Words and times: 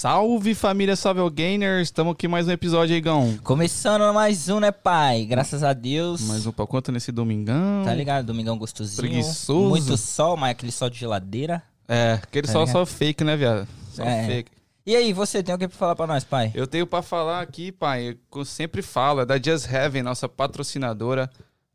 Salve 0.00 0.54
família, 0.54 0.96
salve 0.96 1.20
o 1.20 1.28
Gainer. 1.28 1.82
Estamos 1.82 2.14
aqui 2.14 2.26
mais 2.26 2.48
um 2.48 2.50
episódio 2.50 2.94
aí, 2.94 3.02
Gão. 3.02 3.36
Começando 3.44 4.10
mais 4.14 4.48
um, 4.48 4.58
né, 4.58 4.70
pai? 4.72 5.26
Graças 5.26 5.62
a 5.62 5.74
Deus. 5.74 6.22
Mais 6.22 6.46
um 6.46 6.52
pra 6.52 6.66
conta 6.66 6.90
nesse 6.90 7.12
domingão. 7.12 7.82
Tá 7.84 7.92
ligado? 7.92 8.24
Domingão 8.24 8.56
gostosinho. 8.56 8.96
Preguiçoso. 8.96 9.68
Muito 9.68 9.98
sol, 9.98 10.38
mas 10.38 10.52
aquele 10.52 10.72
sol 10.72 10.88
de 10.88 10.98
geladeira. 11.00 11.62
É, 11.86 12.12
aquele 12.12 12.46
Tá 12.46 12.52
só, 12.54 12.60
ligado? 12.60 12.72
só 12.72 12.86
fake, 12.86 13.22
né, 13.22 13.36
viado? 13.36 13.68
Só 13.92 14.02
É. 14.02 14.26
fake. 14.26 14.50
E 14.86 14.96
aí, 14.96 15.12
você 15.12 15.42
tem 15.42 15.54
o 15.54 15.58
que 15.58 15.68
pra 15.68 15.76
falar 15.76 15.94
pra 15.94 16.06
nós, 16.06 16.24
pai? 16.24 16.50
Eu 16.54 16.66
tenho 16.66 16.86
pra 16.86 17.02
falar 17.02 17.42
aqui, 17.42 17.70
pai, 17.70 18.16
eu 18.34 18.44
sempre 18.46 18.80
falo, 18.80 19.20
é 19.20 19.26
da 19.26 19.36
Just 19.36 19.70
Heaven, 19.70 20.02
nossa 20.02 20.26
patrocinadora. 20.26 21.28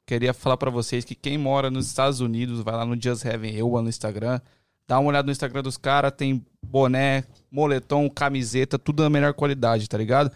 Queria 0.04 0.34
falar 0.34 0.58
pra 0.58 0.72
vocês 0.72 1.06
que 1.06 1.14
quem 1.14 1.38
mora 1.38 1.70
nos 1.70 1.86
Estados 1.86 2.22
Unidos, 2.22 2.62
vai 2.62 2.74
lá 2.74 2.88
no 2.88 3.00
Just 3.00 3.24
Heaven, 3.24 3.54
eu 3.54 3.70
no 3.84 3.88
Instagram. 3.88 4.42
Dá 4.88 5.00
uma 5.00 5.10
olhada 5.10 5.26
no 5.26 5.32
Instagram 5.32 5.64
dos 5.64 5.78
caras, 5.78 6.12
tem 6.16 6.46
boné, 6.62 7.24
moletom, 7.52 8.10
camiseta, 8.10 8.78
tudo 8.78 9.02
da 9.04 9.10
melhor 9.10 9.34
qualidade, 9.34 9.90
tá 9.90 9.98
ligado? 9.98 10.32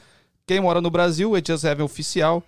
Quem 0.47 0.59
mora 0.59 0.81
no 0.81 0.89
Brasil 0.89 1.37
é 1.37 1.41
Just 1.45 1.63
Heaven 1.63 1.85
Oficial. 1.85 2.43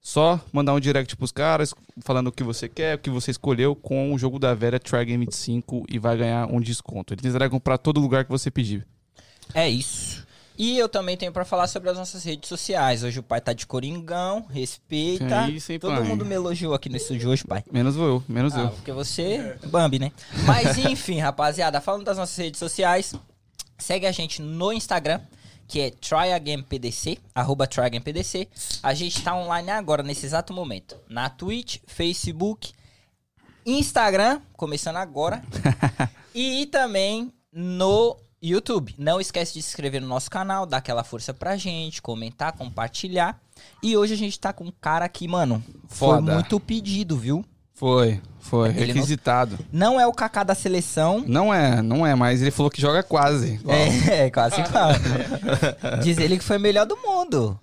Só 0.00 0.40
mandar 0.52 0.72
um 0.72 0.80
direct 0.80 1.16
pros 1.16 1.32
caras, 1.32 1.74
falando 2.00 2.28
o 2.28 2.32
que 2.32 2.44
você 2.44 2.68
quer, 2.68 2.96
o 2.96 2.98
que 2.98 3.10
você 3.10 3.30
escolheu, 3.30 3.74
com 3.74 4.12
o 4.12 4.18
jogo 4.18 4.38
da 4.38 4.54
velha 4.54 4.78
Try 4.78 5.04
Game 5.04 5.24
25 5.24 5.84
e 5.88 5.98
vai 5.98 6.16
ganhar 6.16 6.46
um 6.46 6.60
desconto. 6.60 7.14
Eles 7.14 7.24
entregam 7.24 7.58
pra 7.58 7.76
todo 7.76 8.00
lugar 8.00 8.24
que 8.24 8.30
você 8.30 8.50
pedir. 8.50 8.86
É 9.54 9.68
isso. 9.68 10.25
E 10.58 10.78
eu 10.78 10.88
também 10.88 11.16
tenho 11.16 11.32
pra 11.32 11.44
falar 11.44 11.66
sobre 11.66 11.90
as 11.90 11.96
nossas 11.98 12.24
redes 12.24 12.48
sociais. 12.48 13.02
Hoje 13.02 13.18
o 13.18 13.22
pai 13.22 13.40
tá 13.40 13.52
de 13.52 13.66
coringão, 13.66 14.46
respeita. 14.50 15.44
Que 15.46 15.52
isso, 15.52 15.70
hein, 15.72 15.78
Todo 15.78 15.96
pai? 15.96 16.04
mundo 16.04 16.24
me 16.24 16.34
elogiou 16.34 16.72
aqui 16.74 16.88
no 16.88 16.96
estúdio 16.96 17.28
hoje, 17.30 17.44
pai. 17.44 17.62
Menos 17.70 17.96
eu, 17.96 18.22
menos 18.28 18.54
Ah, 18.54 18.62
eu. 18.62 18.68
porque 18.70 18.92
você, 18.92 19.56
Bambi, 19.66 19.98
né? 19.98 20.12
Mas 20.46 20.78
enfim, 20.84 21.18
rapaziada, 21.18 21.80
falando 21.80 22.04
das 22.04 22.16
nossas 22.16 22.36
redes 22.36 22.58
sociais, 22.58 23.14
segue 23.78 24.06
a 24.06 24.12
gente 24.12 24.40
no 24.40 24.72
Instagram, 24.72 25.20
que 25.68 25.80
é 25.80 25.90
TryAgainPDC, 25.90 27.18
arroba 27.34 27.66
TryAgainPDC. 27.66 28.48
A 28.82 28.94
gente 28.94 29.22
tá 29.22 29.34
online 29.36 29.70
agora, 29.70 30.02
nesse 30.02 30.24
exato 30.24 30.54
momento, 30.54 30.96
na 31.08 31.28
Twitch, 31.28 31.78
Facebook, 31.86 32.72
Instagram, 33.66 34.40
começando 34.54 34.96
agora, 34.96 35.42
e 36.34 36.66
também 36.66 37.32
no 37.52 38.16
YouTube. 38.42 38.94
Não 38.98 39.20
esquece 39.20 39.54
de 39.54 39.62
se 39.62 39.68
inscrever 39.70 40.00
no 40.00 40.06
nosso 40.08 40.30
canal, 40.30 40.66
dar 40.66 40.78
aquela 40.78 41.02
força 41.04 41.32
pra 41.34 41.56
gente, 41.56 42.02
comentar, 42.02 42.52
compartilhar. 42.52 43.40
E 43.82 43.96
hoje 43.96 44.14
a 44.14 44.16
gente 44.16 44.38
tá 44.38 44.52
com 44.52 44.64
um 44.64 44.72
cara 44.80 45.08
que, 45.08 45.26
mano, 45.26 45.62
foi 45.88 46.16
Foda. 46.16 46.34
muito 46.34 46.60
pedido, 46.60 47.16
viu? 47.16 47.44
Foi, 47.74 48.22
foi, 48.40 48.70
Ele 48.70 48.78
não- 48.86 48.86
requisitado. 48.94 49.58
Não 49.70 50.00
é 50.00 50.06
o 50.06 50.12
Kaká 50.12 50.42
da 50.42 50.54
seleção. 50.54 51.22
Não 51.26 51.52
é, 51.52 51.82
não 51.82 52.06
é, 52.06 52.14
mas 52.14 52.40
ele 52.40 52.50
falou 52.50 52.70
que 52.70 52.80
joga 52.80 53.02
quase. 53.02 53.60
É, 53.68 54.24
é, 54.26 54.30
quase 54.30 54.62
quase. 54.64 55.00
Diz 56.02 56.16
ele 56.16 56.38
que 56.38 56.44
foi 56.44 56.56
o 56.56 56.60
melhor 56.60 56.86
do 56.86 56.96
mundo. 56.96 57.58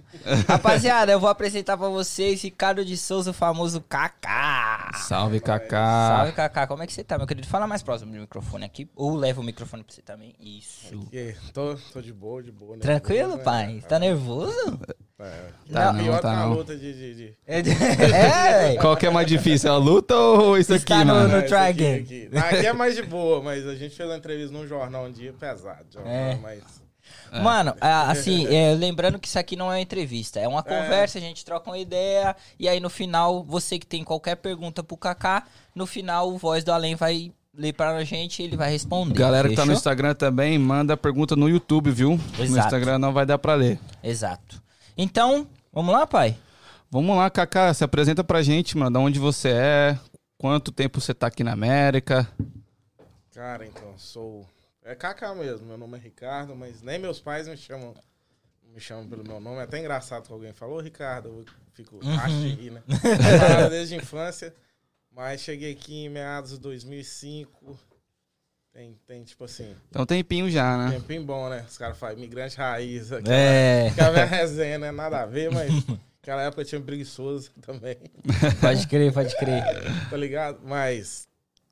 Rapaziada, 0.48 1.12
eu 1.12 1.20
vou 1.20 1.30
apresentar 1.30 1.78
pra 1.78 1.90
vocês 1.90 2.42
Ricardo 2.42 2.84
de 2.86 2.96
Souza, 2.98 3.32
o 3.32 3.34
famoso 3.34 3.82
Kaká. 3.82 4.92
Salve, 4.96 5.40
Kaká. 5.40 6.16
Salve, 6.18 6.32
Kaká. 6.34 6.68
Como 6.68 6.84
é 6.84 6.88
que 6.88 6.94
você 6.94 7.04
tá, 7.04 7.18
meu 7.18 7.28
querido? 7.28 7.48
Fala 7.48 7.68
mais 7.68 7.84
próximo 7.84 8.12
do 8.12 8.20
microfone 8.20 8.66
aqui. 8.66 8.88
Ou 8.96 9.16
leva 9.16 9.42
o 9.42 9.44
microfone 9.44 9.84
pra 9.84 9.94
você 9.94 10.02
também. 10.02 10.34
Isso. 10.40 10.98
Que, 11.12 11.36
tô, 11.54 11.76
tô 11.92 12.02
de 12.02 12.14
boa, 12.14 12.42
de 12.42 12.52
boa. 12.52 12.76
né? 12.76 12.82
Tranquilo, 12.82 13.38
Né? 13.38 13.44
pai? 13.44 13.84
Tá 13.88 14.00
nervoso? 14.00 14.80
É. 15.20 15.46
Tá 15.72 15.86
Não. 15.86 15.94
não, 15.94 16.04
Pior 16.04 16.20
tá 16.22 16.30
que 16.30 16.36
a 16.36 16.40
não. 16.40 16.54
luta 16.54 16.76
de... 16.78 16.94
de, 16.94 17.16
de... 17.16 17.38
É, 17.48 17.62
velho. 17.64 18.80
Qual 18.82 18.98
que 18.98 19.06
é 19.06 19.10
mais 19.10 19.28
difícil, 19.28 19.72
a 19.72 19.78
luta 19.78 20.16
ou 20.16 20.58
isso 20.58 20.74
Está 20.74 20.96
aqui, 21.00 21.06
no- 21.06 21.14
mano? 21.14 21.30
no 21.30 21.38
esse 21.40 21.48
try 21.48 21.56
aqui, 21.58 21.74
game. 21.74 22.02
Aqui. 22.02 22.30
Aqui 22.58 22.66
é 22.68 22.74
mais 22.74 22.96
de 22.96 23.04
boa, 23.04 23.42
mas 23.42 23.66
a 23.68 23.76
gente 23.76 23.96
fez 23.96 24.10
uma 24.10 24.18
entrevista 24.18 24.52
num 24.54 24.68
jornal 24.68 25.06
um 25.06 25.12
dia 25.12 25.34
pesado. 25.34 25.86
Jornal, 25.92 26.12
É. 26.14 26.36
Mas... 26.42 26.83
Mano, 27.42 27.76
a- 27.82 28.12
assim, 28.12 28.46
é, 28.54 28.74
lembrando 28.76 29.18
que 29.20 29.28
isso 29.28 29.40
aqui 29.40 29.56
não 29.56 29.66
é 29.72 29.76
uma 29.76 29.82
entrevista, 29.82 30.40
é 30.40 30.48
uma 30.48 30.62
conversa, 30.62 31.18
a 31.18 31.22
gente 31.22 31.44
troca 31.44 31.70
uma 31.70 31.78
ideia, 31.80 32.36
e 32.60 32.70
aí 32.70 32.80
no 32.80 32.90
final, 32.90 33.44
você 33.44 33.80
que 33.80 33.86
tem 33.88 34.04
qualquer 34.04 34.36
pergunta 34.36 34.84
pro 34.84 34.96
Kaká, 34.98 35.44
no 35.74 35.86
final 35.88 36.30
o 36.32 36.38
Voz 36.38 36.64
do 36.64 36.72
Além 36.72 36.96
vai 36.96 37.32
ler 37.56 37.74
pra 37.74 38.04
gente 38.04 38.42
e 38.42 38.46
ele 38.46 38.58
vai 38.58 38.70
responder. 38.72 39.14
Galera 39.16 39.48
que 39.50 39.56
tá 39.56 39.62
no 39.62 39.68
fechou? 39.68 39.78
Instagram 39.80 40.14
também, 40.16 40.58
manda 40.60 40.96
pergunta 40.98 41.36
no 41.36 41.48
YouTube, 41.50 41.92
viu? 41.92 42.20
No 42.38 42.44
Exato. 42.44 42.60
Instagram 42.68 42.98
não 43.00 43.14
vai 43.14 43.26
dar 43.26 43.38
pra 43.38 43.56
ler. 43.56 43.80
Exato. 44.04 44.62
Então, 44.98 45.48
vamos 45.72 45.94
lá, 45.94 46.06
pai? 46.08 46.36
Vamos 46.90 47.16
lá, 47.18 47.30
Kaká, 47.30 47.74
se 47.74 47.84
apresenta 47.84 48.24
pra 48.24 48.44
gente, 48.44 48.78
mano. 48.78 48.92
Da 48.92 49.00
onde 49.00 49.18
você 49.20 49.50
é, 49.50 49.98
quanto 50.38 50.72
tempo 50.72 51.02
você 51.02 51.14
tá 51.14 51.28
aqui 51.28 51.44
na 51.44 51.54
América. 51.54 52.28
Cara, 53.34 53.66
então, 53.66 53.94
sou... 53.98 54.46
É 54.86 54.96
Kaká 54.96 55.34
mesmo, 55.34 55.66
meu 55.68 55.78
nome 55.78 55.98
é 55.98 56.02
Ricardo, 56.02 56.56
mas 56.56 56.82
nem 56.82 57.00
meus 57.00 57.20
pais 57.20 57.48
me 57.48 57.56
chamam 57.58 57.94
me 58.74 58.80
chamam 58.80 59.08
pelo 59.08 59.24
meu 59.24 59.40
nome. 59.40 59.58
É 59.60 59.64
até 59.64 59.78
engraçado 59.80 60.26
que 60.26 60.34
alguém 60.34 60.52
falou, 60.52 60.80
Ricardo, 60.82 61.28
eu 61.30 61.46
fico 61.74 61.98
Uhum. 62.04 62.20
acho 62.20 62.36
de 62.40 62.50
rir, 62.50 62.72
né? 62.72 62.82
Desde 63.70 63.94
a 63.94 63.98
infância, 63.98 64.54
mas 65.12 65.42
cheguei 65.42 65.72
aqui 65.74 66.06
em 66.06 66.10
meados 66.10 66.52
de 66.52 66.60
2005. 66.60 67.80
Tem, 68.74 68.98
tem 69.06 69.24
tipo 69.24 69.44
assim, 69.44 69.76
Então 69.90 70.04
tempinho 70.08 70.50
já, 70.50 70.76
né? 70.76 70.92
tempinho 70.98 71.24
bom, 71.24 71.48
né? 71.50 71.64
Os 71.70 71.78
caras 71.78 71.96
falam 71.98 72.18
imigrante 72.18 72.58
raiz. 72.58 73.12
Aquela, 73.12 73.36
É, 73.36 73.88
aquela 73.90 74.26
resenha, 74.26 74.80
né? 74.80 74.92
Nada 74.92 75.22
a 75.22 75.26
ver, 75.28 75.52
mas 75.52 75.72
naquela 76.18 76.42
época 76.42 76.66
tinha 76.66 76.82
um 76.82 76.84
preguiçoso 76.84 77.52
também, 77.62 77.98
pode 78.60 78.88
crer, 78.88 79.14
pode 79.14 79.38
crer. 79.38 79.64
tá 80.10 80.18
ligado? 80.18 80.60
Mas, 80.64 81.28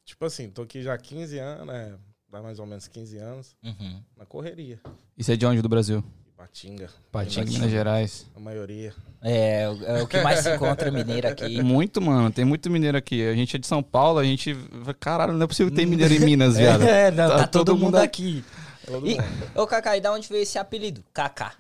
tipo 0.06 0.24
assim, 0.24 0.52
tô 0.52 0.62
aqui 0.62 0.84
já 0.84 0.94
há 0.94 0.98
15 1.00 1.40
anos, 1.40 1.66
né? 1.66 1.98
Dá 2.32 2.42
mais 2.42 2.60
ou 2.60 2.66
menos 2.66 2.88
15 2.88 3.18
anos, 3.18 3.56
Uhum. 3.64 4.02
na 4.18 4.26
correria. 4.26 4.80
Isso 5.18 5.32
é 5.32 5.36
de 5.36 5.46
onde 5.46 5.62
do 5.62 5.68
Brasil? 5.70 6.04
Patinga, 6.38 6.90
Patinga. 7.12 7.46
Minas 7.52 7.70
Gerais. 7.70 8.26
a 8.36 8.40
maioria. 8.40 8.94
É, 9.22 9.70
o- 9.70 9.84
é 9.86 10.02
o 10.04 10.08
que 10.08 10.20
mais 10.22 10.40
se 10.40 10.56
encontra 10.56 10.90
mineiro 10.90 11.28
aqui. 11.28 11.62
Muito, 11.62 12.02
mano. 12.02 12.32
Tem 12.32 12.44
muito 12.44 12.68
mineiro 12.70 12.98
aqui. 12.98 13.28
A 13.28 13.36
gente 13.36 13.56
é 13.56 13.60
de 13.60 13.68
São 13.68 13.84
Paulo, 13.84 14.18
a 14.18 14.24
gente. 14.24 14.56
Caralho, 15.00 15.34
não 15.34 15.44
é 15.44 15.48
possível 15.48 15.72
ter 15.74 15.86
mineiro 15.86 16.12
em 16.16 16.20
Minas, 16.20 16.58
viado. 16.58 16.82
É, 16.82 17.12
não, 17.12 17.30
Tá 17.30 17.38
tá, 17.40 17.48
todo, 17.48 17.66
todo 17.66 17.78
mundo 17.78 17.96
aqui. 17.98 18.44
Todo 18.88 19.06
E, 19.08 19.12
mundo. 19.22 19.24
ô 19.56 19.68
Kaká, 19.68 19.96
e 19.98 20.02
da 20.02 20.12
onde 20.12 20.28
veio 20.28 20.42
esse 20.42 20.58
apelido? 20.58 21.04
Kaká. 21.14 21.54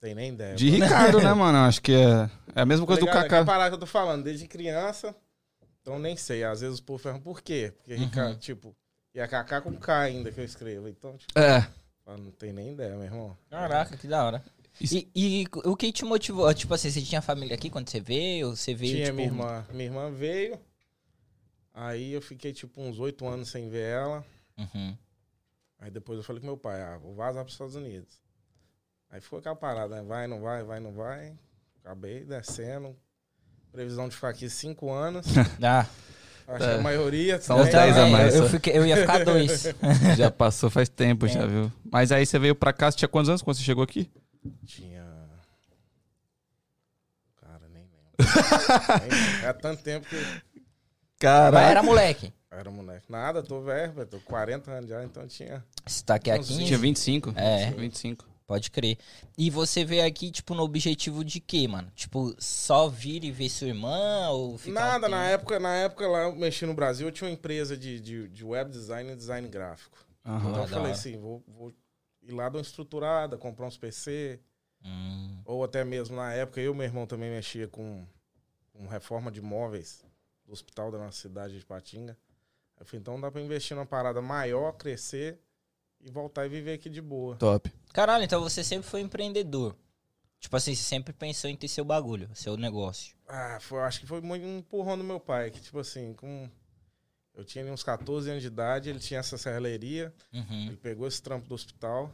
Tem 0.00 0.14
nem 0.16 0.30
ideia. 0.32 0.56
De 0.56 0.68
Ricardo, 0.68 1.20
né, 1.20 1.32
mano? 1.34 1.58
Acho 1.58 1.80
que 1.80 1.92
é, 1.92 2.28
é 2.56 2.60
a 2.62 2.66
mesma 2.66 2.84
coisa 2.84 2.98
do 3.00 3.06
Ligado? 3.06 3.20
É 3.26 3.28
Kaká. 3.28 3.40
que 3.40 3.46
parada 3.46 3.70
que 3.70 3.74
eu 3.76 3.80
tô 3.80 3.86
falando, 3.86 4.24
desde 4.24 4.48
criança, 4.48 5.14
então 5.80 6.00
nem 6.00 6.16
sei. 6.16 6.42
Às 6.42 6.60
vezes 6.60 6.80
o 6.80 6.82
povo 6.82 7.00
pergunta 7.00 7.22
por 7.22 7.40
quê? 7.40 7.72
Porque 7.76 7.94
Ricardo, 7.94 8.36
tipo, 8.38 8.74
e 9.14 9.20
a 9.20 9.28
Kaká 9.28 9.60
com 9.60 9.76
K 9.76 10.00
ainda 10.00 10.30
que 10.32 10.40
eu 10.40 10.44
escrevo. 10.44 10.88
Então, 10.88 11.16
tipo, 11.16 11.38
É. 11.38 11.68
não 12.06 12.30
tem 12.32 12.52
nem 12.52 12.72
ideia, 12.72 12.94
meu 12.94 13.04
irmão. 13.04 13.36
Caraca, 13.50 13.96
que 13.96 14.06
da 14.06 14.24
hora. 14.24 14.44
E, 14.80 15.08
e 15.14 15.46
o 15.64 15.76
que 15.76 15.92
te 15.92 16.04
motivou? 16.04 16.52
Tipo 16.54 16.74
assim, 16.74 16.90
você 16.90 17.02
tinha 17.02 17.20
família 17.20 17.54
aqui 17.54 17.68
quando 17.68 17.88
você 17.88 18.00
veio? 18.00 18.56
Você 18.56 18.74
veio, 18.74 18.94
Tinha 18.94 19.04
tipo... 19.06 19.16
minha 19.16 19.28
irmã. 19.28 19.66
Minha 19.70 19.84
irmã 19.84 20.10
veio. 20.10 20.58
Aí 21.74 22.12
eu 22.12 22.20
fiquei, 22.22 22.52
tipo, 22.52 22.80
uns 22.80 22.98
oito 22.98 23.26
anos 23.26 23.50
sem 23.50 23.68
ver 23.68 23.90
ela. 23.90 24.24
Uhum. 24.58 24.96
Aí 25.78 25.90
depois 25.90 26.18
eu 26.18 26.24
falei 26.24 26.40
com 26.40 26.46
meu 26.46 26.56
pai, 26.56 26.80
ah, 26.80 26.98
vou 26.98 27.14
vazar 27.14 27.42
pros 27.44 27.54
Estados 27.54 27.74
Unidos. 27.74 28.20
Aí 29.10 29.20
foi 29.20 29.40
aquela 29.40 29.56
parada, 29.56 29.96
né? 29.96 30.02
Vai, 30.02 30.26
não 30.26 30.40
vai, 30.40 30.62
vai, 30.62 30.80
não 30.80 30.92
vai. 30.92 31.36
Acabei 31.84 32.24
descendo. 32.24 32.96
Previsão 33.70 34.08
de 34.08 34.14
ficar 34.14 34.28
aqui 34.30 34.48
cinco 34.48 34.90
anos. 34.90 35.26
Ah, 35.62 35.86
Acho 36.54 36.64
que 36.68 36.74
a 36.74 36.78
maioria 36.82 37.40
São 37.40 37.58
eu, 37.58 37.64
uns 37.64 37.70
também. 37.70 37.92
10 37.92 37.96
a 37.98 38.06
mais, 38.06 38.34
eu, 38.34 38.42
só. 38.44 38.48
fiquei- 38.48 38.76
eu 38.78 38.86
ia 38.86 38.96
ficar 38.96 39.22
dois. 39.24 39.64
Já 40.16 40.30
passou 40.30 40.68
faz 40.70 40.88
tempo, 40.88 41.26
É. 41.26 41.28
já, 41.28 41.46
viu? 41.46 41.70
Mas 41.90 42.12
aí 42.12 42.24
você 42.26 42.38
veio 42.38 42.54
pra 42.54 42.72
cá, 42.72 42.90
você 42.90 42.98
tinha 42.98 43.08
quantos 43.08 43.28
anos 43.28 43.42
quando 43.42 43.56
você 43.56 43.62
chegou 43.62 43.82
aqui? 43.84 44.10
Tinha. 44.66 45.02
Cara, 47.40 47.68
nem 47.72 47.82
lembro. 47.84 48.12
É 49.46 49.52
tanto 49.52 49.82
tempo 49.82 50.06
que 50.08 50.16
Mas 50.16 50.62
Caralho. 51.18 51.66
era 51.70 51.82
moleque. 51.82 52.32
era 52.50 52.70
moleque. 52.70 53.06
Nada, 53.10 53.42
tô 53.42 53.60
velho, 53.62 53.92
velho, 53.92 54.06
tô 54.08 54.18
40 54.20 54.70
anos 54.70 54.88
já, 54.90 55.02
então 55.04 55.26
tinha. 55.26 55.64
Você 55.86 56.02
tá 56.04 56.14
aqui 56.16 56.30
há 56.30 56.34
Uns 56.36 56.48
15? 56.48 56.64
Tinha 56.66 56.78
25. 56.78 57.32
É. 57.36 57.70
25. 57.72 58.24
Pode 58.46 58.70
crer. 58.70 58.98
E 59.38 59.50
você 59.50 59.84
veio 59.84 60.06
aqui, 60.06 60.30
tipo, 60.30 60.54
no 60.54 60.62
objetivo 60.62 61.24
de 61.24 61.40
quê, 61.40 61.66
mano? 61.66 61.90
Tipo, 61.94 62.34
só 62.38 62.88
vir 62.88 63.24
e 63.24 63.30
ver 63.30 63.48
sua 63.48 63.68
irmã 63.68 64.28
ou 64.30 64.58
ficar 64.58 64.70
um 64.70 64.74
Nada, 64.74 65.08
na 65.08 65.24
época, 65.24 65.58
na 65.58 65.74
época 65.74 66.06
lá 66.08 66.24
eu 66.24 66.36
mexi 66.36 66.66
no 66.66 66.74
Brasil, 66.74 67.08
eu 67.08 67.12
tinha 67.12 67.28
uma 67.28 67.34
empresa 67.34 67.76
de, 67.76 68.00
de, 68.00 68.28
de 68.28 68.44
web 68.44 68.70
design 68.70 69.12
e 69.12 69.16
design 69.16 69.48
gráfico. 69.48 69.98
Aham. 70.24 70.38
Então 70.38 70.52
da 70.52 70.62
eu 70.62 70.68
falei 70.68 70.92
assim, 70.92 71.18
vou, 71.18 71.42
vou 71.46 71.72
ir 72.22 72.32
lá 72.32 72.48
dar 72.48 72.58
uma 72.58 72.62
estruturada, 72.62 73.36
comprar 73.38 73.66
uns 73.66 73.76
PC, 73.76 74.40
Hum, 74.84 75.40
ou 75.44 75.62
até 75.62 75.84
mesmo 75.84 76.16
na 76.16 76.32
época 76.32 76.60
eu 76.60 76.72
e 76.72 76.76
meu 76.76 76.84
irmão 76.84 77.06
também 77.06 77.30
mexia 77.30 77.68
com, 77.68 78.04
com 78.72 78.86
reforma 78.88 79.30
de 79.30 79.40
móveis 79.40 80.04
do 80.44 80.52
hospital 80.52 80.90
da 80.90 80.98
nossa 80.98 81.18
cidade 81.18 81.58
de 81.58 81.64
Patinga. 81.64 82.16
Eu 82.78 82.86
falei, 82.86 83.00
então 83.00 83.20
dá 83.20 83.30
pra 83.30 83.40
investir 83.40 83.76
numa 83.76 83.86
parada 83.86 84.20
maior, 84.20 84.72
crescer 84.72 85.38
e 86.00 86.10
voltar 86.10 86.46
e 86.46 86.48
viver 86.48 86.72
aqui 86.74 86.90
de 86.90 87.00
boa. 87.00 87.36
Top. 87.36 87.72
Caralho, 87.92 88.24
então 88.24 88.40
você 88.40 88.62
sempre 88.64 88.88
foi 88.88 89.00
empreendedor. 89.00 89.76
Tipo 90.40 90.56
assim, 90.56 90.74
você 90.74 90.82
sempre 90.82 91.12
pensou 91.12 91.48
em 91.48 91.56
ter 91.56 91.68
seu 91.68 91.84
bagulho, 91.84 92.28
seu 92.34 92.56
negócio. 92.56 93.14
Ah, 93.28 93.58
foi, 93.60 93.80
acho 93.82 94.00
que 94.00 94.06
foi 94.06 94.20
muito 94.20 94.44
um 94.44 94.58
empurrão 94.58 94.98
do 94.98 95.04
meu 95.04 95.20
pai, 95.20 95.50
que 95.50 95.60
tipo 95.60 95.78
assim, 95.78 96.12
com 96.14 96.48
eu 97.34 97.44
tinha 97.44 97.62
ali 97.64 97.70
uns 97.72 97.82
14 97.82 98.28
anos 98.28 98.42
de 98.42 98.48
idade, 98.48 98.90
ele 98.90 98.98
tinha 98.98 99.20
essa 99.20 99.38
serralheria, 99.38 100.12
Uhum. 100.32 100.66
ele 100.66 100.76
pegou 100.76 101.06
esse 101.06 101.22
trampo 101.22 101.46
do 101.48 101.54
hospital 101.54 102.10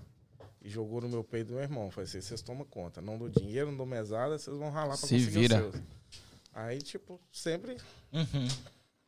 e 0.63 0.69
jogou 0.69 1.01
no 1.01 1.09
meu 1.09 1.25
peito 1.25 1.49
do 1.49 1.55
meu 1.55 1.63
irmão. 1.63 1.91
Falei 1.91 2.07
assim, 2.09 2.21
vocês 2.21 2.43
tomam 2.43 2.65
conta. 2.67 3.01
Não 3.01 3.17
dou 3.19 3.29
dinheiro, 3.29 3.71
não 3.71 3.77
dou 3.79 3.87
mesada, 3.87 4.39
vocês 4.39 4.57
vão 4.57 4.71
ralar 4.71 4.97
pra 4.99 5.09
Se 5.09 5.15
conseguir 5.15 5.31
vira. 5.31 5.57
os 5.67 5.73
seus. 5.73 5.85
Aí, 6.53 6.79
tipo, 6.83 7.21
sempre 7.33 7.77
Uhum. 8.13 8.49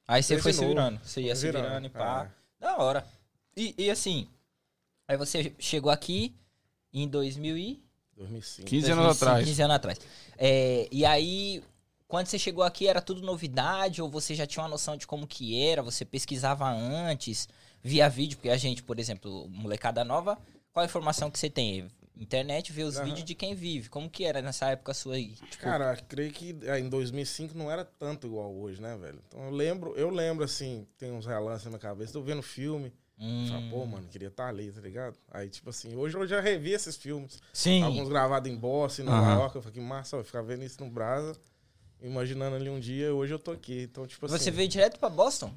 Aí 0.08 0.22
você 0.22 0.38
Foi 0.38 0.52
se 0.52 0.64
virando. 0.66 0.98
Você 1.04 1.20
ia 1.20 1.36
se 1.36 1.42
virando, 1.42 1.64
virando 1.64 1.86
e 1.86 1.90
pá. 1.90 2.24
é. 2.58 2.64
Da 2.64 2.76
hora. 2.78 3.06
E, 3.56 3.74
e 3.78 3.90
assim, 3.90 4.28
aí 5.06 5.16
você 5.16 5.54
chegou 5.58 5.90
aqui 5.92 6.34
em 6.92 7.08
2000 7.08 7.56
e... 7.56 7.82
2005. 8.16 8.68
15 8.68 8.92
anos 8.92 9.04
2005, 9.04 9.24
atrás. 9.24 9.48
15 9.48 9.62
anos 9.62 9.76
atrás. 9.76 10.00
É, 10.36 10.88
e 10.92 11.04
aí, 11.04 11.62
quando 12.06 12.26
você 12.26 12.38
chegou 12.38 12.62
aqui, 12.62 12.86
era 12.86 13.00
tudo 13.00 13.22
novidade? 13.22 14.02
Ou 14.02 14.10
você 14.10 14.34
já 14.34 14.46
tinha 14.46 14.62
uma 14.62 14.68
noção 14.68 14.96
de 14.96 15.06
como 15.06 15.26
que 15.26 15.60
era? 15.62 15.82
Você 15.82 16.04
pesquisava 16.04 16.68
antes? 16.68 17.48
Via 17.82 18.08
vídeo? 18.08 18.36
Porque 18.36 18.50
a 18.50 18.56
gente, 18.56 18.82
por 18.82 18.98
exemplo, 18.98 19.48
molecada 19.48 20.04
nova, 20.04 20.38
qual 20.72 20.82
a 20.82 20.86
informação 20.86 21.30
que 21.30 21.38
você 21.38 21.48
tem? 21.48 21.88
Internet, 22.16 22.70
vê 22.70 22.82
os 22.82 22.96
Aham. 22.96 23.06
vídeos 23.06 23.24
de 23.24 23.34
quem 23.34 23.54
vive. 23.54 23.88
Como 23.88 24.10
que 24.10 24.26
era 24.26 24.42
nessa 24.42 24.68
época 24.68 24.92
sua 24.92 25.14
aí? 25.14 25.30
Tipo, 25.50 25.62
Cara, 25.62 25.96
creio 25.96 26.30
que 26.30 26.54
ah, 26.68 26.78
em 26.78 26.86
2005 26.90 27.56
não 27.56 27.70
era 27.70 27.82
tanto 27.82 28.26
igual 28.26 28.54
hoje, 28.54 28.82
né, 28.82 28.94
velho? 28.98 29.22
Então 29.26 29.44
eu 29.44 29.50
lembro, 29.50 29.94
eu 29.96 30.10
lembro 30.10 30.44
assim, 30.44 30.86
tem 30.98 31.10
uns 31.10 31.24
relances 31.24 31.64
na 31.64 31.70
minha 31.70 31.80
cabeça, 31.80 32.12
tô 32.12 32.20
vendo 32.20 32.42
filme, 32.42 32.92
hum, 33.20 33.68
pô, 33.70 33.84
mano, 33.86 34.06
queria 34.08 34.28
estar 34.28 34.48
ali, 34.48 34.72
tá 34.72 34.80
ligado? 34.80 35.16
Aí, 35.30 35.48
tipo 35.48 35.70
assim, 35.70 35.94
hoje 35.94 36.16
eu 36.16 36.26
já 36.26 36.40
revi 36.40 36.72
esses 36.72 36.96
filmes, 36.96 37.40
Sim. 37.52 37.82
alguns 37.82 38.08
gravados 38.08 38.50
em 38.50 38.56
Boston, 38.56 39.02
em 39.02 39.04
Nova. 39.04 39.32
York, 39.32 39.56
eu 39.56 39.62
falei, 39.62 39.74
que 39.74 39.80
massa, 39.80 40.16
eu 40.16 40.24
ficava 40.24 40.46
vendo 40.46 40.64
isso 40.64 40.82
no 40.82 40.90
Brasa, 40.90 41.36
imaginando 42.00 42.56
ali 42.56 42.70
um 42.70 42.80
dia, 42.80 43.14
hoje 43.14 43.34
eu 43.34 43.38
tô 43.38 43.50
aqui. 43.50 43.82
Então, 43.82 44.06
tipo 44.06 44.26
assim, 44.26 44.38
Você 44.38 44.50
veio 44.50 44.68
direto 44.68 44.98
pra 44.98 45.08
Boston? 45.10 45.52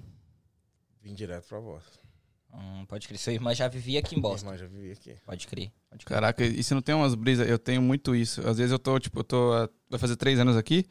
vim 1.02 1.14
direto 1.14 1.48
pra 1.48 1.60
Boston. 1.60 2.00
Hum, 2.54 2.86
pode 2.86 3.08
crer. 3.08 3.18
Sua 3.18 3.34
irmã 3.34 3.54
já 3.54 3.68
vivia 3.68 4.00
aqui 4.00 4.16
em 4.16 4.22
Boston. 4.22 4.50
Mas 4.52 4.60
já 4.60 4.68
vivi 4.68 4.92
aqui. 4.92 5.16
Pode 5.26 5.48
crer. 5.48 5.72
Pode 5.90 6.06
crer. 6.06 6.16
Caraca, 6.16 6.46
e 6.46 6.64
se 6.64 6.74
não 6.74 6.82
tem 6.82 6.94
umas 6.94 7.16
brisas? 7.16 7.50
Eu 7.50 7.58
tenho 7.58 7.82
muito 7.82 8.16
isso. 8.16 8.48
Às 8.48 8.58
vezes 8.58 8.72
eu 8.72 8.78
tô, 8.80 9.00
tipo, 9.00 9.20
eu 9.20 9.24
tô. 9.24 9.54
ah, 9.54 9.68
Vai 9.90 10.00
fazer 10.00 10.16
três 10.16 10.40
anos 10.40 10.56
aqui. 10.56 10.86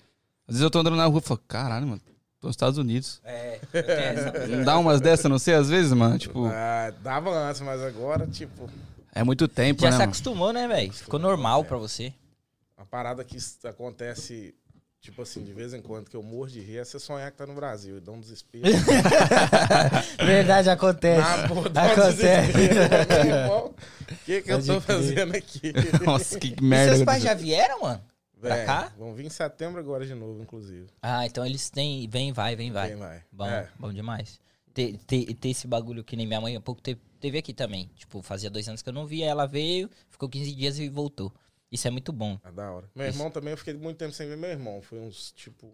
Às 0.47 0.55
vezes 0.57 0.63
eu 0.63 0.71
tô 0.71 0.81
andando 0.81 0.97
na 0.97 1.07
rua 1.07 1.21
e 1.21 1.23
falo, 1.23 1.41
caralho, 1.47 1.87
mano, 1.87 2.03
tô 2.43 2.49
nos 2.49 2.55
Estados 2.57 2.77
Unidos. 2.79 3.21
É, 3.25 3.61
Não 4.49 4.65
dá 4.65 4.77
umas 4.79 5.01
dessas, 5.01 5.31
não 5.31 5.39
sei, 5.39 5.55
às 5.55 5.71
vezes, 5.71 5.93
mano. 5.93 6.19
Tipo, 6.19 6.47
Ah, 6.47 6.93
dava 7.03 7.31
antes, 7.31 7.61
mas 7.63 7.81
agora, 7.81 8.27
tipo, 8.27 8.69
é 9.15 9.23
muito 9.23 9.47
tempo, 9.49 9.81
Já 9.81 9.87
né, 9.87 9.93
se 9.93 9.99
mano? 9.99 10.11
acostumou, 10.11 10.53
né, 10.53 10.67
velho? 10.69 10.93
Ficou 10.93 11.19
normal 11.21 11.65
pra 11.65 11.77
você. 11.79 12.13
a 12.77 12.85
parada 12.85 13.23
que 13.25 13.37
acontece, 13.65 14.55
tipo 15.01 15.23
assim, 15.23 15.43
de 15.45 15.53
vez 15.53 15.73
em 15.73 15.81
quando, 15.81 16.11
que 16.11 16.17
eu 16.17 16.23
morro 16.23 16.49
de 16.49 16.61
rir, 16.61 16.79
é 16.79 16.85
você 16.85 16.99
sonhar 16.99 17.31
que 17.31 17.37
tá 17.39 17.47
no 17.47 17.55
Brasil 17.55 17.99
e 17.99 18.01
dá 18.01 18.11
um 18.11 18.19
desespero. 18.21 18.65
Verdade, 20.25 20.69
acontece. 20.71 21.21
Na 21.21 21.47
boa, 21.47 21.69
dá 21.69 21.83
um 21.85 21.87
Acontece. 21.87 22.59
irmão, 22.61 23.75
O 24.13 24.25
que, 24.25 24.43
que 24.43 24.53
eu 24.53 24.59
tô 24.59 24.81
crer. 24.81 24.97
fazendo 24.97 25.37
aqui? 25.37 25.73
Nossa, 26.05 26.39
que 26.39 26.55
E 26.59 26.63
merda. 26.63 26.89
seus 26.91 26.99
que 27.01 27.07
pais 27.07 27.23
já 27.23 27.35
vieram, 27.35 27.83
mano? 27.83 28.01
Pra 28.43 28.57
Véi, 28.57 28.67
cá? 28.67 28.93
Vão 28.99 29.15
vir 29.15 29.25
em 29.25 29.31
setembro 29.31 29.79
agora 29.79 30.05
de 30.05 30.15
novo, 30.15 30.43
inclusive. 30.43 30.89
Ah, 31.01 31.25
então 31.25 31.47
eles 31.47 31.71
têm. 31.71 32.09
Vem, 32.09 32.33
vai, 32.33 32.57
vem, 32.57 32.73
vai. 32.73 32.89
Quem 32.89 32.99
vai? 32.99 33.23
Bom, 33.31 33.47
É. 33.47 33.69
bom 33.79 33.93
demais. 33.93 34.41
Ter, 34.75 34.99
ter, 35.07 35.33
ter 35.35 35.51
esse 35.51 35.69
bagulho 35.69 36.03
que 36.03 36.17
nem 36.17 36.27
minha 36.27 36.41
mãe 36.41 36.57
há 36.57 36.61
pouco 36.61 36.83
teve, 36.83 37.01
teve 37.21 37.39
aqui 37.39 37.55
também. 37.55 37.89
Tipo, 37.95 38.21
fazia 38.21 38.51
dois 38.51 38.69
anos 38.69 38.83
que 38.83 38.89
eu 38.89 38.93
não 38.93 39.07
via, 39.07 39.27
ela 39.27 39.47
veio, 39.47 39.89
ficou 40.11 40.29
15 40.29 40.53
dias 40.55 40.79
e 40.81 40.89
voltou. 40.89 41.33
Isso 41.71 41.87
é 41.87 41.91
muito 41.91 42.13
bom. 42.13 42.37
É 42.45 42.51
da 42.51 42.71
hora. 42.73 42.91
Meu 42.97 43.07
irmão 43.07 43.31
também, 43.31 43.53
eu 43.53 43.57
fiquei 43.57 43.75
muito 43.75 43.97
tempo 43.99 44.13
sem 44.13 44.29
ver 44.29 44.37
meu 44.37 44.51
irmão. 44.51 44.83
Foi 44.83 44.99
uns, 44.99 45.31
tipo, 45.33 45.73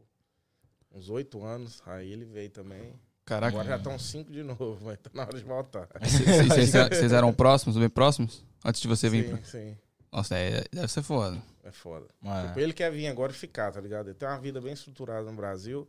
uns 0.92 1.08
oito 1.08 1.42
anos. 1.42 1.82
Aí 1.86 2.12
ele 2.12 2.26
veio 2.26 2.50
também. 2.50 2.92
Caraca. 3.24 3.48
Agora 3.48 3.68
já 3.68 3.76
estão 3.76 3.98
cinco 3.98 4.30
de 4.30 4.42
novo, 4.42 4.78
mas 4.84 4.98
tá 4.98 5.10
na 5.14 5.22
hora 5.22 5.38
de 5.38 5.44
voltar. 5.44 5.88
Vocês- 6.02 7.12
eram 7.12 7.32
próximos, 7.34 7.78
bem 7.78 7.88
próximos? 7.88 8.44
Antes 8.64 8.80
de 8.80 8.88
você 8.88 9.08
vir 9.08 9.24
sim, 9.24 9.36
pra... 9.36 9.44
sim. 9.44 9.76
Nossa, 10.12 10.36
é, 10.36 10.64
deve 10.72 10.88
ser 10.88 11.02
foda. 11.02 11.38
É 11.64 11.70
foda. 11.70 12.06
Mano. 12.20 12.48
Tipo, 12.48 12.60
ele 12.60 12.72
quer 12.72 12.90
vir 12.90 13.06
agora 13.08 13.32
e 13.32 13.34
ficar, 13.34 13.70
tá 13.72 13.80
ligado? 13.80 14.06
Ele 14.08 14.14
tem 14.14 14.28
uma 14.28 14.40
vida 14.40 14.60
bem 14.60 14.72
estruturada 14.72 15.24
no 15.30 15.36
Brasil. 15.36 15.88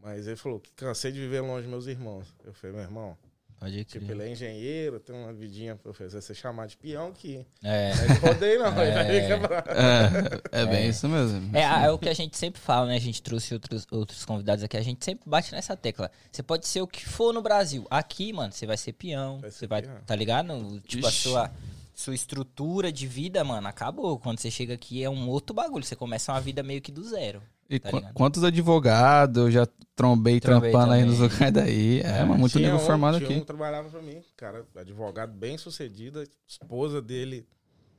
Mas 0.00 0.26
ele 0.26 0.36
falou 0.36 0.60
que 0.60 0.70
cansei 0.74 1.10
de 1.10 1.18
viver 1.18 1.40
longe 1.40 1.62
dos 1.62 1.70
meus 1.70 1.86
irmãos. 1.86 2.26
Eu 2.44 2.52
falei, 2.54 2.76
meu 2.76 2.84
irmão, 2.84 3.18
Pode 3.58 3.84
tipo, 3.86 4.04
crer. 4.06 4.14
ele 4.16 4.28
é 4.28 4.32
engenheiro, 4.32 5.00
tem 5.00 5.16
uma 5.16 5.32
vidinha. 5.32 5.76
Eu 5.84 5.92
falei, 5.92 6.08
se 6.08 6.22
você 6.22 6.32
chamar 6.32 6.68
de 6.68 6.76
peão 6.76 7.10
que. 7.12 7.44
É. 7.64 7.90
Rodeio 8.24 8.62
não, 8.62 8.70
vai 8.70 8.86
É. 8.88 9.36
bravo. 9.36 9.54
É, 10.52 10.60
é 10.62 10.66
bem 10.66 10.88
isso 10.88 11.08
mesmo. 11.08 11.56
É, 11.56 11.86
é 11.86 11.90
o 11.90 11.98
que 11.98 12.08
a 12.08 12.14
gente 12.14 12.36
sempre 12.38 12.60
fala, 12.60 12.86
né? 12.86 12.94
A 12.94 13.00
gente 13.00 13.20
trouxe 13.20 13.52
outros, 13.54 13.84
outros 13.90 14.24
convidados 14.24 14.62
aqui. 14.62 14.76
A 14.76 14.82
gente 14.82 15.04
sempre 15.04 15.28
bate 15.28 15.50
nessa 15.52 15.76
tecla. 15.76 16.08
Você 16.30 16.44
pode 16.44 16.68
ser 16.68 16.80
o 16.82 16.86
que 16.86 17.04
for 17.04 17.34
no 17.34 17.42
Brasil. 17.42 17.84
Aqui, 17.90 18.32
mano, 18.32 18.52
você 18.52 18.64
vai 18.66 18.76
ser 18.76 18.92
peão. 18.92 19.40
Vai 19.40 19.50
ser 19.50 19.58
você 19.58 19.66
vai, 19.66 19.82
peão. 19.82 19.98
tá 20.06 20.14
ligado? 20.14 20.80
Tipo, 20.82 21.06
a 21.06 21.10
Ixi. 21.10 21.22
sua, 21.28 21.50
sua 22.00 22.14
estrutura 22.14 22.92
de 22.92 23.06
vida, 23.08 23.42
mano, 23.42 23.66
acabou. 23.66 24.18
Quando 24.20 24.38
você 24.38 24.50
chega 24.50 24.74
aqui 24.74 25.02
é 25.02 25.10
um 25.10 25.28
outro 25.28 25.52
bagulho. 25.54 25.84
Você 25.84 25.96
começa 25.96 26.32
uma 26.32 26.40
vida 26.40 26.62
meio 26.62 26.80
que 26.80 26.92
do 26.92 27.02
zero. 27.02 27.42
E 27.68 27.78
tá 27.80 27.90
qu- 27.90 27.96
ligado? 27.96 28.14
quantos 28.14 28.44
advogados 28.44 29.42
eu 29.42 29.50
já 29.50 29.66
trombei, 29.96 30.38
Trombei 30.40 30.70
trampando 30.70 30.92
aí 30.92 31.00
também. 31.02 31.18
nos 31.18 31.18
lugares 31.18 31.52
daí? 31.52 32.00
É, 32.00 32.24
mas 32.24 32.38
muito 32.38 32.58
nego 32.60 32.76
um- 32.76 32.78
formado 32.78 33.18
tinha 33.18 33.28
aqui. 33.30 33.40
Um 33.40 33.44
trabalhava 33.44 33.88
pra 33.90 34.00
mim, 34.00 34.22
cara, 34.36 34.64
advogado 34.76 35.32
bem 35.32 35.58
sucedido, 35.58 36.22
esposa 36.46 37.02
dele, 37.02 37.46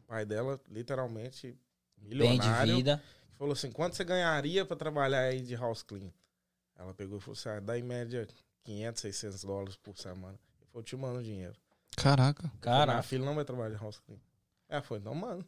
pai 0.07 0.25
dela, 0.25 0.59
literalmente 0.71 1.55
Bem 1.97 2.09
de 2.09 2.15
milionário. 2.15 2.75
vida. 2.77 3.03
Falou 3.37 3.51
assim: 3.53 3.69
quanto 3.69 3.95
você 3.97 4.03
ganharia 4.05 4.65
pra 4.65 4.75
trabalhar 4.77 5.19
aí 5.23 5.41
de 5.41 5.55
house 5.55 5.83
clean? 5.83 6.09
Ela 6.77 6.93
pegou 6.93 7.17
e 7.17 7.21
falou 7.21 7.33
assim: 7.37 7.49
ah, 7.49 7.59
dá 7.59 7.77
em 7.77 7.83
média 7.83 8.27
500, 8.63 9.01
600 9.01 9.43
dólares 9.43 9.75
por 9.75 9.97
semana. 9.97 10.39
Ele 10.59 10.67
falou: 10.71 10.83
te 10.83 10.95
mando 10.95 11.21
dinheiro. 11.21 11.53
Caraca. 11.95 12.43
Cara, 12.61 12.77
Cara. 12.79 12.91
minha 12.93 13.03
filha 13.03 13.25
não 13.25 13.35
vai 13.35 13.43
trabalhar 13.45 13.75
de 13.75 13.81
house 13.81 13.99
clean. 14.05 14.17
É, 14.71 14.81
foi, 14.81 14.99
então, 14.99 15.15
mano. 15.15 15.43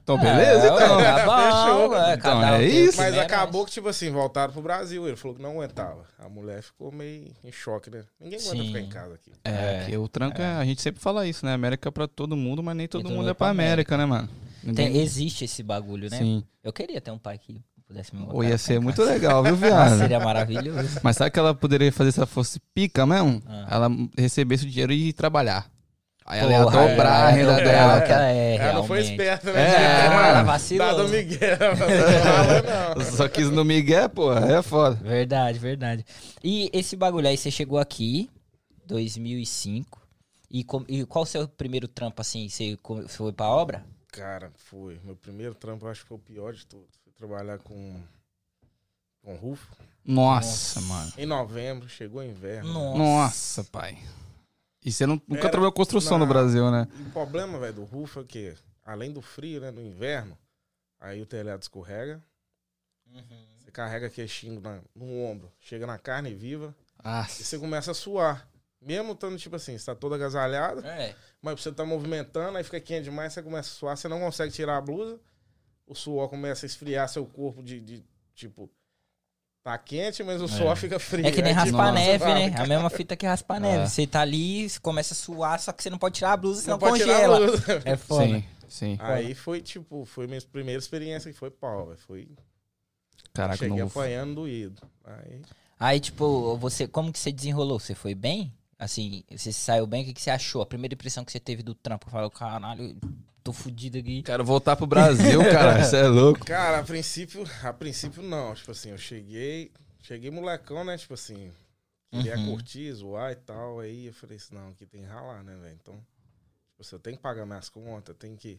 Então, 0.00 0.16
beleza, 0.16 0.64
é, 0.68 0.74
então. 0.74 0.96
ué, 0.98 1.04
Tá 1.04 1.26
bom, 1.26 1.36
Fechou. 1.66 1.90
ué, 1.90 2.14
Então, 2.14 2.44
é 2.44 2.64
isso. 2.64 2.96
Mas 2.98 3.12
merece. 3.12 3.18
acabou 3.34 3.64
que, 3.66 3.72
tipo 3.72 3.88
assim, 3.88 4.10
voltaram 4.12 4.52
pro 4.52 4.62
Brasil. 4.62 5.06
Ele 5.08 5.16
falou 5.16 5.36
que 5.36 5.42
não 5.42 5.50
aguentava. 5.50 6.04
A 6.18 6.28
mulher 6.28 6.62
ficou 6.62 6.92
meio 6.92 7.32
em 7.42 7.50
choque, 7.50 7.90
né? 7.90 8.04
Ninguém 8.20 8.38
aguenta 8.38 8.56
Sim. 8.56 8.66
ficar 8.68 8.80
em 8.80 8.88
casa 8.88 9.14
aqui. 9.14 9.32
É, 9.44 9.50
É. 9.50 9.86
que 9.90 9.96
o 9.96 10.08
tranco 10.08 10.40
é. 10.40 10.54
A 10.54 10.64
gente 10.64 10.80
sempre 10.80 11.00
fala 11.02 11.26
isso, 11.26 11.44
né? 11.44 11.52
América 11.52 11.88
é 11.88 11.92
pra 11.92 12.06
todo 12.06 12.36
mundo, 12.36 12.62
mas 12.62 12.76
nem 12.76 12.86
todo 12.86 13.02
todo 13.02 13.10
mundo 13.10 13.18
mundo 13.22 13.30
é 13.30 13.34
pra 13.34 13.48
América, 13.48 13.96
né, 13.98 14.04
mano? 14.06 14.28
Tem- 14.76 14.96
existe 14.98 15.44
esse 15.46 15.62
bagulho, 15.64 16.08
né? 16.08 16.18
Sim. 16.18 16.44
Eu 16.62 16.72
queria 16.72 17.00
ter 17.00 17.10
um 17.10 17.18
pai 17.18 17.38
que 17.38 17.60
pudesse 17.88 18.14
me 18.14 18.22
botar 18.22 18.34
Ou 18.36 18.44
ia 18.44 18.56
ser 18.56 18.78
muito 18.80 19.02
legal, 19.02 19.42
viu, 19.42 19.56
viado? 19.56 19.98
seria 19.98 20.20
maravilhoso. 20.20 21.00
Mas 21.02 21.16
sabe 21.16 21.30
o 21.30 21.32
que 21.32 21.38
ela 21.40 21.54
poderia 21.54 21.90
fazer 21.90 22.12
se 22.12 22.20
ela 22.20 22.26
fosse 22.26 22.60
pica 22.72 23.04
mesmo? 23.04 23.42
Ah. 23.48 23.66
Ela 23.68 23.88
recebesse 24.16 24.64
o 24.64 24.70
dinheiro 24.70 24.92
e 24.92 25.08
ir 25.08 25.12
trabalhar. 25.12 25.68
Aí 26.30 26.38
ela 26.40 26.52
ia 26.52 26.62
Porra, 26.62 26.88
dobrar 26.88 27.26
a 27.26 27.30
é, 27.30 27.32
renda 27.34 27.56
dobrar 27.56 27.64
dela. 27.72 27.98
o 27.98 28.02
que 28.06 28.12
ela 28.12 28.30
é, 28.30 28.56
Ela 28.56 28.72
não 28.74 28.86
foi 28.86 29.00
esperta, 29.00 29.50
É, 29.50 29.52
né? 29.54 30.08
mano. 30.10 30.28
Ela 30.28 30.42
vacilou. 30.44 30.86
Dado 30.86 31.08
Miguel. 31.08 31.56
Fala, 31.58 32.94
não. 32.96 33.04
Só 33.04 33.28
quis 33.28 33.50
no 33.50 33.64
Miguel, 33.64 34.08
pô, 34.08 34.32
é 34.32 34.62
foda. 34.62 34.94
Verdade, 34.96 35.58
verdade. 35.58 36.04
E 36.44 36.70
esse 36.72 36.94
bagulho 36.96 37.26
aí, 37.28 37.36
você 37.36 37.50
chegou 37.50 37.78
aqui, 37.78 38.30
2005, 38.86 40.00
e, 40.50 40.62
com- 40.64 40.84
e 40.88 41.04
qual 41.04 41.24
o 41.24 41.26
seu 41.26 41.48
primeiro 41.48 41.88
trampo, 41.88 42.20
assim? 42.20 42.48
Você 42.48 42.78
foi 43.08 43.32
pra 43.32 43.48
obra? 43.48 43.84
Cara, 44.12 44.50
foi. 44.56 45.00
Meu 45.04 45.16
primeiro 45.16 45.54
trampo, 45.54 45.86
eu 45.86 45.90
acho 45.90 46.02
que 46.02 46.08
foi 46.08 46.16
o 46.16 46.20
pior 46.20 46.52
de 46.52 46.66
tudo. 46.66 46.86
Fui 47.04 47.12
trabalhar 47.16 47.58
com, 47.58 47.94
com 49.24 49.34
rufo. 49.36 49.68
Nossa, 50.04 50.80
mano. 50.80 51.12
Em 51.16 51.26
novembro, 51.26 51.88
chegou 51.88 52.20
o 52.20 52.24
inverno. 52.24 52.96
Nossa, 52.96 53.62
pai. 53.64 53.98
E 54.84 54.90
você 54.90 55.06
não- 55.06 55.20
nunca 55.28 55.42
Era- 55.42 55.50
trabalhou 55.50 55.72
construção 55.72 56.18
no 56.18 56.24
Não. 56.24 56.32
Brasil, 56.32 56.70
né? 56.70 56.88
O 57.08 57.10
problema, 57.10 57.58
velho, 57.58 57.74
do 57.74 57.84
rufo 57.84 58.20
é 58.20 58.24
que, 58.24 58.54
além 58.84 59.12
do 59.12 59.20
frio, 59.20 59.60
né, 59.60 59.70
no 59.70 59.80
inverno, 59.80 60.36
aí 60.98 61.20
o 61.20 61.26
telhado 61.26 61.60
escorrega, 61.62 62.22
você 63.58 63.70
carrega 63.70 64.08
queixinho 64.08 64.60
na, 64.60 64.80
no 64.94 65.22
ombro, 65.24 65.50
chega 65.60 65.86
na 65.86 65.98
carne 65.98 66.32
viva 66.34 66.74
Ah, 66.98 67.26
e 67.28 67.42
você 67.42 67.58
começa 67.58 67.90
a 67.90 67.94
suar. 67.94 68.48
Mesmo 68.80 69.12
estando, 69.12 69.36
tipo 69.36 69.56
assim, 69.56 69.76
você 69.76 69.84
tá 69.86 69.94
todo 69.94 70.14
agasalhado, 70.14 70.80
É. 70.86 71.14
mas 71.42 71.60
você 71.60 71.70
tá 71.70 71.84
movimentando, 71.84 72.56
aí 72.56 72.64
fica 72.64 72.80
quente 72.80 73.04
demais, 73.04 73.32
você 73.32 73.42
começa 73.42 73.68
a 73.68 73.72
suar, 73.74 73.96
você 73.96 74.08
não 74.08 74.20
consegue 74.20 74.52
tirar 74.52 74.78
a 74.78 74.80
blusa, 74.80 75.20
o 75.86 75.94
suor 75.94 76.28
começa 76.30 76.64
a 76.64 76.68
esfriar 76.68 77.06
seu 77.08 77.26
corpo 77.26 77.62
de, 77.62 77.78
de, 77.80 78.04
tipo, 78.34 78.70
tá 79.62 79.76
quente, 79.78 80.22
mas 80.22 80.40
o 80.40 80.48
suor 80.48 80.76
fica 80.76 80.98
frio. 80.98 81.26
É 81.26 81.30
que 81.30 81.42
nem 81.42 81.52
Aí, 81.56 81.64
tipo, 81.66 81.76
raspar 81.76 81.92
neve, 81.92 82.24
né? 82.24 82.54
A 82.56 82.66
mesma 82.66 82.88
fita 82.90 83.16
que 83.16 83.26
raspar 83.26 83.56
É. 83.56 83.60
neve. 83.60 83.88
Você 83.88 84.06
tá 84.06 84.20
ali, 84.20 84.68
começa 84.80 85.14
a 85.14 85.16
suar, 85.16 85.60
só 85.60 85.72
que 85.72 85.82
você 85.82 85.90
não 85.90 85.98
pode 85.98 86.14
tirar 86.16 86.32
a 86.32 86.36
blusa, 86.36 86.56
Você 86.60 86.64
senão 86.64 86.78
não 86.78 86.88
pode 86.88 87.02
tirar 87.02 87.16
a 87.16 87.20
congela. 87.28 87.46
blusa. 87.46 87.82
É 87.84 87.96
foda. 87.96 88.24
sim, 88.26 88.44
sim. 88.68 88.96
Aí 89.00 89.34
foi, 89.34 89.60
tipo, 89.60 90.04
foi 90.04 90.26
minha 90.26 90.40
primeira 90.42 90.78
experiência 90.78 91.30
que 91.32 91.38
foi 91.38 91.50
pau, 91.50 91.86
velho. 91.86 91.98
Foi, 92.06 92.28
Caraca, 93.32 93.58
cheguei 93.58 93.78
não. 93.78 93.86
apanhando 93.86 94.34
doído. 94.36 94.82
Aí, 95.04 95.42
Aí, 95.78 96.00
tipo, 96.00 96.56
você, 96.56 96.86
como 96.86 97.10
que 97.12 97.18
você 97.18 97.32
desenrolou? 97.32 97.78
Você 97.78 97.94
foi 97.94 98.14
bem? 98.14 98.52
Assim, 98.78 99.22
você 99.30 99.52
saiu 99.52 99.86
bem? 99.86 100.02
O 100.02 100.06
que, 100.06 100.14
que 100.14 100.20
você 100.22 100.30
achou? 100.30 100.62
A 100.62 100.66
primeira 100.66 100.94
impressão 100.94 101.24
que 101.24 101.30
você 101.32 101.40
teve 101.40 101.62
do 101.62 101.74
trampo? 101.74 102.10
Falou, 102.10 102.30
caralho, 102.30 102.96
tô 103.42 103.52
fudido 103.52 103.98
aqui. 103.98 104.22
Quero 104.22 104.44
voltar 104.44 104.76
pro 104.76 104.86
Brasil, 104.86 105.40
cara. 105.50 105.82
Você 105.84 105.96
é 105.96 106.08
louco. 106.08 106.44
cara, 106.44 106.80
a 106.80 106.82
princípio, 106.84 107.44
a 107.62 107.72
princípio 107.72 108.22
não. 108.22 108.54
Tipo 108.54 108.70
assim, 108.72 108.90
eu 108.90 108.98
cheguei, 108.98 109.72
cheguei 110.02 110.30
molecão, 110.30 110.84
né? 110.84 110.96
Tipo 110.96 111.14
assim, 111.14 111.52
queria 112.10 112.36
Uhum. 112.36 112.50
curtir, 112.52 112.92
zoar 112.92 113.32
e 113.32 113.36
tal. 113.36 113.80
Aí 113.80 114.06
eu 114.06 114.12
falei 114.14 114.36
assim, 114.36 114.54
não, 114.54 114.68
aqui 114.70 114.86
tem 114.86 115.00
que 115.02 115.06
ralar, 115.06 115.42
né, 115.42 115.56
velho? 115.56 115.76
Então, 115.80 115.94
tipo 115.94 116.80
assim, 116.82 116.96
eu 116.96 117.00
tenho 117.00 117.16
que 117.16 117.22
pagar 117.22 117.46
minhas 117.46 117.68
contas, 117.68 118.14
tem 118.18 118.36
que 118.36 118.58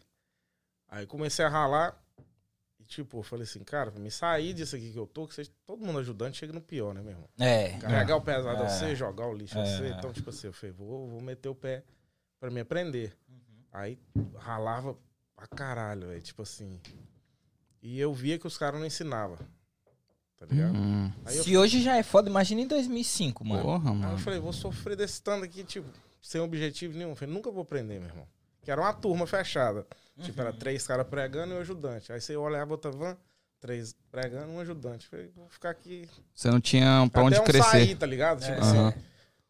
Aí 0.90 1.06
comecei 1.08 1.46
a 1.46 1.50
ralar. 1.50 1.98
E, 2.78 2.84
tipo, 2.84 3.20
eu 3.20 3.24
falei 3.24 3.44
assim, 3.44 3.64
cara, 3.64 3.92
pra 3.92 4.02
me 4.02 4.12
sair 4.12 4.54
disso 4.54 4.76
aqui 4.76 4.92
que 4.92 4.98
eu 5.00 5.08
tô, 5.08 5.26
que 5.26 5.34
seja 5.36 5.50
todo 5.66 5.86
mundo 5.86 6.00
ajudante 6.00 6.38
chega 6.40 6.52
no 6.52 6.60
pior, 6.60 6.94
né, 6.94 7.00
meu 7.02 7.12
irmão? 7.12 7.30
É. 7.40 7.78
Carregar 7.78 8.18
o 8.18 8.22
pesado 8.22 8.62
a 8.62 8.66
É. 8.66 8.70
você, 8.70 8.94
jogar 8.96 9.26
o 9.28 9.34
lixo 9.34 9.58
a 9.58 9.62
É. 9.62 9.66
você. 9.66 9.88
Então, 9.90 10.12
tipo 10.12 10.30
assim, 10.32 10.48
eu 10.48 10.54
falei, 10.54 10.74
vou, 10.76 11.08
vou 11.08 11.22
meter 11.22 11.48
o 11.48 11.56
pé 11.56 11.84
pra 12.42 12.52
me 12.52 12.60
aprender. 12.60 13.16
Uhum. 13.30 13.38
Aí 13.72 13.98
ralava 14.38 14.96
pra 15.36 15.48
caralho, 15.48 16.08
velho. 16.08 16.22
Tipo 16.22 16.42
assim. 16.44 16.80
E 17.82 18.00
eu 18.00 18.14
via 18.14 18.38
que 18.38 18.46
os 18.48 18.58
caras 18.58 18.80
não 18.80 18.86
ensinavam. 18.86 19.38
Tá 20.38 20.46
ligado? 20.48 20.76
Hum, 20.76 21.12
Se 21.28 21.56
hoje 21.56 21.82
já 21.84 21.98
é 21.98 22.04
foda, 22.04 22.30
imagina 22.30 22.62
em 22.62 22.68
2005, 22.68 23.46
mano. 23.46 23.62
porra, 23.62 23.90
aí 23.92 23.96
eu 23.96 24.02
mano. 24.02 24.18
falei, 24.18 24.40
vou 24.40 24.52
sofrer 24.54 24.96
desse 24.96 25.22
tanto 25.22 25.46
aqui, 25.46 25.64
tipo, 25.64 25.88
sem 26.22 26.42
objetivo 26.42 26.98
nenhum. 26.98 27.12
Eu 27.12 27.16
falei, 27.16 27.34
nunca 27.34 27.52
vou 27.52 27.62
aprender, 27.62 28.00
meu 28.00 28.10
irmão. 28.10 28.28
Que 28.64 28.72
era 28.72 28.82
uma 28.82 28.92
turma 28.94 29.28
fechada. 29.28 29.86
Tipo, 30.20 30.42
Uhum. 30.42 30.48
era 30.48 30.58
três 30.58 30.86
caras 30.86 31.08
pregando 31.08 31.54
e 31.54 31.58
um 31.58 31.60
ajudante. 31.62 32.12
Aí 32.12 32.20
você 32.20 32.36
olhava 32.36 32.72
outra 32.72 32.92
van, 32.92 33.16
três 33.60 33.96
pregando 34.12 34.52
e 34.52 34.56
um 34.56 34.60
ajudante. 34.60 35.06
Eu 35.06 35.10
falei, 35.12 35.32
vou 35.36 35.48
ficar 35.50 35.70
aqui. 35.70 36.10
Você 36.34 36.50
não 36.50 36.60
tinha 36.60 37.08
pra 37.12 37.24
onde 37.24 37.36
Até 37.36 37.44
um 37.44 37.46
crescer. 37.46 37.70
sair, 37.70 37.96
tá 37.96 38.06
ligado? 38.08 38.40
Tipo 38.42 38.52
É. 38.54 38.60
assim, 38.60 38.78
Aham. 38.78 38.94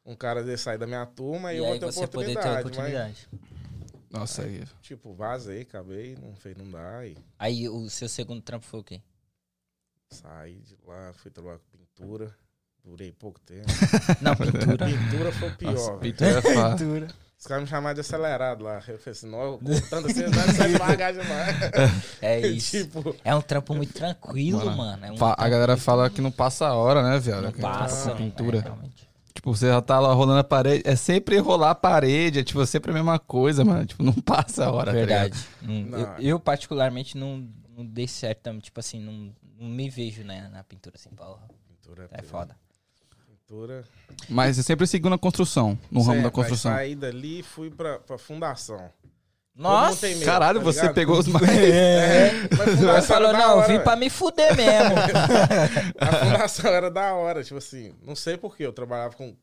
um 0.06 0.16
cara 0.16 0.44
desse 0.44 0.64
sair 0.64 0.78
da 0.78 0.88
minha 0.88 1.06
turma 1.06 1.54
e, 1.54 1.56
E 1.56 1.60
eu 1.60 1.66
vou 1.66 1.74
ter 1.74 1.80
poder 1.80 1.94
ter 1.94 2.04
oportunidade. 2.06 2.60
oportunidade. 2.60 3.30
Nossa, 4.12 4.44
aí. 4.44 4.60
Mas, 4.60 4.70
tipo, 4.82 5.14
vazei, 5.14 5.62
acabei, 5.62 6.16
não 6.22 6.36
fez, 6.36 6.56
não 6.58 6.70
dá. 6.70 7.06
E 7.06 7.18
Aí 7.40 7.68
o 7.70 7.90
seu 7.90 8.10
segundo 8.10 8.42
trampo 8.42 8.66
foi 8.66 8.80
o 8.80 8.84
quê? 8.84 9.02
saí 10.10 10.60
de 10.60 10.76
lá, 10.86 11.14
fui 11.14 11.32
trabalhar 11.32 11.60
com 11.60 11.78
pintura. 11.78 12.36
Durei 12.84 13.12
pouco 13.12 13.40
tempo. 13.42 13.68
Não, 14.22 14.36
pintura. 14.36 14.88
pintura 14.88 15.32
foi 15.32 15.48
o 15.50 15.52
Nossa, 15.52 15.58
pior. 15.58 16.00
velho. 16.00 16.00
pintura 16.00 16.30
é 16.40 16.42
pintura. 16.42 17.08
Os 17.40 17.46
caras 17.48 17.64
me 17.64 17.70
chamaram 17.70 17.94
de 17.94 18.02
acelerado 18.02 18.64
lá. 18.64 18.76
Eu 18.88 18.98
falei 18.98 19.00
assim, 19.08 19.30
não, 19.30 19.42
eu 19.44 19.60
contando 19.60 20.08
assim, 20.08 20.22
não 20.26 20.34
sai 20.56 20.72
devagar 20.72 21.14
demais. 21.14 21.56
É 22.22 22.40
isso. 22.48 22.84
tipo, 22.84 23.16
É 23.24 23.36
um 23.36 23.42
trampo 23.42 23.76
muito 23.76 23.94
tranquilo, 23.94 24.66
Mano, 24.66 24.78
mano. 24.78 25.06
É 25.06 25.12
um 25.12 25.16
A 25.38 25.48
galera 25.50 25.78
fala 25.78 26.10
que 26.10 26.22
não 26.22 26.32
passa 26.32 26.68
a 26.68 26.74
hora, 26.76 27.04
né, 27.08 27.20
viado? 27.20 27.44
Não 27.44 27.52
passa. 27.52 28.16
Pintura. 28.16 28.58
é, 28.58 28.62
realmente. 28.62 29.08
Tipo, 29.34 29.56
você 29.56 29.68
já 29.68 29.82
tá 29.82 30.00
lá 30.00 30.14
rolando 30.14 30.40
a 30.40 30.44
parede. 30.44 30.84
É 30.86 30.96
sempre 30.96 31.38
rolar 31.38 31.72
a 31.72 31.76
parede. 31.76 32.40
É 32.40 32.44
tipo, 32.44 32.66
sempre 32.66 32.92
a 32.92 32.94
mesma 32.94 33.18
coisa, 33.18 33.64
mano. 33.64 33.86
Tipo, 33.86 34.04
não 34.04 34.14
passa 34.22 34.66
a 34.66 34.72
hora. 34.72 34.92
tá? 34.92 34.98
Verdade. 34.98 35.40
Não, 35.62 35.74
Não. 35.82 36.00
eu, 36.00 36.16
eu, 36.22 36.40
particularmente, 36.40 37.18
não, 37.18 37.48
não 37.76 37.86
dei 37.86 38.08
certo. 38.08 38.40
também, 38.42 38.60
Tipo 38.62 38.80
assim, 38.80 39.00
não, 39.00 39.34
não 39.60 39.70
me 39.70 39.90
vejo 39.90 40.24
né, 40.24 40.50
na 40.52 40.64
pintura 40.64 40.96
assim, 40.98 41.10
porra. 41.12 41.48
pintura 41.68 42.10
É 42.12 42.22
foda. 42.22 42.56
Pintura. 43.28 43.84
Mas 44.30 44.56
você 44.56 44.64
sempre 44.64 44.86
seguiu 44.88 45.10
na 45.10 45.18
construção, 45.18 45.78
no 45.90 46.00
ramo 46.02 46.14
Certo, 46.14 46.24
da 46.24 46.28
aí 46.30 46.32
construção. 46.34 46.72
Saí 46.74 46.96
dali 46.96 47.40
e 47.40 47.44
fui 47.44 47.70
pra, 47.70 48.00
pra 48.00 48.18
fundação. 48.18 48.90
Nossa! 49.62 50.08
medo, 50.08 50.26
Caralho, 50.26 50.60
tá 50.60 50.66
você 50.66 50.94
pegou 50.94 51.20
os 51.20 51.28
mais. 51.30 51.48
É. 51.48 52.32
Mas 52.58 52.70
Você 52.70 52.78
fundação 52.78 53.16
falou, 53.16 53.34
não, 53.34 53.58
hora, 53.58 53.68
vim 53.68 53.80
pra 53.80 53.96
me 53.96 54.10
fuder 54.10 54.56
mesmo. 54.56 54.96
A 56.00 56.06
fundação 56.08 56.72
era 56.72 56.90
da 56.90 57.14
hora, 57.14 57.44
tipo 57.44 57.58
assim, 57.58 57.96
não 58.02 58.16
sei 58.16 58.38
porquê, 58.38 58.66
eu 58.66 58.74
trabalhava 58.74 59.16
com. 59.16 59.36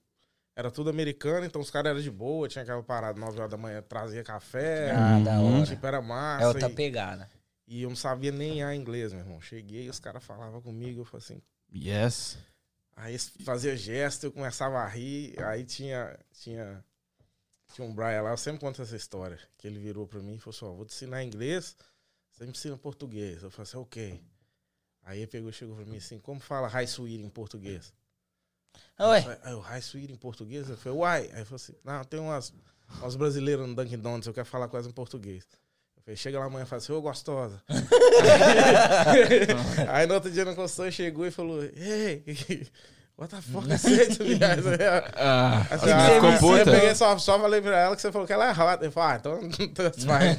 Era 0.57 0.71
tudo 0.73 0.91
americano, 0.91 1.47
então 1.47 1.61
os 1.61 1.71
caras 1.71 1.91
eram 1.91 2.01
de 2.01 2.11
boa, 2.11 2.49
tinha 2.49 2.63
aquela 2.63 2.83
parada 2.83 3.21
9 3.21 3.39
horas 3.39 3.51
da 3.51 3.57
manhã, 3.57 3.81
trazia 3.81 4.25
café, 4.25 4.91
ah, 4.91 5.21
da 5.21 5.41
hora. 5.41 5.65
tipo, 5.65 5.87
era 5.87 6.03
massa. 6.03 6.43
É 6.43 6.49
outra 6.49 6.69
e, 6.69 6.73
pegada. 6.73 7.31
e 7.65 7.83
eu 7.83 7.89
não 7.89 7.97
sabia 7.97 8.33
nem 8.33 8.65
a 8.65 8.75
inglês, 8.75 9.13
meu 9.13 9.23
irmão. 9.23 9.41
Cheguei 9.41 9.85
e 9.85 9.89
os 9.89 10.01
caras 10.01 10.25
falavam 10.25 10.61
comigo, 10.61 11.03
eu 11.03 11.05
falei 11.05 11.25
assim. 11.25 11.43
Yes. 11.73 12.39
Aí 12.97 13.17
fazia 13.45 13.77
gesto, 13.77 14.25
eu 14.25 14.33
começava 14.33 14.79
a 14.79 14.87
rir, 14.89 15.37
aí 15.45 15.63
tinha. 15.63 16.19
Tinha, 16.33 16.85
tinha 17.73 17.87
um 17.87 17.95
Brian 17.95 18.23
lá, 18.23 18.31
eu 18.31 18.37
sempre 18.37 18.61
conto 18.61 18.83
essa 18.83 18.97
história. 18.97 19.39
Que 19.57 19.67
ele 19.67 19.79
virou 19.79 20.07
pra 20.07 20.21
mim 20.21 20.35
e 20.35 20.39
falou 20.39 20.57
assim: 20.57 20.65
ó, 20.65 20.73
vou 20.73 20.85
te 20.85 20.95
ensinar 20.95 21.23
inglês, 21.23 21.77
você 22.31 22.45
me 22.45 22.51
ensina 22.51 22.77
português. 22.77 23.43
Eu 23.43 23.51
falei 23.51 23.69
assim, 23.69 23.79
ok. 23.79 24.23
Aí 25.03 25.21
ele 25.21 25.27
pegou 25.27 25.51
e 25.51 25.53
chegou 25.53 25.75
pra 25.75 25.85
mim 25.85 25.97
assim, 25.97 26.19
como 26.19 26.39
fala 26.39 26.69
high 26.69 26.85
sweet 26.85 27.23
em 27.23 27.31
português? 27.31 27.93
Ué, 29.01 29.41
Aí 29.43 29.53
eu, 29.53 29.61
high 29.61 29.81
sweet 29.81 30.13
em 30.13 30.17
português? 30.17 30.69
Eu 30.69 30.77
falei, 30.77 30.99
uai. 30.99 31.23
Aí 31.33 31.39
ele 31.39 31.45
falou 31.45 31.57
assim, 31.57 31.75
não, 31.85 32.05
tem 32.05 32.21
umas, 32.21 32.53
umas 33.01 33.17
brasileiras 33.17 33.67
no 33.67 33.75
Dunkin' 33.75 33.99
Donuts, 33.99 34.27
eu 34.27 34.35
quero 34.35 34.47
falar 34.47 34.69
elas 34.73 34.87
em 34.87 34.93
português. 34.93 35.47
Eu 35.97 36.03
falei, 36.03 36.17
chega 36.17 36.39
lá 36.39 36.47
amanhã 36.47 36.65
e 36.65 36.67
fala 36.67 36.83
assim, 36.83 36.93
ô 36.93 37.01
gostosa. 37.01 37.63
aí 39.89 40.07
no 40.07 40.15
outro 40.15 40.31
dia 40.31 40.45
na 40.45 40.55
construção 40.55 40.91
chegou 40.91 41.27
e 41.27 41.31
falou, 41.31 41.65
hey, 41.65 42.23
what 43.19 43.35
the 43.35 43.43
fuck 43.43 43.67
is 43.71 43.85
it? 43.85 44.19
Ah, 45.19 45.67
Aí 45.71 45.75
eu 45.75 45.79
você 45.79 45.91
falei, 45.91 46.15
ficou 46.15 46.31
ah, 46.31 46.39
puta? 46.39 46.71
Eu 46.71 46.75
peguei 46.77 46.95
só, 46.95 47.19
só 47.19 47.39
falei 47.41 47.61
pra 47.61 47.77
ela 47.77 47.97
que 47.97 48.03
você 48.03 48.13
falou 48.13 48.27
que 48.27 48.33
ela 48.33 48.49
é 48.49 48.53
rota. 48.53 48.85
Eu 48.85 48.93
falei, 48.93 49.11
ah, 49.11 49.17
então 49.19 49.69
tanto 49.75 50.07
faz. 50.07 50.37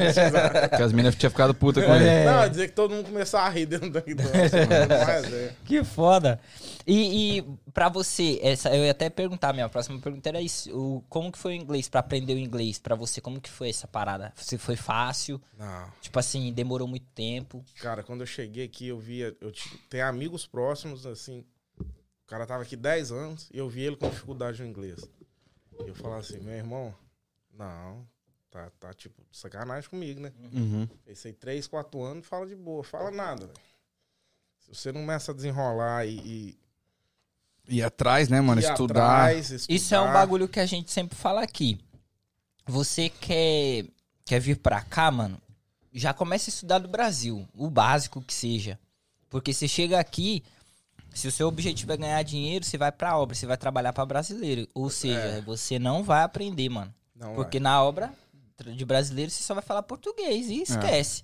Que 0.76 0.82
as 0.82 0.94
meninas 0.94 1.16
tinham 1.16 1.30
ficado 1.30 1.54
puta 1.54 1.82
com 1.82 1.94
ele. 1.94 2.08
É. 2.08 2.26
Não, 2.26 2.48
dizer 2.50 2.70
que 2.70 2.74
todo 2.74 2.96
mundo 2.96 3.06
começou 3.08 3.40
a 3.40 3.50
rir 3.50 3.66
dentro. 3.66 3.92
Mas, 3.92 5.34
é. 5.34 5.54
que 5.66 5.84
foda. 5.84 6.40
E, 6.88 7.38
e 7.38 7.46
pra 7.74 7.90
você, 7.90 8.40
essa, 8.42 8.74
eu 8.74 8.86
ia 8.86 8.92
até 8.92 9.10
perguntar, 9.10 9.54
minha 9.54 9.68
próxima 9.68 10.00
pergunta 10.00 10.30
era 10.30 10.42
isso. 10.42 10.72
O, 10.76 11.04
como 11.10 11.32
que 11.32 11.38
foi 11.38 11.52
o 11.52 11.56
inglês, 11.56 11.90
pra 11.90 12.00
aprender 12.00 12.34
o 12.34 12.40
inglês 12.40 12.80
pra 12.80 12.96
você? 12.96 13.20
Como 13.20 13.42
que 13.42 13.50
foi 13.50 13.70
essa 13.70 13.88
parada? 13.88 14.32
Você 14.36 14.58
foi 14.58 14.78
fácil? 14.78 15.42
Não. 15.58 15.92
Tipo 16.02 16.18
assim, 16.18 16.52
demorou 16.54 16.88
muito 16.88 17.06
tempo? 17.14 17.64
Cara, 17.82 18.02
quando 18.02 18.22
eu 18.22 18.28
cheguei 18.28 18.66
aqui, 18.66 18.88
eu 18.88 18.98
via. 18.98 19.36
Eu 19.42 19.52
tenho 19.90 20.08
amigos 20.08 20.48
próximos, 20.48 21.06
assim. 21.06 21.44
O 22.30 22.32
cara 22.32 22.46
tava 22.46 22.62
aqui 22.62 22.76
10 22.76 23.12
anos 23.12 23.50
e 23.52 23.58
eu 23.58 23.68
vi 23.68 23.82
ele 23.82 23.96
com 23.96 24.08
dificuldade 24.08 24.62
no 24.62 24.68
inglês. 24.70 25.04
E 25.84 25.88
eu 25.88 25.96
falava 25.96 26.20
assim, 26.20 26.38
meu 26.42 26.54
irmão, 26.54 26.94
não, 27.52 28.06
tá, 28.52 28.70
tá 28.80 28.94
tipo, 28.94 29.20
sacanagem 29.32 29.90
comigo, 29.90 30.20
né? 30.20 30.32
Uhum. 30.54 30.88
Pensei 31.04 31.34
3, 31.34 31.66
4 31.66 32.04
anos, 32.04 32.28
fala 32.28 32.46
de 32.46 32.56
boa, 32.56 32.84
fala 32.84 33.10
nada, 33.10 33.48
velho. 33.48 33.58
Se 34.60 34.76
você 34.76 34.92
não 34.92 35.02
começa 35.02 35.32
a 35.32 35.34
desenrolar 35.36 36.06
e, 36.06 36.20
e 36.20 36.60
E 37.68 37.82
atrás, 37.82 38.30
né, 38.30 38.40
mano? 38.40 38.62
ir 38.62 38.70
Estudar. 38.70 39.22
atrás, 39.24 39.50
estudar. 39.50 39.76
Isso 39.76 39.96
é 39.96 40.00
um 40.00 40.14
bagulho 40.14 40.48
que 40.48 40.60
a 40.60 40.68
gente 40.68 40.92
sempre 40.92 41.18
fala 41.18 41.42
aqui. 41.42 41.80
Você 42.68 43.10
quer, 43.10 43.86
quer 44.24 44.40
vir 44.40 44.58
pra 44.58 44.82
cá, 44.84 45.10
mano? 45.10 45.42
Já 45.92 46.14
começa 46.14 46.52
a 46.52 46.54
estudar 46.54 46.78
do 46.78 46.88
Brasil. 46.88 47.50
O 47.56 47.72
básico 47.72 48.22
que 48.22 48.36
seja. 48.36 48.80
Porque 49.32 49.52
você 49.52 49.68
chega 49.68 50.00
aqui, 50.00 50.44
se 51.14 51.28
o 51.28 51.32
seu 51.32 51.48
objetivo 51.48 51.92
é 51.92 51.98
ganhar 51.98 52.24
dinheiro, 52.24 52.64
você 52.66 52.78
vai 52.78 52.92
pra 52.92 53.18
obra, 53.18 53.36
você 53.36 53.46
vai 53.46 53.58
trabalhar 53.58 53.94
pra 53.94 54.06
brasileiro. 54.06 54.68
Ou 54.74 54.90
seja, 54.90 55.20
É. 55.20 55.42
você 55.42 55.78
não 55.80 56.04
vai 56.04 56.24
aprender, 56.24 56.70
mano. 56.70 56.94
Não, 57.16 57.34
Porque 57.36 57.60
vai. 57.60 57.64
na 57.64 57.84
obra 57.84 58.14
de 58.76 58.86
brasileiro 58.86 59.32
você 59.32 59.42
só 59.44 59.54
vai 59.54 59.64
falar 59.64 59.84
português 59.84 60.50
e 60.50 60.62
esquece. 60.62 61.24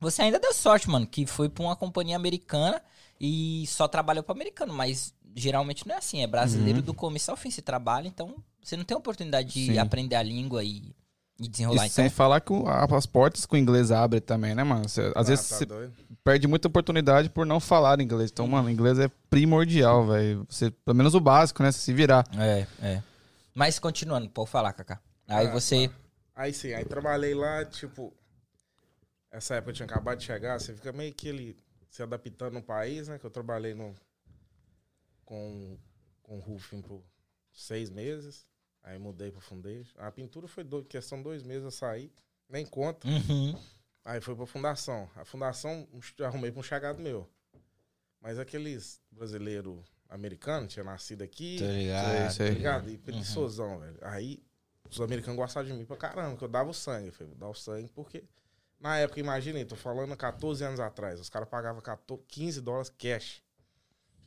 Você 0.00 0.22
ainda 0.22 0.38
deu 0.40 0.52
sorte, 0.52 0.88
mano, 0.90 1.06
que 1.06 1.26
foi 1.26 1.48
pra 1.48 1.62
uma 1.62 1.76
companhia 1.76 2.16
americana 2.16 2.82
e 3.20 3.64
só 3.68 3.86
trabalhou 3.86 4.22
pra 4.24 4.34
americano, 4.34 4.72
mas 4.74 5.14
geralmente 5.34 5.86
não 5.86 5.94
é 5.94 5.98
assim, 5.98 6.22
é 6.22 6.26
brasileiro 6.26 6.80
Uhum. 6.80 6.84
do 6.84 6.92
começo 6.94 7.30
ao 7.30 7.36
fim 7.36 7.50
você 7.50 7.62
trabalha, 7.62 8.08
então 8.08 8.34
você 8.62 8.76
não 8.76 8.84
tem 8.84 8.96
oportunidade 8.96 9.52
de 9.52 9.66
Sim. 9.72 9.78
aprender 9.78 10.16
a 10.16 10.22
língua 10.22 10.62
e, 10.64 10.94
e 11.42 11.48
E 11.48 11.50
desenrolar. 11.50 11.88
sem 11.88 12.06
Então, 12.06 12.16
falar 12.16 12.40
que 12.40 12.52
o- 12.52 12.64
as 12.68 13.06
portas 13.06 13.44
que 13.46 13.54
o 13.54 13.56
inglês 13.58 13.90
abre 13.90 14.20
também, 14.20 14.54
né, 14.54 14.62
mano? 14.64 14.88
Você- 14.88 15.12
às 15.14 15.16
Ah, 15.16 15.22
vezes 15.22 15.48
tá 15.48 15.56
você 15.56 15.66
doido? 15.66 15.92
perde 16.24 16.46
muita 16.46 16.68
oportunidade 16.68 17.28
por 17.30 17.44
não 17.46 17.58
falar 17.60 18.00
inglês. 18.00 18.30
Então, 18.30 18.46
mano, 18.46 18.70
inglês 18.70 18.98
é 18.98 19.08
primordial, 19.30 20.06
velho. 20.06 20.46
Você, 20.48 20.70
pelo 20.70 20.96
menos 20.96 21.14
o 21.14 21.20
básico, 21.20 21.62
né? 21.62 21.70
Você 21.72 21.78
se 21.78 21.92
virar. 21.92 22.24
é, 22.38 22.66
é. 22.80 23.02
Mas 23.54 23.78
continuando, 23.78 24.28
pode 24.30 24.50
falar, 24.50 24.72
Kaká. 24.72 25.00
Aí 25.28 25.46
Ah, 25.46 25.50
você. 25.52 25.90
Aí 26.34 26.52
sim, 26.54 26.72
aí 26.72 26.84
trabalhei 26.84 27.34
lá, 27.34 27.64
tipo. 27.64 28.12
Essa 29.30 29.54
época 29.56 29.70
eu 29.70 29.74
tinha 29.74 29.86
acabado 29.86 30.18
de 30.18 30.24
chegar, 30.24 30.58
você 30.60 30.74
fica 30.74 30.92
meio 30.92 31.12
que 31.12 31.28
ele 31.28 31.56
se 31.90 32.02
adaptando 32.02 32.54
no 32.54 32.62
país, 32.62 33.08
né? 33.08 33.18
Que 33.18 33.24
eu 33.26 33.30
trabalhei 33.30 33.74
no, 33.74 33.94
com, 35.24 35.78
com 36.22 36.38
roofing 36.38 36.80
por 36.82 37.02
seis 37.52 37.90
meses. 37.90 38.46
Aí 38.82 38.98
mudei 38.98 39.30
pro 39.30 39.40
foundation. 39.40 39.94
A 39.98 40.10
pintura 40.10 40.48
foi 40.48 40.64
dois, 40.64 40.86
questão 40.86 41.18
de 41.18 41.24
dois 41.24 41.42
meses 41.42 41.64
eu 41.64 41.70
saí, 41.70 42.12
nem 42.48 42.66
conta. 42.66 43.06
Uhum. 43.06 43.56
Aí 44.04 44.20
foi 44.20 44.34
pra 44.34 44.46
fundação. 44.46 45.08
A 45.14 45.24
fundação 45.24 45.86
arrumei 46.24 46.50
pra 46.50 46.60
um 46.60 46.62
chegado 46.62 46.98
meu. 47.00 47.28
Mas 48.20 48.38
aqueles 48.38 49.00
brasileiros 49.10 49.78
americanos, 50.08 50.72
tinha 50.72 50.84
nascido 50.84 51.22
aqui, 51.22 51.58
Sei, 51.58 51.68
ligado. 51.84 52.32
sei. 52.32 52.48
tá 52.48 52.54
ligado? 52.54 52.90
E 52.90 52.98
preguiçosão, 52.98 53.78
velho. 53.78 53.98
Aí 54.02 54.42
os 54.90 55.00
americanos 55.00 55.36
gostavam 55.36 55.70
de 55.70 55.76
mim 55.76 55.84
pra 55.84 55.96
caramba, 55.96 56.36
que 56.36 56.44
eu 56.44 56.48
dava 56.48 56.70
o 56.70 56.74
sangue. 56.74 57.06
Eu 57.08 57.12
falei, 57.12 57.28
vou 57.28 57.38
dar 57.38 57.48
o 57.48 57.54
sangue 57.54 57.88
porque. 57.94 58.24
Na 58.78 58.98
época, 58.98 59.20
imagina, 59.20 59.64
tô 59.64 59.76
falando 59.76 60.16
14 60.16 60.64
anos 60.64 60.80
atrás, 60.80 61.20
os 61.20 61.28
caras 61.28 61.48
pagavam 61.48 61.80
14, 61.80 62.20
15 62.26 62.60
dólares 62.60 62.90
cash. 62.90 63.40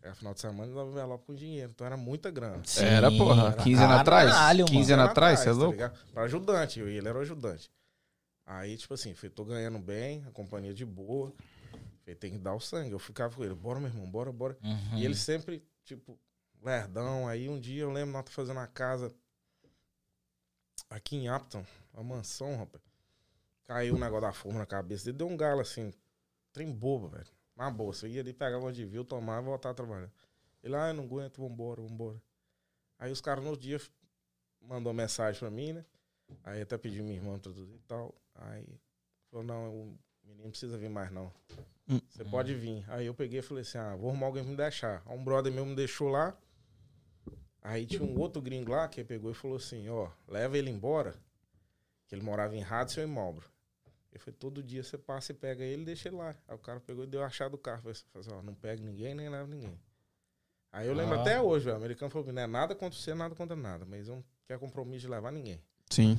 Chegava 0.05 0.15
final 0.15 0.33
de 0.35 0.39
semana 0.41 0.71
e 0.71 0.75
dava 0.75 0.89
envelope 0.91 1.25
com 1.25 1.33
dinheiro. 1.33 1.71
Então 1.73 1.87
era 1.87 1.97
muita 1.97 2.29
grana. 2.29 2.61
Sim, 2.63 2.85
Era, 2.85 3.09
porra. 3.09 3.47
era 3.53 3.63
15 3.63 3.83
anos 3.83 3.95
atrás? 3.97 4.31
caralho, 4.31 4.65
15 4.65 4.91
mano. 4.91 5.01
anos 5.01 5.11
atrás, 5.11 5.39
você 5.39 5.49
é 5.49 5.51
tá 5.51 5.57
louco? 5.57 5.71
ligado? 5.71 5.99
Pra 6.13 6.23
ajudante, 6.23 6.79
eu 6.79 6.89
e 6.89 6.97
ele 6.97 7.07
era 7.07 7.17
o 7.17 7.21
ajudante. 7.21 7.71
Aí, 8.45 8.77
tipo 8.77 8.93
assim, 8.93 9.15
falei, 9.15 9.31
tô 9.31 9.43
ganhando 9.43 9.79
bem, 9.79 10.23
a 10.27 10.31
companhia 10.31 10.73
de 10.75 10.85
boa. 10.85 11.33
Falei, 12.01 12.15
tem 12.15 12.33
que 12.33 12.37
dar 12.37 12.53
o 12.53 12.59
sangue. 12.59 12.91
Eu 12.91 12.99
ficava 12.99 13.35
com 13.35 13.43
ele, 13.43 13.55
bora, 13.55 13.79
meu 13.79 13.89
irmão, 13.89 14.07
bora, 14.07 14.31
bora. 14.31 14.55
Uhum. 14.63 14.97
E 14.99 15.03
ele 15.05 15.15
sempre, 15.15 15.63
tipo, 15.83 16.19
lerdão. 16.61 17.27
Aí 17.27 17.49
um 17.49 17.59
dia 17.59 17.81
eu 17.81 17.91
lembro, 17.91 18.13
nós 18.13 18.25
tá 18.25 18.31
fazendo 18.31 18.57
uma 18.57 18.67
casa 18.67 19.11
aqui 20.87 21.15
em 21.15 21.33
Upton, 21.33 21.65
uma 21.91 22.03
mansão, 22.03 22.55
rapaz. 22.57 22.83
caiu 23.63 23.95
um 23.95 23.99
negócio 23.99 24.21
da 24.27 24.31
forma 24.33 24.59
na 24.59 24.67
cabeça 24.67 25.05
dele, 25.05 25.17
deu 25.17 25.27
um 25.27 25.35
galo 25.35 25.61
assim, 25.61 25.91
trem 26.53 26.71
bobo, 26.71 27.07
velho. 27.07 27.25
Na 27.55 27.69
bolsa. 27.69 28.07
Eu 28.07 28.11
ia 28.11 28.21
ali, 28.21 28.33
pegava 28.33 28.65
onde 28.65 28.85
viu, 28.85 29.05
tomava 29.05 29.41
e 29.41 29.45
voltava 29.45 29.71
a 29.71 29.75
trabalhar. 29.75 30.11
Ele, 30.63 30.75
ah, 30.75 30.89
eu 30.89 30.93
não 30.93 31.03
aguento, 31.03 31.41
vambora, 31.41 31.81
vambora. 31.81 32.21
Aí 32.97 33.11
os 33.11 33.21
caras 33.21 33.43
no 33.43 33.55
dia 33.55 33.79
mandou 34.61 34.93
mensagem 34.93 35.39
pra 35.39 35.49
mim, 35.49 35.73
né? 35.73 35.85
Aí 36.43 36.61
até 36.61 36.77
pedi 36.77 37.01
minha 37.01 37.15
irmã 37.15 37.37
traduzir 37.37 37.75
e 37.75 37.83
tal. 37.87 38.13
Aí 38.33 38.65
falou, 39.29 39.45
não, 39.45 39.69
o 39.69 39.99
menino 40.23 40.49
precisa 40.49 40.77
vir 40.77 40.89
mais 40.89 41.11
não. 41.11 41.31
Hum. 41.87 42.01
Você 42.09 42.23
pode 42.25 42.53
vir. 42.55 42.83
Aí 42.89 43.05
eu 43.05 43.13
peguei 43.13 43.39
e 43.39 43.43
falei 43.43 43.61
assim, 43.61 43.77
ah, 43.77 43.95
vou 43.95 44.09
arrumar 44.09 44.27
alguém 44.27 44.43
pra 44.43 44.51
me 44.51 44.57
deixar. 44.57 45.03
Aí 45.05 45.17
um 45.17 45.23
brother 45.23 45.53
meu 45.53 45.65
me 45.65 45.75
deixou 45.75 46.09
lá. 46.09 46.35
Aí 47.61 47.85
tinha 47.85 48.03
um 48.03 48.19
outro 48.19 48.41
gringo 48.41 48.71
lá 48.71 48.87
que 48.87 49.03
pegou 49.03 49.31
e 49.31 49.33
falou 49.33 49.57
assim, 49.57 49.87
ó, 49.89 50.09
leva 50.27 50.57
ele 50.57 50.69
embora. 50.69 51.15
Que 52.07 52.15
ele 52.15 52.23
morava 52.23 52.55
em 52.55 52.63
Hudson 52.63 53.01
e 53.01 53.05
Marlboro. 53.05 53.49
Ele 54.15 54.23
falou, 54.23 54.37
todo 54.39 54.63
dia 54.63 54.81
você 54.81 54.97
passa 54.97 55.33
e 55.33 55.35
pega 55.35 55.63
ele 55.63 55.81
e 55.81 55.85
deixa 55.85 56.07
ele 56.07 56.15
lá. 56.15 56.33
Aí 56.47 56.55
o 56.55 56.59
cara 56.59 56.79
pegou 56.79 57.03
e 57.03 57.07
deu 57.07 57.21
a 57.21 57.29
chave 57.29 57.51
do 57.51 57.57
carro. 57.57 57.81
Falei 57.81 57.97
assim, 58.15 58.29
ó, 58.33 58.41
não 58.41 58.53
pega 58.53 58.81
ninguém, 58.81 59.13
nem 59.13 59.27
leva 59.27 59.45
ninguém. 59.45 59.77
Aí 60.71 60.87
eu 60.87 60.93
lembro 60.93 61.17
Ah. 61.17 61.21
até 61.21 61.41
hoje. 61.41 61.69
O 61.69 61.75
americano 61.75 62.09
falou, 62.09 62.31
não 62.31 62.41
é 62.41 62.47
nada 62.47 62.73
contra 62.73 62.97
você, 62.97 63.13
nada 63.13 63.35
contra 63.35 63.55
nada. 63.57 63.85
Mas 63.85 64.07
eu 64.07 64.15
não 64.15 64.23
quero 64.47 64.59
compromisso 64.61 65.01
de 65.01 65.07
levar 65.09 65.31
ninguém. 65.31 65.59
Sim. 65.89 66.17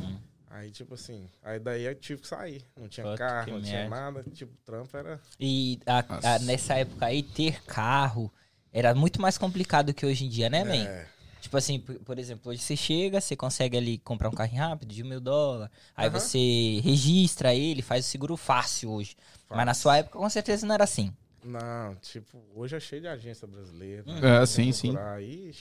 Aí, 0.48 0.70
tipo 0.70 0.94
assim, 0.94 1.28
aí 1.42 1.58
daí 1.58 1.84
eu 1.84 1.94
tive 1.94 2.20
que 2.20 2.28
sair. 2.28 2.64
Não 2.76 2.86
tinha 2.88 3.04
Puta, 3.04 3.16
carro, 3.18 3.52
não 3.52 3.62
tinha 3.62 3.88
merda. 3.88 3.96
nada. 3.96 4.22
Tipo, 4.30 4.52
o 4.52 4.56
trampo 4.64 4.94
era. 4.96 5.20
E 5.40 5.80
a- 5.86 6.34
a- 6.34 6.38
nessa 6.40 6.74
época 6.74 7.06
aí, 7.06 7.22
ter 7.22 7.62
carro 7.64 8.30
era 8.72 8.94
muito 8.94 9.20
mais 9.20 9.36
complicado 9.38 9.92
que 9.94 10.04
hoje 10.06 10.24
em 10.26 10.28
dia, 10.28 10.48
né, 10.50 10.62
man? 10.64 10.74
É, 10.86 11.08
Tipo 11.46 11.58
assim, 11.58 11.78
por, 11.78 11.94
por 12.00 12.18
exemplo, 12.18 12.50
hoje 12.50 12.60
você 12.60 12.74
chega, 12.76 13.20
você 13.20 13.36
consegue 13.36 13.76
ali 13.76 13.98
comprar 13.98 14.28
um 14.28 14.32
carrinho 14.32 14.62
rápido 14.62 14.92
de 14.92 15.04
mil 15.04 15.20
dólares, 15.20 15.72
aí 15.94 16.08
Aham. 16.08 16.18
você 16.18 16.80
registra 16.82 17.54
ele, 17.54 17.82
faz 17.82 18.04
o 18.04 18.08
seguro 18.08 18.36
fácil 18.36 18.90
hoje. 18.90 19.16
Mas 19.48 19.64
na 19.64 19.72
sua 19.72 19.98
época, 19.98 20.18
com 20.18 20.28
certeza, 20.28 20.66
não 20.66 20.74
era 20.74 20.82
assim. 20.82 21.12
não, 21.44 21.94
tipo, 22.02 22.42
hoje 22.52 22.74
é 22.74 22.80
cheio 22.80 23.02
de 23.02 23.06
agência 23.06 23.46
brasileira. 23.46 24.02
É, 24.42 24.44
sim, 24.44 24.72
sim. 24.72 24.96
Aí, 24.96 25.54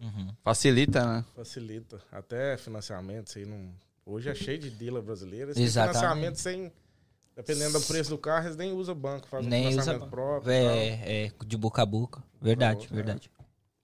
Uhum. 0.00 0.32
Facilita, 0.44 1.04
né? 1.04 1.24
facilita. 1.34 2.00
Até 2.12 2.56
financiamento, 2.56 3.36
aí 3.36 3.44
não. 3.44 3.68
Hoje 4.04 4.28
é 4.30 4.34
cheio 4.34 4.58
de 4.60 4.70
dealer 4.70 5.02
brasileira. 5.02 5.50
Esse 5.50 5.60
Exatamente. 5.62 5.98
financiamento 5.98 6.36
sem. 6.36 6.72
Dependendo 7.34 7.80
do 7.80 7.84
preço 7.84 8.10
do 8.10 8.18
carro, 8.18 8.46
eles 8.46 8.56
nem 8.56 8.72
usam 8.72 8.94
banco, 8.94 9.26
fazem 9.26 9.48
um 9.48 9.50
Nem 9.50 9.62
usa 9.66 9.70
financiamento 9.72 10.00
banco. 10.02 10.10
próprio. 10.12 10.52
É, 10.52 11.24
é, 11.26 11.32
de 11.44 11.56
boca 11.56 11.82
a 11.82 11.86
boca. 11.86 12.22
Verdade, 12.40 12.86
É. 12.92 12.94
verdade. 12.94 13.28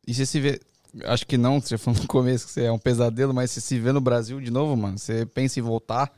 E 0.07 0.15
você 0.15 0.25
se 0.25 0.39
vê. 0.41 0.61
Acho 1.05 1.27
que 1.27 1.39
não, 1.39 1.61
você 1.61 1.71
já 1.71 1.79
falou 1.79 2.01
no 2.01 2.07
começo 2.09 2.47
que 2.47 2.53
você 2.53 2.65
é 2.65 2.73
um 2.73 2.79
pesadelo, 2.79 3.33
mas 3.33 3.51
você 3.51 3.61
se 3.61 3.79
vê 3.79 3.93
no 3.93 4.01
Brasil 4.01 4.41
de 4.41 4.51
novo, 4.51 4.77
mano. 4.77 4.99
Você 4.99 5.25
pensa 5.25 5.59
em 5.59 5.63
voltar. 5.63 6.13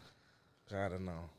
Cara, 0.67 0.99
não. 0.99 1.31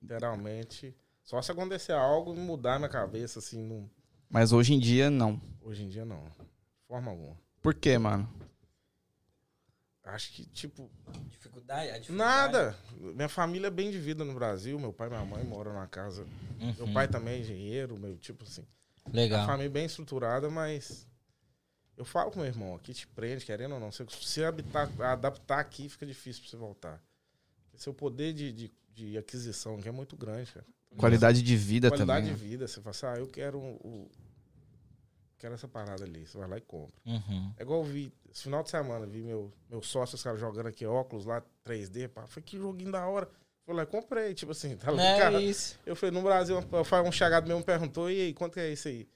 Literalmente. 0.00 0.94
Só 1.24 1.40
se 1.42 1.50
acontecer 1.52 1.92
algo 1.92 2.34
e 2.34 2.38
mudar 2.38 2.78
minha 2.78 2.88
cabeça, 2.88 3.38
assim, 3.38 3.62
não- 3.62 3.90
Mas 4.28 4.52
hoje 4.52 4.74
em 4.74 4.78
dia, 4.78 5.10
não. 5.10 5.40
hoje 5.62 5.82
em 5.84 5.88
dia 5.88 6.04
não. 6.04 6.22
De 6.24 6.86
forma 6.86 7.10
alguma. 7.10 7.36
Por 7.62 7.74
quê, 7.74 7.98
mano? 7.98 8.28
Acho 10.04 10.32
que, 10.32 10.44
tipo, 10.46 10.90
Dificuldade? 11.28 12.10
nada. 12.10 12.76
Minha 12.98 13.28
família 13.28 13.68
é 13.68 13.70
bem 13.70 13.90
de 13.90 13.98
vida 13.98 14.24
no 14.24 14.34
Brasil. 14.34 14.78
Meu 14.78 14.92
pai 14.92 15.06
e 15.06 15.10
minha 15.10 15.24
mãe 15.24 15.44
moram 15.44 15.74
na 15.74 15.86
casa. 15.86 16.26
Meu 16.58 16.92
pai 16.92 17.06
também 17.06 17.34
é 17.34 17.38
engenheiro, 17.40 17.98
meu, 17.98 18.16
tipo 18.16 18.44
assim. 18.44 18.62
Uma 18.62 19.10
Uhum. 19.10 19.16
Legal. 19.16 19.46
família 19.46 19.70
bem 19.70 19.84
estruturada, 19.86 20.48
mas. 20.50 21.06
Eu 22.00 22.04
falo 22.06 22.30
com 22.30 22.38
meu 22.40 22.48
irmão, 22.48 22.74
aqui 22.74 22.94
te 22.94 23.06
prende, 23.06 23.44
querendo 23.44 23.74
ou 23.74 23.80
não. 23.80 23.92
Se 23.92 24.02
você 24.04 24.42
habitar, 24.44 24.88
adaptar 25.02 25.58
aqui, 25.60 25.86
fica 25.86 26.06
difícil 26.06 26.40
pra 26.40 26.50
você 26.50 26.56
voltar. 26.56 27.02
Seu 27.76 27.92
poder 27.92 28.32
de, 28.32 28.50
de, 28.52 28.72
de 28.94 29.18
aquisição 29.18 29.76
aqui 29.76 29.86
é 29.88 29.92
muito 29.92 30.16
grande, 30.16 30.50
cara. 30.50 30.64
Qualidade 30.96 31.42
de 31.42 31.56
vida 31.56 31.90
Qualidade 31.90 32.26
também. 32.26 32.34
de 32.42 32.42
vida. 32.48 32.66
Você 32.66 32.80
fala 32.80 32.90
assim, 32.90 33.06
ah, 33.06 33.16
eu 33.18 33.26
quero 33.26 33.58
o. 33.58 34.10
quero 35.38 35.54
essa 35.54 35.68
parada 35.68 36.02
ali. 36.04 36.26
Você 36.26 36.38
vai 36.38 36.48
lá 36.48 36.56
e 36.56 36.60
compra. 36.62 36.94
Uhum. 37.04 37.52
É 37.58 37.62
igual 37.62 37.80
eu 37.80 37.84
vi, 37.84 38.10
esse 38.32 38.44
final 38.44 38.62
de 38.62 38.70
semana, 38.70 39.06
vi 39.06 39.22
meu, 39.22 39.52
meu 39.68 39.82
sócio, 39.82 40.14
os 40.16 40.22
caras 40.22 40.40
jogando 40.40 40.68
aqui 40.68 40.86
óculos 40.86 41.26
lá, 41.26 41.42
3D, 41.66 42.08
pá. 42.08 42.26
Foi 42.26 42.42
que 42.42 42.56
joguinho 42.58 42.90
da 42.92 43.06
hora. 43.06 43.28
Fui 43.66 43.74
lá 43.74 43.82
e 43.82 43.86
comprei, 43.86 44.32
tipo 44.34 44.52
assim, 44.52 44.74
tá 44.76 44.90
É 44.90 44.94
ligado? 44.94 45.40
isso. 45.40 45.78
Eu 45.84 45.94
falei, 45.94 46.14
no 46.14 46.22
Brasil, 46.22 46.58
um- 46.58 47.08
um 47.08 47.12
chegado 47.12 47.46
meu 47.46 47.58
me 47.58 47.64
perguntou, 47.64 48.10
e 48.10 48.20
aí, 48.20 48.32
quanto 48.34 48.54
que 48.54 48.60
é 48.60 48.72
isso 48.72 48.88
aí? 48.88 49.06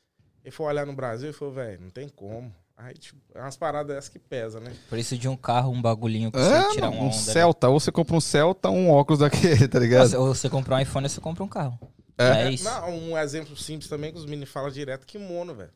Ele 0.44 0.51
foi 0.53 0.66
olhar 0.66 0.85
no 0.87 0.92
Brasil 0.94 1.31
e 1.31 1.33
falou, 1.33 1.55
velho, 1.55 1.81
não 1.81 1.90
tem 1.90 2.09
como. 2.09 2.55
Aí, 2.77 2.95
tipo, 2.95 3.21
é 3.35 3.41
umas 3.41 3.57
paradas 3.57 3.95
dessas 3.95 4.09
que 4.09 4.19
pesam, 4.19 4.61
né? 4.61 4.75
Preço 4.91 5.17
de 5.17 5.29
um 5.29 5.37
carro, 5.37 5.71
um 5.71 5.81
bagulhinho 5.81 6.31
pra 6.33 6.41
É, 6.41 6.63
você 6.63 6.73
tirar 6.75 6.91
uma 6.91 7.03
um 7.03 7.07
onda. 7.07 7.15
né? 7.17 7.23
Celta. 7.23 7.69
Ou 7.69 7.79
você 7.79 7.93
compra 7.93 8.17
um 8.17 8.21
Celta 8.21 8.69
um 8.69 8.91
óculos 8.91 9.21
daquele, 9.21 9.67
tá 9.69 9.79
ligado? 9.79 10.13
Ou 10.15 10.35
você 10.35 10.51
compra 10.51 10.75
um 10.77 10.81
iPhone 10.81 11.05
ou 11.05 11.09
você 11.11 11.21
compra 11.21 11.45
um 11.45 11.49
carro. 11.49 11.79
É. 12.19 12.47
É, 12.47 12.51
isso. 12.51 12.65
Não, 12.65 12.91
um 12.91 13.19
exemplo 13.19 13.57
simples 13.57 13.89
também 13.89 14.13
que 14.13 14.19
os 14.19 14.27
meninos 14.27 14.51
falam 14.51 14.71
direto, 14.71 15.07
kimono, 15.07 15.55
velho. 15.55 15.71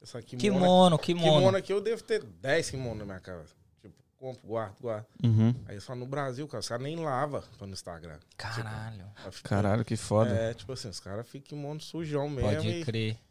Essa 0.00 0.22
kimono, 0.22 0.40
Kimono, 0.60 0.98
kimono. 0.98 1.38
kimono 1.38 1.56
aqui 1.56 1.72
eu 1.72 1.80
devo 1.80 2.02
ter 2.04 2.22
10 2.22 2.70
kimono 2.70 2.94
na 3.00 3.04
minha 3.04 3.20
casa. 3.20 3.46
Tipo, 3.82 3.94
compro, 4.16 4.46
guardo, 4.46 4.76
guardo. 4.80 5.06
Uhum. 5.24 5.52
Aí 5.66 5.80
só 5.80 5.96
no 5.96 6.06
Brasil, 6.06 6.46
cara, 6.46 6.60
os 6.60 6.68
caras 6.68 6.84
nem 6.84 6.94
lava 6.96 7.42
pra 7.58 7.66
no 7.66 7.72
Instagram. 7.72 8.16
Caralho. 8.36 9.06
Fica- 9.32 9.48
Caralho, 9.48 9.84
que 9.84 9.96
foda. 9.96 10.30
É, 10.30 10.54
tipo 10.54 10.72
assim, 10.72 10.88
os 10.88 11.00
caras 11.00 11.26
ficam 11.28 11.48
kimono 11.48 11.80
sujão 11.80 12.28
mesmo. 12.30 12.48
Pode 12.48 12.84
crer. 12.84 13.12
E 13.12 13.27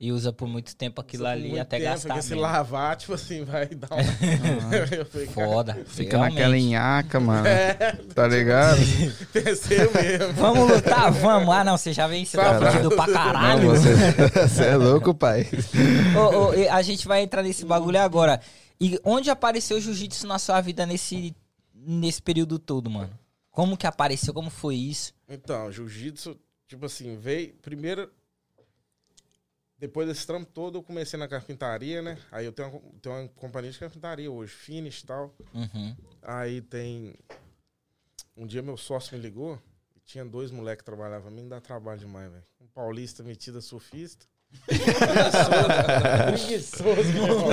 usa 0.00 0.30
por 0.32 0.46
muito 0.46 0.76
tempo 0.76 1.00
aquilo 1.00 1.24
usa 1.24 1.32
ali 1.32 1.58
até 1.58 1.78
tempo, 1.78 1.90
gastar 1.90 2.08
Porque 2.08 2.22
se 2.22 2.28
mesmo. 2.30 2.42
lavar, 2.42 2.96
tipo 2.96 3.14
assim, 3.14 3.44
vai 3.44 3.66
dar 3.66 3.88
uma... 3.90 4.04
cara, 4.70 5.04
Foda. 5.32 5.74
Fica 5.86 6.16
realmente. 6.18 6.34
naquela 6.34 6.58
enhaca, 6.58 7.18
mano. 7.20 7.46
É. 7.48 7.74
Tá 8.14 8.26
ligado? 8.28 8.78
pensei 9.32 9.78
mesmo. 9.78 10.32
Vamos 10.34 10.70
lutar? 10.70 11.10
Vamos. 11.12 11.48
Ah, 11.54 11.64
não, 11.64 11.78
você 11.78 11.92
já 11.92 12.06
vem, 12.06 12.24
você 12.24 12.36
tá 12.36 12.58
fudido 12.58 12.90
pra 12.94 13.06
caralho. 13.06 13.72
Não, 13.72 13.76
você, 13.76 14.48
você 14.48 14.64
é 14.64 14.76
louco, 14.76 15.14
pai. 15.14 15.46
Ô, 16.14 16.52
e 16.54 16.68
a 16.68 16.82
gente 16.82 17.06
vai 17.08 17.22
entrar 17.22 17.42
nesse 17.42 17.64
bagulho 17.64 18.00
agora. 18.00 18.40
E 18.80 19.00
onde 19.04 19.30
apareceu 19.30 19.78
o 19.78 19.80
jiu-jitsu 19.80 20.26
na 20.26 20.38
sua 20.38 20.60
vida 20.60 20.84
nesse, 20.84 21.34
nesse 21.74 22.20
período 22.20 22.58
todo, 22.58 22.90
mano? 22.90 23.10
Como 23.50 23.76
que 23.76 23.86
apareceu? 23.86 24.34
Como 24.34 24.50
foi 24.50 24.76
isso? 24.76 25.14
Então, 25.26 25.72
jiu-jitsu, 25.72 26.36
tipo 26.68 26.84
assim, 26.84 27.16
veio. 27.16 27.54
Primeiro. 27.62 28.10
Depois 29.78 30.08
desse 30.08 30.26
trampo 30.26 30.50
todo, 30.50 30.78
eu 30.78 30.82
comecei 30.82 31.18
na 31.18 31.28
carpintaria, 31.28 32.00
né? 32.00 32.18
Aí 32.32 32.46
eu 32.46 32.52
tenho 32.52 32.70
uma, 32.70 32.80
tenho 33.00 33.14
uma 33.14 33.28
companhia 33.28 33.70
de 33.70 33.78
carpintaria 33.78 34.30
hoje, 34.30 34.52
finish 34.52 35.00
e 35.00 35.06
tal. 35.06 35.34
Uhum. 35.52 35.94
Aí 36.22 36.62
tem. 36.62 37.14
Um 38.34 38.46
dia 38.46 38.62
meu 38.62 38.76
sócio 38.76 39.16
me 39.16 39.22
ligou 39.22 39.60
e 39.94 40.00
tinha 40.00 40.24
dois 40.24 40.50
moleques 40.50 40.80
que 40.80 40.84
trabalhavam 40.84 41.22
pra 41.22 41.30
mim, 41.30 41.48
dá 41.48 41.60
trabalho 41.60 42.00
demais, 42.00 42.30
velho. 42.30 42.44
Um 42.60 42.66
paulista 42.68 43.22
metido 43.22 43.58
a 43.58 43.62
surfista. 43.62 44.26
Preguiçoso, 46.30 47.12
meu 47.12 47.26
irmão. 47.26 47.48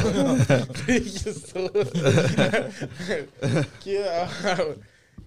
Preguiçoso. 0.86 1.72
que, 3.82 3.98
ah, 3.98 4.28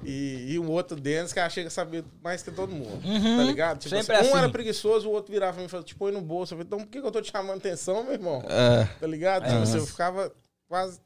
e, 0.05 0.53
e 0.53 0.59
o 0.59 0.71
outro 0.71 0.99
Denis 1.01 1.33
que 1.33 1.41
achei 1.41 1.65
que 1.65 1.71
sabia 1.71 2.05
mais 2.23 2.43
que 2.43 2.51
todo 2.51 2.73
mundo. 2.73 3.05
Uhum. 3.07 3.37
Tá 3.39 3.45
ligado? 3.45 3.79
Tipo 3.79 3.95
assim, 3.95 4.13
um 4.13 4.15
assim. 4.15 4.37
era 4.37 4.49
preguiçoso, 4.49 5.09
o 5.09 5.13
outro 5.13 5.33
virava 5.33 5.61
e 5.63 5.69
falava, 5.69 5.87
te 5.87 5.95
põe 5.95 6.13
no 6.13 6.21
bolso. 6.21 6.55
Eu 6.55 6.59
falei, 6.59 6.67
então 6.67 6.79
por 6.81 6.89
que 6.89 7.01
que 7.01 7.07
eu 7.07 7.13
tô 7.13 7.23
te 7.23 7.31
chamando 7.31 7.59
atenção, 7.59 8.05
meu 8.05 8.13
irmão? 8.13 8.43
É. 8.49 8.85
Tá 9.01 9.07
ligado? 9.07 9.45
É 9.45 9.49
Tipo 9.49 9.63
assim, 9.63 9.79
eu 9.79 9.87
ficava 9.87 10.33
quase. 10.69 11.01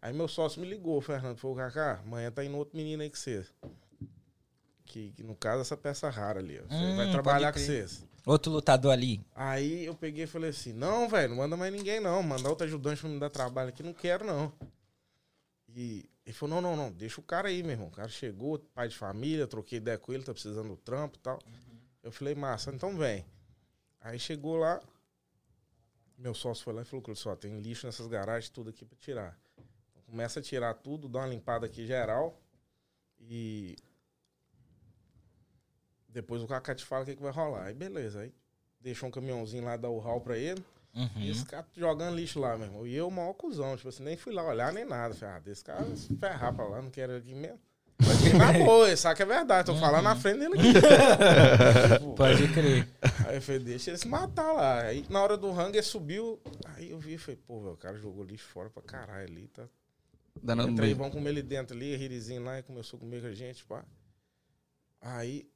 Aí 0.00 0.12
meu 0.12 0.28
sócio 0.28 0.60
me 0.60 0.68
ligou, 0.68 1.00
Fernando. 1.00 1.36
Falou, 1.36 1.56
Kaká, 1.56 2.00
amanhã 2.06 2.30
tá 2.30 2.44
indo 2.44 2.56
outro 2.56 2.76
menino 2.76 3.02
aí 3.02 3.10
que 3.10 3.18
você. 3.18 3.44
Que, 4.86 5.12
que 5.12 5.22
no 5.22 5.34
caso, 5.36 5.60
essa 5.60 5.76
peça 5.76 6.08
rara 6.08 6.40
ali. 6.40 6.58
Você 6.58 6.74
Hum, 6.74 6.96
vai 6.96 7.10
trabalhar 7.10 7.52
com 7.52 7.58
vocês. 7.58 8.04
Outro 8.26 8.50
lutador 8.52 8.92
ali. 8.92 9.20
Aí 9.34 9.84
eu 9.84 9.94
peguei 9.94 10.24
e 10.24 10.26
falei 10.26 10.50
assim: 10.50 10.72
não, 10.72 11.08
velho, 11.08 11.30
não 11.30 11.36
manda 11.36 11.56
mais 11.56 11.72
ninguém, 11.72 12.00
não. 12.00 12.22
Mandar 12.22 12.48
outro 12.48 12.66
ajudante 12.66 13.00
pra 13.00 13.10
me 13.10 13.18
dar 13.18 13.30
trabalho 13.30 13.68
aqui, 13.70 13.82
não 13.82 13.92
quero, 13.92 14.24
não. 14.24 14.52
E 15.68 16.08
ele 16.24 16.34
falou: 16.34 16.60
não, 16.60 16.70
não, 16.70 16.76
não, 16.76 16.92
deixa 16.92 17.20
o 17.20 17.24
cara 17.24 17.48
aí, 17.48 17.62
meu 17.62 17.72
irmão. 17.72 17.88
O 17.88 17.92
cara 17.92 18.08
chegou, 18.08 18.58
pai 18.58 18.88
de 18.88 18.96
família, 18.96 19.46
troquei 19.46 19.78
ideia 19.78 19.98
com 19.98 20.12
ele, 20.12 20.22
tá 20.22 20.32
precisando 20.32 20.68
do 20.68 20.76
trampo 20.76 21.16
e 21.16 21.20
tal. 21.20 21.38
Eu 22.02 22.12
falei, 22.12 22.34
massa, 22.34 22.70
então 22.72 22.96
vem. 22.96 23.24
Aí 24.00 24.18
chegou 24.18 24.56
lá, 24.56 24.80
meu 26.16 26.34
sócio 26.34 26.64
foi 26.64 26.72
lá 26.72 26.82
e 26.82 26.84
falou: 26.84 27.14
só 27.14 27.34
tem 27.34 27.60
lixo 27.60 27.86
nessas 27.86 28.06
garagens, 28.06 28.50
tudo 28.50 28.70
aqui 28.70 28.84
pra 28.84 28.96
tirar. 28.98 29.38
Então, 29.90 30.02
começa 30.02 30.40
a 30.40 30.42
tirar 30.42 30.74
tudo, 30.74 31.08
dá 31.08 31.20
uma 31.20 31.28
limpada 31.28 31.66
aqui 31.66 31.86
geral. 31.86 32.40
E 33.18 33.76
depois 36.08 36.42
o 36.42 36.46
Kaká 36.46 36.74
te 36.74 36.84
fala 36.84 37.02
o 37.02 37.06
que, 37.06 37.16
que 37.16 37.22
vai 37.22 37.32
rolar. 37.32 37.64
Aí 37.64 37.74
beleza, 37.74 38.20
aí 38.20 38.32
deixou 38.80 39.08
um 39.08 39.12
caminhãozinho 39.12 39.64
lá, 39.64 39.76
dá 39.76 39.88
o 39.88 39.98
hall 39.98 40.20
pra 40.20 40.36
ele. 40.36 40.64
Uhum. 40.94 41.08
E 41.16 41.30
esse 41.30 41.44
cara 41.44 41.66
jogando 41.76 42.16
lixo 42.16 42.40
lá, 42.40 42.56
meu 42.56 42.66
irmão. 42.66 42.86
E 42.86 42.94
eu, 42.94 43.08
o 43.08 43.10
maior 43.10 43.32
cuzão. 43.34 43.76
Tipo 43.76 43.88
assim, 43.88 44.02
nem 44.02 44.16
fui 44.16 44.32
lá 44.32 44.44
olhar 44.44 44.72
nem 44.72 44.84
nada. 44.84 45.14
Falei, 45.14 45.34
ah, 45.36 45.38
desse 45.38 45.64
cara 45.64 45.84
se 45.96 46.14
ferrar 46.16 46.54
pra 46.54 46.66
lá, 46.66 46.82
não 46.82 46.90
quero 46.90 47.16
aqui 47.16 47.34
mesmo. 47.34 47.60
Mas 47.98 48.20
que 48.20 48.32
na 48.32 48.52
boa, 48.64 48.96
sabe 48.96 49.16
que 49.16 49.22
é 49.22 49.26
verdade. 49.26 49.66
Tô 49.66 49.76
falando 49.76 50.04
na 50.04 50.16
frente 50.16 50.40
dele 50.40 50.54
aqui. 50.58 50.72
Tipo, 51.94 52.14
Pode 52.16 52.48
crer. 52.48 52.88
Aí 53.26 53.36
eu 53.36 53.42
falei, 53.42 53.60
deixa 53.60 53.90
ele 53.90 53.98
se 53.98 54.08
matar 54.08 54.52
lá. 54.52 54.80
Aí 54.80 55.04
na 55.08 55.22
hora 55.22 55.36
do 55.36 55.48
ele 55.60 55.82
subiu. 55.82 56.40
Aí 56.74 56.90
eu 56.90 56.98
vi 56.98 57.14
e 57.14 57.18
falei, 57.18 57.38
pô, 57.46 57.60
velho, 57.60 57.74
o 57.74 57.76
cara 57.76 57.96
jogou 57.96 58.24
lixo 58.24 58.48
fora 58.48 58.68
pra 58.70 58.82
caralho 58.82 59.28
ali, 59.28 59.48
tá? 59.48 59.64
Dando 60.42 60.68
Entrei, 60.68 60.94
vamos 60.94 61.12
comer 61.12 61.30
ele 61.30 61.42
dentro 61.42 61.76
ali, 61.76 61.96
ririzinho 61.96 62.42
lá, 62.42 62.58
e 62.58 62.62
começou 62.62 62.96
a 62.96 63.00
comer 63.00 63.20
com 63.20 63.26
a 63.26 63.34
gente, 63.34 63.64
pá. 63.64 63.84
Aí 65.00 65.48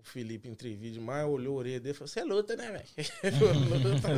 o 0.00 0.04
Felipe 0.04 0.48
entrevista 0.48 0.98
demais, 0.98 1.26
olhou 1.26 1.56
a 1.56 1.58
orelha 1.58 1.80
dele 1.80 1.94
e 1.94 1.94
falou, 1.94 2.08
você 2.08 2.22
luta, 2.24 2.56
né, 2.56 2.70
velho? 2.72 2.88
Ele 3.22 3.36
falou, 3.36 3.78
luta. 3.78 4.08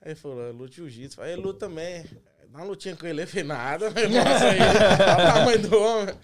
Aí 0.00 0.16
eu 0.48 0.52
luto 0.52 0.74
jiu-jitsu. 0.74 1.20
Aí 1.20 1.34
luta 1.36 1.66
também. 1.66 2.04
Dá 2.48 2.60
uma 2.60 2.64
lutinha 2.64 2.96
com 2.96 3.06
ele, 3.06 3.22
eu 3.22 3.26
falei, 3.26 3.44
nada, 3.44 3.90
meu 3.90 4.04
irmão, 4.04 4.22
isso 4.22 4.44
aí, 4.44 4.60
olha 4.60 5.14
o 5.14 5.34
tamanho 5.34 5.68
do 5.68 5.78
homem. 5.78 6.14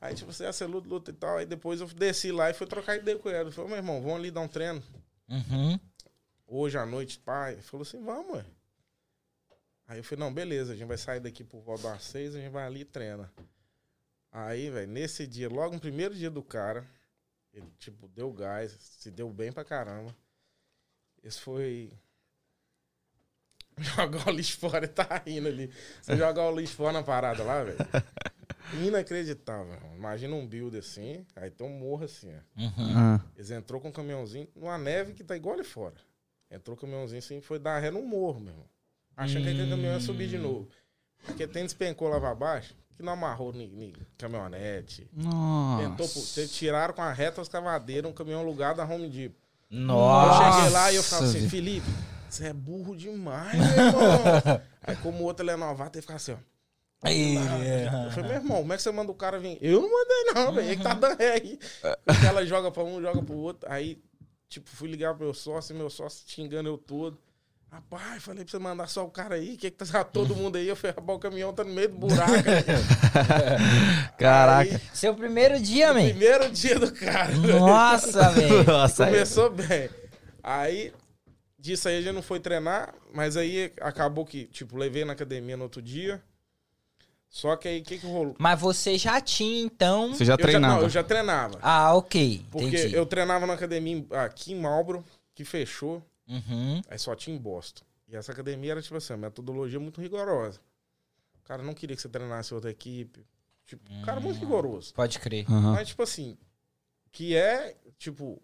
Aí, 0.00 0.14
tipo, 0.14 0.32
você, 0.32 0.46
ah, 0.46 0.52
você 0.52 0.64
luta, 0.64 0.88
luta 0.88 1.10
e 1.10 1.14
tal. 1.14 1.36
Aí 1.36 1.44
depois 1.44 1.80
eu 1.80 1.86
desci 1.88 2.32
lá 2.32 2.48
e 2.50 2.54
fui 2.54 2.66
trocar 2.66 2.96
ideia 2.96 3.18
com 3.18 3.28
ele. 3.28 3.50
Falou, 3.50 3.68
meu 3.68 3.76
irmão, 3.76 4.00
vamos 4.00 4.16
ali 4.16 4.30
dar 4.30 4.40
um 4.40 4.48
treino. 4.48 4.82
Uhum. 5.28 5.78
Hoje 6.46 6.78
à 6.78 6.86
noite, 6.86 7.18
pai. 7.18 7.52
Ele 7.52 7.62
falou 7.62 7.82
assim, 7.82 8.02
vamos, 8.02 8.36
ué. 8.36 8.44
Aí 9.86 9.98
eu 9.98 10.04
falei, 10.04 10.24
não, 10.24 10.32
beleza, 10.32 10.72
a 10.72 10.76
gente 10.76 10.88
vai 10.88 10.98
sair 10.98 11.20
daqui 11.20 11.44
por 11.44 11.60
volta 11.60 11.90
das 11.90 12.04
seis, 12.04 12.34
a 12.34 12.40
gente 12.40 12.50
vai 12.50 12.64
ali 12.64 12.80
e 12.80 12.84
treina. 12.84 13.30
Aí, 14.32 14.70
velho, 14.70 14.90
nesse 14.90 15.26
dia, 15.26 15.48
logo 15.48 15.74
no 15.74 15.80
primeiro 15.80 16.14
dia 16.14 16.30
do 16.30 16.42
cara, 16.42 16.86
ele, 17.56 17.72
tipo, 17.78 18.06
deu 18.08 18.30
gás, 18.32 18.72
se 18.72 19.10
deu 19.10 19.30
bem 19.30 19.50
pra 19.50 19.64
caramba. 19.64 20.14
Esse 21.22 21.40
foi. 21.40 21.90
Jogar 23.78 24.28
o 24.28 24.30
lixo 24.30 24.58
fora 24.58 24.84
e 24.84 24.88
tá 24.88 25.22
rindo 25.26 25.48
ali. 25.48 25.70
Você 26.00 26.16
jogar 26.16 26.48
o 26.48 26.58
lixo 26.58 26.74
fora 26.74 26.92
na 26.92 27.02
parada 27.02 27.42
lá, 27.42 27.62
velho. 27.62 27.76
Inacreditável. 28.86 29.74
irmão. 29.74 29.94
Imagina 29.94 30.34
um 30.34 30.46
build 30.46 30.76
assim, 30.78 31.26
aí 31.34 31.50
tem 31.50 31.66
um 31.66 31.78
morro 31.78 32.04
assim, 32.04 32.32
ó. 32.34 32.60
Uhum. 32.62 32.96
Ah, 32.96 33.20
Eles 33.34 33.50
entrou 33.50 33.80
com 33.80 33.88
um 33.88 33.92
caminhãozinho 33.92 34.48
numa 34.54 34.78
neve 34.78 35.12
que 35.14 35.22
tá 35.22 35.36
igual 35.36 35.54
ali 35.54 35.64
fora. 35.64 35.94
Entrou 36.50 36.76
com 36.76 36.86
o 36.86 36.88
caminhãozinho 36.88 37.18
assim, 37.18 37.40
foi 37.40 37.58
dar 37.58 37.78
ré 37.78 37.90
no 37.90 38.02
morro, 38.02 38.40
meu 38.40 38.52
irmão. 38.52 38.68
Achando 39.16 39.44
que 39.44 39.50
aquele 39.50 39.68
caminhão 39.70 39.94
ia 39.94 40.00
subir 40.00 40.28
de 40.28 40.38
novo. 40.38 40.68
Porque 41.24 41.46
tem 41.46 41.64
despencou 41.64 42.08
lá 42.08 42.18
pra 42.20 42.34
baixo, 42.34 42.74
que 42.96 43.02
não 43.02 43.12
amarrou 43.12 43.52
ni, 43.52 43.68
ni 43.68 43.94
caminhonete. 44.16 45.08
Tentou, 45.14 46.08
pô, 46.08 46.18
Nossa. 46.18 46.46
tiraram 46.46 46.94
com 46.94 47.02
a 47.02 47.12
reta 47.12 47.40
as 47.40 47.48
cavadeiras 47.48 48.10
um 48.10 48.14
caminhão 48.14 48.40
alugado 48.40 48.78
da 48.78 48.84
Home 48.84 49.08
Depot. 49.08 49.36
Eu 49.70 49.80
Nossa. 49.80 50.52
cheguei 50.52 50.70
lá 50.70 50.92
e 50.92 50.96
eu 50.96 51.02
ficava 51.02 51.24
assim. 51.24 51.48
Felipe, 51.48 51.86
você 52.28 52.46
é 52.48 52.52
burro 52.52 52.96
demais, 52.96 53.54
meu 53.58 53.86
irmão. 53.86 54.60
Aí 54.82 54.96
como 54.96 55.22
o 55.22 55.24
outro 55.24 55.44
ele 55.44 55.50
é 55.50 55.56
novato, 55.56 55.96
ele 55.98 56.02
ficava 56.02 56.16
assim, 56.16 56.32
ó. 56.32 56.36
Aí, 57.02 57.36
Eu 57.36 58.10
falei, 58.10 58.30
meu 58.30 58.40
irmão, 58.40 58.58
como 58.58 58.72
é 58.72 58.76
que 58.76 58.82
você 58.82 58.90
manda 58.90 59.12
o 59.12 59.14
cara 59.14 59.38
vir? 59.38 59.58
Eu 59.60 59.82
não 59.82 59.90
mandei, 59.90 60.34
não, 60.34 60.52
velho. 60.54 60.70
Ele 60.70 60.82
tá 60.82 60.94
dando 60.94 61.18
ré 61.18 61.32
aí. 61.34 61.58
Porque 62.04 62.26
ela 62.26 62.44
joga 62.46 62.70
pra 62.70 62.82
um, 62.82 63.00
joga 63.02 63.22
pro 63.22 63.36
outro. 63.36 63.70
Aí, 63.70 64.02
tipo, 64.48 64.68
fui 64.70 64.88
ligar 64.88 65.14
pro 65.14 65.24
meu 65.24 65.34
sócio, 65.34 65.74
e 65.74 65.78
meu 65.78 65.90
sócio 65.90 66.24
xingando 66.26 66.68
eu 66.68 66.78
todo. 66.78 67.18
Rapaz, 67.76 68.22
falei 68.22 68.42
pra 68.42 68.50
você 68.50 68.58
mandar 68.58 68.86
só 68.88 69.04
o 69.04 69.10
cara 69.10 69.34
aí, 69.34 69.54
que 69.58 69.70
que 69.70 69.84
tá 69.84 70.02
todo 70.04 70.34
mundo 70.34 70.56
aí? 70.56 70.66
Eu 70.66 70.74
falei, 70.74 70.94
rapaz, 70.96 71.16
o 71.18 71.20
caminhão 71.20 71.52
tá 71.52 71.62
no 71.62 71.74
meio 71.74 71.90
do 71.90 71.96
buraco. 71.98 72.32
Caraca. 74.16 74.74
Aí, 74.76 74.80
Seu 74.94 75.14
primeiro 75.14 75.60
dia, 75.60 75.92
man. 75.92 76.04
primeiro 76.04 76.50
dia 76.50 76.78
do 76.78 76.90
cara. 76.90 77.34
Nossa, 77.36 78.30
velho. 78.30 78.64
Começou 78.96 79.50
bem. 79.50 79.90
Aí, 80.42 80.90
disso 81.58 81.86
aí 81.88 81.98
a 81.98 82.00
gente 82.00 82.14
não 82.14 82.22
foi 82.22 82.40
treinar, 82.40 82.94
mas 83.12 83.36
aí 83.36 83.70
acabou 83.82 84.24
que, 84.24 84.44
tipo, 84.46 84.74
levei 84.78 85.04
na 85.04 85.12
academia 85.12 85.56
no 85.56 85.64
outro 85.64 85.82
dia. 85.82 86.22
Só 87.28 87.56
que 87.56 87.68
aí, 87.68 87.80
o 87.80 87.84
que 87.84 87.98
que 87.98 88.06
rolou? 88.06 88.34
Mas 88.38 88.58
você 88.58 88.96
já 88.96 89.20
tinha, 89.20 89.62
então... 89.66 90.14
Você 90.14 90.24
já 90.24 90.32
Eu 90.34 90.38
treinava. 90.38 90.74
não, 90.76 90.82
eu 90.82 90.88
já 90.88 91.02
treinava. 91.02 91.58
Ah, 91.60 91.94
ok. 91.94 92.42
Porque 92.50 92.68
Entendi. 92.68 92.94
eu 92.94 93.04
treinava 93.04 93.46
na 93.46 93.52
academia 93.52 93.96
em- 93.98 94.06
aqui 94.16 94.52
em 94.54 94.60
Marlboro, 94.60 95.04
que 95.34 95.44
fechou, 95.44 96.02
Uhum. 96.28 96.82
aí 96.88 96.98
só 96.98 97.14
tinha 97.14 97.36
em 97.36 97.38
Boston. 97.38 97.84
E 98.08 98.16
essa 98.16 98.32
academia 98.32 98.72
era, 98.72 98.82
tipo 98.82 98.96
assim, 98.96 99.12
uma 99.12 99.28
metodologia 99.28 99.80
muito 99.80 100.00
rigorosa. 100.00 100.60
O 101.40 101.44
cara 101.44 101.62
não 101.62 101.74
queria 101.74 101.94
que 101.94 102.02
você 102.02 102.08
treinasse 102.08 102.52
outra 102.54 102.70
equipe. 102.70 103.24
Tipo, 103.64 103.82
o 103.92 104.02
cara 104.04 104.20
muito 104.20 104.38
rigoroso. 104.38 104.94
Pode 104.94 105.18
crer. 105.18 105.44
Aham. 105.50 105.72
Mas, 105.72 105.88
tipo 105.88 106.02
assim, 106.02 106.36
que 107.10 107.36
é, 107.36 107.76
tipo, 107.98 108.40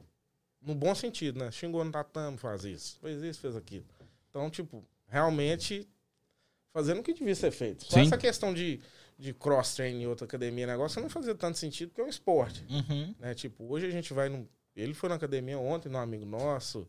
no 0.61 0.75
bom 0.75 0.95
sentido, 0.95 1.39
né? 1.39 1.51
Xingou 1.51 1.85
no 1.85 1.93
tatame, 1.93 2.37
faz 2.39 2.65
isso, 2.65 2.99
fez 3.01 3.23
isso, 3.23 3.41
fez 3.41 3.55
aquilo. 3.55 3.85
Então, 4.31 4.49
tipo, 4.51 4.85
realmente 5.07 5.89
fazendo 6.73 7.01
o 7.01 7.03
que 7.03 7.13
devia 7.13 7.35
ser 7.35 7.51
feito. 7.51 7.85
Só 7.85 7.97
Sim. 7.97 8.07
essa 8.07 8.17
questão 8.17 8.53
de, 8.55 8.81
de 9.19 9.35
cross-training 9.35 10.03
em 10.03 10.07
outra 10.07 10.25
academia, 10.25 10.67
negócio, 10.67 11.03
não 11.03 11.11
fazia 11.11 11.35
tanto 11.35 11.59
sentido, 11.59 11.91
porque 11.91 12.01
é 12.01 12.05
um 12.05 12.09
esporte. 12.09 12.65
Uhum. 12.69 13.15
né? 13.19 13.35
Tipo, 13.35 13.65
hoje 13.71 13.87
a 13.87 13.91
gente 13.91 14.13
vai 14.13 14.29
num. 14.29 14.47
Ele 14.75 14.95
foi 14.95 15.09
na 15.09 15.17
academia 15.17 15.59
ontem, 15.59 15.89
num 15.91 15.99
amigo 15.99 16.25
nosso. 16.25 16.89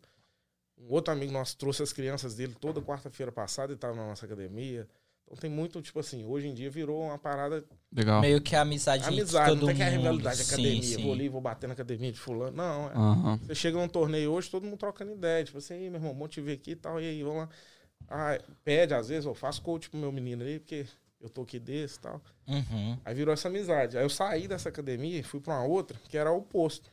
Um 0.78 0.94
outro 0.94 1.14
amigo 1.14 1.32
nosso 1.32 1.58
trouxe 1.58 1.82
as 1.84 1.94
crianças 1.94 2.36
dele 2.36 2.56
toda 2.60 2.82
quarta-feira 2.82 3.32
passada 3.32 3.72
e 3.74 3.76
tava 3.76 3.96
na 3.96 4.06
nossa 4.08 4.26
academia. 4.26 4.88
Então 5.26 5.38
tem 5.38 5.50
muito, 5.50 5.82
tipo 5.82 6.00
assim, 6.00 6.26
hoje 6.26 6.48
em 6.48 6.54
dia 6.54 6.70
virou 6.70 7.02
uma 7.04 7.18
parada. 7.18 7.64
Legal. 7.96 8.20
Meio 8.22 8.42
que 8.42 8.56
a 8.56 8.62
amizade 8.62 9.06
amizade, 9.08 9.50
todo 9.52 9.60
não 9.62 9.68
tem 9.68 9.78
que 9.78 9.82
a 9.82 9.86
mundo. 9.92 9.98
rivalidade 10.02 10.38
de 10.38 10.44
Sim, 10.44 10.54
academia. 10.54 10.82
sim. 10.84 11.04
Vou 11.04 11.14
ali, 11.14 11.30
vou 11.30 11.42
bater 11.42 11.68
na 11.68 11.74
academia 11.74 12.12
de 12.12 12.20
fulano. 12.20 12.56
Não, 12.58 12.90
é. 12.90 12.94
Aham. 12.94 13.40
Você 13.48 13.56
chega 13.56 13.78
num 13.78 13.88
torneio 13.88 14.32
hoje, 14.32 14.50
todo 14.50 14.64
mundo 14.66 14.78
trocando 14.78 15.12
ideia. 15.14 15.44
Tipo 15.44 15.58
assim, 15.60 15.76
"Ih, 15.86 15.90
meu 15.90 16.00
irmão, 16.00 16.14
bom 16.14 16.28
te 16.28 16.42
ver 16.42 16.54
aqui 16.54 16.72
e 16.72 16.76
tal. 16.76 17.00
E 17.00 17.06
aí, 17.08 17.24
vamos 17.24 17.38
lá. 17.40 17.50
Ah, 18.10 18.38
pede, 18.66 18.94
às 18.94 19.08
vezes, 19.08 19.26
eu 19.26 19.34
faço 19.34 19.62
coach 19.62 19.90
pro 19.90 19.98
meu 19.98 20.12
menino 20.12 20.44
aí, 20.44 20.60
porque 20.60 20.86
eu 21.22 21.30
tô 21.30 21.44
aqui 21.44 21.58
desse 21.58 21.98
e 21.98 22.02
tal. 22.02 22.22
Uhum. 22.46 22.98
Aí 23.06 23.16
virou 23.16 23.34
essa 23.34 23.48
amizade. 23.48 23.98
Aí 23.98 24.04
eu 24.04 24.10
saí 24.10 24.46
dessa 24.48 24.68
academia 24.68 25.18
e 25.20 25.24
fui 25.24 25.40
pra 25.40 25.54
uma 25.54 25.66
outra, 25.66 25.98
que 26.10 26.18
era 26.18 26.30
o 26.32 26.40
oposto. 26.40 26.92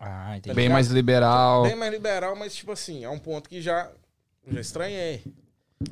Ah, 0.00 0.38
entendi. 0.38 0.56
Bem 0.56 0.70
mais 0.70 0.88
liberal. 0.88 1.64
Bem 1.64 1.76
mais 1.76 1.92
liberal, 1.92 2.34
mas 2.34 2.56
tipo 2.56 2.72
assim, 2.72 3.04
é 3.04 3.10
um 3.10 3.18
ponto 3.18 3.50
que 3.50 3.60
já, 3.60 3.90
já 4.50 4.60
estranhei. 4.60 5.22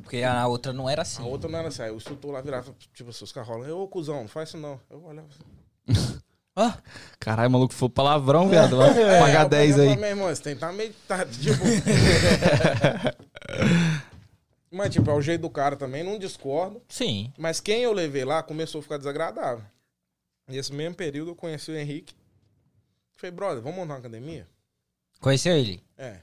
Porque 0.01 0.23
a 0.23 0.47
outra 0.47 0.73
não 0.73 0.89
era 0.89 1.03
assim. 1.03 1.21
A 1.21 1.25
outra 1.27 1.47
não 1.47 1.59
era 1.59 1.67
assim. 1.67 1.83
Aí 1.83 1.91
o 1.91 1.97
instrutor 1.97 2.31
lá 2.31 2.41
virava, 2.41 2.73
tipo 2.93 3.11
assim, 3.11 3.23
os 3.23 3.31
caras 3.31 3.47
rolam, 3.47 3.79
ô 3.79 3.87
cuzão, 3.87 4.21
não 4.21 4.27
faz 4.27 4.49
isso 4.49 4.57
não. 4.57 4.79
Eu 4.89 5.03
olhava 5.03 5.27
assim. 5.27 6.19
Ah, 6.55 6.77
Caralho, 7.19 7.51
maluco, 7.51 7.73
foi 7.73 7.87
palavrão, 7.87 8.49
viado. 8.49 8.77
Vai 8.77 8.93
pagar 9.19 9.43
eu 9.43 9.49
10 9.49 9.75
peguei 9.75 9.87
e 9.87 9.91
aí. 9.91 9.97
Meu 9.97 10.09
irmão, 10.09 10.27
você 10.27 10.41
tem 10.41 10.55
que 10.55 10.59
tá 10.59 10.73
meio. 10.73 10.93
Tá, 11.07 11.23
tipo... 11.25 11.53
mas, 14.71 14.91
tipo, 14.91 15.09
é 15.09 15.13
o 15.13 15.21
jeito 15.21 15.41
do 15.41 15.49
cara 15.49 15.75
também, 15.75 16.03
não 16.03 16.19
discordo. 16.19 16.81
sim. 16.89 17.31
Mas 17.37 17.59
quem 17.61 17.83
eu 17.83 17.93
levei 17.93 18.25
lá 18.25 18.43
começou 18.43 18.79
a 18.79 18.81
ficar 18.81 18.97
desagradável. 18.97 19.63
Nesse 20.47 20.73
mesmo 20.73 20.95
período 20.95 21.31
eu 21.31 21.35
conheci 21.35 21.71
o 21.71 21.77
Henrique. 21.77 22.13
Falei, 23.19 23.31
brother, 23.35 23.61
vamos 23.61 23.77
montar 23.77 23.95
uma 23.95 23.99
academia? 23.99 24.47
Conheceu 25.19 25.57
ele? 25.57 25.83
É. 25.97 26.21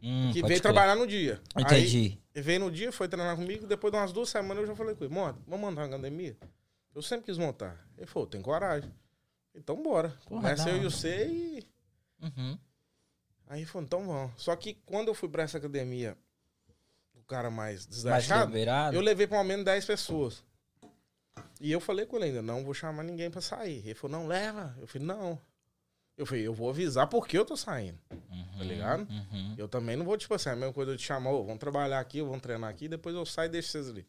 Hum, 0.00 0.30
Que 0.32 0.42
veio 0.42 0.60
trabalhar 0.60 0.94
no 0.94 1.04
dia. 1.04 1.40
Aí, 1.56 1.64
Entendi. 1.64 2.16
Ele 2.32 2.42
veio 2.44 2.60
no 2.60 2.70
dia, 2.70 2.92
foi 2.92 3.08
treinar 3.08 3.34
comigo, 3.34 3.66
depois 3.66 3.92
de 3.92 3.98
umas 3.98 4.12
duas 4.12 4.28
semanas 4.28 4.62
eu 4.62 4.68
já 4.68 4.76
falei 4.76 4.94
com 4.94 5.04
ele, 5.04 5.12
mano, 5.12 5.42
vamos 5.44 5.66
montar 5.68 5.80
uma 5.80 5.88
academia? 5.88 6.36
Eu 6.94 7.02
sempre 7.02 7.26
quis 7.26 7.36
montar. 7.36 7.84
Ele 7.98 8.06
falou, 8.06 8.28
tem 8.28 8.40
coragem. 8.40 8.88
Então 9.56 9.82
bora. 9.82 10.16
Começa 10.26 10.70
eu 10.70 10.76
e 10.76 10.84
você 10.84 11.26
e. 11.26 11.66
Uhum. 12.22 12.56
Aí 13.48 13.60
ele 13.60 13.66
falou, 13.66 13.84
então 13.84 14.06
vamos. 14.06 14.32
Só 14.36 14.54
que 14.54 14.74
quando 14.86 15.08
eu 15.08 15.14
fui 15.14 15.28
pra 15.28 15.42
essa 15.42 15.58
academia, 15.58 16.16
o 17.12 17.22
cara 17.24 17.50
mais 17.50 17.86
desleixado, 17.86 18.56
eu 18.94 19.00
levei 19.00 19.26
pelo 19.26 19.42
menos 19.42 19.64
10 19.64 19.84
pessoas. 19.84 20.44
E 21.60 21.72
eu 21.72 21.80
falei 21.80 22.06
com 22.06 22.16
ele 22.16 22.26
ainda, 22.26 22.42
não 22.42 22.62
vou 22.64 22.72
chamar 22.72 23.02
ninguém 23.02 23.30
pra 23.32 23.40
sair. 23.40 23.78
Ele 23.84 23.94
falou, 23.94 24.20
não, 24.20 24.28
leva. 24.28 24.76
Eu 24.78 24.86
falei, 24.86 25.04
não. 25.04 25.40
Eu 26.16 26.24
falei, 26.24 26.46
eu 26.46 26.54
vou 26.54 26.70
avisar 26.70 27.06
porque 27.08 27.36
eu 27.36 27.44
tô 27.44 27.56
saindo. 27.56 27.98
Tá 28.58 28.64
ligado? 28.64 29.06
Uhum. 29.10 29.54
Eu 29.58 29.68
também 29.68 29.96
não 29.96 30.04
vou, 30.04 30.16
tipo 30.16 30.32
assim, 30.32 30.48
a 30.48 30.56
mesma 30.56 30.72
coisa 30.72 30.96
de 30.96 31.02
chamar, 31.02 31.30
ô, 31.32 31.44
vamos 31.44 31.58
trabalhar 31.60 32.00
aqui, 32.00 32.22
vamos 32.22 32.40
treinar 32.40 32.70
aqui, 32.70 32.88
depois 32.88 33.14
eu 33.14 33.26
saio 33.26 33.48
e 33.48 33.50
deixo 33.50 33.68
vocês 33.68 33.88
ali. 33.90 34.06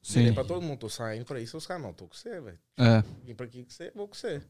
Sim. 0.00 0.14
Falei 0.20 0.32
pra 0.32 0.44
todo 0.44 0.62
mundo, 0.62 0.78
tô 0.78 0.88
saindo 0.88 1.24
pra 1.24 1.40
isso, 1.40 1.56
os 1.56 1.66
caras, 1.66 1.82
não, 1.82 1.92
tô 1.92 2.06
com 2.06 2.14
você, 2.14 2.40
velho. 2.40 2.58
É. 2.78 3.02
Vim 3.24 3.34
pra 3.34 3.46
aqui 3.46 3.64
com 3.64 3.70
você, 3.70 3.90
vou 3.94 4.06
com 4.06 4.14
você. 4.14 4.40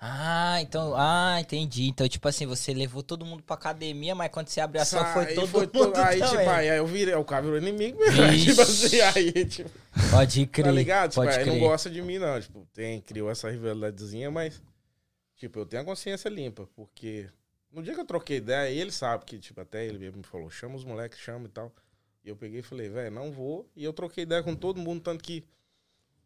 Ah, 0.00 0.60
então. 0.60 0.92
Ah, 0.96 1.36
entendi. 1.40 1.86
Então, 1.86 2.08
tipo 2.08 2.26
assim, 2.26 2.44
você 2.46 2.74
levou 2.74 3.00
todo 3.00 3.24
mundo 3.24 3.44
pra 3.44 3.54
academia, 3.54 4.12
mas 4.12 4.28
quando 4.32 4.48
você 4.48 4.60
abriu 4.60 4.82
a 4.82 4.84
sua, 4.84 5.04
foi 5.12 5.26
todo 5.34 5.46
foi 5.46 5.60
mundo. 5.72 5.92
to- 5.92 6.00
Aí, 6.00 6.18
também. 6.18 6.38
tipo, 6.38 6.50
aí 6.50 6.66
eu 6.68 6.86
virei, 6.86 7.14
o 7.14 7.24
cara 7.24 7.42
virou 7.42 7.58
inimigo 7.58 7.96
mesmo. 8.00 8.16
Tipo 8.44 8.62
assim, 8.62 9.00
aí, 9.00 9.44
tipo, 9.44 9.70
Pode 10.10 10.46
crer. 10.46 10.64
tá 10.66 10.72
ligado? 10.72 11.10
Tipo, 11.10 11.22
pode 11.22 11.36
aí 11.36 11.44
crer. 11.44 11.52
não 11.54 11.60
gosta 11.60 11.88
de 11.88 12.02
mim, 12.02 12.18
não. 12.18 12.40
Tipo, 12.40 12.66
tem, 12.74 13.00
criou 13.00 13.30
essa 13.30 13.48
rivalidadezinha, 13.48 14.32
mas, 14.32 14.60
tipo, 15.38 15.58
eu 15.60 15.66
tenho 15.66 15.82
a 15.82 15.84
consciência 15.84 16.28
limpa, 16.28 16.68
porque 16.74 17.30
no 17.72 17.82
dia 17.82 17.94
que 17.94 18.00
eu 18.00 18.04
troquei 18.04 18.38
ideia, 18.38 18.70
ele 18.70 18.90
sabe 18.90 19.24
que, 19.24 19.38
tipo, 19.38 19.60
até 19.60 19.86
ele 19.86 19.98
mesmo 19.98 20.18
me 20.18 20.24
falou, 20.24 20.50
chama 20.50 20.74
os 20.74 20.84
moleques, 20.84 21.18
chama 21.18 21.46
e 21.46 21.50
tal. 21.50 21.72
E 22.24 22.28
eu 22.28 22.36
peguei 22.36 22.60
e 22.60 22.62
falei, 22.62 22.88
velho, 22.88 23.14
não 23.14 23.30
vou. 23.30 23.70
E 23.74 23.84
eu 23.84 23.92
troquei 23.92 24.24
ideia 24.24 24.42
com 24.42 24.54
todo 24.54 24.80
mundo, 24.80 25.00
tanto 25.00 25.22
que 25.22 25.44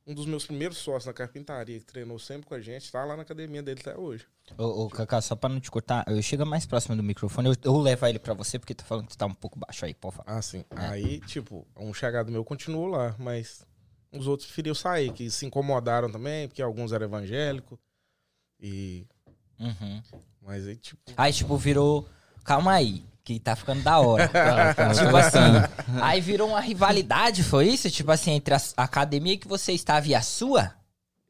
um 0.07 0.15
dos 0.15 0.27
meus 0.27 0.45
primeiros 0.45 0.79
sócios 0.79 1.07
na 1.07 1.13
carpintaria, 1.13 1.79
que 1.79 1.85
treinou 1.85 2.19
sempre 2.19 2.49
com 2.49 2.55
a 2.55 2.61
gente, 2.61 2.91
tá 2.91 3.05
lá 3.05 3.17
na 3.17 3.23
academia 3.23 3.63
dele 3.63 3.81
até 3.81 3.97
hoje. 3.97 4.27
Ô, 4.59 4.85
ô, 4.85 4.91
Cacá, 4.91 5.21
só 5.21 5.37
pra 5.37 5.49
não 5.49 5.61
te 5.61 5.71
cortar, 5.71 6.05
eu 6.09 6.21
chego 6.23 6.45
mais 6.45 6.67
próximo 6.67 6.97
do 6.97 7.03
microfone, 7.03 7.49
eu, 7.49 7.55
eu 7.63 7.77
levo 7.79 8.07
ele 8.07 8.19
pra 8.19 8.35
você, 8.35 8.59
porque 8.59 8.75
tu 8.75 8.85
falando 8.85 9.07
que 9.07 9.13
tu 9.13 9.19
tá 9.19 9.27
um 9.27 9.35
pouco 9.35 9.59
baixo 9.59 9.85
aí, 9.85 9.95
pode 9.95 10.17
falar. 10.17 10.39
Ah, 10.39 10.43
sim. 10.43 10.65
Aí, 10.71 11.21
tipo, 11.21 11.67
um 11.77 11.95
chegado 11.95 12.33
meu 12.33 12.45
continuou 12.45 12.87
lá, 12.87 13.15
mas 13.19 13.65
os 14.11 14.27
outros 14.27 14.49
preferiram 14.49 14.75
sair, 14.75 15.13
que 15.13 15.31
se 15.31 15.47
incomodaram 15.47 16.11
também, 16.11 16.49
porque 16.49 16.63
alguns 16.63 16.93
eram 16.93 17.07
evangélicos. 17.07 17.79
E. 18.63 19.05
Uhum. 19.59 20.03
Mas 20.41 20.67
aí, 20.67 20.77
tipo. 20.77 21.01
Aí, 21.17 21.33
tipo, 21.33 21.57
virou. 21.57 22.09
Calma 22.45 22.73
aí, 22.73 23.05
que 23.25 23.39
tá 23.39 23.55
ficando 23.57 23.83
da 23.83 23.99
hora. 23.99 24.29
tipo 24.95 25.17
assim. 25.17 26.01
Aí 26.01 26.21
virou 26.21 26.49
uma 26.49 26.61
rivalidade, 26.61 27.43
foi 27.43 27.69
isso? 27.69 27.91
Tipo 27.91 28.13
assim, 28.13 28.33
entre 28.33 28.55
a, 28.55 28.61
academia 28.77 29.37
que 29.37 29.49
você 29.49 29.73
estava 29.73 30.07
e 30.07 30.15
a 30.15 30.23
sua? 30.23 30.75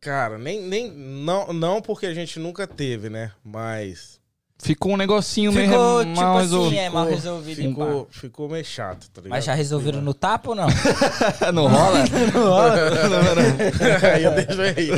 Cara, 0.01 0.37
nem, 0.37 0.61
nem 0.61 0.91
não, 0.91 1.53
não 1.53 1.81
porque 1.81 2.07
a 2.07 2.15
gente 2.15 2.39
nunca 2.39 2.67
teve, 2.67 3.09
né? 3.09 3.33
Mas 3.45 4.21
Ficou 4.63 4.93
um 4.93 4.97
negocinho 4.97 5.51
Ficou, 5.53 5.99
meio 5.99 6.15
tipo 6.15 6.21
mal 6.25 6.37
assim, 6.37 6.43
resolvido. 6.45 6.79
é 6.81 6.89
mal 6.89 7.07
resolvido. 7.09 7.63
ficou, 7.63 8.09
ficou 8.13 8.49
meio 8.49 8.65
chato, 8.65 9.11
tá 9.11 9.21
ligado? 9.21 9.31
Mas 9.31 9.45
já 9.45 9.55
resolveram 9.55 10.01
no 10.01 10.15
tapa 10.15 10.51
ou 10.51 10.55
não? 10.55 10.69
Não 11.53 11.67
rola? 11.67 11.99
Aí 14.15 14.23
eu 14.23 14.31
deixo 14.33 14.63
aí. 14.63 14.89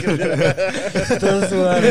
tô 1.19 1.49
zoando, 1.49 1.87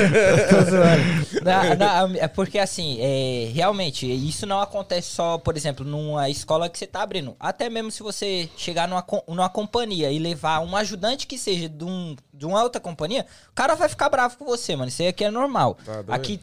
tô 0.50 0.72
zoando. 0.72 1.04
Na- 1.44 1.76
na- 2.08 2.18
é 2.20 2.28
porque 2.28 2.60
assim, 2.60 2.98
é, 3.02 3.50
realmente, 3.54 4.06
isso 4.06 4.46
não 4.46 4.62
acontece 4.62 5.10
só, 5.10 5.38
por 5.40 5.58
exemplo, 5.58 5.84
numa 5.86 6.30
escola 6.30 6.70
que 6.70 6.78
você 6.78 6.86
tá 6.86 7.02
abrindo. 7.02 7.36
Até 7.40 7.70
mesmo 7.72 7.90
se 7.92 8.04
você 8.04 8.48
chegar 8.56 8.88
numa, 8.88 9.04
numa 9.28 9.50
companhia 9.50 10.12
e 10.12 10.20
levar 10.20 10.60
um 10.60 10.76
ajudante 10.76 11.26
que 11.26 11.40
seja 11.40 11.68
de, 11.68 11.84
um, 11.84 12.16
de 12.32 12.46
uma 12.46 12.62
outra 12.62 12.80
companhia, 12.80 13.26
o 13.50 13.54
cara 13.56 13.74
vai 13.76 13.90
ficar 13.90 14.10
bravo 14.10 14.38
com 14.38 14.46
você, 14.46 14.76
mano. 14.76 14.90
Isso 14.90 15.02
aí 15.02 15.08
aqui 15.08 15.24
é 15.24 15.32
normal. 15.32 15.76
Tá 15.84 16.04
aqui 16.14 16.40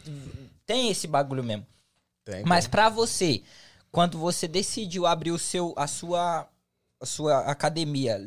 tem 0.71 0.89
esse 0.89 1.05
bagulho 1.05 1.43
mesmo. 1.43 1.67
Tem, 2.23 2.45
Mas 2.45 2.65
pra 2.65 2.87
você, 2.87 3.43
quando 3.91 4.17
você 4.17 4.47
decidiu 4.47 5.05
abrir 5.05 5.31
o 5.31 5.37
seu, 5.37 5.73
a 5.75 5.85
sua, 5.85 6.47
a 6.97 7.05
sua 7.05 7.39
academia, 7.39 8.17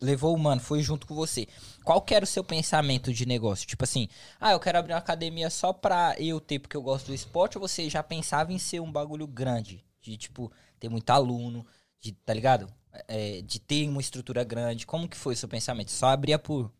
levou 0.00 0.36
o 0.36 0.38
mano, 0.38 0.60
foi 0.60 0.82
junto 0.82 1.04
com 1.04 1.16
você. 1.16 1.48
Qual 1.82 2.00
que 2.00 2.14
era 2.14 2.24
o 2.24 2.28
seu 2.28 2.44
pensamento 2.44 3.12
de 3.12 3.26
negócio? 3.26 3.66
Tipo 3.66 3.82
assim, 3.82 4.08
ah, 4.40 4.52
eu 4.52 4.60
quero 4.60 4.78
abrir 4.78 4.92
uma 4.92 5.00
academia 5.00 5.50
só 5.50 5.72
pra 5.72 6.14
eu 6.16 6.40
ter, 6.40 6.60
porque 6.60 6.76
eu 6.76 6.82
gosto 6.82 7.06
do 7.06 7.14
esporte, 7.14 7.58
ou 7.58 7.66
você 7.66 7.90
já 7.90 8.04
pensava 8.04 8.52
em 8.52 8.58
ser 8.58 8.80
um 8.80 8.92
bagulho 8.92 9.26
grande? 9.26 9.84
De, 10.00 10.16
tipo, 10.16 10.52
ter 10.78 10.88
muito 10.88 11.10
aluno, 11.10 11.66
de, 12.00 12.12
tá 12.12 12.32
ligado? 12.32 12.72
É, 13.08 13.42
de 13.42 13.58
ter 13.58 13.88
uma 13.88 14.00
estrutura 14.00 14.44
grande. 14.44 14.86
Como 14.86 15.08
que 15.08 15.16
foi 15.16 15.34
o 15.34 15.36
seu 15.36 15.48
pensamento? 15.48 15.90
Só 15.90 16.06
abria 16.06 16.38
por... 16.38 16.70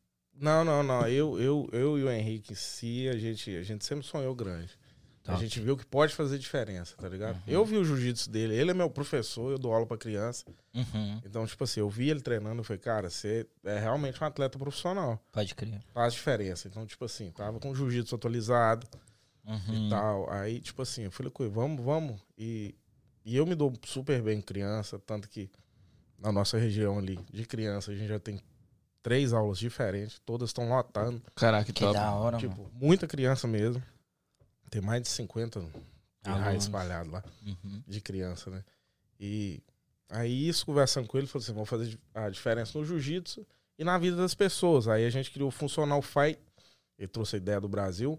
Não, 0.42 0.64
não, 0.64 0.82
não. 0.82 1.06
Eu, 1.08 1.40
eu, 1.40 1.68
eu 1.72 1.98
e 1.98 2.02
o 2.04 2.10
Henrique, 2.10 2.54
se 2.54 3.08
a 3.08 3.16
gente, 3.16 3.54
a 3.56 3.62
gente 3.62 3.84
sempre 3.84 4.04
sonhou 4.04 4.34
grande. 4.34 4.76
Tá. 5.22 5.34
A 5.34 5.36
gente 5.36 5.60
viu 5.60 5.76
que 5.76 5.86
pode 5.86 6.12
fazer 6.12 6.36
diferença, 6.36 6.96
tá 6.96 7.08
ligado? 7.08 7.40
Eu 7.46 7.64
vi 7.64 7.76
o 7.76 7.84
jiu-jitsu 7.84 8.28
dele, 8.28 8.56
ele 8.56 8.72
é 8.72 8.74
meu 8.74 8.90
professor, 8.90 9.52
eu 9.52 9.58
dou 9.58 9.72
aula 9.72 9.86
pra 9.86 9.96
criança. 9.96 10.44
Uhum, 10.74 11.20
Então, 11.24 11.46
tipo 11.46 11.62
assim, 11.62 11.78
eu 11.78 11.88
vi 11.88 12.10
ele 12.10 12.20
treinando, 12.20 12.58
eu 12.58 12.64
falei, 12.64 12.80
cara, 12.80 13.08
você 13.08 13.46
é 13.62 13.78
realmente 13.78 14.20
um 14.20 14.26
atleta 14.26 14.58
profissional. 14.58 15.24
pode 15.30 15.54
crer. 15.54 15.80
Faz 15.94 16.12
diferença. 16.14 16.66
Então, 16.66 16.84
tipo 16.84 17.04
assim, 17.04 17.30
tava 17.30 17.60
com 17.60 17.70
o 17.70 17.74
jiu-jitsu 17.74 18.16
atualizado 18.16 18.84
Uhum. 19.46 19.86
e 19.86 19.90
tal. 19.90 20.28
Aí, 20.32 20.60
tipo 20.60 20.82
assim, 20.82 21.02
eu 21.04 21.10
falei 21.12 21.32
vamos, 21.50 21.84
vamos. 21.84 22.20
E, 22.36 22.74
e 23.24 23.36
eu 23.36 23.46
me 23.46 23.54
dou 23.54 23.72
super 23.84 24.20
bem 24.22 24.40
criança, 24.40 24.98
tanto 24.98 25.28
que 25.28 25.48
na 26.18 26.32
nossa 26.32 26.58
região 26.58 26.98
ali, 26.98 27.16
de 27.32 27.44
criança, 27.46 27.92
a 27.92 27.94
gente 27.94 28.08
já 28.08 28.18
tem 28.18 28.40
três 29.02 29.32
aulas 29.32 29.58
diferentes, 29.58 30.20
todas 30.24 30.50
estão 30.50 30.68
lotando. 30.68 31.20
Caraca, 31.34 31.64
que 31.64 31.72
Que 31.72 31.80
top. 31.80 31.94
da 31.94 32.12
hora, 32.12 32.38
mano. 32.38 32.48
Tipo, 32.48 32.70
muita 32.74 33.06
criança 33.06 33.46
mesmo. 33.48 33.82
Tem 34.70 34.80
mais 34.80 35.02
de 35.02 35.08
50 35.08 35.58
Alunos. 35.58 35.82
reais 36.24 36.62
espalhados 36.62 37.12
lá, 37.12 37.22
Uhum. 37.44 37.82
de 37.86 38.00
criança, 38.00 38.48
né? 38.50 38.64
E 39.20 39.60
aí, 40.08 40.48
isso, 40.48 40.64
conversando 40.64 41.06
com 41.08 41.18
ele, 41.18 41.26
falou 41.26 41.42
assim: 41.42 41.52
vamos 41.52 41.68
fazer 41.68 41.98
a 42.14 42.28
diferença 42.30 42.78
no 42.78 42.84
jiu-jitsu 42.84 43.46
e 43.78 43.84
na 43.84 43.98
vida 43.98 44.16
das 44.16 44.34
pessoas. 44.34 44.88
Aí 44.88 45.04
a 45.04 45.10
gente 45.10 45.30
criou 45.30 45.48
o 45.48 45.52
Funcional 45.52 46.00
Fight. 46.02 46.38
Ele 46.98 47.08
trouxe 47.08 47.36
a 47.36 47.38
ideia 47.38 47.60
do 47.60 47.68
Brasil, 47.68 48.18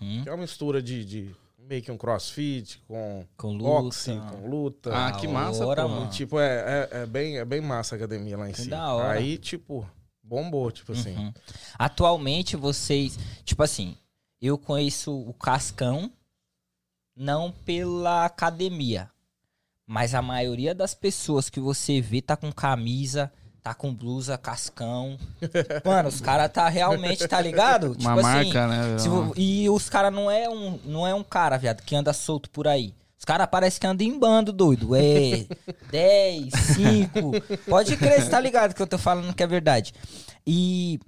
Uhum. 0.00 0.22
que 0.22 0.28
é 0.28 0.32
uma 0.32 0.40
mistura 0.42 0.80
de, 0.82 1.04
de 1.04 1.34
meio 1.58 1.82
que 1.82 1.90
um 1.90 1.96
crossfit 1.98 2.80
com 2.86 3.26
Com 3.36 3.58
boxe, 3.58 4.12
luta. 4.12 4.26
com 4.36 4.48
luta. 4.48 4.90
Ah, 4.94 5.12
que 5.12 5.26
massa, 5.28 5.66
hora, 5.66 5.82
pô. 5.82 5.88
mano. 5.88 6.10
Tipo, 6.10 6.38
é, 6.38 6.88
é, 6.92 7.02
é 7.02 7.06
bem, 7.06 7.38
é 7.38 7.44
bem 7.44 7.60
massa 7.60 7.94
a 7.94 7.96
academia 7.96 8.36
lá 8.36 8.48
em 8.48 8.52
Que 8.52 8.62
si. 8.62 8.68
da 8.70 8.92
hora. 8.92 9.12
Aí, 9.18 9.36
tipo, 9.38 9.88
bombou, 10.32 10.70
tipo 10.72 10.92
assim. 10.92 11.14
Uhum. 11.14 11.32
Atualmente 11.78 12.56
vocês, 12.56 13.18
tipo 13.44 13.62
assim, 13.62 13.94
eu 14.40 14.56
conheço 14.56 15.12
o 15.14 15.34
Cascão 15.34 16.10
não 17.14 17.52
pela 17.66 18.24
academia, 18.24 19.10
mas 19.86 20.14
a 20.14 20.22
maioria 20.22 20.74
das 20.74 20.94
pessoas 20.94 21.50
que 21.50 21.60
você 21.60 22.00
vê 22.00 22.22
tá 22.22 22.34
com 22.34 22.50
camisa, 22.50 23.30
tá 23.62 23.74
com 23.74 23.94
blusa 23.94 24.38
Cascão. 24.38 25.18
Mano, 25.84 26.08
os 26.08 26.22
caras 26.22 26.50
tá 26.50 26.66
realmente, 26.70 27.28
tá 27.28 27.38
ligado? 27.38 27.94
Uma 28.00 28.16
marca, 28.16 28.66
né? 28.66 28.98
se 28.98 29.08
vo- 29.10 29.34
e 29.36 29.68
os 29.68 29.90
caras 29.90 30.12
não 30.12 30.30
é 30.30 30.48
um 30.48 30.78
não 30.84 31.06
é 31.06 31.14
um 31.14 31.22
cara, 31.22 31.58
viado, 31.58 31.82
que 31.82 31.94
anda 31.94 32.14
solto 32.14 32.48
por 32.48 32.66
aí. 32.66 32.94
Os 33.22 33.24
caras 33.24 33.46
parecem 33.46 33.78
que 33.78 33.86
andam 33.86 34.04
em 34.04 34.18
bando, 34.18 34.52
doido. 34.52 34.96
É 34.96 35.46
10, 35.92 36.52
5. 36.52 37.30
Pode 37.68 37.96
crer, 37.96 38.20
você 38.20 38.28
tá 38.28 38.40
ligado 38.40 38.74
que 38.74 38.82
eu 38.82 38.86
tô 38.86 38.98
falando 38.98 39.32
que 39.32 39.44
é 39.44 39.46
verdade. 39.46 39.94
E 40.44 40.98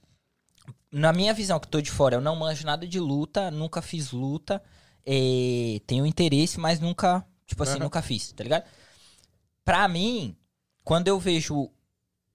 na 0.93 1.13
minha 1.13 1.35
visão, 1.35 1.59
que 1.59 1.67
tô 1.67 1.81
de 1.81 1.91
fora, 1.91 2.15
eu 2.15 2.21
não 2.21 2.37
manjo 2.37 2.65
nada 2.65 2.87
de 2.87 3.01
luta, 3.01 3.51
nunca 3.51 3.83
fiz 3.83 4.13
luta. 4.13 4.63
é, 5.05 5.81
tenho 5.89 6.07
interesse, 6.07 6.61
mas 6.61 6.79
nunca, 6.79 7.27
tipo 7.49 7.65
assim, 7.65 7.73
Aham. 7.73 7.81
nunca 7.83 8.01
fiz, 8.01 8.31
tá 8.31 8.45
ligado? 8.45 8.63
Pra 9.65 9.89
mim, 9.89 10.37
quando 10.85 11.09
eu 11.09 11.19
vejo 11.19 11.69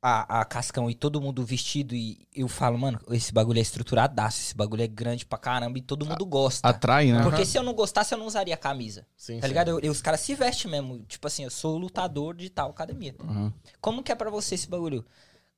a, 0.02 0.40
a 0.42 0.46
Cascão 0.46 0.90
e 0.90 0.96
todo 0.96 1.20
mundo 1.20 1.44
vestido 1.46 1.94
e 1.94 2.26
eu 2.34 2.48
falo, 2.48 2.78
mano, 2.78 3.00
esse 3.10 3.34
bagulho 3.34 3.60
é 3.60 3.62
estruturadaço, 3.62 4.40
esse 4.40 4.56
bagulho 4.56 4.82
é 4.84 4.88
grande 4.88 5.26
pra 5.26 5.38
caramba 5.38 5.78
e 5.78 5.82
todo 5.82 6.06
mundo 6.06 6.26
gosta. 6.26 6.68
Atrai, 6.68 7.12
né? 7.12 7.22
Porque 7.22 7.46
se 7.46 7.58
eu 7.58 7.64
não 7.64 7.74
gostasse, 7.74 8.14
eu 8.14 8.18
não 8.18 8.26
usaria 8.26 8.56
camisa. 8.56 9.06
Sim, 9.18 9.36
Tá 9.40 9.42
sim. 9.42 9.48
ligado? 9.50 9.68
Eu- 9.70 9.80
eu- 9.82 9.92
os 9.92 10.02
caras 10.02 10.22
se 10.22 10.34
vestem 10.36 10.72
mesmo. 10.72 11.00
Tipo 11.06 11.28
assim, 11.28 11.44
eu 11.44 11.50
sou 11.50 11.78
lutador 11.78 12.34
de 12.36 12.50
tal 12.50 12.70
academia. 12.70 13.14
Uhum. 13.22 13.52
Como 13.82 14.02
que 14.02 14.12
é 14.12 14.16
pra 14.16 14.30
você 14.30 14.56
esse 14.56 14.70
bagulho? 14.70 15.06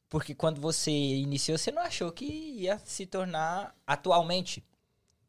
Porque 0.10 0.34
quando 0.36 0.60
você 0.60 0.92
iniciou, 0.92 1.58
você 1.58 1.72
não 1.72 1.82
achou 1.84 2.12
que 2.12 2.26
ia 2.26 2.82
se 2.84 3.06
tornar 3.06 3.76
atualmente. 3.86 4.64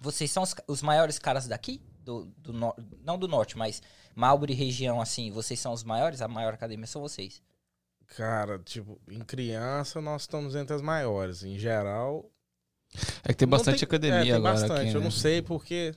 Vocês 0.01 0.31
são 0.31 0.43
os, 0.43 0.55
os 0.67 0.83
maiores 0.83 1.19
caras 1.19 1.47
daqui? 1.47 1.81
Do, 2.05 2.25
do 2.39 2.53
nor- 2.53 2.75
não 3.05 3.17
do 3.17 3.29
norte, 3.29 3.57
mas 3.57 3.81
Marlboro 4.17 4.53
região, 4.53 5.01
assim, 5.01 5.31
vocês 5.31 5.61
são 5.61 5.73
os 5.73 5.85
maiores? 5.85 6.21
A 6.21 6.27
maior 6.27 6.53
academia 6.55 6.87
são 6.87 7.01
vocês. 7.01 7.41
Cara, 8.17 8.59
tipo, 8.59 9.01
em 9.11 9.21
criança 9.21 10.01
nós 10.01 10.23
estamos 10.23 10.55
entre 10.55 10.75
as 10.75 10.83
maiores. 10.83 11.43
Em 11.43 11.59
geral. 11.59 12.31
É 13.25 13.29
que 13.29 13.35
tem 13.37 13.49
bastante 13.49 13.83
é, 13.83 13.87
academia 13.87 14.21
tem 14.23 14.33
agora 14.33 14.53
bastante. 14.61 14.81
aqui, 14.81 14.91
Eu 14.91 14.99
né? 15.01 15.05
não 15.05 15.11
sei 15.11 15.41
porque. 15.41 15.95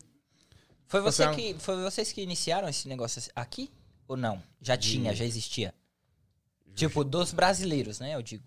Foi, 0.87 1.01
você 1.01 1.23
Você 1.25 1.29
é- 1.29 1.33
que, 1.53 1.59
foi 1.59 1.81
vocês 1.83 2.11
que 2.13 2.21
iniciaram 2.21 2.69
esse 2.69 2.87
negócio 2.87 3.21
aqui? 3.35 3.69
Ou 4.07 4.15
não? 4.15 4.41
Já 4.61 4.75
De- 4.75 4.91
tinha, 4.91 5.13
já 5.13 5.25
existia? 5.25 5.73
Tipo, 6.73 7.03
dos 7.03 7.31
brasileiros, 7.33 7.99
né? 7.99 8.15
Eu 8.15 8.21
digo. 8.21 8.43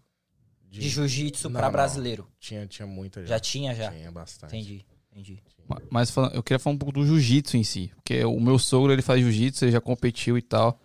de- 0.71 0.81
De 0.81 0.89
jiu-jitsu 0.91 1.51
pra 1.51 1.63
não. 1.63 1.73
brasileiro. 1.73 2.29
Tinha, 2.39 2.67
tinha 2.67 2.87
muita 2.87 3.23
já. 3.23 3.29
Já 3.29 3.41
tinha, 3.41 3.75
já? 3.75 3.91
Tinha 3.91 4.13
bastante. 4.13 4.55
Entendi, 4.55 4.85
entendi. 5.11 5.43
Ma- 5.67 5.81
Mas 5.91 6.11
falando, 6.11 6.35
eu 6.35 6.43
queria 6.43 6.59
falar 6.59 6.75
um 6.75 6.79
pouco 6.79 6.93
do 6.93 7.07
jiu-jitsu 7.07 7.57
em 7.57 7.65
si. 7.65 7.91
Porque 7.97 8.23
o 8.25 8.39
meu 8.39 8.59
sogro, 8.59 8.93
ele 8.93 9.01
faz 9.03 9.19
jiu-jitsu, 9.21 9.65
ele 9.65 9.73
já 9.73 9.81
competiu 9.81 10.37
e 10.37 10.43
tal. 10.43 10.79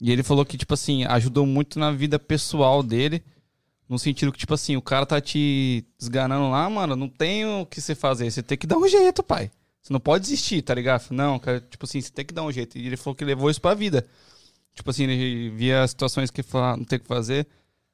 E 0.00 0.10
ele 0.12 0.22
falou 0.22 0.44
que, 0.44 0.58
tipo 0.58 0.74
assim, 0.74 1.04
ajudou 1.04 1.46
muito 1.46 1.78
na 1.78 1.90
vida 1.90 2.18
pessoal 2.18 2.82
dele. 2.82 3.22
No 3.88 3.98
sentido 3.98 4.32
que, 4.32 4.38
tipo 4.38 4.52
assim, 4.52 4.76
o 4.76 4.82
cara 4.82 5.06
tá 5.06 5.20
te 5.20 5.84
esganando 5.98 6.50
lá, 6.50 6.68
mano, 6.68 6.96
não 6.96 7.08
tem 7.08 7.46
o 7.46 7.64
que 7.64 7.80
você 7.80 7.94
fazer. 7.94 8.30
Você 8.30 8.42
tem 8.42 8.58
que 8.58 8.66
dar 8.66 8.76
um 8.78 8.88
jeito, 8.88 9.22
pai. 9.22 9.50
Você 9.80 9.92
não 9.92 10.00
pode 10.00 10.24
desistir, 10.24 10.60
tá 10.62 10.74
ligado? 10.74 11.10
Não, 11.12 11.38
cara, 11.38 11.60
tipo 11.60 11.84
assim, 11.86 12.00
você 12.00 12.10
tem 12.10 12.24
que 12.24 12.34
dar 12.34 12.42
um 12.42 12.50
jeito. 12.50 12.76
E 12.76 12.86
ele 12.86 12.96
falou 12.96 13.14
que 13.14 13.24
levou 13.24 13.48
isso 13.48 13.60
pra 13.60 13.74
vida. 13.74 14.04
Tipo 14.74 14.90
assim, 14.90 15.04
ele 15.04 15.50
via 15.50 15.86
situações 15.86 16.30
que 16.30 16.42
não 16.52 16.84
tem 16.84 16.96
o 16.98 17.00
que 17.00 17.06
fazer. 17.06 17.46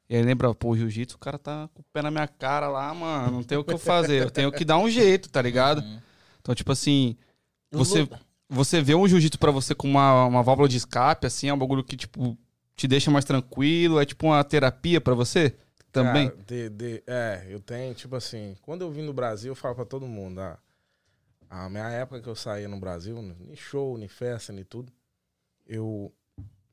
E 0.09 0.17
aí 0.17 0.23
lembra, 0.23 0.53
pô, 0.55 0.71
o 0.71 0.77
jiu-jitsu, 0.77 1.17
o 1.17 1.19
cara 1.19 1.38
tá 1.38 1.69
com 1.75 1.81
o 1.81 1.85
pé 1.93 2.03
na 2.03 2.11
minha 2.11 2.27
cara 2.27 2.69
lá, 2.69 2.93
mano. 2.95 3.31
Não 3.33 3.43
tem 3.43 3.59
o 3.59 3.65
que 3.65 3.73
eu 3.75 3.79
fazer. 3.79 4.23
Eu 4.23 4.31
tenho 4.31 4.51
que 4.51 4.65
dar 4.65 4.79
um 4.79 4.88
jeito, 4.91 5.29
tá 5.29 5.41
ligado? 5.41 5.83
Uhum. 5.83 5.99
Então, 6.41 6.55
tipo 6.55 6.73
assim, 6.73 7.17
Você- 7.71 8.09
você 8.53 8.81
vê 8.83 8.95
um 8.95 9.09
jiu-jitsu 9.09 9.38
pra 9.38 9.51
você 9.51 9.75
com 9.75 9.88
uma, 9.88 10.27
uma 10.27 10.43
válvula 10.43 10.69
de 10.69 10.77
escape, 10.77 11.27
assim, 11.27 11.49
é 11.49 11.55
um 11.55 11.59
bagulho 11.59 11.83
que, 11.83 11.97
tipo, 11.97 12.37
te 12.77 12.87
deixa 12.87 13.11
mais 13.11 13.25
tranquilo, 13.25 14.01
é 14.01 14.05
tipo 14.05 14.27
uma 14.27 14.43
terapia 14.45 15.01
pra 15.01 15.15
você 15.15 15.57
também. 15.91 16.29
Cara, 16.31 16.43
de- 16.47 16.69
de- 16.71 17.03
é, 17.07 17.47
eu 17.49 17.61
tenho, 17.61 17.95
tipo 17.95 18.15
assim, 18.17 18.57
quando 18.62 18.83
eu 18.83 18.91
vim 18.91 19.03
no 19.03 19.12
Brasil, 19.12 19.51
eu 19.53 19.57
falo 19.57 19.75
pra 19.75 19.85
todo 19.85 20.07
mundo, 20.07 20.41
ah, 20.41 20.59
a 21.51 21.69
minha 21.69 21.88
época 21.88 22.21
que 22.21 22.29
eu 22.29 22.35
saía 22.37 22.69
no 22.69 22.79
Brasil, 22.81 23.17
em 23.19 23.57
show, 23.57 23.99
em 23.99 24.09
festa, 24.09 24.53
em 24.53 24.65
tudo, 24.65 24.93
eu 25.67 26.12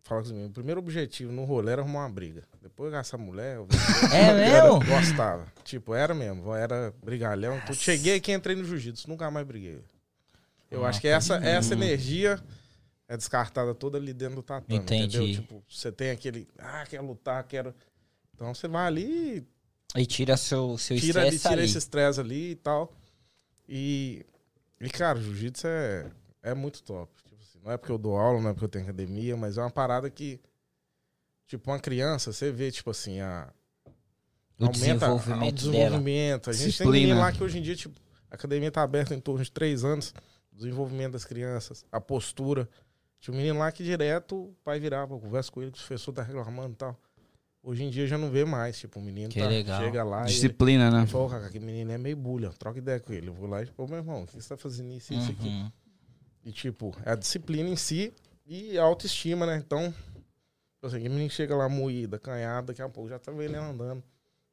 falo 0.03 0.21
assim, 0.21 0.45
o 0.45 0.49
primeiro 0.49 0.79
objetivo 0.79 1.31
no 1.31 1.43
rolê 1.45 1.73
era 1.73 1.81
arrumar 1.81 2.01
uma 2.05 2.09
briga. 2.09 2.43
Depois 2.61 2.93
essa 2.93 3.17
mulher, 3.17 3.57
eu, 3.57 3.67
É 4.11 4.33
mesmo? 4.33 4.79
gostava. 4.85 5.45
Tipo, 5.63 5.93
era 5.93 6.13
mesmo, 6.15 6.53
era 6.55 6.93
brigalhão. 7.03 7.57
Então, 7.57 7.75
cheguei 7.75 8.15
aqui, 8.15 8.31
entrei 8.31 8.55
no 8.55 8.63
jiu-jitsu, 8.63 9.07
nunca 9.09 9.29
mais 9.29 9.45
briguei. 9.45 9.79
Eu 10.69 10.85
Ah, 10.85 10.89
acho 10.89 11.01
que 11.01 11.07
essa, 11.07 11.35
essa 11.37 11.73
energia 11.73 12.39
é 13.07 13.17
descartada 13.17 13.73
toda 13.73 13.97
ali 13.97 14.13
dentro 14.13 14.35
do 14.35 14.43
tatame, 14.43 14.79
Entendi. 14.81 15.17
entendeu? 15.17 15.41
Tipo, 15.41 15.63
você 15.67 15.91
tem 15.91 16.11
aquele, 16.11 16.47
ah, 16.57 16.85
quero 16.87 17.05
lutar, 17.05 17.43
quero... 17.45 17.73
Então 18.35 18.53
você 18.53 18.67
vai 18.67 18.85
ali 18.87 19.47
E 19.95 20.05
tira 20.05 20.37
seu, 20.37 20.77
seu 20.77 20.97
tira, 20.97 21.21
ali, 21.21 21.29
estresse 21.35 21.41
tira 21.49 21.61
ali. 21.61 21.65
esse 21.69 21.77
estresse 21.77 22.19
ali 22.19 22.51
e 22.51 22.55
tal. 22.55 22.93
E, 23.67 24.25
e 24.79 24.89
cara, 24.89 25.19
jiu-jitsu 25.19 25.67
é, 25.67 26.11
é 26.43 26.53
muito 26.53 26.81
top. 26.83 27.11
Tipo 27.23 27.41
assim, 27.41 27.59
não 27.63 27.71
é 27.71 27.77
porque 27.77 27.91
eu 27.91 27.97
dou 27.97 28.15
aula, 28.17 28.39
não 28.41 28.49
é 28.51 28.53
porque 28.53 28.65
eu 28.65 28.69
tenho 28.69 28.83
academia, 28.85 29.35
mas 29.35 29.57
é 29.57 29.61
uma 29.61 29.69
parada 29.71 30.09
que, 30.09 30.39
tipo, 31.47 31.69
uma 31.69 31.79
criança, 31.79 32.31
você 32.31 32.51
vê, 32.51 32.71
tipo 32.71 32.91
assim, 32.91 33.19
a, 33.19 33.51
O 34.59 34.65
aumenta 34.65 34.71
desenvolvimento 35.07 35.49
o 35.49 35.51
desenvolvimento. 35.51 36.49
A 36.49 36.53
gente 36.53 36.65
Disciplina. 36.67 36.91
tem 36.93 37.01
menino 37.01 37.19
lá 37.19 37.31
que 37.31 37.43
hoje 37.43 37.57
em 37.57 37.61
dia, 37.61 37.75
tipo, 37.75 37.99
a 38.31 38.35
academia 38.35 38.71
tá 38.71 38.83
aberta 38.83 39.13
em 39.15 39.19
torno 39.19 39.43
de 39.43 39.51
três 39.51 39.83
anos. 39.83 40.13
O 40.59 40.63
desenvolvimento 40.63 41.13
das 41.13 41.23
crianças, 41.23 41.85
a 41.89 42.01
postura. 42.01 42.67
Tinha 43.21 43.33
um 43.33 43.37
menino 43.37 43.59
lá 43.59 43.71
que 43.71 43.81
direto 43.81 44.35
o 44.35 44.55
pai 44.61 44.77
virava, 44.77 45.17
conversa 45.17 45.49
com 45.49 45.61
ele, 45.61 45.71
que 45.71 45.77
o 45.77 45.79
professor 45.81 46.11
tá 46.11 46.21
reclamando 46.21 46.73
e 46.73 46.75
tal. 46.75 46.99
Hoje 47.63 47.83
em 47.85 47.89
dia 47.89 48.05
já 48.05 48.17
não 48.17 48.29
vê 48.29 48.43
mais. 48.43 48.77
Tipo, 48.77 48.99
o 48.99 49.01
menino 49.01 49.29
Que 49.29 49.39
tá- 49.39 49.47
legal. 49.47 49.81
chega 49.81 50.03
lá 50.03 50.19
e 50.19 50.23
ele, 50.23 50.33
Disciplina, 50.33 50.91
né? 50.91 50.97
ele 50.99 51.07
fala, 51.07 51.45
aquele 51.45 51.65
menino 51.65 51.91
é 51.93 51.97
meio 51.97 52.17
bulha, 52.17 52.49
troca 52.59 52.77
ideia 52.77 52.99
com 52.99 53.13
ele. 53.13 53.29
Eu 53.29 53.33
vou 53.33 53.47
lá 53.47 53.63
e, 53.63 53.69
ô, 53.77 53.87
meu 53.87 53.97
irmão, 53.97 54.23
o 54.23 54.27
que 54.27 54.33
você 54.41 54.49
tá 54.49 54.57
fazendo 54.57 54.91
isso, 54.91 55.13
isso 55.13 55.31
aqui? 55.31 55.47
Uhum. 55.47 55.71
E, 56.43 56.51
tipo, 56.51 56.93
é 57.05 57.11
a 57.11 57.15
disciplina 57.15 57.69
em 57.69 57.75
si 57.77 58.13
e 58.45 58.77
a 58.77 58.83
autoestima, 58.83 59.45
né? 59.45 59.57
Então, 59.65 59.91
tipo 59.93 60.87
assim, 60.87 60.99
o 60.99 61.11
menino 61.11 61.29
chega 61.29 61.55
lá 61.55 61.69
moída, 61.69 62.19
canhado, 62.19 62.67
daqui 62.67 62.81
a 62.81 62.89
pouco 62.89 63.09
já 63.09 63.17
tá 63.19 63.31
vendo 63.31 63.43
ele 63.43 63.55
andando, 63.57 64.03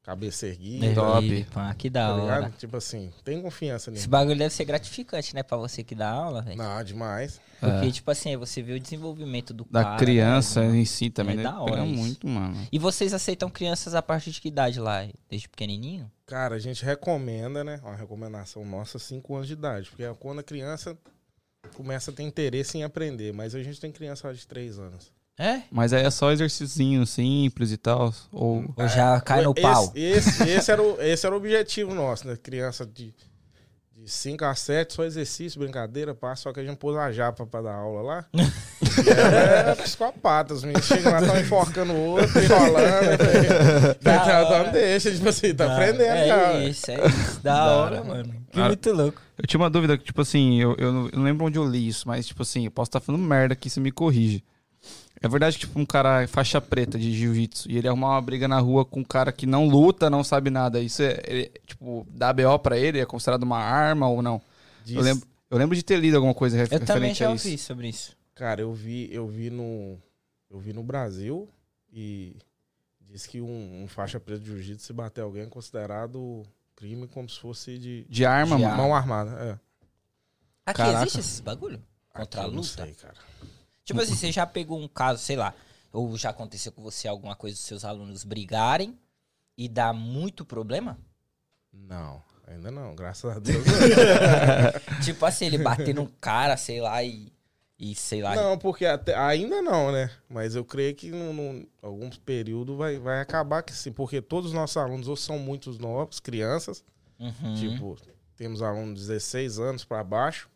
cabeça 0.06 0.46
erguida, 0.46 0.94
Top. 0.94 1.18
Aí, 1.30 1.44
pá, 1.44 1.74
que 1.74 1.90
da 1.90 2.06
tá 2.06 2.14
hora. 2.14 2.34
ligado? 2.36 2.56
Tipo 2.58 2.76
assim, 2.76 3.12
tem 3.24 3.42
confiança 3.42 3.90
Esse 3.90 3.98
nele. 4.02 4.08
bagulho 4.08 4.38
deve 4.38 4.54
ser 4.54 4.64
gratificante, 4.64 5.34
né, 5.34 5.42
pra 5.42 5.56
você 5.56 5.82
que 5.82 5.96
dá 5.96 6.08
aula, 6.08 6.42
velho. 6.42 6.56
Não, 6.56 6.84
demais. 6.84 7.40
Porque, 7.58 7.86
É. 7.86 7.90
tipo 7.90 8.08
assim, 8.10 8.36
você 8.36 8.62
vê 8.62 8.74
o 8.74 8.80
desenvolvimento 8.80 9.52
do 9.52 9.66
Da 9.68 9.82
cara, 9.82 9.96
criança 9.96 10.60
né, 10.60 10.76
em 10.78 10.84
si 10.84 11.10
também, 11.10 11.34
É 11.34 11.36
né? 11.38 11.42
da 11.42 11.60
hora 11.60 11.84
muito, 11.84 12.28
mano. 12.28 12.56
E 12.70 12.78
vocês 12.78 13.12
aceitam 13.12 13.50
crianças 13.50 13.94
a 13.96 14.00
partir 14.02 14.30
de 14.30 14.40
que 14.40 14.46
idade 14.48 14.78
lá? 14.78 15.04
Desde 15.28 15.48
pequenininho? 15.48 16.08
Cara, 16.24 16.54
a 16.54 16.58
gente 16.60 16.84
recomenda, 16.84 17.64
né? 17.64 17.80
Uma 17.82 17.96
recomendação 17.96 18.64
nossa, 18.64 18.98
5 19.00 19.34
anos 19.34 19.48
de 19.48 19.54
idade. 19.54 19.88
Porque 19.90 20.04
é 20.04 20.14
quando 20.14 20.38
a 20.38 20.42
criança 20.44 20.96
começa 21.74 22.10
a 22.12 22.14
ter 22.14 22.22
interesse 22.22 22.78
em 22.78 22.84
aprender. 22.84 23.32
Mas 23.32 23.54
a 23.56 23.62
gente 23.62 23.80
tem 23.80 23.90
criança 23.90 24.28
lá 24.28 24.32
de 24.34 24.46
3 24.46 24.78
anos. 24.78 25.10
É? 25.38 25.60
Mas 25.70 25.92
aí 25.92 26.02
é 26.04 26.10
só 26.10 26.32
exercício 26.32 27.06
simples 27.06 27.70
e 27.70 27.76
tal. 27.76 28.12
Ou. 28.32 28.64
Ou 28.76 28.88
já 28.88 29.20
cai 29.20 29.42
no 29.42 29.52
esse, 29.52 29.60
pau? 29.60 29.92
Esse, 29.94 30.42
esse 30.48 30.70
era 30.72 30.82
o, 30.82 30.96
esse 31.00 31.26
era 31.26 31.34
o 31.34 31.38
objetivo 31.38 31.94
nosso, 31.94 32.26
né? 32.26 32.36
Criança 32.42 32.86
de, 32.86 33.14
de 33.94 34.10
5 34.10 34.44
a 34.46 34.54
7, 34.54 34.94
só 34.94 35.04
exercício, 35.04 35.60
brincadeira, 35.60 36.14
passa. 36.14 36.44
Só 36.44 36.52
que 36.54 36.60
a 36.60 36.64
gente 36.64 36.78
pôs 36.78 36.96
a 36.96 37.12
japa 37.12 37.44
pra 37.46 37.60
dar 37.60 37.74
aula 37.74 38.00
lá. 38.00 38.24
E 38.32 38.40
é 39.70 39.74
psicopata. 39.74 40.54
Os 40.54 40.64
meninos 40.64 40.86
chegam 40.86 41.12
lá, 41.12 41.20
estão 41.20 41.38
enforcando 41.38 41.92
o 41.92 42.00
outro, 42.12 42.42
enrolando. 42.42 43.18
Da 44.00 44.16
Então, 44.16 44.46
hora. 44.46 44.64
não 44.64 44.72
deixa, 44.72 45.10
tipo 45.12 45.28
assim, 45.28 45.54
tá 45.54 45.66
Da- 45.66 45.74
aprendendo 45.74 46.02
é 46.12 46.28
já. 46.28 46.58
isso, 46.60 46.90
é 46.90 47.06
isso. 47.08 47.40
Da, 47.42 47.54
Da 47.66 47.76
hora, 47.76 48.02
mano. 48.04 48.32
Que 48.50 48.56
Cara, 48.56 48.68
muito 48.68 48.90
louco. 48.92 49.20
Eu 49.36 49.46
tinha 49.46 49.60
uma 49.60 49.68
dúvida, 49.68 49.98
que, 49.98 50.04
tipo 50.04 50.22
assim, 50.22 50.62
eu, 50.62 50.74
eu, 50.78 50.90
não, 50.90 51.06
eu 51.08 51.16
não 51.18 51.24
lembro 51.24 51.44
onde 51.46 51.58
eu 51.58 51.68
li 51.68 51.86
isso, 51.88 52.08
mas, 52.08 52.26
tipo 52.26 52.40
assim, 52.40 52.64
eu 52.64 52.70
posso 52.70 52.88
estar 52.88 53.00
falando 53.00 53.20
merda 53.22 53.52
aqui, 53.52 53.68
você 53.68 53.78
me 53.80 53.92
corrige. 53.92 54.42
É 55.20 55.28
verdade 55.28 55.58
que, 55.58 55.66
tipo, 55.66 55.78
um 55.80 55.86
cara 55.86 56.22
é 56.22 56.26
faixa 56.26 56.60
preta 56.60 56.98
de 56.98 57.12
jiu-jitsu 57.12 57.70
e 57.70 57.78
ele 57.78 57.88
arrumar 57.88 58.10
uma 58.10 58.20
briga 58.22 58.46
na 58.46 58.58
rua 58.58 58.84
com 58.84 59.00
um 59.00 59.04
cara 59.04 59.32
que 59.32 59.46
não 59.46 59.66
luta, 59.66 60.10
não 60.10 60.22
sabe 60.22 60.50
nada. 60.50 60.80
Isso 60.80 61.02
é, 61.02 61.20
ele, 61.26 61.50
tipo, 61.66 62.06
dá 62.10 62.32
BO 62.32 62.58
pra 62.58 62.76
ele? 62.78 62.98
É 63.00 63.06
considerado 63.06 63.42
uma 63.42 63.58
arma 63.58 64.08
ou 64.08 64.20
não? 64.20 64.40
Diz- 64.84 64.96
Eu 64.96 65.02
lembro, 65.02 65.28
eu 65.50 65.58
lembro 65.58 65.74
de 65.76 65.82
ter 65.82 65.98
lido 65.98 66.16
alguma 66.16 66.34
coisa 66.34 66.56
ref- 66.56 66.70
Eu 66.72 66.80
também 66.80 67.10
referente 67.10 67.18
já 67.20 67.30
a 67.30 67.34
isso. 67.34 67.46
ouvi 67.48 67.58
sobre 67.58 67.88
isso. 67.88 68.16
Cara, 68.34 68.60
eu 68.60 68.72
vi, 68.74 69.08
eu 69.12 69.26
vi 69.26 69.48
no. 69.50 69.98
Eu 70.50 70.58
vi 70.60 70.72
no 70.74 70.82
Brasil 70.82 71.48
e 71.92 72.36
diz 73.00 73.26
que 73.26 73.40
um, 73.40 73.82
um 73.84 73.88
faixa 73.88 74.20
preta 74.20 74.40
de 74.40 74.50
jiu-jitsu, 74.50 74.84
se 74.86 74.92
bater 74.92 75.22
alguém, 75.22 75.42
é 75.44 75.46
considerado 75.46 76.42
crime 76.76 77.08
como 77.08 77.26
se 77.28 77.40
fosse 77.40 77.78
de 77.78 78.04
De 78.08 78.24
arma, 78.26 78.56
De 78.58 78.62
mão 78.62 78.94
armada. 78.94 79.30
É. 79.40 79.52
Aqui 80.66 80.78
Caraca. 80.78 80.98
existe 81.04 81.20
esses 81.20 81.40
bagulho? 81.40 81.82
Contra 82.12 82.40
a 82.40 82.44
Aqui 82.44 82.50
eu 82.50 82.54
não 82.54 82.60
luta? 82.62 82.84
sei, 82.84 82.92
cara. 82.94 83.14
Tipo 83.86 84.00
assim, 84.00 84.14
você 84.16 84.32
já 84.32 84.44
pegou 84.44 84.78
um 84.80 84.88
caso, 84.88 85.22
sei 85.22 85.36
lá, 85.36 85.54
ou 85.92 86.16
já 86.18 86.30
aconteceu 86.30 86.72
com 86.72 86.82
você 86.82 87.06
alguma 87.08 87.34
coisa 87.36 87.56
dos 87.56 87.64
seus 87.64 87.84
alunos 87.84 88.24
brigarem 88.24 88.98
e 89.56 89.68
dar 89.68 89.92
muito 89.94 90.44
problema? 90.44 90.98
Não, 91.72 92.20
ainda 92.46 92.70
não, 92.70 92.94
graças 92.96 93.30
a 93.34 93.38
Deus. 93.38 93.64
tipo 95.04 95.24
assim, 95.24 95.46
ele 95.46 95.58
bater 95.58 95.94
num 95.94 96.06
cara, 96.20 96.56
sei 96.56 96.80
lá, 96.80 97.02
e, 97.04 97.32
e 97.78 97.94
sei 97.94 98.22
lá. 98.22 98.34
não, 98.34 98.58
porque 98.58 98.84
até, 98.84 99.14
ainda 99.16 99.62
não, 99.62 99.92
né? 99.92 100.10
Mas 100.28 100.56
eu 100.56 100.64
creio 100.64 100.94
que 100.94 101.08
em 101.08 101.68
algum 101.80 102.10
período 102.10 102.76
vai, 102.76 102.98
vai 102.98 103.20
acabar 103.20 103.62
que 103.62 103.72
sim, 103.72 103.92
porque 103.92 104.20
todos 104.20 104.50
os 104.50 104.54
nossos 104.54 104.76
alunos 104.76 105.06
ou 105.08 105.16
são 105.16 105.38
muitos 105.38 105.78
novos, 105.78 106.18
crianças, 106.20 106.84
Uhum. 107.18 107.54
tipo, 107.54 107.96
temos 108.36 108.60
alunos 108.60 109.00
de 109.00 109.06
16 109.06 109.58
anos 109.58 109.84
pra 109.84 110.02
baixo 110.04 110.50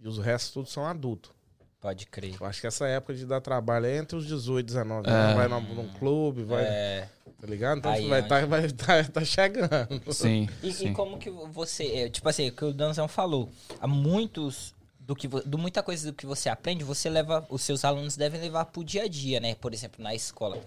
e 0.00 0.06
os 0.08 0.18
restos 0.18 0.52
todos 0.52 0.72
são 0.72 0.86
adultos. 0.86 1.32
Pode 1.80 2.06
crer. 2.06 2.34
Eu 2.40 2.46
acho 2.46 2.60
que 2.60 2.66
essa 2.66 2.86
época 2.88 3.14
de 3.14 3.24
dar 3.24 3.40
trabalho 3.40 3.86
é 3.86 3.96
entre 3.96 4.16
os 4.16 4.26
18 4.26 4.64
e 4.64 4.66
19 4.66 5.08
É. 5.08 5.12
anos. 5.12 5.36
Vai 5.36 5.48
num, 5.48 5.60
num 5.74 5.88
clube, 5.94 6.42
vai. 6.42 6.64
É, 6.64 7.08
Tá 7.40 7.46
ligado? 7.46 7.78
Então 7.78 7.92
Aí, 7.92 8.08
vai 8.08 8.20
estar 8.20 8.46
vai 8.46 8.68
tá, 8.72 9.04
tá 9.04 9.24
chegando. 9.24 10.12
Sim, 10.12 10.48
E, 10.60 10.70
e 10.70 10.72
sim. 10.72 10.92
como 10.92 11.18
que 11.18 11.30
você. 11.30 11.84
é, 11.86 12.08
Tipo 12.10 12.28
assim, 12.28 12.48
o 12.48 12.52
que 12.52 12.64
o 12.64 12.72
Danzão 12.72 13.06
falou. 13.06 13.48
Há 13.80 13.86
muitos. 13.86 14.74
Do 14.98 15.14
que, 15.14 15.26
do 15.28 15.56
muita 15.56 15.82
coisa 15.82 16.10
do 16.10 16.14
que 16.14 16.26
você 16.26 16.48
aprende, 16.48 16.82
você 16.84 17.08
leva. 17.08 17.46
Os 17.48 17.62
seus 17.62 17.84
alunos 17.84 18.16
devem 18.16 18.40
levar 18.40 18.64
pro 18.66 18.82
dia 18.82 19.04
a 19.04 19.08
dia, 19.08 19.38
né? 19.38 19.54
Por 19.54 19.72
exemplo, 19.72 20.02
na 20.02 20.14
escola. 20.16 20.58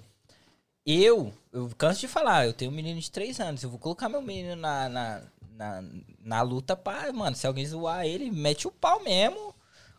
Eu, 0.85 1.31
eu 1.53 1.69
canso 1.77 1.99
de 1.99 2.07
falar, 2.07 2.47
eu 2.47 2.53
tenho 2.53 2.71
um 2.71 2.73
menino 2.73 2.99
de 2.99 3.11
3 3.11 3.39
anos. 3.39 3.61
Eu 3.63 3.69
vou 3.69 3.77
colocar 3.77 4.09
meu 4.09 4.21
menino 4.21 4.55
na, 4.55 4.89
na, 4.89 5.21
na, 5.55 5.83
na 6.23 6.41
luta 6.41 6.75
pra. 6.75 7.11
Mano, 7.13 7.35
se 7.35 7.45
alguém 7.45 7.65
zoar 7.65 8.05
ele, 8.05 8.31
mete 8.31 8.67
o 8.67 8.71
pau 8.71 9.03
mesmo. 9.03 9.53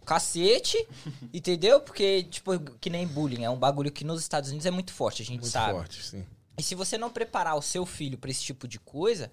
Cacete, 0.05 0.77
entendeu? 1.33 1.81
Porque, 1.81 2.23
tipo, 2.25 2.59
que 2.81 2.91
nem 2.91 3.07
bullying, 3.07 3.45
é 3.45 3.51
um 3.51 3.59
bagulho 3.59 3.91
que 3.93 4.05
nos 4.05 4.21
Estados 4.21 4.51
Unidos 4.51 4.67
é 4.67 4.71
muito 4.71 4.93
forte, 4.93 5.23
a 5.23 5.25
gente 5.25 5.41
Muito 5.41 5.53
sabe. 5.53 5.73
forte, 5.73 6.03
sim. 6.05 6.25
E 6.59 6.63
se 6.63 6.75
você 6.75 6.99
não 6.99 7.11
preparar 7.11 7.57
o 7.57 7.63
seu 7.63 7.87
filho 7.87 8.19
pra 8.19 8.31
esse 8.31 8.43
tipo 8.43 8.69
de 8.69 8.79
coisa, 8.79 9.31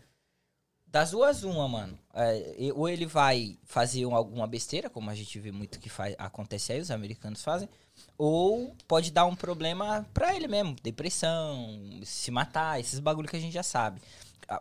das 0.88 1.12
duas 1.12 1.43
uma, 1.43 1.67
mano. 1.67 1.99
É, 2.13 2.71
ou 2.73 2.89
ele 2.89 3.05
vai 3.05 3.60
fazer 3.63 4.05
um- 4.05 4.15
alguma 4.15 4.47
besteira, 4.47 4.89
como 4.89 5.10
a 5.10 5.15
gente 5.15 5.38
vê 5.39 5.51
muito 5.51 5.79
que 5.79 5.89
faz, 5.89 6.15
acontece 6.17 6.71
aí, 6.71 6.79
os 6.79 6.89
americanos 6.89 7.43
fazem, 7.43 7.69
ou 8.17 8.75
pode 8.88 9.12
dar 9.12 9.25
um 9.25 9.36
problema 9.36 10.08
pra 10.13 10.36
ele 10.36 10.47
mesmo, 10.47 10.75
depressão, 10.82 11.79
se 12.03 12.32
matar, 12.32 12.79
esses 12.79 12.99
bagulho 12.99 13.27
que 13.29 13.36
a 13.36 13.39
gente 13.39 13.53
já 13.53 13.63
sabe. 13.63 14.01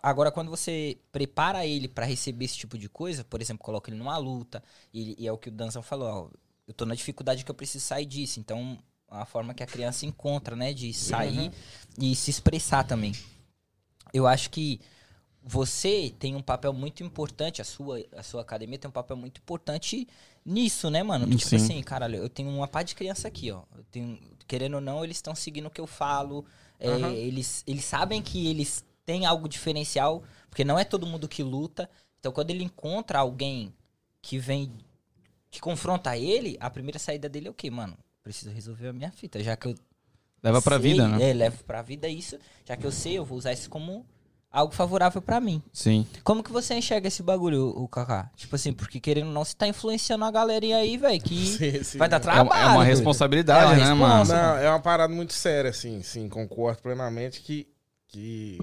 Agora, 0.03 0.31
quando 0.31 0.51
você 0.51 0.99
prepara 1.11 1.65
ele 1.65 1.89
pra 1.89 2.05
receber 2.05 2.45
esse 2.45 2.57
tipo 2.59 2.77
de 2.77 2.89
coisa, 2.91 3.25
por 3.25 3.41
exemplo, 3.41 3.65
coloca 3.65 3.91
ele 3.91 3.97
numa 3.97 4.19
luta, 4.19 4.63
e, 4.93 5.17
e 5.23 5.27
é 5.27 5.33
o 5.33 5.39
que 5.39 5.49
o 5.49 5.53
Danzão 5.53 5.83
falou, 5.83 6.09
ó, 6.09 6.31
eu 6.67 6.75
tô 6.75 6.85
na 6.85 6.95
dificuldade 6.95 7.43
que 7.43 7.51
eu 7.51 7.55
preciso 7.55 7.87
sair 7.87 8.05
disso, 8.05 8.39
então 8.39 8.79
a 9.09 9.25
forma 9.25 9.55
que 9.55 9.63
a 9.63 9.67
criança 9.67 10.05
encontra, 10.05 10.55
né, 10.55 10.75
de 10.75 10.93
sair 10.93 11.51
e 11.99 12.15
se 12.15 12.31
expressar 12.31 12.85
também. 12.85 13.13
Eu 14.13 14.27
acho 14.27 14.51
que 14.51 14.79
você 15.43 16.13
tem 16.19 16.37
um 16.37 16.43
papel 16.43 16.75
muito 16.75 17.03
importante, 17.03 17.63
a 17.63 17.65
sua, 17.65 18.05
a 18.15 18.23
sua 18.23 18.43
academia 18.43 18.79
tem 18.79 18.89
um 18.89 18.93
papel 18.93 19.17
muito 19.17 19.41
importante 19.41 20.07
nisso, 20.45 20.91
né, 20.91 21.03
mano? 21.03 21.27
Tipo 21.35 21.49
Sim. 21.51 21.57
assim, 21.57 21.83
caralho, 21.83 22.17
eu 22.17 22.29
tenho 22.29 22.51
uma 22.51 22.69
pá 22.69 22.83
de 22.83 22.95
criança 22.95 23.29
aqui, 23.29 23.51
ó. 23.51 23.63
Tenho, 23.91 24.19
querendo 24.47 24.75
ou 24.75 24.81
não, 24.83 25.03
eles 25.03 25.17
estão 25.17 25.35
seguindo 25.35 25.67
o 25.67 25.71
que 25.71 25.81
eu 25.81 25.87
falo. 25.87 26.45
é, 26.79 26.89
Aham. 26.89 27.13
eles, 27.13 27.65
eles 27.67 27.85
sabem 27.85 28.21
que 28.21 28.47
eles 28.47 28.85
têm 29.09 29.25
algo 29.25 29.49
diferencial, 29.49 30.23
porque 30.51 30.63
não 30.65 30.79
é 30.79 30.85
todo 30.85 31.07
mundo 31.07 31.27
que 31.27 31.43
luta. 31.43 31.89
Então, 32.21 32.31
quando 32.31 32.51
ele 32.51 32.63
encontra 32.63 33.21
alguém 33.21 33.73
que 34.21 34.39
vem, 34.39 34.71
que 35.51 35.61
confronta 35.63 36.15
ele, 36.15 36.59
a 36.61 36.69
primeira 36.69 36.99
saída 36.99 37.27
dele 37.27 37.49
é 37.49 37.51
o 37.51 37.55
quê, 37.55 37.71
mano? 37.71 37.97
Preciso 38.23 38.51
resolver 38.51 38.89
a 38.89 38.93
minha 38.93 39.11
fita, 39.11 39.43
já 39.43 39.57
que 39.57 39.69
eu 39.69 39.75
Leva 40.43 40.61
pra 40.61 40.79
sei- 40.79 40.91
vida, 40.93 41.09
né? 41.09 41.31
É, 41.31 41.33
levo 41.33 41.65
pra 41.65 41.81
vida 41.81 42.07
isso, 42.07 42.39
já 42.67 42.77
que 42.77 42.85
eu 42.85 42.93
sei, 42.93 43.15
eu 43.15 43.25
vou 43.25 43.39
usar 43.39 43.53
isso 43.55 43.71
como 43.71 44.05
algo 44.51 44.73
favorável 44.75 45.23
pra 45.23 45.41
mim. 45.41 45.63
Sim. 45.73 46.07
Como 46.23 46.43
que 46.45 46.53
você 46.53 46.75
enxerga 46.75 47.09
esse 47.09 47.23
bagulho, 47.23 47.69
o 47.69 47.89
Kaká? 47.89 48.31
Tipo 48.37 48.57
assim, 48.57 48.73
porque 48.75 49.01
querendo 49.01 49.29
ou 49.29 49.33
não, 49.33 49.43
você 49.45 49.55
tá 49.57 49.67
influenciando 49.67 50.25
a 50.27 50.31
galerinha 50.31 50.77
aí, 50.77 50.97
velho, 50.99 51.21
que 51.23 51.35
Sim, 51.57 51.83
sim. 51.83 51.99
vai 51.99 52.09
dar 52.11 52.19
É 52.19 52.21
trabalho. 52.21 52.47
uma, 52.51 52.57
é 52.61 52.67
uma 52.67 52.75
doido. 52.77 52.89
responsabilidade, 52.89 53.81
É 53.81 53.85
uma 53.85 53.87
né, 53.87 53.95
mano? 53.95 54.25
Não, 54.33 54.57
é 54.59 54.69
uma 54.69 54.81
parada 54.81 55.13
muito 55.15 55.33
séria, 55.33 55.71
assim, 55.71 56.03
sim, 56.03 56.29
concordo 56.29 56.83
plenamente 56.83 57.41
que, 57.41 57.67
que 58.07 58.59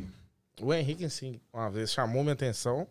o 0.62 0.74
Henrique, 0.74 1.06
assim, 1.06 1.40
uma 1.54 1.70
vez 1.70 1.92
chamou 1.92 2.22
minha 2.24 2.34
atenção 2.34 2.88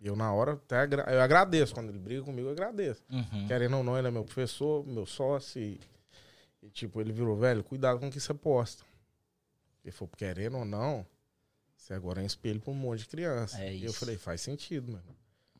e 0.00 0.06
eu, 0.06 0.16
na 0.16 0.32
hora, 0.32 0.52
até 0.54 0.76
agra- 0.78 1.04
eu 1.12 1.20
agradeço. 1.20 1.74
Quando 1.74 1.88
ele 1.90 1.98
briga 1.98 2.22
comigo, 2.22 2.48
eu 2.48 2.52
agradeço. 2.52 3.02
Uhum. 3.10 3.46
Querendo 3.46 3.76
ou 3.76 3.84
não, 3.84 3.96
ele 3.98 4.08
é 4.08 4.10
meu 4.10 4.24
professor, 4.24 4.84
meu 4.86 5.06
sócio 5.06 5.60
e, 5.60 5.80
e, 6.62 6.68
tipo, 6.70 7.00
ele 7.00 7.12
virou, 7.12 7.36
velho, 7.36 7.62
cuidado 7.62 7.98
com 8.00 8.08
o 8.08 8.10
que 8.10 8.20
você 8.20 8.34
posta. 8.34 8.84
Ele 9.84 9.92
falou, 9.92 10.10
querendo 10.16 10.58
ou 10.58 10.64
não, 10.64 11.06
você 11.76 11.94
agora 11.94 12.20
é 12.20 12.22
um 12.22 12.26
espelho 12.26 12.60
pra 12.60 12.70
um 12.72 12.74
monte 12.74 13.00
de 13.00 13.06
criança. 13.08 13.58
É 13.60 13.72
E 13.74 13.84
eu 13.84 13.92
falei, 13.92 14.16
faz 14.16 14.40
sentido, 14.40 14.92
mano. 14.92 15.04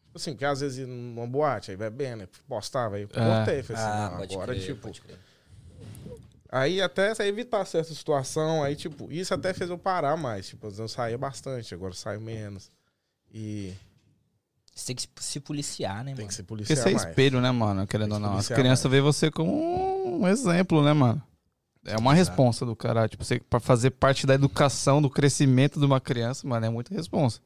Tipo 0.07 0.16
assim, 0.18 0.33
porque 0.33 0.45
às 0.45 0.61
vezes 0.61 0.87
numa 0.87 1.26
boate, 1.26 1.70
aí 1.70 1.76
vai 1.76 1.89
bem, 1.91 2.14
né? 2.16 2.28
Postava, 2.47 2.97
aí 2.97 3.03
eu 3.03 3.09
cortei. 3.09 3.62
Falei 3.62 3.83
assim, 3.83 3.91
Ah, 3.91 4.11
não, 4.11 4.22
agora, 4.22 4.53
crer, 4.55 4.66
tipo. 4.66 4.89
Aí 6.53 6.82
até 6.82 7.14
pra 7.14 7.26
evitar 7.26 7.64
certa 7.64 7.94
situação, 7.94 8.62
aí 8.62 8.76
tipo, 8.76 9.11
isso 9.11 9.32
até 9.32 9.55
fez 9.55 9.70
eu 9.70 9.78
parar 9.78 10.18
mais. 10.18 10.46
Tipo, 10.48 10.68
eu 10.68 10.86
saía 10.86 11.16
bastante, 11.16 11.72
agora 11.72 11.94
saio 11.94 12.20
menos. 12.20 12.70
E 13.32 13.72
Você 14.74 14.88
tem 14.88 14.96
que 14.96 15.09
se 15.24 15.40
policiar, 15.40 16.05
né, 16.05 16.12
tem 16.12 16.16
mano? 16.16 16.28
que 16.28 16.34
ser 16.34 16.42
Porque 16.42 16.64
policial 16.66 16.76
você 16.76 16.90
é 16.90 17.11
espelho, 17.11 17.40
né, 17.40 17.50
mano? 17.50 17.86
Querendo 17.86 18.11
Tem 18.11 18.14
ou 18.16 18.20
não. 18.20 18.28
As 18.32 18.48
policiar 18.48 18.59
crianças 18.61 18.90
veem 18.90 19.03
você 19.03 19.30
como 19.30 20.20
um 20.20 20.28
exemplo, 20.28 20.84
né, 20.84 20.92
mano? 20.92 21.22
É 21.86 21.96
uma 21.96 22.12
responsa 22.12 22.66
do 22.66 22.76
cara. 22.76 23.09
Tipo, 23.09 23.24
você, 23.24 23.40
pra 23.40 23.59
fazer 23.59 23.92
parte 23.92 24.26
da 24.26 24.34
educação, 24.34 25.00
do 25.00 25.09
crescimento 25.09 25.80
de 25.80 25.86
uma 25.86 26.03
criança, 26.03 26.46
mano, 26.46 26.66
é 26.66 26.68
muita 26.68 26.94
responsa. 26.94 27.40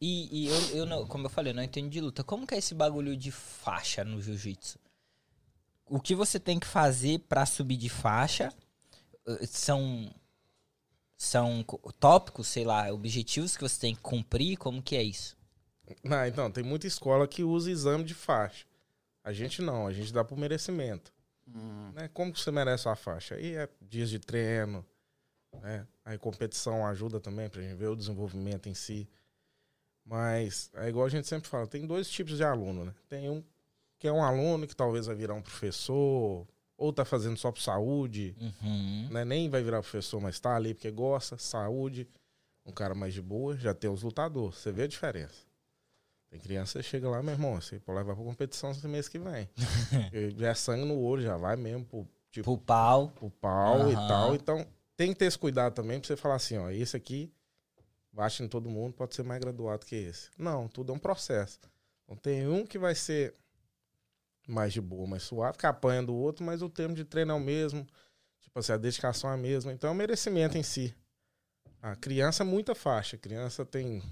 E, 0.00 0.44
e 0.44 0.48
eu, 0.48 0.78
eu 0.78 0.86
não, 0.86 1.04
como 1.04 1.26
eu 1.26 1.30
falei, 1.30 1.50
eu 1.50 1.56
não 1.56 1.64
entendo 1.64 1.90
de 1.90 2.00
luta. 2.00 2.22
Como 2.22 2.46
que 2.46 2.54
é 2.54 2.58
esse 2.58 2.74
bagulho 2.74 3.16
de 3.16 3.32
faixa 3.32 4.04
no 4.04 4.22
jiu-jitsu? 4.22 4.78
O 5.90 6.00
que 6.00 6.14
você 6.14 6.40
tem 6.40 6.58
que 6.58 6.66
fazer 6.66 7.18
pra 7.28 7.44
subir 7.44 7.76
de 7.76 7.90
faixa 7.90 8.50
eh, 9.26 9.46
são 9.46 10.10
são 11.16 11.62
co- 11.64 11.92
tópicos, 11.98 12.48
sei 12.48 12.64
lá, 12.64 12.90
objetivos 12.92 13.56
que 13.56 13.62
você 13.62 13.78
tem 13.78 13.94
que 13.94 14.00
cumprir? 14.00 14.56
Como 14.56 14.82
que 14.82 14.96
é 14.96 15.02
isso? 15.02 15.36
Não, 16.04 16.24
então, 16.26 16.50
tem 16.50 16.64
muita 16.64 16.86
escola 16.86 17.26
que 17.28 17.42
usa 17.44 17.70
exame 17.70 18.04
de 18.04 18.14
faixa. 18.14 18.64
A 19.22 19.32
gente 19.32 19.60
não, 19.60 19.86
a 19.86 19.92
gente 19.92 20.12
dá 20.12 20.24
por 20.24 20.38
merecimento. 20.38 21.12
Né? 21.94 22.08
Como 22.14 22.32
que 22.32 22.40
você 22.40 22.50
merece 22.50 22.88
a 22.88 22.96
faixa? 22.96 23.34
Aí 23.34 23.54
é 23.56 23.68
dias 23.82 24.08
de 24.08 24.18
treino, 24.18 24.86
né? 25.60 25.86
Aí 26.04 26.16
competição 26.18 26.86
ajuda 26.86 27.20
também 27.20 27.48
pra 27.48 27.60
gente 27.62 27.74
ver 27.74 27.88
o 27.88 27.96
desenvolvimento 27.96 28.68
em 28.68 28.74
si. 28.74 29.08
Mas 30.04 30.70
é 30.74 30.88
igual 30.88 31.06
a 31.06 31.10
gente 31.10 31.28
sempre 31.28 31.48
fala, 31.48 31.66
tem 31.66 31.86
dois 31.86 32.08
tipos 32.10 32.36
de 32.36 32.44
aluno, 32.44 32.84
né? 32.86 32.94
Tem 33.08 33.28
um 33.30 33.42
que 34.00 34.08
é 34.08 34.12
um 34.12 34.24
aluno 34.24 34.66
que 34.66 34.74
talvez 34.74 35.06
vai 35.06 35.14
virar 35.14 35.34
um 35.34 35.42
professor, 35.42 36.48
ou 36.76 36.92
tá 36.92 37.04
fazendo 37.04 37.36
só 37.36 37.52
por 37.52 37.60
saúde, 37.60 38.34
Uhum. 38.40 39.08
né? 39.10 39.24
Nem 39.24 39.48
vai 39.50 39.62
virar 39.62 39.82
professor, 39.82 40.20
mas 40.20 40.40
tá 40.40 40.56
ali 40.56 40.72
porque 40.74 40.90
gosta, 40.90 41.36
saúde, 41.38 42.08
um 42.64 42.72
cara 42.72 42.94
mais 42.94 43.12
de 43.14 43.20
boa, 43.20 43.56
já 43.56 43.74
tem 43.74 43.90
os 43.90 44.02
lutadores, 44.02 44.56
você 44.56 44.72
vê 44.72 44.84
a 44.84 44.86
diferença. 44.88 45.46
Tem 46.30 46.40
criança 46.40 46.78
que 46.78 46.84
chega 46.88 47.08
lá, 47.10 47.22
meu 47.22 47.34
irmão, 47.34 47.60
você 47.60 47.78
pode 47.78 47.98
levar 47.98 48.14
pra 48.14 48.24
competição 48.24 48.70
esse 48.70 48.86
mês 48.88 49.06
que 49.08 49.18
vem. 49.18 49.48
E 50.12 50.30
já 50.30 50.48
é 50.48 50.54
sangue 50.54 50.84
no 50.86 50.98
olho, 50.98 51.22
já 51.22 51.36
vai 51.36 51.56
mesmo 51.56 51.84
pro, 51.84 52.08
tipo, 52.30 52.44
Pro 52.56 52.58
pau. 52.64 53.08
pro 53.10 53.30
pau 53.30 53.90
e 53.90 53.94
Aham. 53.94 54.06
tal. 54.06 54.34
Então, 54.34 54.66
tem 54.96 55.12
que 55.12 55.18
ter 55.18 55.26
esse 55.26 55.38
cuidado 55.38 55.74
também 55.74 55.98
pra 56.00 56.06
você 56.06 56.16
falar 56.16 56.36
assim, 56.36 56.56
ó, 56.56 56.70
esse 56.70 56.96
aqui 56.96 57.30
bate 58.12 58.42
em 58.42 58.48
todo 58.48 58.70
mundo, 58.70 58.94
pode 58.94 59.14
ser 59.14 59.24
mais 59.24 59.40
graduado 59.40 59.84
que 59.84 59.94
esse. 59.94 60.30
Não, 60.38 60.68
tudo 60.68 60.92
é 60.92 60.94
um 60.94 60.98
processo. 60.98 61.58
Então 62.04 62.16
tem 62.16 62.46
um 62.48 62.64
que 62.64 62.78
vai 62.78 62.94
ser 62.94 63.34
mais 64.50 64.72
de 64.72 64.80
boa, 64.80 65.06
mais 65.06 65.22
suave, 65.22 65.56
que 65.56 65.66
apanha 65.66 66.02
do 66.02 66.14
outro, 66.14 66.44
mas 66.44 66.62
o 66.62 66.68
termo 66.68 66.94
de 66.94 67.04
treino 67.04 67.32
é 67.32 67.34
o 67.34 67.40
mesmo. 67.40 67.86
Tipo 68.40 68.58
assim, 68.58 68.72
a 68.72 68.76
dedicação 68.76 69.30
é 69.30 69.34
a 69.34 69.36
mesma. 69.36 69.72
Então 69.72 69.88
é 69.88 69.92
o 69.92 69.96
merecimento 69.96 70.58
em 70.58 70.62
si. 70.62 70.94
A 71.80 71.94
criança 71.94 72.42
é 72.42 72.46
muita 72.46 72.74
faixa. 72.74 73.16
A 73.16 73.18
criança 73.18 73.64
tem 73.64 74.02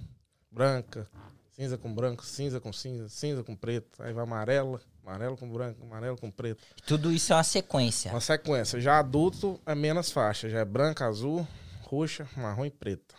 branca, 0.51 1.09
cinza 1.53 1.77
com 1.77 1.93
branco, 1.93 2.25
cinza 2.25 2.61
com 2.61 2.73
cinza, 2.73 3.09
cinza 3.09 3.43
com 3.43 3.55
preto. 3.55 4.03
Aí 4.03 4.13
vai 4.13 4.23
amarela, 4.23 4.81
amarelo 5.05 5.37
com 5.37 5.51
branco, 5.51 5.85
amarelo 5.85 6.17
com 6.17 6.31
preto. 6.31 6.63
Tudo 6.87 7.13
isso 7.13 7.33
é 7.33 7.37
uma 7.37 7.45
sequência. 7.45 8.11
Uma 8.11 8.21
sequência. 8.21 8.81
Já 8.81 8.99
adulto 8.99 9.61
é 9.67 9.75
menos 9.75 10.11
faixa. 10.11 10.49
Já 10.49 10.61
é 10.61 10.65
branca, 10.65 11.05
azul, 11.07 11.47
roxa, 11.83 12.29
marrom 12.37 12.65
e 12.65 12.71
preta. 12.71 13.15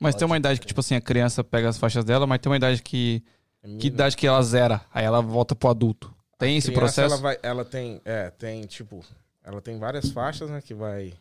Mas 0.00 0.14
tem 0.14 0.26
uma 0.26 0.36
idade 0.36 0.60
que, 0.60 0.66
tipo 0.66 0.80
assim, 0.80 0.96
a 0.96 1.00
criança 1.00 1.44
pega 1.44 1.68
as 1.68 1.78
faixas 1.78 2.04
dela, 2.04 2.26
mas 2.26 2.38
tem 2.40 2.50
uma 2.50 2.56
idade 2.56 2.82
que. 2.82 3.22
É 3.62 3.76
Que 3.76 3.86
idade 3.86 4.16
que 4.16 4.26
ela 4.26 4.42
zera? 4.42 4.82
Aí 4.92 5.04
ela 5.04 5.22
volta 5.22 5.54
pro 5.54 5.70
adulto. 5.70 6.14
Tem 6.38 6.56
esse 6.56 6.68
criança, 6.72 6.80
processo? 7.02 7.14
Ela, 7.14 7.22
vai, 7.22 7.38
ela 7.42 7.64
tem, 7.64 8.00
é, 8.04 8.30
tem 8.30 8.62
tipo, 8.66 9.04
ela 9.42 9.60
tem 9.60 9.78
várias 9.78 10.10
faixas, 10.10 10.50
né? 10.50 10.60
Que 10.60 10.74
vai 10.74 11.14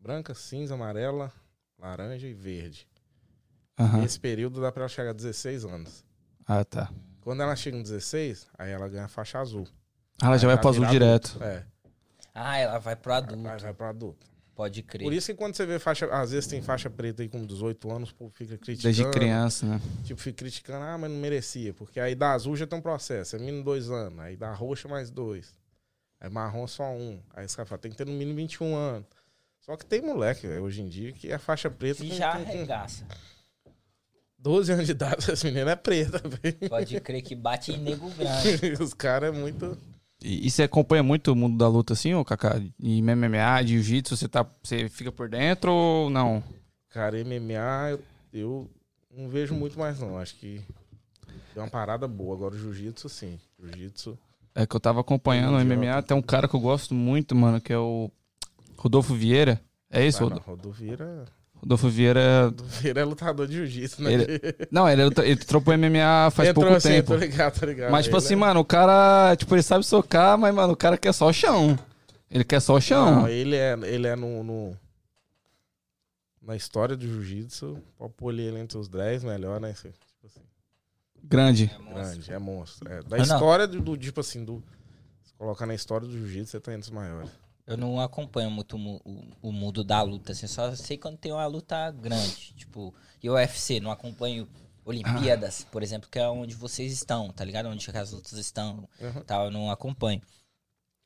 branca, 0.00 0.34
cinza, 0.34 0.74
amarela, 0.74 1.32
laranja 1.78 2.26
e 2.26 2.32
verde. 2.34 2.86
Aham. 3.78 3.98
Nesse 3.98 4.18
período 4.20 4.60
dá 4.60 4.70
pra 4.70 4.82
ela 4.82 4.88
chegar 4.88 5.10
a 5.10 5.14
16 5.14 5.64
anos. 5.64 6.04
Ah, 6.46 6.64
tá. 6.64 6.90
Quando 7.20 7.42
ela 7.42 7.54
chega 7.56 7.76
em 7.76 7.82
16, 7.82 8.48
aí 8.58 8.70
ela 8.70 8.88
ganha 8.88 9.04
a 9.04 9.08
faixa 9.08 9.38
azul. 9.38 9.66
Ah, 10.20 10.26
ela 10.26 10.38
já 10.38 10.48
Aí 10.48 10.54
vai 10.54 10.60
pro 10.60 10.68
azul 10.70 10.80
virar 10.82 10.92
direto. 10.92 11.26
adulto. 11.36 11.44
É, 11.44 11.64
Ah, 12.34 12.58
ela 12.58 12.78
vai 12.78 12.96
pro 12.96 13.12
adulto. 13.14 13.42
vai, 13.42 13.58
vai 13.58 13.74
pro 13.74 13.86
adulto. 13.86 14.26
Pode 14.54 14.82
crer. 14.82 15.04
Por 15.04 15.12
isso 15.14 15.26
que 15.28 15.34
quando 15.34 15.54
você 15.56 15.64
vê 15.64 15.78
faixa, 15.78 16.06
às 16.06 16.30
vezes 16.32 16.46
tem 16.46 16.60
faixa 16.60 16.90
preta 16.90 17.22
aí 17.22 17.28
com 17.28 17.44
18 17.44 17.90
anos, 17.90 18.10
o 18.10 18.14
povo 18.14 18.30
fica 18.34 18.58
criticando. 18.58 18.94
Desde 18.94 19.10
criança, 19.10 19.64
né? 19.66 19.80
Tipo, 20.04 20.20
fica 20.20 20.36
criticando, 20.38 20.84
ah, 20.84 20.98
mas 20.98 21.10
não 21.10 21.18
merecia. 21.18 21.72
Porque 21.72 21.98
aí 21.98 22.14
da 22.14 22.32
azul 22.32 22.54
já 22.56 22.66
tem 22.66 22.78
um 22.78 22.82
processo, 22.82 23.34
é 23.34 23.38
mínimo 23.38 23.64
dois 23.64 23.90
anos. 23.90 24.18
Aí 24.20 24.36
da 24.36 24.52
roxa 24.52 24.86
mais 24.88 25.10
dois. 25.10 25.54
Aí 26.20 26.28
marrom 26.30 26.66
só 26.66 26.84
um. 26.92 27.18
Aí 27.34 27.44
esse 27.46 27.56
cara 27.56 27.66
fala, 27.66 27.78
tem 27.80 27.90
que 27.90 27.96
ter 27.96 28.06
no 28.06 28.12
mínimo 28.12 28.36
21 28.36 28.76
anos. 28.76 29.06
Só 29.60 29.76
que 29.76 29.86
tem 29.86 30.02
moleque, 30.02 30.46
velho, 30.46 30.62
hoje 30.62 30.82
em 30.82 30.88
dia, 30.88 31.12
que 31.12 31.32
é 31.32 31.38
faixa 31.38 31.70
preta. 31.70 32.02
Que 32.02 32.10
com- 32.10 32.14
já 32.16 32.32
com 32.32 32.42
arregaça. 32.42 33.06
12 34.38 34.72
anos 34.72 34.86
de 34.86 34.92
idade, 34.92 35.16
essa 35.30 35.46
menina 35.46 35.70
é 35.70 35.76
preta, 35.76 36.20
velho. 36.28 36.68
Pode 36.68 37.00
crer 37.00 37.22
que 37.22 37.34
bate 37.34 37.72
em 37.72 37.78
nego 37.78 38.10
grande. 38.14 38.82
Os 38.82 38.92
caras 38.92 39.34
é 39.34 39.38
muito. 39.38 39.78
E, 40.22 40.46
e 40.46 40.50
você 40.50 40.62
acompanha 40.62 41.02
muito 41.02 41.32
o 41.32 41.36
mundo 41.36 41.56
da 41.56 41.68
luta 41.68 41.92
assim, 41.92 42.14
ô 42.14 42.24
Kaká? 42.24 42.60
Em 42.80 43.02
MMA, 43.02 43.62
de 43.64 43.74
jiu-jitsu, 43.74 44.16
você, 44.16 44.28
tá, 44.28 44.46
você 44.62 44.88
fica 44.88 45.10
por 45.10 45.28
dentro 45.28 45.72
ou 45.72 46.10
não? 46.10 46.42
Cara, 46.90 47.16
MMA, 47.24 47.90
eu, 47.90 48.00
eu 48.32 48.70
não 49.16 49.28
vejo 49.28 49.54
muito 49.54 49.78
mais, 49.78 49.98
não. 49.98 50.18
Acho 50.18 50.34
que 50.36 50.60
deu 51.54 51.62
uma 51.64 51.70
parada 51.70 52.06
boa. 52.06 52.34
Agora 52.36 52.54
o 52.54 52.58
jiu-jitsu, 52.58 53.08
sim. 53.08 53.38
Jiu-jitsu. 53.58 54.16
É 54.54 54.66
que 54.66 54.76
eu 54.76 54.80
tava 54.80 55.00
acompanhando 55.00 55.56
o. 55.56 55.64
MMA, 55.64 56.02
tem 56.02 56.16
um 56.16 56.22
cara 56.22 56.46
que 56.46 56.54
eu 56.54 56.60
gosto 56.60 56.94
muito, 56.94 57.34
mano, 57.34 57.60
que 57.60 57.72
é 57.72 57.78
o 57.78 58.10
Rodolfo 58.76 59.14
Vieira. 59.14 59.60
É 59.90 60.06
isso? 60.06 60.18
Ah, 60.18 60.28
não, 60.30 60.36
Rodo- 60.36 60.68
Rodovira. 60.68 61.24
Rodolfo 61.62 61.88
Vieira. 61.88 62.46
Rodovira 62.46 63.00
é 63.00 63.04
lutador 63.04 63.46
de 63.46 63.54
jiu-jitsu, 63.54 64.02
né? 64.02 64.10
Não, 64.70 64.88
ele, 64.88 65.02
ele 65.02 65.36
trocou 65.36 65.72
MMA 65.78 66.30
faz 66.32 66.48
Entrou 66.48 66.64
pouco 66.64 66.76
assim, 66.76 66.88
tempo. 66.88 67.08
tô 67.12 67.16
ligado, 67.16 67.60
tô 67.60 67.66
ligado. 67.66 67.90
Mas, 67.92 68.04
tipo 68.06 68.16
Ele 68.16 68.24
assim, 68.24 68.34
é- 68.34 68.36
mano, 68.36 68.60
o 68.60 68.64
cara, 68.64 69.36
tipo, 69.36 69.54
ele 69.54 69.62
sabe 69.62 69.84
socar, 69.86 70.36
mas, 70.36 70.52
mano, 70.54 70.72
o 70.72 70.76
cara 70.76 70.98
quer 70.98 71.12
só 71.12 71.28
o 71.28 71.32
chão. 71.32 71.78
Ele 72.30 72.42
quer 72.44 72.60
só 72.60 72.74
o 72.74 72.80
chão. 72.80 73.20
Não, 73.22 73.28
ele 73.28 73.54
é, 73.56 73.78
ele 73.84 74.06
é 74.08 74.16
no, 74.16 74.42
no- 74.42 74.76
Na 76.42 76.56
história 76.56 76.96
do 76.96 77.06
jiu-jitsu, 77.06 77.78
pode 77.96 78.12
pôr 78.14 78.32
ele 78.34 78.58
entre 78.58 78.76
os 78.76 78.88
10 78.88 79.22
melhor, 79.22 79.60
né? 79.60 79.72
Tipo 79.72 79.94
assim, 80.26 80.40
Grande. 81.22 81.70
grande, 81.94 82.32
é 82.32 82.38
monstro. 82.38 82.90
É, 82.92 83.02
da 83.02 83.16
Ah, 83.16 83.20
história 83.20 83.68
do, 83.68 83.80
do, 83.80 83.96
tipo 83.96 84.18
assim, 84.18 84.44
do. 84.44 84.60
Se 85.22 85.32
colocar 85.34 85.66
na 85.66 85.74
história 85.74 86.06
do 86.08 86.12
jiu-jitsu, 86.12 86.50
você 86.50 86.60
tá 86.60 86.72
entre 86.72 86.82
os 86.88 86.90
maiores. 86.90 87.30
Eu 87.66 87.76
não 87.76 88.00
acompanho 88.00 88.50
muito 88.50 88.74
o, 88.76 88.78
mu- 88.78 89.00
o- 89.04 89.48
o 89.48 89.52
mundo 89.52 89.84
da 89.84 90.02
luta, 90.02 90.32
assim, 90.32 90.46
só 90.46 90.74
sei 90.74 90.98
quando 90.98 91.16
tem 91.16 91.32
uma 91.32 91.46
luta 91.46 91.90
grande, 91.92 92.52
tipo, 92.56 92.92
e 93.22 93.30
o 93.30 93.34
UFC, 93.34 93.78
não 93.80 93.90
acompanho 93.90 94.48
Olimpíadas, 94.84 95.64
por 95.70 95.80
exemplo, 95.82 96.08
que 96.10 96.18
é 96.18 96.28
onde 96.28 96.56
vocês 96.56 96.92
estão, 96.92 97.30
tá 97.30 97.44
ligado? 97.44 97.68
Onde 97.68 97.88
as 97.96 98.10
lutas 98.10 98.32
estão, 98.32 98.88
Uhum. 99.00 99.22
tal, 99.24 99.44
eu 99.44 99.50
não 99.52 99.70
acompanho. 99.70 100.20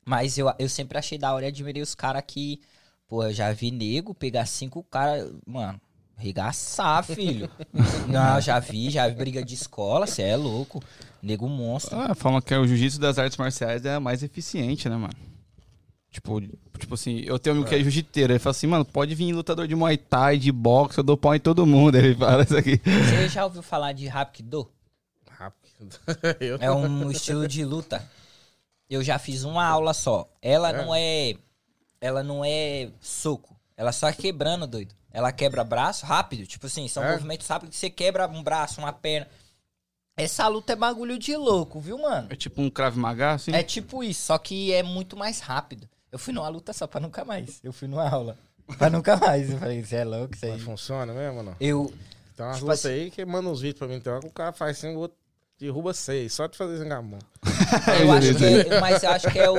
Mas 0.05 0.37
eu, 0.37 0.51
eu 0.57 0.67
sempre 0.69 0.97
achei 0.97 1.17
da 1.17 1.33
hora 1.33 1.45
e 1.45 1.49
admirei 1.49 1.81
os 1.83 1.93
caras 1.93 2.23
que, 2.25 2.59
pô, 3.07 3.23
eu 3.23 3.33
já 3.33 3.51
vi 3.51 3.69
nego 3.71 4.15
pegar 4.15 4.45
cinco 4.47 4.83
caras, 4.83 5.31
mano, 5.45 5.79
regaçar, 6.15 7.03
filho. 7.03 7.49
não, 8.09 8.37
eu 8.37 8.41
já 8.41 8.59
vi, 8.59 8.89
já 8.89 9.07
vi 9.07 9.15
briga 9.15 9.43
de 9.43 9.53
escola, 9.53 10.07
cê 10.07 10.23
é 10.23 10.35
louco, 10.35 10.81
nego 11.21 11.47
monstro. 11.47 11.97
Ah, 11.99 12.15
falam 12.15 12.41
que 12.41 12.55
o 12.55 12.65
jiu-jitsu 12.65 12.99
das 12.99 13.19
artes 13.19 13.37
marciais 13.37 13.85
é 13.85 13.95
a 13.95 13.99
mais 13.99 14.23
eficiente, 14.23 14.89
né, 14.89 14.95
mano? 14.95 15.13
Tipo, 16.17 16.41
tipo 16.79 16.95
assim, 16.95 17.19
eu 17.25 17.37
tenho 17.37 17.55
um 17.55 17.59
amigo 17.59 17.69
que 17.69 17.75
é 17.75 17.79
jiu-jiteiro. 17.83 18.33
Ele 18.33 18.39
fala 18.39 18.51
assim, 18.51 18.65
mano, 18.65 18.83
pode 18.83 19.13
vir 19.13 19.31
lutador 19.33 19.67
de 19.67 19.75
Muay 19.75 19.97
Thai, 19.97 20.37
de 20.39 20.51
boxe, 20.51 20.97
eu 20.97 21.03
dou 21.03 21.15
pau 21.15 21.35
em 21.35 21.39
todo 21.39 21.63
mundo. 21.65 21.95
Ele 21.95 22.15
fala 22.15 22.41
isso 22.43 22.57
aqui. 22.57 22.81
Você 22.83 23.29
já 23.29 23.43
ouviu 23.45 23.61
falar 23.61 23.93
de 23.93 24.09
Hapkido? 24.09 24.67
Rápido. 25.29 25.95
Eu- 26.39 26.57
É 26.59 26.71
um 26.71 27.11
estilo 27.11 27.47
de 27.47 27.63
luta. 27.63 28.03
Eu 28.89 29.03
já 29.03 29.19
fiz 29.19 29.43
uma 29.43 29.63
aula 29.65 29.93
só. 29.93 30.27
Ela 30.41 30.69
É? 30.71 30.73
não 30.83 30.95
é. 30.95 31.35
Ela 32.01 32.23
não 32.23 32.43
é 32.43 32.89
soco. 32.99 33.55
Ela 33.75 33.91
só 33.91 34.07
é 34.07 34.13
quebrando, 34.13 34.65
doido. 34.65 34.95
Ela 35.11 35.31
quebra 35.31 35.63
braço 35.63 36.03
rápido. 36.05 36.47
Tipo 36.47 36.65
assim, 36.65 36.87
são 36.87 37.03
É? 37.03 37.11
movimentos 37.11 37.47
rápidos 37.47 37.75
que 37.75 37.79
você 37.79 37.89
quebra 37.91 38.27
um 38.27 38.41
braço, 38.41 38.79
uma 38.81 38.91
perna. 38.91 39.27
Essa 40.15 40.47
luta 40.47 40.73
é 40.73 40.75
bagulho 40.75 41.19
de 41.19 41.35
louco, 41.35 41.79
viu, 41.79 41.99
mano? 41.99 42.27
É 42.31 42.35
tipo 42.35 42.59
um 42.59 42.71
Krav 42.71 42.97
Maga, 42.97 43.33
assim? 43.33 43.51
É 43.53 43.61
tipo 43.61 44.03
isso, 44.03 44.25
só 44.25 44.37
que 44.39 44.73
é 44.73 44.81
muito 44.81 45.15
mais 45.15 45.39
rápido. 45.41 45.87
Eu 46.11 46.17
fui 46.19 46.33
numa 46.33 46.47
luta 46.47 46.71
só 46.73 46.87
pra 46.87 46.99
nunca 46.99 47.23
mais. 47.25 47.59
Eu 47.63 47.73
fui 47.73 47.87
numa 47.87 48.07
aula. 48.09 48.37
Pra 48.77 48.89
nunca 48.89 49.15
mais. 49.17 49.49
Eu 49.51 49.57
falei, 49.57 49.83
você 49.83 49.97
é 49.97 50.03
louco, 50.05 50.35
isso 50.35 50.45
aí. 50.45 50.51
Mas 50.53 50.61
funciona 50.61 51.13
mesmo, 51.13 51.43
não? 51.43 51.55
Eu. 51.59 51.93
Tem 52.35 52.45
umas 52.45 52.55
Tipo 52.57 52.67
lutas 52.67 52.85
assim- 52.85 52.93
aí 52.95 53.11
que 53.11 53.25
manda 53.25 53.49
uns 53.49 53.61
vídeos 53.61 53.79
pra 53.79 53.87
mim, 53.87 53.99
que 53.99 54.09
o 54.27 54.31
cara 54.31 54.53
faz 54.53 54.77
assim, 54.77 54.95
o 54.95 54.99
outro 54.99 55.17
derruba 55.59 55.93
seis, 55.93 56.33
só 56.33 56.45
de 56.47 56.55
fazer 56.55 56.77
zengamão. 56.77 57.17
Eu 58.01 58.11
acho 58.11 58.35
que 58.35 58.45
é, 58.45 58.79
mas 58.79 59.01
eu 59.03 59.09
acho 59.09 59.31
que 59.31 59.39
é 59.39 59.49
o, 59.49 59.57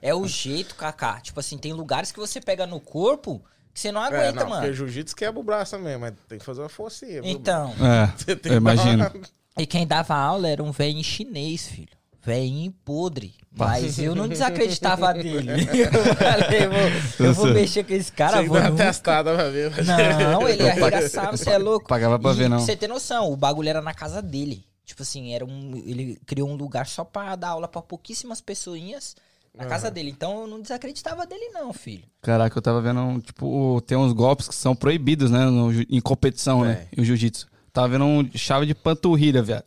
é 0.00 0.14
o 0.14 0.26
jeito, 0.26 0.74
Kaká. 0.74 1.20
Tipo 1.20 1.38
assim, 1.40 1.58
tem 1.58 1.72
lugares 1.72 2.10
que 2.10 2.18
você 2.18 2.40
pega 2.40 2.66
no 2.66 2.80
corpo 2.80 3.42
que 3.74 3.78
você 3.80 3.92
não 3.92 4.02
é, 4.02 4.06
aguenta, 4.06 4.40
não, 4.40 4.48
mano. 4.48 4.62
porque 4.62 4.74
jiu-jitsu 4.74 5.14
quebra 5.14 5.38
o 5.38 5.42
braço 5.42 5.72
também, 5.76 5.98
mas 5.98 6.14
tem 6.26 6.38
que 6.38 6.44
fazer 6.44 6.62
uma 6.62 6.68
forcinha. 6.70 7.20
viu, 7.22 7.30
Então, 7.30 7.72
É, 7.80 8.06
Você 8.16 8.34
tem 8.36 8.52
eu 8.52 8.58
que 8.58 8.64
dar 8.64 8.72
imagino. 8.74 9.04
uma- 9.04 9.12
e 9.58 9.66
quem 9.66 9.86
dava 9.86 10.14
aula 10.16 10.48
era 10.48 10.62
um 10.62 10.72
velho 10.72 11.02
chinês, 11.04 11.66
filho. 11.66 11.97
Velhinho 12.28 12.72
podre. 12.84 13.34
Mas 13.56 13.98
eu 13.98 14.14
não 14.14 14.28
desacreditava 14.28 15.12
dele. 15.14 15.48
Eu 15.74 16.14
falei, 16.14 16.68
vou, 16.68 17.26
eu 17.26 17.34
vou 17.34 17.46
mexer 17.54 17.82
com 17.84 17.94
esse 17.94 18.12
cara, 18.12 18.42
vou 18.42 18.60
nunca. 18.60 18.84
testada 18.84 19.34
pra 19.34 19.48
ver. 19.48 19.70
mas- 19.74 19.86
Não, 19.86 20.46
ele 20.48 20.68
arregaçava, 20.68 21.36
você 21.36 21.50
é 21.50 21.58
louco. 21.58 21.88
Pagava 21.88 22.18
pra 22.18 22.30
E 22.32 22.34
ver, 22.34 22.48
não. 22.50 22.58
Pra 22.58 22.66
você 22.66 22.76
ter 22.76 22.86
noção, 22.86 23.32
o 23.32 23.36
bagulho 23.36 23.68
era 23.70 23.80
na 23.80 23.94
casa 23.94 24.20
dele. 24.20 24.62
Tipo 24.84 25.02
assim, 25.02 25.32
era 25.32 25.44
um, 25.44 25.82
ele 25.86 26.18
criou 26.26 26.48
um 26.50 26.54
lugar 26.54 26.86
só 26.86 27.02
pra 27.02 27.34
dar 27.34 27.48
aula 27.48 27.66
pra 27.66 27.80
pouquíssimas 27.82 28.40
pessoinhas. 28.40 29.16
Na 29.54 29.62
Aham. 29.64 29.70
casa 29.70 29.90
dele. 29.90 30.10
Então 30.10 30.42
eu 30.42 30.46
não 30.46 30.60
desacreditava 30.60 31.26
dele, 31.26 31.48
não, 31.52 31.72
filho. 31.72 32.04
Caraca, 32.22 32.56
eu 32.56 32.62
tava 32.62 32.80
vendo, 32.82 33.20
tipo, 33.22 33.80
tem 33.86 33.96
uns 33.96 34.12
golpes 34.12 34.46
que 34.46 34.54
são 34.54 34.76
proibidos, 34.76 35.30
né? 35.30 35.46
no 35.46 35.72
em 35.88 36.00
competição, 36.00 36.62
né? 36.62 36.86
Em 36.96 37.02
jiu-jitsu. 37.02 37.48
Tava 37.72 37.88
vendo 37.88 38.04
um 38.04 38.28
chave 38.34 38.66
de 38.66 38.74
panturrilha, 38.74 39.42
viado. 39.42 39.64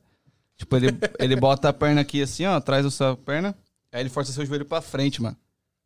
Tipo, 0.62 0.76
ele, 0.76 0.88
ele 1.18 1.36
bota 1.36 1.70
a 1.70 1.74
perna 1.74 2.01
aqui 2.01 2.22
assim, 2.22 2.45
ó, 2.45 2.55
atrás 2.55 2.84
da 2.86 2.91
sua 2.91 3.18
perna. 3.18 3.55
Aí 3.91 3.99
ele 4.01 4.09
força 4.09 4.32
seu 4.32 4.45
joelho 4.45 4.64
pra 4.66 4.80
frente, 4.80 5.20
mano. 5.22 5.36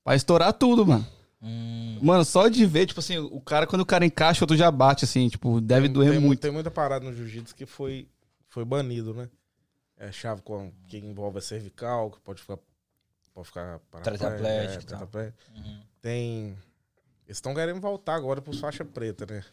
Pra 0.04 0.16
estourar 0.16 0.52
tudo, 0.54 0.86
mano. 0.86 1.08
Hum, 1.42 1.98
Mano, 2.02 2.26
só 2.26 2.48
de 2.50 2.66
ver, 2.66 2.86
tipo 2.88 3.00
assim, 3.00 3.18
o 3.18 3.40
cara, 3.40 3.66
quando 3.66 3.82
o 3.82 3.86
cara 3.86 4.06
encaixa, 4.06 4.42
o 4.42 4.44
outro 4.44 4.58
já 4.58 4.70
bate, 4.70 5.06
assim, 5.06 5.30
tipo, 5.30 5.62
deve 5.62 5.88
Tem- 5.88 5.94
doer 5.94 6.12
tem, 6.12 6.20
muito. 6.20 6.40
Tem 6.42 6.52
muita 6.52 6.70
parada 6.70 7.06
no 7.06 7.14
jiu-jitsu 7.16 7.56
que 7.56 7.66
foi, 7.66 8.08
foi 8.50 8.66
banido, 8.66 9.14
né? 9.14 9.30
É 9.98 10.12
chave 10.12 10.42
com, 10.42 10.72
que 10.88 10.98
envolve 10.98 11.38
a 11.38 11.42
cervical, 11.42 12.12
que 12.12 12.20
pode 12.20 12.42
ficar. 12.42 12.58
Pode 13.34 13.48
ficar 13.48 13.80
Tetraplégico 14.04 14.84
e 14.84 14.86
tal. 14.86 15.00
tetraplégico. 15.00 15.38
uhum. 15.56 15.80
Tem. 16.02 16.46
Eles 17.26 17.38
estão 17.38 17.54
querendo 17.56 17.80
voltar 17.80 18.16
agora 18.16 18.42
pros 18.42 18.60
faixa 18.60 18.84
preta, 18.86 19.26
né? 19.26 19.44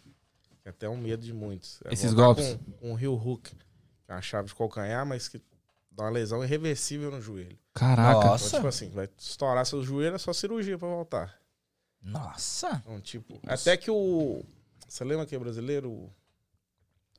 Que 0.62 0.68
até 0.68 0.86
é 0.86 0.88
um 0.88 0.96
medo 0.96 1.24
de 1.24 1.32
muitos. 1.32 1.80
É 1.84 1.92
Esses 1.92 2.12
golpes? 2.12 2.54
Com, 2.54 2.72
com 2.72 2.94
o 2.94 2.98
heel 2.98 3.14
hook, 3.14 3.50
uma 4.14 4.22
chave 4.22 4.48
de 4.48 4.54
calcanhar, 4.54 5.04
mas 5.06 5.28
que 5.28 5.40
dá 5.90 6.04
uma 6.04 6.10
lesão 6.10 6.42
irreversível 6.42 7.10
no 7.10 7.20
joelho. 7.20 7.58
Caraca. 7.74 8.28
Nossa. 8.28 8.46
Então, 8.46 8.58
tipo 8.58 8.68
assim, 8.68 8.90
vai 8.90 9.08
estourar 9.18 9.64
seu 9.66 9.82
joelho, 9.82 10.16
é 10.16 10.18
só 10.18 10.32
cirurgia 10.32 10.78
pra 10.78 10.88
voltar. 10.88 11.38
Nossa. 12.02 12.82
Então, 12.84 13.00
tipo, 13.00 13.40
até 13.46 13.76
que 13.76 13.90
o. 13.90 14.44
Você 14.88 15.04
lembra 15.04 15.24
que 15.24 15.34
é 15.34 15.38
brasileiro? 15.38 16.10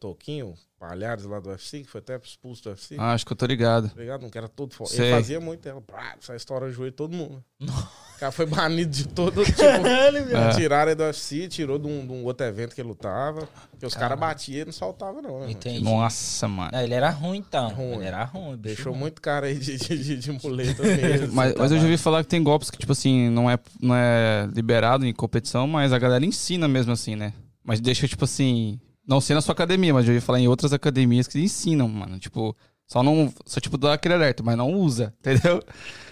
Toquinho, 0.04 0.54
Palhares 0.78 1.24
lá 1.24 1.40
do 1.40 1.48
UFC, 1.50 1.80
que 1.80 1.90
foi 1.90 2.00
até 2.00 2.18
expulso 2.18 2.62
do 2.64 2.70
UFC? 2.72 2.98
Ah, 3.00 3.14
acho 3.14 3.26
que 3.26 3.32
eu 3.32 3.38
tô 3.38 3.46
ligado. 3.46 3.88
Tá 3.88 4.02
ligado? 4.02 4.22
Não 4.22 4.30
que 4.30 4.38
era 4.38 4.50
todo 4.50 4.74
forte. 4.74 5.02
Ele 5.02 5.12
fazia 5.12 5.40
muito, 5.40 5.66
ela, 5.68 5.80
pá, 5.82 6.18
sai 6.20 6.36
estoura 6.36 6.66
o 6.66 6.72
joelho 6.72 6.92
todo 6.92 7.16
mundo. 7.16 7.42
O 7.62 8.20
cara 8.20 8.34
foi 8.34 8.46
banido 8.46 8.92
de 8.92 9.08
todo 9.08 9.46
tipo. 9.46 9.62
É. 9.62 10.50
Tiraram 10.56 10.92
ele 10.92 10.96
do 10.96 11.04
UFC, 11.04 11.48
tirou 11.48 11.80
de 11.80 11.88
um, 11.88 12.06
de 12.06 12.12
um 12.12 12.26
outro 12.26 12.46
evento 12.46 12.76
que 12.76 12.82
ele 12.82 12.90
lutava. 12.90 13.48
Porque 13.72 13.86
os 13.86 13.96
caras 13.96 14.20
batiam 14.20 14.64
e 14.64 14.66
não 14.66 14.74
soltava, 14.74 15.22
não. 15.22 15.32
né, 15.32 15.40
mano? 15.40 15.52
Entendi. 15.52 15.84
Nossa, 15.84 16.50
mano. 16.50 16.72
Não, 16.74 16.82
ele 16.82 16.94
era 16.94 17.10
ruim, 17.10 17.38
então. 17.38 17.70
Ruim. 17.70 17.96
Ele 17.96 18.06
era 18.06 18.24
ruim. 18.26 18.58
Deixou 18.58 18.92
ruim. 18.92 19.02
muito 19.02 19.22
cara 19.22 19.48
aí 19.48 19.58
de, 19.58 19.78
de, 19.78 19.98
de, 19.98 20.18
de 20.18 20.32
muleta 20.32 20.84
mesmo. 20.84 21.34
Mas, 21.34 21.56
mas 21.56 21.72
eu 21.72 21.78
já 21.78 21.84
ouvi 21.84 21.98
falar 21.98 22.24
que 22.24 22.30
tem 22.30 22.44
golpes 22.44 22.70
que, 22.70 22.78
tipo 22.78 22.92
assim, 22.92 23.30
não 23.30 23.50
é, 23.50 23.58
não 23.82 23.96
é 23.96 24.50
liberado 24.54 25.06
em 25.06 25.14
competição, 25.14 25.66
mas 25.66 25.94
a 25.94 26.00
galera 26.00 26.26
ensina 26.26 26.68
mesmo 26.68 26.92
assim, 26.92 27.16
né? 27.16 27.34
Mas 27.64 27.80
deixa, 27.80 28.06
tipo 28.08 28.26
assim, 28.26 28.80
não 29.08 29.20
sei 29.22 29.36
na 29.36 29.42
sua 29.42 29.54
academia, 29.54 29.94
mas 29.94 30.08
eu 30.08 30.14
ouvi 30.14 30.26
falar 30.26 30.40
em 30.40 30.48
outras 30.48 30.74
academias 30.74 31.28
que 31.28 31.40
ensinam, 31.40 31.88
mano. 31.88 32.20
Tipo, 32.20 32.56
só 32.88 33.02
não. 33.04 33.34
Só, 33.46 33.60
tipo, 33.60 33.78
dá 33.78 33.94
aquele 33.94 34.14
alerta, 34.16 34.44
mas 34.44 34.58
não 34.58 34.72
usa, 34.74 35.14
entendeu? 35.20 35.62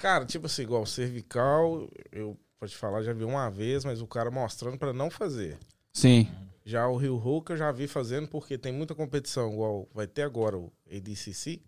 Cara, 0.02 0.26
tipo 0.26 0.46
assim, 0.46 0.64
igual 0.64 0.86
cervical, 0.86 1.88
eu, 2.12 2.38
pra 2.60 2.68
te 2.68 2.76
falar, 2.76 3.02
já 3.04 3.14
vi 3.14 3.24
uma 3.24 3.50
vez, 3.50 3.86
mas 3.86 4.02
o 4.02 4.08
cara 4.08 4.30
mostrando 4.32 4.78
pra 4.78 4.94
não 4.94 5.10
fazer. 5.10 5.58
Sim. 5.94 6.28
Já 6.64 6.88
o 6.88 6.96
Rio 6.96 7.18
Hulk 7.18 7.52
eu 7.52 7.58
já 7.58 7.72
vi 7.72 7.88
fazendo 7.88 8.28
porque 8.28 8.58
tem 8.58 8.72
muita 8.72 8.94
competição, 8.94 9.52
igual 9.52 9.88
vai 9.94 10.06
ter 10.06 10.22
agora 10.22 10.58
o 10.58 10.72
ADCC, 10.92 11.60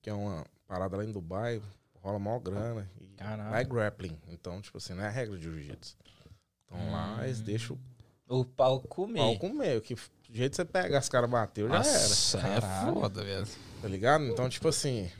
que 0.00 0.08
é 0.08 0.14
uma 0.14 0.44
parada 0.66 0.96
lá 0.96 1.04
em 1.04 1.12
Dubai, 1.12 1.60
rola 2.02 2.18
maior 2.18 2.38
grana. 2.40 2.90
E 2.98 3.06
Caralho. 3.16 3.50
lá 3.50 3.60
é 3.60 3.64
grappling, 3.64 4.16
então, 4.28 4.60
tipo 4.62 4.78
assim, 4.78 4.94
não 4.94 5.04
é 5.04 5.06
a 5.06 5.10
regra 5.10 5.36
de 5.36 5.42
jiu-jitsu. 5.44 5.96
Então 6.64 6.90
lá 6.90 7.20
eles 7.24 7.40
deixam 7.42 7.78
O 8.26 8.42
pau 8.44 8.76
o 8.76 8.80
comer. 8.88 9.18
pau 9.18 9.38
com 9.38 9.50
meio, 9.52 9.82
que 9.82 9.94
do 10.30 10.36
jeito 10.36 10.50
que 10.52 10.56
você 10.56 10.64
pega, 10.64 10.98
as 10.98 11.08
caras 11.08 11.28
bateu, 11.30 11.68
já 11.68 11.74
era, 11.76 11.82
Nossa, 11.82 12.38
é 12.38 12.60
Caralho. 12.60 12.94
foda, 12.94 13.24
velho. 13.24 13.46
tá 13.82 13.88
ligado? 13.88 14.24
Então, 14.24 14.48
tipo 14.48 14.68
assim, 14.68 15.10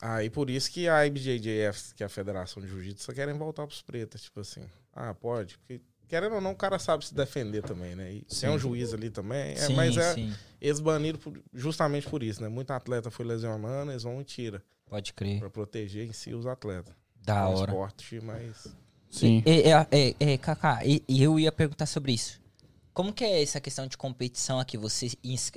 aí 0.00 0.30
por 0.30 0.48
isso 0.50 0.70
que 0.70 0.88
a 0.88 1.04
IBJJF, 1.06 1.94
que 1.94 2.02
é 2.02 2.06
a 2.06 2.08
Federação 2.08 2.62
de 2.62 2.68
Jiu-Jitsu, 2.68 3.04
só 3.04 3.12
querem 3.12 3.34
voltar 3.36 3.66
pros 3.66 3.82
pretos, 3.82 4.22
tipo 4.22 4.40
assim, 4.40 4.62
ah, 4.92 5.12
pode, 5.14 5.58
porque 5.58 5.80
querendo 6.08 6.34
ou 6.34 6.40
não, 6.40 6.52
o 6.52 6.56
cara 6.56 6.78
sabe 6.78 7.04
se 7.06 7.14
defender 7.14 7.62
também, 7.62 7.94
né? 7.96 8.12
E 8.12 8.22
tem 8.38 8.50
um 8.50 8.58
juiz 8.58 8.92
ali 8.92 9.08
também, 9.10 9.52
é, 9.52 9.56
sim, 9.56 9.74
mas 9.74 9.96
é, 9.96 10.14
sim. 10.14 10.34
Eles 10.60 10.78
baniram 10.78 11.18
por- 11.18 11.40
justamente 11.54 12.06
por 12.08 12.22
isso, 12.22 12.42
né? 12.42 12.48
Muito 12.48 12.70
atleta 12.70 13.10
foi 13.10 13.24
lesionando, 13.24 13.90
eles 13.90 14.02
vão 14.02 14.20
e 14.20 14.24
tira 14.24 14.62
Pode 14.88 15.12
crer. 15.14 15.38
pra 15.40 15.48
proteger 15.50 16.06
em 16.06 16.12
si 16.12 16.34
os 16.34 16.46
atletas. 16.46 16.94
Da 17.24 17.38
É 17.38 17.42
um 17.46 17.54
hora. 17.54 17.70
esporte, 17.70 18.20
mas 18.20 18.66
Sim. 19.08 19.42
É, 19.46 19.70
é, 19.70 19.86
é, 19.90 20.32
é, 20.34 20.38
Kaká, 20.38 20.80
eu 21.08 21.38
ia 21.38 21.50
perguntar 21.52 21.86
sobre 21.86 22.12
isso. 22.12 22.40
Como 22.92 23.12
que 23.12 23.24
é 23.24 23.42
essa 23.42 23.60
questão 23.60 23.86
de 23.86 23.96
competição 23.96 24.60
aqui? 24.60 24.76
Você, 24.76 25.08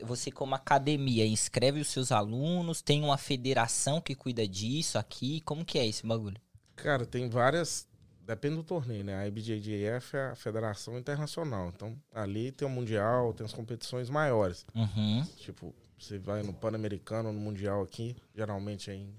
você 0.03 0.31
como 0.31 0.55
academia, 0.55 1.25
inscreve 1.25 1.81
os 1.81 1.89
seus 1.89 2.11
alunos? 2.11 2.81
Tem 2.81 3.03
uma 3.03 3.17
federação 3.17 3.99
que 3.99 4.15
cuida 4.15 4.47
disso 4.47 4.97
aqui? 4.97 5.41
Como 5.41 5.65
que 5.65 5.77
é 5.77 5.85
esse 5.85 6.05
bagulho? 6.05 6.39
cara, 6.75 7.05
tem 7.05 7.29
várias, 7.29 7.87
depende 8.21 8.55
do 8.57 8.63
torneio, 8.63 9.03
né? 9.03 9.15
A 9.15 9.27
IBJJF 9.27 10.17
é 10.17 10.31
a 10.31 10.35
Federação 10.35 10.97
Internacional. 10.97 11.71
Então, 11.73 11.97
ali 12.13 12.51
tem 12.51 12.67
o 12.67 12.71
mundial, 12.71 13.33
tem 13.33 13.45
as 13.45 13.53
competições 13.53 14.09
maiores. 14.09 14.65
Uhum. 14.75 15.23
Tipo, 15.37 15.73
você 15.97 16.19
vai 16.19 16.43
no 16.43 16.53
Pan-Americano, 16.53 17.31
no 17.31 17.39
mundial 17.39 17.81
aqui, 17.81 18.15
geralmente 18.35 18.91
é 18.91 18.95
em 18.95 19.15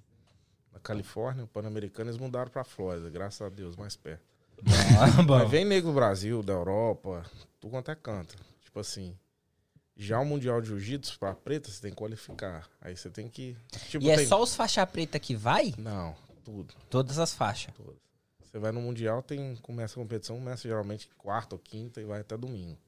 na 0.73 0.81
Califórnia, 0.81 1.45
o 1.45 1.49
Pan-Americano 1.49 2.11
eles 2.11 2.21
mudaram 2.21 2.51
pra 2.51 2.63
Flórida, 2.63 3.09
graças 3.09 3.41
a 3.41 3.49
Deus, 3.49 3.77
mais 3.77 3.97
perto. 3.97 4.36
Mas 4.63 5.51
vem 5.51 5.65
nego 5.65 5.89
do 5.89 5.95
Brasil, 5.95 6.43
da 6.43 6.53
Europa, 6.53 7.25
tudo 7.61 7.71
quanto 7.71 7.91
é 7.91 7.95
canto. 7.95 8.37
Tipo 8.63 8.81
assim, 8.81 9.17
já 9.97 10.19
o 10.21 10.25
Mundial 10.25 10.61
de 10.61 10.69
Jiu-Jitsu 10.69 11.19
pra 11.19 11.35
preta, 11.35 11.71
você 11.71 11.81
tem 11.83 11.91
que 11.91 11.97
qualificar. 11.97 12.69
Aí 12.81 12.97
você 12.97 13.11
tem 13.11 13.29
que. 13.29 13.57
Tipo, 13.89 14.05
E 14.05 14.11
é 14.11 14.17
tem- 14.17 14.27
só 14.27 14.43
os 14.43 14.55
faixa 14.55 14.87
preta 14.87 15.19
que 15.19 15.35
vai? 15.35 15.75
Não, 15.79 16.15
tudo. 16.45 16.75
Todas 16.91 17.19
as 17.19 17.35
faixas. 17.35 17.73
Todas. 17.75 17.97
Você 18.43 18.59
vai 18.59 18.73
no 18.73 18.81
Mundial, 18.81 19.23
tem, 19.23 19.57
começa 19.57 19.95
a 19.99 20.03
competição, 20.03 20.37
começa 20.39 20.63
geralmente 20.67 21.09
quarta 21.19 21.55
ou 21.55 21.59
quinta 21.59 22.01
e 22.01 22.05
vai 22.05 22.21
até 22.21 22.37
domingo. 22.37 22.79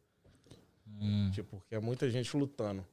Hum. 1.00 1.30
Tipo, 1.32 1.58
porque 1.58 1.74
é 1.74 1.78
muita 1.80 2.10
gente 2.10 2.34
lutando. 2.36 2.84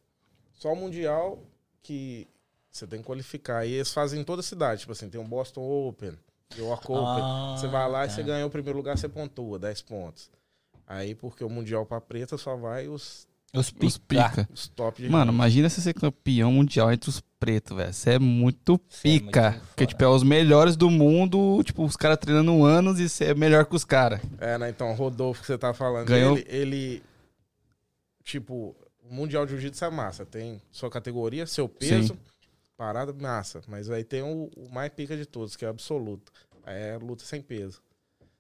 Só 0.54 0.74
o 0.74 0.76
Mundial 0.76 1.42
que 1.82 2.28
você 2.70 2.86
tem 2.86 3.00
que 3.00 3.06
qualificar. 3.06 3.66
E 3.66 3.72
eles 3.74 3.94
fazem 3.94 4.20
em 4.20 4.24
toda 4.24 4.42
a 4.42 4.44
cidade. 4.44 4.82
Tipo 4.82 4.92
assim, 4.92 5.10
tem 5.10 5.20
um 5.22 5.28
Boston 5.28 5.62
Open, 5.62 6.18
York 6.58 6.86
Open. 6.92 7.24
Ah, 7.24 7.56
Você 7.58 7.68
vai 7.68 7.90
lá 7.90 8.06
e 8.06 8.08
tá. 8.08 8.14
você 8.14 8.24
ganhou 8.24 8.48
o 8.48 8.52
primeiro 8.52 8.78
lugar, 8.78 8.98
você 8.98 9.10
pontua 9.10 9.58
10 9.60 9.82
pontos. 9.82 10.30
Aí, 10.88 11.16
porque 11.16 11.44
o 11.44 11.50
Mundial 11.50 11.86
pra 11.86 12.00
preta 12.00 12.38
só 12.38 12.56
vai 12.56 12.88
os, 12.88 13.28
Os 13.54 13.68
Os 13.82 13.98
pica. 13.98 14.30
pica. 14.30 14.50
os 14.54 14.68
top 14.68 15.02
de 15.02 15.10
Mano, 15.10 15.32
imagina 15.32 15.68
você 15.70 15.82
ser 15.82 15.94
campeão 15.94 16.52
mundial 16.52 16.92
entre 16.92 17.10
os 17.10 17.22
pretos, 17.40 17.76
velho. 17.76 17.92
Você 17.94 18.12
é 18.12 18.20
muito 18.20 18.80
Cê 18.90 19.08
é 19.08 19.12
muito 19.12 19.26
pica. 19.26 19.52
foda. 19.54 19.64
Porque, 19.68 19.86
tipo, 19.88 20.04
é 20.04 20.08
os 20.08 20.24
melhores 20.24 20.76
do 20.76 20.90
mundo, 20.90 21.62
tipo, 21.64 21.84
os 21.84 21.96
caras 21.96 22.18
treinando 22.20 22.64
anos 22.64 23.00
e 23.00 23.08
você 23.10 23.26
é 23.26 23.34
melhor 23.34 23.66
que 23.66 23.76
os 23.76 23.84
caras. 23.86 24.20
É, 24.40 24.58
né? 24.58 24.70
Então, 24.70 24.94
Rodolfo, 24.94 25.42
que 25.42 25.48
você 25.48 25.58
tá 25.58 25.74
falando, 25.74 26.06
Ganhou- 26.08 26.38
ele, 26.38 26.46
ele. 26.50 27.04
Tipo, 28.24 28.76
o 29.10 29.14
Mundial 29.14 29.46
de 29.46 29.52
Jiu-Jitsu 29.52 29.86
é 29.86 29.90
massa. 29.90 30.26
Tem 30.26 30.62
sua 30.72 30.90
categoria, 30.90 31.46
seu 31.46 31.68
peso, 31.70 32.18
parada 32.78 33.14
massa. 33.14 33.62
Mas 33.68 33.90
aí 33.90 34.04
tem 34.04 34.22
o, 34.22 34.50
o 34.56 34.70
mais 34.72 34.92
pica 34.92 35.16
de 35.16 35.26
todos, 35.26 35.56
que 35.56 35.66
é 35.66 35.68
o 35.68 35.72
absoluto. 35.72 36.32
Aí 36.64 36.76
é 36.76 36.98
luta 36.98 37.24
sem 37.24 37.42
peso. 37.42 37.82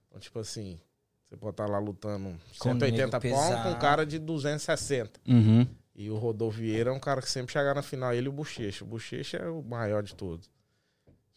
Então, 0.07 0.19
tipo 0.19 0.39
assim, 0.39 0.79
você 1.23 1.35
pode 1.35 1.53
estar 1.53 1.67
lá 1.67 1.79
lutando 1.79 2.35
Com 2.59 2.69
180 2.69 3.19
nego 3.19 3.35
pounds 3.35 3.63
com 3.63 3.69
um 3.69 3.79
cara 3.79 4.05
de 4.05 4.19
260. 4.19 5.19
Uhum. 5.27 5.67
E 5.95 6.09
o 6.09 6.17
Rodolfo 6.17 6.57
Vieira 6.57 6.89
é 6.89 6.93
um 6.93 6.99
cara 6.99 7.21
que 7.21 7.29
sempre 7.29 7.53
chega 7.53 7.73
na 7.73 7.81
final, 7.81 8.13
ele 8.13 8.27
e 8.27 8.29
o 8.29 8.33
Bochecha. 8.33 8.83
O 8.83 8.87
Bochecha 8.87 9.37
é 9.37 9.49
o 9.49 9.61
maior 9.61 10.03
de 10.03 10.13
todos. 10.13 10.49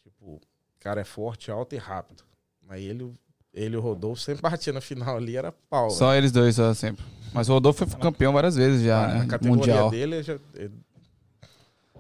Tipo, 0.03 0.35
o 0.35 0.41
cara 0.81 1.01
é 1.01 1.05
forte, 1.05 1.51
alto 1.51 1.75
e 1.75 1.79
rápido. 1.79 2.25
Mas 2.67 2.83
ele, 2.83 3.13
ele 3.55 3.75
e 3.75 3.79
o 3.79 3.81
Rodolfo 3.81 4.21
sempre 4.21 4.43
batiam 4.43 4.75
na 4.75 4.81
final 4.81 5.17
ali, 5.17 5.37
era 5.37 5.53
pau. 5.71 5.91
Só 5.91 6.15
eles 6.15 6.33
dois, 6.33 6.57
só 6.57 6.75
sempre. 6.75 7.05
Mas 7.33 7.49
o 7.49 7.53
Rodolfo 7.53 7.87
foi 7.87 8.01
campeão 8.01 8.33
várias 8.33 8.57
vezes 8.57 8.83
já, 8.83 9.07
né? 9.07 9.19
Na 9.19 9.27
categoria 9.27 9.75
Mundial. 9.75 9.91
dele, 9.91 10.17
ele, 10.17 10.23
já, 10.23 10.39
ele 10.55 10.75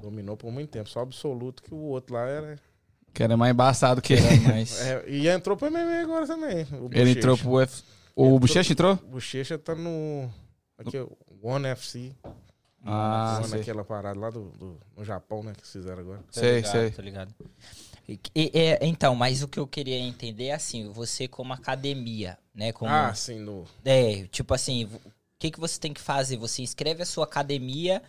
dominou 0.00 0.36
por 0.36 0.50
muito 0.50 0.70
tempo. 0.70 0.88
Só 0.88 1.00
absoluto 1.00 1.62
que 1.62 1.74
o 1.74 1.78
outro 1.78 2.14
lá 2.14 2.26
era... 2.26 2.58
Que 3.12 3.22
era 3.22 3.36
mais 3.36 3.52
embaçado 3.52 4.00
que 4.02 4.12
ele. 4.14 4.22
Mas... 4.46 4.80
é, 4.80 5.04
e 5.08 5.28
entrou 5.28 5.56
pro 5.56 5.70
MMA 5.70 6.00
agora 6.02 6.26
também. 6.26 6.66
o 6.80 6.88
Ele 6.92 7.12
entrou 7.12 7.36
pro 7.36 7.50
UFC. 7.52 7.82
O 8.14 8.38
Bochecha 8.38 8.72
entrou? 8.72 8.92
O 8.94 9.06
Bochecha 9.08 9.58
tá 9.58 9.74
no... 9.74 10.30
Aqui, 10.76 10.98
o 10.98 11.16
One 11.42 11.66
FC. 11.68 12.12
Ah, 12.84 13.36
One 13.38 13.48
sei. 13.48 13.58
naquela 13.58 13.84
parada 13.84 14.18
lá 14.18 14.30
do, 14.30 14.50
do- 14.50 14.78
no 14.96 15.04
Japão, 15.04 15.42
né? 15.42 15.52
Que 15.56 15.66
fizeram 15.66 15.98
agora. 16.00 16.18
Tô 16.32 16.40
Sei, 16.40 16.56
ligado, 16.56 16.72
sei. 16.72 16.90
Tô 16.90 17.02
ligado. 17.02 17.34
E- 18.08 18.20
e- 18.34 18.50
é, 18.54 18.78
então, 18.86 19.14
mas 19.16 19.42
o 19.42 19.48
que 19.48 19.58
eu 19.58 19.66
queria 19.66 19.98
entender 19.98 20.46
é 20.46 20.54
assim, 20.54 20.88
você 20.92 21.26
como 21.26 21.52
academia, 21.52 22.38
né? 22.54 22.72
Como, 22.72 22.90
Ah, 22.90 23.12
sim, 23.14 23.40
no... 23.40 23.64
É, 23.84 24.26
tipo 24.28 24.54
assim, 24.54 24.84
o 24.84 25.00
que, 25.38 25.50
que 25.50 25.58
você 25.60 25.78
tem 25.80 25.92
que 25.92 26.00
fazer? 26.00 26.36
Você 26.36 26.62
inscreve 26.62 27.02
a 27.02 27.06
sua 27.06 27.24
academia 27.24 28.02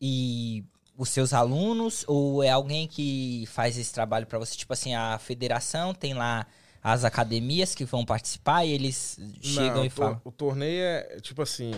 e 0.00 0.62
os 1.02 1.08
seus 1.10 1.32
alunos, 1.32 2.04
ou 2.06 2.42
é 2.44 2.50
alguém 2.50 2.86
que 2.86 3.44
faz 3.48 3.76
esse 3.76 3.92
trabalho 3.92 4.26
pra 4.26 4.38
você? 4.38 4.56
Tipo 4.56 4.72
assim, 4.72 4.94
a 4.94 5.18
federação 5.18 5.92
tem 5.92 6.14
lá 6.14 6.46
as 6.82 7.04
academias 7.04 7.74
que 7.74 7.84
vão 7.84 8.04
participar 8.04 8.64
e 8.64 8.70
eles 8.72 9.18
chegam 9.40 9.76
Não, 9.78 9.84
e 9.84 9.88
o 9.88 9.90
falam. 9.90 10.20
O 10.24 10.30
torneio 10.30 10.82
é, 10.84 11.20
tipo 11.20 11.42
assim. 11.42 11.72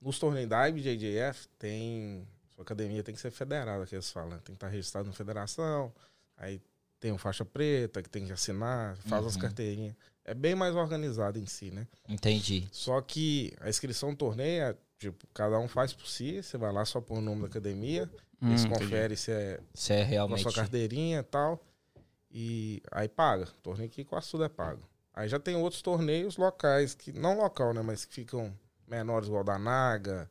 Nos 0.00 0.18
torneios 0.18 0.48
da 0.48 0.68
IBJJF 0.68 1.46
tem. 1.58 2.26
Sua 2.54 2.62
academia 2.62 3.02
tem 3.04 3.14
que 3.14 3.20
ser 3.20 3.30
federada, 3.30 3.86
que 3.86 3.94
eles 3.94 4.10
falam. 4.10 4.30
Tem 4.30 4.40
que 4.46 4.52
estar 4.52 4.68
registrado 4.68 5.06
na 5.06 5.14
federação. 5.14 5.92
Aí 6.36 6.60
tem 6.98 7.12
um 7.12 7.18
faixa 7.18 7.44
preta, 7.44 8.02
que 8.02 8.08
tem 8.10 8.26
que 8.26 8.32
assinar, 8.32 8.96
faz 9.06 9.24
as 9.26 9.34
Uhum. 9.36 9.40
carteirinhas. 9.42 9.94
É 10.24 10.34
bem 10.34 10.54
mais 10.54 10.74
organizado 10.74 11.38
em 11.38 11.46
si, 11.46 11.70
né? 11.70 11.86
Entendi. 12.08 12.68
Só 12.72 13.00
que 13.00 13.52
a 13.60 13.68
inscrição 13.68 14.10
do 14.10 14.16
torneio 14.16 14.62
é, 14.64 14.76
tipo, 15.10 15.26
cada 15.34 15.58
um 15.58 15.68
faz 15.68 15.92
por 15.92 16.06
si, 16.06 16.42
você 16.42 16.56
vai 16.58 16.72
lá 16.72 16.84
só 16.84 17.00
põe 17.00 17.18
o 17.18 17.20
nome 17.20 17.42
da 17.42 17.46
academia, 17.48 18.02
eles 18.42 18.64
Hum, 18.64 18.66
entendi. 18.68 18.68
conferem 18.84 19.16
se 19.16 19.30
é 19.30 19.60
Isso 19.74 19.92
é 19.92 19.96
com 19.98 20.02
a 20.02 20.06
realmente. 20.06 20.42
sua 20.42 20.52
carteirinha 20.52 21.18
e 21.20 21.22
tal. 21.22 21.62
E 22.30 22.82
aí 22.90 23.08
paga. 23.08 23.46
Torneio 23.62 23.88
aqui 23.88 24.04
quase 24.04 24.30
tudo 24.30 24.44
é 24.44 24.48
pago. 24.48 24.82
Aí 25.14 25.28
já 25.28 25.38
tem 25.38 25.54
outros 25.54 25.82
torneios 25.82 26.36
locais, 26.38 26.94
que 26.94 27.12
não 27.12 27.36
local, 27.36 27.74
né? 27.74 27.82
Mas 27.82 28.04
que 28.06 28.14
ficam 28.14 28.52
menores, 28.88 29.28
igual 29.28 29.44
da 29.44 29.58
Naga. 29.58 30.28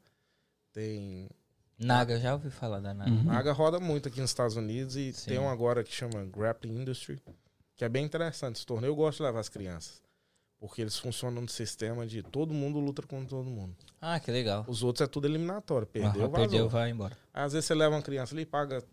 Tem. 0.73 1.29
Naga, 1.77 2.13
eu 2.15 2.19
já 2.19 2.33
ouvi 2.33 2.49
falar 2.49 2.79
da 2.79 2.93
Naga. 2.93 3.11
Uhum. 3.11 3.23
Naga 3.23 3.51
roda 3.51 3.79
muito 3.79 4.07
aqui 4.07 4.19
nos 4.21 4.29
Estados 4.31 4.55
Unidos 4.55 4.95
e 4.95 5.13
Sim. 5.13 5.29
tem 5.31 5.39
um 5.39 5.49
agora 5.49 5.83
que 5.83 5.91
chama 5.93 6.23
Grappling 6.25 6.81
Industry, 6.81 7.21
que 7.75 7.83
é 7.85 7.89
bem 7.89 8.05
interessante. 8.05 8.57
Esse 8.57 8.65
torneio 8.65 8.91
eu 8.91 8.95
gosto 8.95 9.17
de 9.17 9.23
levar 9.23 9.39
as 9.39 9.49
crianças. 9.49 10.01
Porque 10.61 10.79
eles 10.79 10.95
funcionam 10.95 11.41
no 11.41 11.49
sistema 11.49 12.05
de 12.05 12.21
todo 12.21 12.53
mundo 12.53 12.79
luta 12.79 13.01
contra 13.01 13.29
todo 13.29 13.49
mundo. 13.49 13.75
Ah, 13.99 14.19
que 14.19 14.29
legal. 14.31 14.63
Os 14.67 14.83
outros 14.83 15.03
é 15.03 15.07
tudo 15.09 15.25
eliminatório. 15.27 15.87
Perdeu, 15.87 16.29
vazou. 16.29 16.29
perdeu, 16.29 16.69
vai 16.69 16.91
embora. 16.91 17.17
Às 17.33 17.53
vezes 17.53 17.65
você 17.65 17.73
leva 17.73 17.95
uma 17.95 18.01
criança 18.03 18.35
ali 18.35 18.43
e 18.43 18.45
paga 18.45 18.83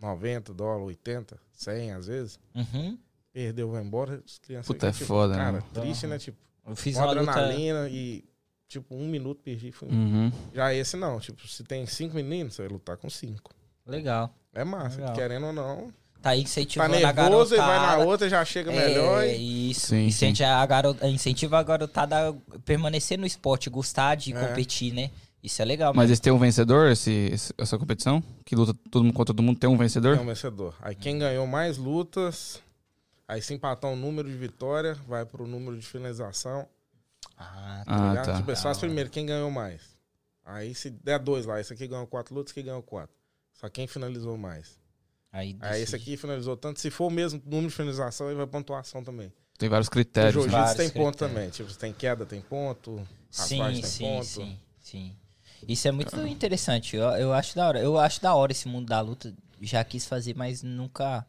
90 0.00 0.52
dólares, 0.52 0.86
80, 0.88 1.38
100 1.52 1.92
às 1.92 2.06
vezes. 2.08 2.40
Uhum. 2.52 2.98
Perdeu, 3.32 3.70
vai 3.70 3.82
embora, 3.84 4.20
as 4.26 4.38
crianças 4.38 4.66
Puta, 4.66 4.88
é 4.88 4.92
ficam, 4.92 5.06
foda, 5.06 5.32
né, 5.34 5.38
Cara, 5.38 5.52
mano? 5.52 5.64
triste, 5.72 6.06
né? 6.08 6.18
Tipo, 6.18 6.36
Eu 6.66 6.74
fiz 6.74 6.96
uma 6.96 7.04
uma 7.06 7.12
luta. 7.20 7.30
adrenalina 7.30 7.88
e, 7.88 8.24
tipo, 8.66 8.92
um 8.96 9.06
minuto 9.06 9.40
perdi. 9.40 9.70
Foi... 9.70 9.88
Uhum. 9.88 10.32
Já 10.52 10.74
esse 10.74 10.96
não, 10.96 11.20
tipo, 11.20 11.46
se 11.46 11.62
tem 11.62 11.86
cinco 11.86 12.16
meninos, 12.16 12.54
você 12.54 12.62
vai 12.62 12.72
lutar 12.72 12.96
com 12.96 13.08
cinco. 13.08 13.52
Legal. 13.86 14.34
É 14.52 14.64
massa, 14.64 14.98
Legal. 14.98 15.14
querendo 15.14 15.46
ou 15.46 15.52
não. 15.52 15.92
Tá 16.24 16.30
Tá 16.30 16.36
incentivando 16.36 16.94
a 16.94 17.12
nervoso 17.12 17.54
e 17.54 17.58
vai 17.58 17.66
na 17.76 17.82
garotada. 17.82 18.06
outra, 18.08 18.28
já 18.30 18.42
chega 18.46 18.72
melhor. 18.72 19.22
É, 19.24 19.36
E... 19.36 19.70
isso. 19.72 19.88
Sim, 19.88 20.06
Incentiva, 20.06 20.48
A 20.48 20.64
garota, 20.64 21.06
incentiva 21.06 21.58
a 21.58 21.62
garotada 21.62 22.30
a 22.30 22.58
permanecer 22.64 23.18
no 23.18 23.26
esporte, 23.26 23.68
gostar 23.68 24.14
de 24.14 24.32
É. 24.34 24.40
competir, 24.48 24.94
né? 24.94 25.10
Isso 25.42 25.60
é 25.60 25.64
legal. 25.66 25.92
Mas 25.94 26.06
eles 26.08 26.20
têm 26.20 26.32
um 26.32 26.38
vencedor, 26.38 26.90
esse, 26.90 27.34
essa 27.58 27.76
competição? 27.76 28.22
Que 28.46 28.56
luta 28.56 28.72
todo 28.90 29.04
mundo 29.04 29.12
contra 29.12 29.34
todo 29.34 29.42
mundo, 29.42 29.58
tem 29.58 29.68
um 29.68 29.76
vencedor? 29.76 30.16
É 30.16 30.20
um 30.20 30.24
vencedor. 30.24 30.74
Aí 30.80 30.94
quem 30.94 31.18
ganhou 31.18 31.46
mais 31.46 31.76
lutas, 31.76 32.58
aí 33.28 33.42
se 33.42 33.52
empatar 33.52 33.90
o 33.90 33.96
número 33.96 34.26
de 34.26 34.34
vitória, 34.36 34.94
vai 35.06 35.26
pro 35.26 35.46
número 35.46 35.76
de 35.78 35.86
finalização. 35.86 36.66
Ah, 37.36 37.82
Tá 37.84 37.94
Ah, 37.94 38.08
ligado? 38.08 38.24
tá. 38.26 38.36
Tipo, 38.38 38.50
é 38.50 38.54
só 38.54 38.74
primeiras, 38.74 39.12
quem 39.12 39.26
ganhou 39.26 39.50
mais. 39.50 39.82
Aí 40.42 40.74
se 40.74 40.88
der 40.88 41.18
dois 41.18 41.44
lá, 41.44 41.60
esse 41.60 41.70
aqui 41.74 41.86
ganhou 41.86 42.06
quatro 42.06 42.34
lutas, 42.34 42.50
esse 42.52 42.60
aqui 42.60 42.66
ganhou 42.66 42.82
quatro. 42.82 43.14
Só 43.52 43.68
quem 43.68 43.86
finalizou 43.86 44.38
mais. 44.38 44.82
Aí, 45.36 45.56
Aí 45.60 45.82
esse 45.82 45.96
aqui 45.96 46.16
finalizou 46.16 46.56
tanto. 46.56 46.78
Se 46.78 46.90
for 46.92 47.06
o 47.06 47.10
mesmo 47.10 47.42
número 47.44 47.68
de 47.68 47.74
finalização, 47.74 48.28
aí 48.28 48.36
vai 48.36 48.46
pontuação 48.46 49.02
também. 49.02 49.32
Tem 49.58 49.68
vários 49.68 49.88
O 49.88 49.90
critérios. 49.90 50.34
jiu-jitsu 50.44 50.56
né? 50.56 50.62
vários 50.64 50.76
tem 50.76 50.90
ponto 50.90 51.18
critérios. 51.18 51.34
também. 51.34 51.50
Tipo, 51.50 51.74
tem 51.74 51.92
queda, 51.92 52.24
tem 52.24 52.40
ponto. 52.40 53.06
Sim, 53.30 53.58
tem 53.58 53.82
sim, 53.82 54.04
ponto. 54.04 54.24
sim, 54.24 54.58
sim. 54.80 55.16
Isso 55.66 55.88
é 55.88 55.90
muito 55.92 56.16
interessante. 56.26 56.94
Eu, 56.94 57.04
eu 57.16 57.32
acho 57.32 57.56
da 57.56 57.66
hora. 57.66 57.80
Eu 57.80 57.98
acho 57.98 58.22
da 58.22 58.32
hora 58.34 58.52
esse 58.52 58.68
mundo 58.68 58.86
da 58.86 59.00
luta. 59.00 59.34
Já 59.60 59.82
quis 59.82 60.06
fazer, 60.06 60.36
mas 60.36 60.62
nunca 60.62 61.26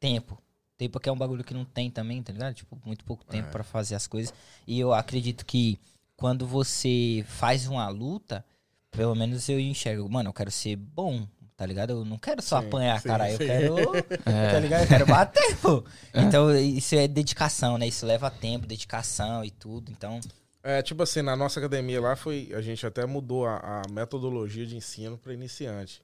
tempo. 0.00 0.40
Tempo 0.78 0.98
que 1.00 1.08
é 1.08 1.12
um 1.12 1.16
bagulho 1.18 1.44
que 1.44 1.52
não 1.52 1.64
tem 1.66 1.90
também, 1.90 2.22
tá 2.22 2.32
ligado? 2.32 2.54
Tipo, 2.54 2.80
muito 2.84 3.04
pouco 3.04 3.24
tempo 3.26 3.48
É. 3.48 3.50
pra 3.50 3.64
fazer 3.64 3.94
as 3.94 4.06
coisas. 4.06 4.32
E 4.66 4.78
eu 4.80 4.92
acredito 4.94 5.44
que 5.44 5.78
quando 6.16 6.46
você 6.46 7.24
faz 7.28 7.66
uma 7.66 7.88
luta, 7.88 8.44
pelo 8.90 9.14
menos 9.14 9.48
eu 9.48 9.58
enxergo, 9.60 10.08
mano, 10.08 10.28
eu 10.30 10.32
quero 10.34 10.50
ser 10.50 10.76
bom, 10.76 11.26
tá 11.58 11.66
ligado? 11.66 11.90
Eu 11.90 12.04
não 12.06 12.18
quero 12.18 12.40
só 12.40 12.60
Sim, 12.62 12.68
apanhar, 12.68 13.02
sim, 13.02 13.08
cara. 13.08 13.30
Eu 13.30 13.38
quero 13.38 13.76
tá 14.24 14.58
É, 14.58 14.60
ligado? 14.60 14.82
Eu 14.82 14.88
quero 14.88 15.06
bater, 15.06 15.56
pô. 15.58 15.84
Então, 16.14 16.56
isso 16.56 16.94
é 16.94 17.06
dedicação, 17.08 17.76
né? 17.76 17.86
Isso 17.86 18.06
leva 18.06 18.30
tempo, 18.30 18.66
dedicação 18.66 19.44
e 19.44 19.50
tudo. 19.50 19.90
Então, 19.92 20.20
É, 20.62 20.82
tipo 20.82 21.02
assim, 21.02 21.22
na 21.22 21.36
nossa 21.36 21.60
academia 21.60 22.00
lá 22.00 22.16
foi. 22.16 22.50
A 22.54 22.60
gente 22.62 22.86
até 22.86 23.06
mudou 23.06 23.46
a, 23.46 23.82
a 23.86 23.88
metodologia 23.90 24.66
de 24.66 24.76
ensino 24.76 25.18
para 25.18 25.34
iniciante. 25.34 26.02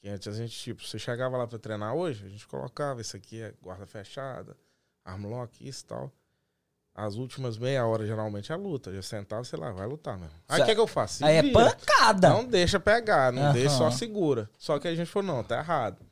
Que 0.00 0.08
antes 0.08 0.28
a 0.28 0.32
gente, 0.32 0.56
tipo, 0.58 0.82
você 0.84 0.98
chegava 0.98 1.36
lá 1.36 1.46
para 1.46 1.58
treinar 1.58 1.94
hoje, 1.94 2.24
a 2.26 2.28
gente 2.28 2.46
colocava 2.46 3.00
isso 3.00 3.16
aqui 3.16 3.42
é 3.42 3.54
guarda 3.62 3.86
fechada, 3.86 4.56
armlock, 5.04 5.66
isso 5.68 5.84
e 5.84 5.86
tal. 5.86 6.12
As 6.94 7.14
últimas 7.14 7.56
meia 7.56 7.86
hora, 7.86 8.06
geralmente, 8.06 8.52
é 8.52 8.54
a 8.54 8.58
luta. 8.58 8.92
Já 8.92 9.00
sentava, 9.00 9.42
sei 9.44 9.58
lá, 9.58 9.72
vai 9.72 9.86
lutar 9.86 10.18
mesmo. 10.18 10.34
Aí 10.48 10.60
o 10.60 10.64
que, 10.64 10.70
é 10.72 10.74
que 10.74 10.80
eu 10.80 10.86
faço? 10.86 11.14
Se 11.18 11.24
aí 11.24 11.36
é 11.36 11.42
vira. 11.42 11.54
pancada. 11.70 12.28
Não 12.28 12.44
deixa 12.44 12.78
pegar, 12.78 13.32
não 13.32 13.44
Aham. 13.44 13.52
deixa, 13.54 13.70
só 13.70 13.90
segura. 13.90 14.50
Só 14.58 14.78
que 14.78 14.86
a 14.88 14.94
gente 14.94 15.10
falou, 15.10 15.34
não, 15.36 15.42
tá 15.42 15.58
errado. 15.58 16.04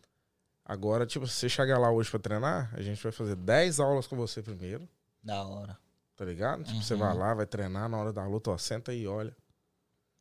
Agora, 0.65 1.05
tipo, 1.05 1.27
se 1.27 1.35
você 1.35 1.49
chegar 1.49 1.79
lá 1.79 1.91
hoje 1.91 2.11
pra 2.11 2.19
treinar, 2.21 2.71
a 2.75 2.81
gente 2.81 3.03
vai 3.03 3.13
fazer 3.13 3.37
10 3.37 3.79
aulas 3.81 4.07
com 4.07 4.17
você 4.17 4.41
primeiro, 4.43 4.89
Da 5.23 5.43
hora. 5.45 5.77
tá 6.17 6.25
ligado? 6.25 6.63
Tipo, 6.65 6.83
você 6.83 6.95
Uhum. 6.95 7.01
vai 7.01 7.15
lá, 7.15 7.35
vai 7.35 7.47
treinar 7.47 7.89
na 7.89 7.99
hora 7.99 8.13
da 8.13 8.25
luta, 8.27 8.51
ó, 8.51 8.57
senta 8.59 8.93
e 8.95 9.07
olha. 9.07 9.37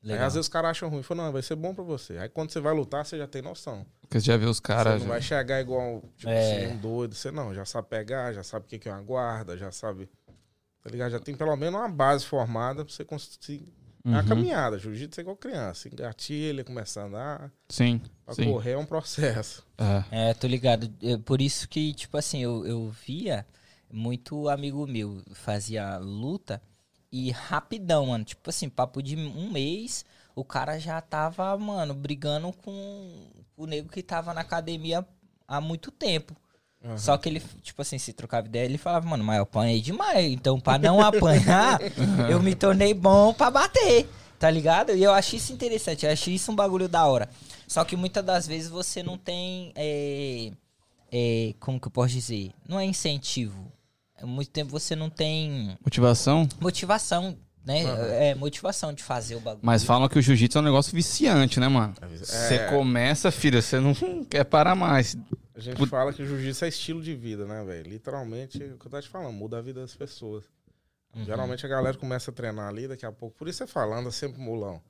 Legal. 0.02 0.22
Aí 0.22 0.26
às 0.28 0.34
vezes 0.34 0.46
os 0.48 0.52
caras 0.52 0.72
acham 0.72 0.90
ruim, 0.90 1.04
falam, 1.04 1.26
não, 1.26 1.32
vai 1.34 1.42
ser 1.42 1.56
bom 1.56 1.74
pra 1.76 1.84
você. 1.84 2.18
Aí 2.18 2.30
quando 2.30 2.52
você 2.52 2.60
vai 2.60 2.74
lutar, 2.74 3.06
você 3.06 3.18
já 3.18 3.28
tem 3.28 3.42
noção. 3.42 3.86
porque 4.02 4.20
você 4.20 4.26
já 4.26 4.38
viu 4.38 4.50
os 4.50 4.60
caras. 4.60 4.94
você 4.96 5.00
não 5.02 5.08
vai 5.08 5.22
chegar 5.22 5.62
igual, 5.62 6.02
tipo, 6.18 6.30
É. 6.32 6.40
assim, 6.66 6.74
um 6.74 6.78
doido. 6.78 7.14
Você 7.16 7.30
não, 7.32 7.54
já 7.54 7.64
sabe 7.64 7.88
pegar, 7.90 8.34
já 8.34 8.42
sabe 8.44 8.66
o 8.66 8.68
que 8.70 8.80
que 8.80 8.90
é 8.90 8.92
uma 8.92 9.02
guarda, 9.02 9.56
já 9.58 9.72
sabe. 9.72 10.10
Tá 10.84 10.90
ligado? 10.90 11.12
Já 11.12 11.20
tem 11.20 11.36
pelo 11.36 11.56
menos 11.56 11.80
uma 11.80 11.90
base 11.90 12.26
formada 12.26 12.86
pra 12.86 12.94
você 12.94 13.04
conseguir. 13.04 13.74
É 14.06 14.10
uma 14.10 14.22
Uhum. 14.22 14.28
caminhada, 14.28 14.80
jiu-jitsu 14.80 15.20
é 15.20 15.22
igual 15.22 15.36
criança. 15.36 15.90
Engatilha, 15.90 16.64
começa 16.64 17.02
a 17.02 17.06
andar. 17.06 17.52
Sim, 17.68 18.02
Pra 18.26 18.34
sim. 18.34 18.46
correr 18.46 18.72
é 18.72 18.78
um 18.78 18.86
processo. 18.86 19.64
É. 20.12 20.30
É, 20.30 20.34
tô 20.34 20.48
ligado. 20.48 20.92
É, 21.04 21.18
Por 21.18 21.42
isso 21.42 21.68
que, 21.68 21.94
tipo 21.94 22.18
assim, 22.18 22.40
eu, 22.42 22.66
eu 22.66 22.90
via 23.06 23.46
muito 23.92 24.48
amigo 24.50 24.88
meu 24.88 25.22
fazia 25.34 25.98
luta 25.98 26.62
e 27.12 27.32
rapidão, 27.32 28.06
mano. 28.08 28.24
Tipo 28.24 28.50
assim, 28.50 28.70
papo 28.70 29.02
de 29.04 29.16
um 29.18 29.52
mês, 29.52 30.06
o 30.36 30.46
cara 30.46 30.80
já 30.80 31.02
tava, 31.02 31.58
mano, 31.58 31.94
brigando 31.94 32.52
com 32.54 33.28
o 33.58 33.66
nego 33.66 33.90
que 33.90 34.02
tava 34.02 34.34
na 34.34 34.42
academia 34.42 35.06
há 35.48 35.60
muito 35.60 35.92
tempo. 35.92 36.36
Aham. 36.84 36.98
Só 36.98 37.18
que 37.18 37.28
ele, 37.28 37.42
tipo 37.62 37.82
assim, 37.82 37.98
se 37.98 38.14
trocava 38.14 38.48
ideia, 38.48 38.66
ele 38.66 38.78
falava, 38.78 39.08
mano, 39.08 39.24
mas 39.24 39.38
eu 39.38 39.44
apanhei 39.44 39.82
demais. 39.82 40.32
Então, 40.32 40.60
pra 40.60 40.78
não 40.78 41.02
apanhar, 41.02 41.80
eu 42.30 42.42
me 42.42 42.56
tornei 42.56 42.94
bom 42.94 43.34
pra 43.34 43.52
bater. 43.52 44.08
Tá 44.40 44.50
ligado? 44.50 44.96
E 44.96 45.04
eu 45.04 45.12
achei 45.14 45.38
isso 45.38 45.52
interessante, 45.52 46.06
eu 46.06 46.12
achei 46.14 46.34
isso 46.36 46.50
um 46.50 46.56
bagulho 46.56 46.88
da 46.88 47.06
hora. 47.06 47.30
Só 47.68 47.84
que 47.84 47.98
muitas 47.98 48.24
das 48.24 48.48
vezes 48.48 48.70
você 48.70 49.04
não 49.04 49.18
tem. 49.18 49.74
é, 49.76 50.52
é, 51.12 51.54
como 51.60 51.78
que 51.80 51.88
eu 51.88 51.92
posso 51.92 52.14
dizer? 52.14 52.52
Não 52.68 52.80
é 52.80 52.86
incentivo. 52.86 53.70
É 54.18 54.26
muito 54.26 54.50
tempo 54.50 54.72
você 54.72 54.96
não 54.96 55.10
tem 55.10 55.78
Motivação. 55.84 56.48
motivação, 56.62 57.38
né? 57.66 57.84
Aham. 57.84 58.06
É, 58.14 58.36
motivação 58.36 58.94
de 58.94 59.04
fazer 59.04 59.36
o 59.36 59.42
bagulho. 59.42 59.62
Mas 59.62 59.84
falam 59.84 60.08
que 60.08 60.18
o 60.18 60.22
jiu-jitsu 60.22 60.58
é 60.58 60.62
um 60.62 60.66
negócio 60.66 60.94
viciante, 60.94 61.60
né, 61.60 61.68
mano? 61.68 61.94
Você 62.20 62.56
É. 62.56 62.70
começa, 62.70 63.32
filho, 63.32 63.62
você 63.62 63.78
não 63.82 63.94
quer 64.24 64.46
parar 64.46 64.74
mais. 64.76 65.18
A 65.60 65.62
gente 65.62 65.78
Put- 65.78 65.90
fala 65.90 66.14
que 66.14 66.22
o 66.24 66.26
jiu-jitsu 66.26 66.64
é 66.64 66.68
estilo 66.70 67.02
de 67.02 67.14
vida, 67.14 67.46
né, 67.46 67.64
velho? 67.66 67.90
Literalmente, 67.90 68.64
é 68.64 68.68
o 68.68 68.78
que 68.78 68.86
eu 68.88 68.90
tô 68.92 69.02
te 69.02 69.10
falando, 69.10 69.34
muda 69.34 69.58
a 69.58 69.62
vida 69.62 69.82
das 69.82 69.94
pessoas. 69.94 70.46
Uhum. 71.14 71.26
Geralmente 71.26 71.66
a 71.66 71.70
galera 71.70 71.98
começa 71.98 72.32
a 72.32 72.34
treinar 72.34 72.70
ali, 72.70 72.88
daqui 72.88 73.06
a 73.06 73.12
pouco. 73.12 73.36
Por 73.38 73.48
isso 73.50 73.58
você 73.58 73.68
fala, 73.68 73.98
anda 73.98 74.10
sempre 74.10 74.40
mulão. 74.42 74.82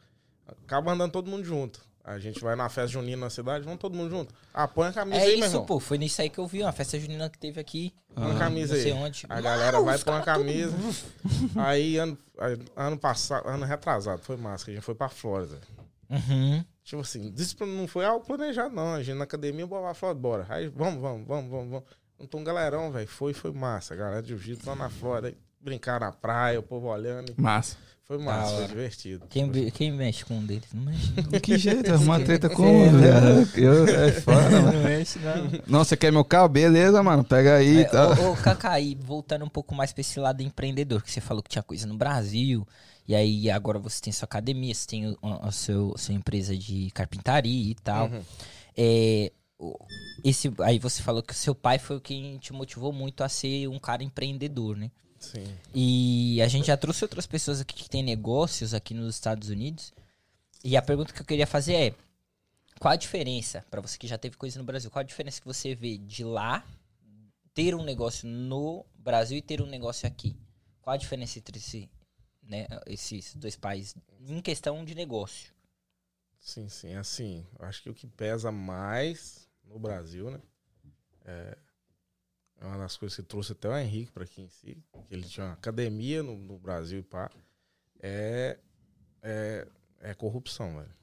Acaba 0.47 0.91
andando 0.91 1.11
todo 1.11 1.30
mundo 1.30 1.43
junto. 1.43 1.82
A 2.03 2.17
gente 2.20 2.39
vai 2.41 2.55
na 2.55 2.67
festa 2.70 2.88
junina 2.88 3.26
na 3.26 3.30
cidade, 3.30 3.63
vamos 3.63 3.80
todo 3.80 3.95
mundo 3.95 4.09
junto. 4.09 4.34
Ah, 4.53 4.67
põe 4.67 4.88
a 4.89 4.93
camisa 4.93 5.17
É 5.17 5.22
aí, 5.24 5.38
meu 5.38 5.45
isso, 5.47 5.55
irmão. 5.55 5.65
pô. 5.65 5.80
Foi 5.80 5.97
nisso 5.97 6.22
aí 6.22 6.30
que 6.30 6.39
eu 6.39 6.47
vi, 6.47 6.61
uma 6.61 6.72
festa 6.72 6.99
junina 6.99 7.30
que 7.30 7.38
teve 7.38 7.59
aqui. 7.59 7.93
Põe 8.15 8.32
a 8.32 8.36
Ah. 8.36 8.39
camisa 8.39 8.76
não 8.76 8.82
sei 8.84 8.91
aí. 8.91 8.97
onde. 8.97 9.26
A 9.30 9.41
galera 9.41 9.74
Mano, 9.82 9.86
vai 9.86 9.95
uma 9.97 10.03
caras 10.22 10.26
camisa. 10.26 10.76
aí, 11.55 11.97
ano, 11.97 12.17
ano 12.76 12.97
passado, 12.97 13.47
ano 13.47 13.65
retrasado, 13.65 14.22
foi 14.22 14.38
massa, 14.38 14.65
que 14.65 14.72
a 14.72 14.74
gente 14.76 14.84
foi 14.84 14.95
pra 14.95 15.09
Flórida. 15.09 15.59
Uhum. 16.09 16.63
Tipo 16.89 17.03
assim, 17.03 17.31
isso 17.37 17.55
não 17.67 17.87
foi 17.87 18.03
algo 18.03 18.25
planejado, 18.25 18.73
não. 18.73 18.95
A 18.95 19.03
gente 19.03 19.15
na 19.15 19.23
academia, 19.25 19.67
bora 19.67 19.93
Flórida, 19.93 20.19
bora. 20.19 20.45
Aí, 20.49 20.67
vamos, 20.69 20.99
vamos, 20.99 21.27
vamos, 21.27 21.51
vamos, 21.51 21.69
vamos. 21.69 21.83
Então, 22.19 22.39
um 22.39 22.43
galerão, 22.43 22.91
velho, 22.91 23.07
foi, 23.07 23.31
foi 23.31 23.51
massa. 23.51 23.93
A 23.93 23.97
galera 23.97 24.23
de 24.23 24.29
jiu-jitsu 24.29 24.67
lá 24.67 24.75
na 24.75 24.89
Flórida, 24.89 25.27
aí, 25.27 25.37
brincar 25.61 25.99
na 25.99 26.11
praia, 26.11 26.59
o 26.59 26.63
povo 26.63 26.87
olhando. 26.87 27.31
Massa. 27.37 27.77
Foi 28.05 28.17
massa, 28.17 28.53
Da 28.53 28.57
foi 28.57 28.67
divertido. 28.69 29.27
Quem, 29.29 29.69
quem 29.69 29.91
mexe 29.91 30.25
com 30.25 30.33
um 30.39 30.43
deles? 30.43 30.67
Não 30.73 30.81
mexe. 30.81 31.13
Que 31.43 31.59
jeito, 31.59 31.93
arrumar 31.93 32.21
treta 32.21 32.49
como, 32.49 32.89
viado? 32.97 33.47
Eu, 33.55 33.87
é 33.87 34.11
foda, 34.11 34.49
mano. 34.49 34.71
Não 34.73 34.83
mexe, 34.83 35.19
não. 35.19 35.61
Não, 35.67 35.83
você 35.83 35.95
quer 35.95 36.11
meu 36.11 36.25
carro? 36.25 36.49
Beleza, 36.49 37.03
mano. 37.03 37.23
Pega 37.23 37.57
aí 37.57 37.67
e 37.77 37.81
É, 37.81 37.85
tal. 37.85 38.19
ô, 38.19 38.31
ô, 38.31 38.35
Cacai, 38.35 38.97
voltando 38.99 39.45
um 39.45 39.49
pouco 39.49 39.75
mais 39.75 39.93
pra 39.93 40.01
esse 40.01 40.19
lado 40.19 40.41
empreendedor, 40.41 41.03
que 41.03 41.11
você 41.11 41.21
falou 41.21 41.43
que 41.43 41.49
tinha 41.49 41.61
coisa 41.61 41.85
no 41.85 41.95
Brasil, 41.95 42.67
e 43.10 43.16
aí 43.16 43.49
agora 43.49 43.80
você 43.80 43.99
tem 43.99 44.14
sua 44.14 44.26
academia, 44.26 44.72
você 44.72 44.86
tem 44.86 45.07
o- 45.07 45.18
a, 45.41 45.51
seu, 45.51 45.97
sua 45.97 46.14
empresa 46.14 46.55
de 46.55 46.91
carpintaria 46.91 47.72
e 47.72 47.74
tal. 47.74 48.07
Uhum. 48.07 48.22
É, 48.78 49.32
o- 49.57 49.76
esse, 50.24 50.53
aí 50.62 50.78
você 50.78 51.01
falou 51.01 51.24
que 51.24 51.34
o 51.34 51.36
seu 51.36 51.55
pai 51.55 51.80
foi 51.80 51.99
quem 51.99 52.38
te 52.38 52.53
motivou 52.53 52.93
muito 52.93 53.24
a 53.24 53.28
ser 53.28 53.68
um 53.68 53.80
cara 53.80 54.03
empreendedor, 54.03 54.78
né? 54.78 54.91
Sim. 55.18 55.43
E 55.74 56.39
a 56.39 56.47
gente 56.47 56.68
já 56.68 56.78
trouxe 56.78 57.03
outras 57.03 57.26
pessoas 57.26 57.60
aqui 57.60 57.74
que 57.76 57.89
têm 57.89 58.03
negócios 58.03 58.76
aqui 58.76 58.93
nos 58.93 59.16
Estados 59.16 59.49
Unidos. 59.49 59.91
E 60.64 60.78
a 60.78 60.82
pergunta 60.82 61.12
que 61.12 61.20
eu 61.20 61.26
queria 61.26 61.47
fazer 61.47 61.74
é: 61.74 61.93
qual 62.80 62.91
a 62.93 62.95
diferença, 62.95 63.66
pra 63.72 63.82
você 63.82 63.97
que 63.97 64.07
já 64.07 64.20
teve 64.20 64.38
coisa 64.38 64.60
no 64.60 64.64
Brasil, 64.66 64.91
qual 64.91 65.01
a 65.01 65.03
diferença 65.03 65.41
que 65.41 65.47
você 65.47 65.74
vê 65.74 65.97
de 65.97 66.24
lá 66.24 66.64
ter 67.55 67.74
um 67.74 67.84
negócio 67.84 68.30
no 68.30 68.86
Brasil 68.99 69.39
e 69.39 69.41
ter 69.41 69.62
um 69.64 69.66
negócio 69.66 70.07
aqui? 70.07 70.36
Qual 70.80 70.93
a 70.93 70.97
diferença 70.97 71.39
entre 71.39 71.57
esse, 71.57 71.89
né, 72.50 72.68
esses 72.88 73.36
dois 73.36 73.56
países 73.56 73.95
em 74.28 74.41
questão 74.41 74.84
de 74.84 74.95
negócio? 74.95 75.54
Sim, 76.39 76.68
sim. 76.68 76.95
Assim, 76.95 77.45
eu 77.58 77.66
acho 77.66 77.84
que 77.84 77.89
o 77.89 77.93
que 77.93 78.08
pesa 78.08 78.52
mais 78.52 79.47
no 79.64 79.78
Brasil, 79.78 80.32
né? 80.32 80.41
É, 81.26 81.58
é 82.62 82.66
uma 82.66 82.78
das 82.80 82.97
coisas 82.97 83.16
que 83.16 83.24
trouxe 83.24 83.52
até 83.52 83.70
o 83.70 83.78
Henrique 83.78 84.12
para 84.12 84.24
aqui 84.24 84.41
em 84.41 84.50
si, 84.50 84.78
que 85.06 85.14
ele 85.14 85.24
tinha 85.24 85.45
uma 85.45 85.54
academia 85.54 86.24
no, 86.24 86.36
no 86.36 86.58
Brasil 86.58 87.00
e 87.00 87.04
pá. 87.04 87.30
É, 88.02 88.58
é, 89.22 89.68
é 90.00 90.14
corrupção, 90.14 90.78
velho. 90.78 91.00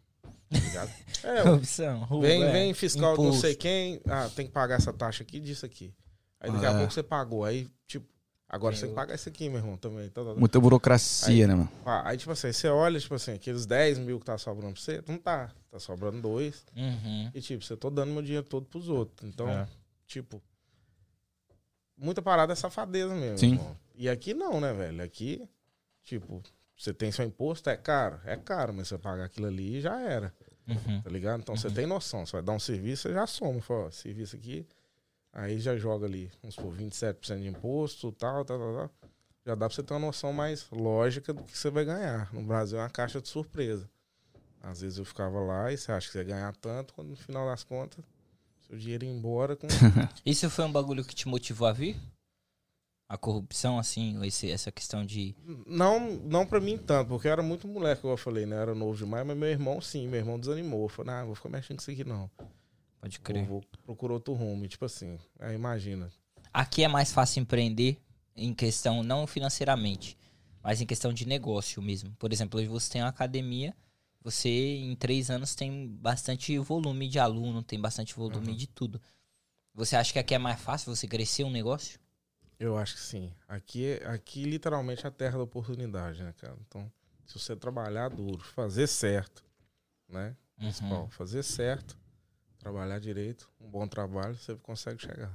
Tá 0.50 0.58
ligado? 0.58 0.92
É, 1.24 1.42
Corrupção, 1.42 2.04
roubo, 2.04 2.24
vem, 2.24 2.42
é, 2.42 2.52
vem 2.52 2.74
fiscal 2.74 3.16
não 3.16 3.32
sei 3.32 3.56
quem, 3.56 4.00
ah, 4.06 4.28
tem 4.28 4.46
que 4.46 4.52
pagar 4.52 4.76
essa 4.76 4.92
taxa 4.92 5.24
aqui, 5.24 5.40
disso 5.40 5.66
aqui. 5.66 5.92
Aí 6.38 6.52
daqui 6.52 6.66
Ah, 6.66 6.70
a 6.70 6.74
é. 6.74 6.78
pouco 6.78 6.92
você 6.92 7.02
pagou, 7.02 7.44
aí 7.44 7.68
tipo, 7.84 8.06
agora 8.48 8.74
você 8.74 8.82
tem 8.82 8.90
que 8.90 8.94
pagar 8.94 9.14
isso 9.14 9.28
aqui, 9.28 9.48
meu 9.48 9.58
irmão, 9.58 9.76
também. 9.76 10.08
Tá, 10.08 10.22
tá, 10.24 10.34
tá. 10.34 10.38
Muita 10.40 10.60
burocracia, 10.60 11.46
né, 11.46 11.54
mano? 11.54 11.70
Pá, 11.84 12.02
Aí 12.06 12.16
tipo 12.16 12.32
assim, 12.32 12.52
você 12.52 12.68
olha, 12.68 12.98
tipo 13.00 13.14
assim, 13.14 13.32
aqueles 13.32 13.66
10 13.66 13.98
mil 13.98 14.18
que 14.18 14.26
tá 14.26 14.36
sobrando 14.38 14.74
pra 14.74 14.82
você, 14.82 15.02
não 15.06 15.18
tá, 15.18 15.50
tá 15.70 15.78
sobrando 15.78 16.20
dois. 16.20 16.64
Uhum. 16.76 17.30
E 17.34 17.40
tipo, 17.40 17.64
você 17.64 17.76
tô 17.76 17.90
dando 17.90 18.12
meu 18.12 18.22
dinheiro 18.22 18.46
todo 18.46 18.66
pros 18.66 18.88
outros. 18.88 19.28
Então, 19.28 19.48
É. 19.48 19.66
tipo, 20.06 20.42
muita 21.96 22.22
parada 22.22 22.52
é 22.52 22.56
safadeza 22.56 23.14
mesmo. 23.14 23.38
Sim. 23.38 23.52
irmão. 23.54 23.76
E 23.94 24.08
aqui 24.08 24.34
não, 24.34 24.60
né, 24.60 24.72
velho? 24.72 25.02
Aqui, 25.02 25.48
tipo, 26.04 26.42
você 26.76 26.92
tem 26.92 27.10
seu 27.10 27.24
imposto, 27.24 27.70
é 27.70 27.76
caro, 27.76 28.20
é 28.24 28.36
caro, 28.36 28.72
mas 28.74 28.88
você 28.88 28.98
paga 28.98 29.24
aquilo 29.24 29.46
ali 29.46 29.78
e 29.78 29.80
já 29.80 29.98
era, 30.00 30.32
Uhum. 30.68 31.00
tá 31.00 31.08
ligado? 31.10 31.40
Então 31.40 31.56
você 31.56 31.70
tem 31.70 31.86
noção, 31.86 32.26
você 32.26 32.32
vai 32.32 32.42
dar 32.42 32.52
um 32.52 32.58
serviço, 32.58 33.02
você 33.08 33.14
já 33.14 33.26
soma, 33.26 33.60
fala, 33.62 33.86
ó, 33.86 33.90
serviço 33.90 34.36
aqui, 34.36 34.66
aí 35.36 35.58
já 35.58 35.76
joga 35.76 36.06
ali, 36.06 36.30
vamos 36.40 36.54
supor, 36.54 36.74
27% 36.74 37.40
de 37.40 37.48
imposto, 37.48 38.10
tal, 38.12 38.44
tal, 38.44 38.58
tal, 38.58 38.74
tal. 38.74 38.90
Já 39.44 39.54
dá 39.54 39.68
pra 39.68 39.74
você 39.74 39.82
ter 39.82 39.92
uma 39.92 40.00
noção 40.00 40.32
mais 40.32 40.66
lógica 40.70 41.32
do 41.32 41.42
que 41.44 41.56
você 41.56 41.70
vai 41.70 41.84
ganhar. 41.84 42.32
No 42.32 42.42
Brasil 42.42 42.78
é 42.78 42.82
uma 42.82 42.90
caixa 42.90 43.20
de 43.20 43.28
surpresa. 43.28 43.88
Às 44.62 44.80
vezes 44.80 44.98
eu 44.98 45.04
ficava 45.04 45.38
lá 45.38 45.70
e 45.70 45.76
você 45.76 45.92
acha 45.92 46.06
que 46.06 46.12
você 46.12 46.18
ia 46.18 46.24
ganhar 46.24 46.56
tanto, 46.56 46.94
quando 46.94 47.10
no 47.10 47.16
final 47.16 47.46
das 47.46 47.62
contas, 47.62 48.04
seu 48.66 48.76
dinheiro 48.76 49.04
ia 49.04 49.10
embora 49.12 49.54
com. 49.54 49.68
Isso 50.24 50.50
foi 50.50 50.64
um 50.64 50.72
bagulho 50.72 51.04
que 51.04 51.14
te 51.14 51.28
motivou 51.28 51.68
a 51.68 51.72
vir? 51.72 51.96
A 53.08 53.16
corrupção, 53.16 53.78
assim, 53.78 54.20
esse, 54.26 54.50
essa 54.50 54.72
questão 54.72 55.06
de. 55.06 55.36
não, 55.64 56.00
não 56.24 56.44
pra 56.44 56.58
mim 56.58 56.76
tanto, 56.76 57.08
porque 57.08 57.28
eu 57.28 57.32
era 57.32 57.42
muito 57.42 57.68
moleque, 57.68 58.00
como 58.00 58.14
eu 58.14 58.18
falei, 58.18 58.46
né? 58.46 58.56
Eu 58.56 58.60
era 58.62 58.74
novo 58.74 58.96
demais, 58.96 59.24
mas 59.24 59.36
meu 59.36 59.48
irmão 59.48 59.80
sim, 59.80 60.08
meu 60.08 60.18
irmão 60.18 60.40
desanimou. 60.40 60.88
Falei, 60.88 61.14
ah, 61.14 61.24
vou 61.24 61.36
ficar 61.36 61.50
mexendo 61.50 61.76
com 61.76 61.82
isso 61.82 61.90
aqui 61.92 62.02
não. 62.02 62.28
Pode 63.00 63.18
Vou, 63.18 63.24
crer. 63.24 63.46
vou 63.46 63.64
procurar 63.84 64.14
outro 64.14 64.34
rumo. 64.34 64.66
Tipo 64.66 64.84
assim, 64.84 65.18
aí 65.38 65.54
imagina. 65.54 66.10
Aqui 66.52 66.82
é 66.82 66.88
mais 66.88 67.12
fácil 67.12 67.40
empreender 67.40 67.98
em 68.34 68.52
questão, 68.54 69.02
não 69.02 69.26
financeiramente, 69.26 70.16
mas 70.62 70.80
em 70.80 70.86
questão 70.86 71.12
de 71.12 71.26
negócio 71.26 71.80
mesmo. 71.82 72.10
Por 72.18 72.32
exemplo, 72.32 72.58
hoje 72.58 72.68
você 72.68 72.92
tem 72.92 73.02
uma 73.02 73.08
academia, 73.08 73.74
você 74.22 74.48
em 74.48 74.94
três 74.96 75.30
anos 75.30 75.54
tem 75.54 75.86
bastante 75.88 76.58
volume 76.58 77.08
de 77.08 77.18
aluno, 77.18 77.62
tem 77.62 77.80
bastante 77.80 78.14
volume 78.14 78.48
Uhum. 78.48 78.56
de 78.56 78.66
tudo. 78.66 79.00
Você 79.74 79.94
acha 79.96 80.12
que 80.12 80.18
aqui 80.18 80.34
é 80.34 80.38
mais 80.38 80.60
fácil 80.60 80.94
você 80.94 81.06
crescer 81.06 81.44
um 81.44 81.50
negócio? 81.50 81.98
Eu 82.58 82.78
acho 82.78 82.94
que 82.94 83.00
sim. 83.00 83.30
Aqui, 83.46 83.84
é- 83.84 84.06
aqui 84.06 84.44
literalmente 84.44 85.04
é 85.04 85.08
a 85.08 85.12
terra 85.12 85.36
da 85.36 85.44
oportunidade, 85.44 86.22
né, 86.22 86.32
cara? 86.38 86.56
Então, 86.66 86.90
se 87.26 87.38
você 87.38 87.54
trabalhar 87.54 88.08
duro, 88.08 88.42
fazer 88.42 88.86
certo, 88.86 89.44
né? 90.08 90.34
Principal, 90.56 91.02
Uhum, 91.04 91.10
fazer 91.10 91.42
certo, 91.42 91.98
trabalhar 92.58 92.98
direito, 92.98 93.48
um 93.60 93.68
bom 93.68 93.86
trabalho, 93.86 94.34
você 94.34 94.54
consegue 94.62 95.00
chegar. 95.02 95.30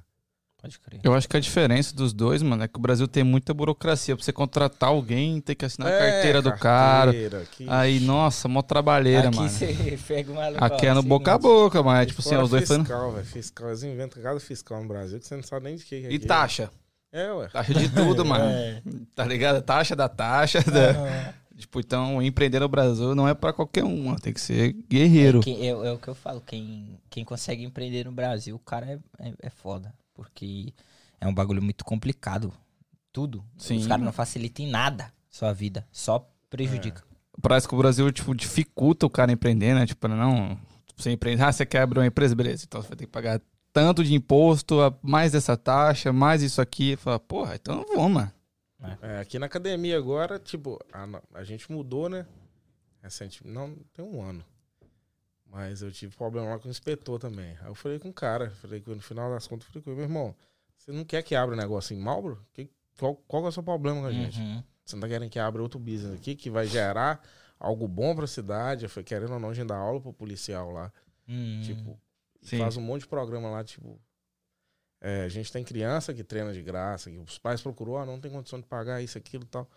pode 0.62 0.78
crer. 0.80 1.00
Eu 1.04 1.14
acho 1.16 1.28
que 1.28 1.36
a 1.36 1.40
diferença 1.40 1.96
dos 1.96 2.14
dois, 2.14 2.44
mano, 2.44 2.62
é 2.64 2.68
que 2.68 2.78
o 2.78 2.82
Brasil 2.82 3.08
tem 3.08 3.24
muita 3.24 3.52
burocracia. 3.52 4.16
Pra 4.16 4.24
você 4.24 4.32
contratar 4.32 4.90
alguém, 4.90 5.42
tem 5.42 5.56
que 5.56 5.66
assinar 5.66 5.88
a 5.92 5.96
É, 5.96 6.12
carteira 6.12 6.42
do 6.42 6.52
cara. 6.56 7.06
carteira, 7.12 7.46
que- 7.52 7.66
Aí, 7.68 8.00
nossa, 8.00 8.48
mó 8.48 8.62
trabalheira, 8.62 9.30
aqui 9.30 9.38
mano. 9.38 9.50
você 9.50 9.98
pega 10.08 10.32
uma 10.32 10.46
assim, 10.48 10.58
Aqui 10.60 10.86
é 10.86 10.94
no 10.94 11.02
boca 11.02 11.34
a 11.34 11.38
boca, 11.40 11.82
mas, 11.82 12.08
tipo 12.08 12.22
assim, 12.22 12.36
os 12.36 12.50
dois 12.52 12.68
falando. 12.68 12.84
fiscal, 12.86 13.12
velho. 13.12 13.26
Fiscal, 13.26 13.68
eles 13.70 13.84
inventam 13.84 14.22
cada 14.22 14.40
fiscal 14.40 14.82
no 14.84 14.88
Brasil 14.88 15.20
que 15.20 15.26
você 15.26 15.36
não 15.36 15.42
sabe 15.44 15.66
nem 15.66 15.76
de 15.78 15.84
que 15.84 15.90
que 15.90 15.96
é 15.96 16.12
E 16.12 16.16
aquilo. 16.16 16.28
taxa. 16.28 16.70
É, 17.12 17.34
ué. 17.34 17.48
Taxa 17.50 17.74
de 17.74 17.90
tudo, 17.90 18.24
mano. 18.26 18.46
É. 18.46 18.82
Tá 19.16 19.26
ligado? 19.26 19.62
Taxa 19.64 19.96
da 19.96 20.08
taxa. 20.08 20.62
da- 20.62 21.34
Tipo, 21.62 21.80
então, 21.80 22.22
empreender 22.22 22.60
no 22.60 22.68
Brasil 22.68 23.16
não 23.16 23.28
é 23.28 23.34
pra 23.34 23.54
qualquer 23.54 23.84
um. 23.84 24.14
Tem 24.16 24.34
que 24.34 24.42
ser 24.42 24.74
guerreiro. 24.90 25.40
Quem- 25.40 25.62
é, 25.62 25.70
é 25.70 25.92
o 25.92 25.98
que 25.98 26.08
eu 26.08 26.16
falo, 26.16 26.42
quem, 26.42 27.00
quem 27.10 27.24
consegue 27.24 27.64
empreender 27.64 28.06
no 28.06 28.12
Brasil, 28.12 28.56
o 28.56 28.60
cara 28.60 28.86
é, 29.20 29.28
é, 29.30 29.34
é 29.44 29.50
foda. 29.50 29.94
Porque 30.14 30.74
é 31.20 31.28
um 31.28 31.34
bagulho 31.34 31.62
muito 31.62 31.86
complicado. 31.86 32.52
Tudo. 33.14 33.44
Sim. 33.58 33.78
Os 33.78 33.88
caras 33.88 34.04
não 34.06 34.12
facilitam 34.14 34.66
em 34.66 34.70
nada 34.70 35.12
sua 35.30 35.52
vida. 35.54 35.86
Só 35.92 36.28
prejudica. 36.50 37.04
Parece 37.42 37.68
que 37.68 37.74
o 37.74 37.78
Brasil, 37.78 38.12
tipo, 38.12 38.36
dificulta 38.36 39.06
o 39.06 39.10
cara 39.10 39.32
empreender, 39.32 39.74
né? 39.74 39.86
Tipo, 39.86 40.08
não. 40.08 40.58
Você 40.98 41.12
empreende, 41.12 41.42
ah, 41.42 41.52
você 41.52 41.66
quer 41.66 41.82
abrir 41.82 42.00
uma 42.00 42.06
empresa, 42.08 42.36
beleza. 42.36 42.66
Então 42.68 42.82
você 42.82 42.90
vai 42.90 42.98
ter 42.98 43.06
que 43.06 43.12
pagar 43.12 43.42
tanto 43.74 44.04
de 44.04 44.14
imposto, 44.14 44.76
mais 45.02 45.32
dessa 45.32 45.56
taxa, 45.58 46.12
mais 46.14 46.42
isso 46.44 46.62
aqui. 46.62 46.96
Fala, 46.98 47.20
porra, 47.20 47.56
então 47.56 47.82
eu 47.82 47.96
vou, 47.96 48.10
mano. 48.10 48.32
É, 49.02 49.20
aqui 49.20 49.38
na 49.38 49.46
academia 49.46 49.98
agora, 49.98 50.40
tipo, 50.40 50.80
a, 50.92 51.08
a 51.34 51.44
gente 51.44 51.72
mudou, 51.72 52.10
né? 52.10 52.26
Recente, 53.02 53.46
não, 53.46 53.76
tem 53.94 54.04
um 54.04 54.22
ano. 54.22 54.44
Mas 55.46 55.82
eu 55.82 55.92
tive 55.92 56.16
problema 56.16 56.50
lá 56.50 56.60
com 56.60 56.68
o 56.68 56.72
inspetor 56.72 57.20
também. 57.20 57.58
Aí 57.62 57.68
eu 57.68 57.76
falei 57.76 58.00
com 58.00 58.10
o 58.10 58.14
cara, 58.14 58.50
falei 58.52 58.80
com 58.80 58.96
no 58.96 59.02
final 59.02 59.30
das 59.30 59.48
contas, 59.48 59.68
eu 59.68 59.74
falei 59.74 59.84
com 59.84 59.90
ele, 59.92 59.98
meu 59.98 60.06
irmão, 60.06 60.36
você 60.78 60.92
não 60.92 61.04
quer 61.04 61.22
que 61.22 61.36
abra 61.36 61.56
um 61.56 61.58
negócio 61.58 61.96
em 61.96 62.00
Malbro? 62.00 62.44
Que, 62.54 62.70
qual, 62.98 63.16
qual 63.28 63.44
que 63.44 63.48
é 63.48 63.50
o 63.50 63.52
seu 63.52 63.64
problema 63.64 64.02
com 64.02 64.08
a 64.08 64.12
gente? 64.12 64.40
Uhum. 64.40 64.64
Você 64.84 64.96
não 64.96 65.02
tá 65.02 65.08
querendo 65.08 65.30
que 65.30 65.40
abra 65.40 65.62
outro 65.62 65.80
business 65.80 66.14
aqui 66.14 66.36
que 66.36 66.50
vai 66.50 66.66
gerar 66.66 67.22
algo 67.60 67.88
bom 67.88 68.16
pra 68.16 68.26
cidade? 68.26 68.86
Eu 68.86 68.90
falei, 68.90 69.06
querendo 69.06 69.34
ou 69.34 69.40
não, 69.40 69.50
a 69.50 69.54
gente 69.54 69.68
dá 69.68 69.78
aula 69.78 70.02
pro 70.02 70.14
policial 70.14 70.72
lá. 70.72 70.92
Uhum. 71.28 71.62
Tipo, 71.64 72.00
Sim. 72.42 72.58
faz 72.58 72.78
um 72.78 72.82
monte 72.82 73.02
de 73.02 73.08
programa 73.08 73.50
lá, 73.50 73.64
tipo. 73.64 74.00
É, 75.02 75.24
a 75.24 75.30
gente 75.30 75.52
tem 75.52 75.64
criança 75.64 76.14
que 76.14 76.24
treina 76.24 76.54
de 76.54 76.62
graça, 76.62 77.10
que 77.10 77.18
os 77.18 77.40
pais 77.40 77.60
procurou, 77.60 77.98
ah, 77.98 78.06
não 78.06 78.20
tem 78.20 78.32
condição 78.32 78.60
de 78.60 78.68
pagar 78.68 79.02
isso, 79.02 79.18
aquilo 79.18 79.44
e 79.44 79.48
tal. 79.48 79.68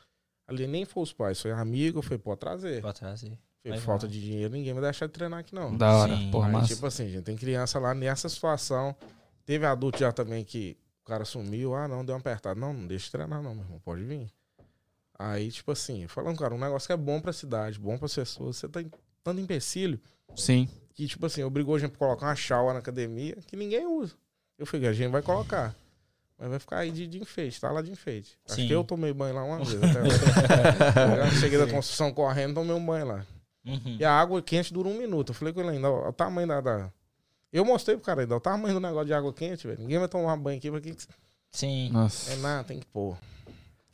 Ali 0.47 0.67
nem 0.67 0.85
foi 0.85 1.03
os 1.03 1.13
pais, 1.13 1.41
foi 1.41 1.51
amigo, 1.51 2.03
foi, 2.03 2.19
pode 2.19 2.41
trazer. 2.41 2.83
Pode 2.83 2.99
trazer. 2.99 3.39
Foi 3.63 3.79
falta 3.79 4.07
de 4.07 4.21
dinheiro, 4.21 4.53
ninguém 4.53 4.75
vai 4.75 4.83
deixar 4.83 5.07
de 5.07 5.13
treinar 5.13 5.41
aqui, 5.41 5.55
não. 5.55 5.75
Da 5.75 5.91
hora. 5.91 6.15
Sim. 6.15 6.31
Porra, 6.31 6.49
Aí, 6.49 6.53
massa. 6.53 6.75
tipo 6.75 6.87
assim, 6.87 7.09
gente, 7.09 7.25
tem 7.25 7.35
criança 7.35 7.79
lá 7.79 7.95
nessa 7.95 8.29
situação. 8.29 8.95
Teve 9.47 9.65
adulto 9.65 9.99
já 9.99 10.13
também 10.13 10.45
que 10.45 10.77
o 11.03 11.07
cara 11.07 11.25
sumiu, 11.25 11.75
ah, 11.75 11.89
não, 11.89 12.05
deu 12.05 12.15
uma 12.15 12.21
apertada. 12.21 12.61
Não, 12.61 12.75
não 12.75 12.87
deixa 12.87 13.07
de 13.07 13.13
treinar, 13.13 13.43
não, 13.43 13.55
meu 13.55 13.65
irmão, 13.65 13.81
pode 13.83 14.05
vir. 14.05 14.31
Aí, 15.19 15.51
tipo 15.51 15.73
assim, 15.73 16.07
falando, 16.07 16.39
cara, 16.39 16.55
um 16.55 16.59
negócio 16.59 16.87
que 16.87 16.93
é 16.93 16.97
bom 16.97 17.19
pra 17.21 17.33
cidade, 17.33 17.79
bom 17.79 17.97
pras 17.97 18.15
pessoas, 18.15 18.57
você 18.57 18.69
tá 18.69 18.83
em 18.83 18.91
tanto 19.23 19.41
empecilho 19.41 19.99
Sim. 20.37 20.69
que, 20.93 21.07
tipo 21.07 21.25
assim, 21.25 21.43
obrigou 21.43 21.77
a 21.77 21.79
gente 21.79 21.95
a 21.95 21.99
colocar 21.99 22.27
uma 22.27 22.37
chaua 22.37 22.75
na 22.75 22.81
academia 22.81 23.37
que 23.47 23.57
ninguém 23.57 23.87
usa. 23.87 24.15
Eu 24.59 24.67
falei, 24.67 24.89
a 24.89 24.93
gente 24.93 25.11
vai 25.11 25.23
colocar. 25.23 25.75
Mas 26.39 26.49
vai 26.51 26.59
ficar 26.59 26.79
aí 26.79 26.91
de, 26.91 27.07
de 27.07 27.19
enfeite, 27.21 27.61
tá 27.61 27.71
lá 27.71 27.81
de 27.81 27.91
enfeite. 27.91 28.37
Acho 28.47 28.57
Sim. 28.57 28.67
que 28.67 28.73
eu 28.73 28.83
tomei 28.85 29.13
banho 29.13 29.35
lá 29.35 29.45
uma 29.45 29.59
vez. 29.65 29.71
Até 29.79 31.31
cheguei 31.41 31.59
da 31.59 31.67
construção 31.67 32.13
correndo, 32.13 32.55
tomei 32.55 32.75
um 32.75 32.85
banho 32.85 33.07
lá. 33.07 33.27
Uhum. 33.65 33.97
E 33.99 34.05
a 34.05 34.13
água 34.13 34.43
quente 34.43 34.73
dura 34.73 34.89
um 34.89 34.99
minuto. 34.99 35.31
Eu 35.31 35.35
falei 35.35 35.55
com 35.55 35.61
ele 35.61 35.71
ainda, 35.71 35.91
o 35.91 36.13
tamanho 36.13 36.47
da, 36.49 36.61
da- 36.61 36.91
Eu 37.53 37.65
mostrei 37.65 37.97
pro 37.97 38.05
cara 38.05 38.23
ainda, 38.23 38.37
o 38.37 38.41
tamanho 38.41 38.75
do 38.75 38.81
negócio 38.81 39.07
de 39.07 39.15
água 39.15 39.33
quente, 39.33 39.67
velho. 39.67 39.81
Ninguém 39.81 39.99
vai 39.99 40.09
tomar 40.09 40.37
banho 40.37 40.59
aqui, 40.59 40.71
porque 40.71 40.95
Sim. 41.51 41.91
Nossa. 41.91 42.33
é 42.33 42.37
nada, 42.37 42.65
tem 42.65 42.81
que 42.81 42.87
pôr. 42.87 43.17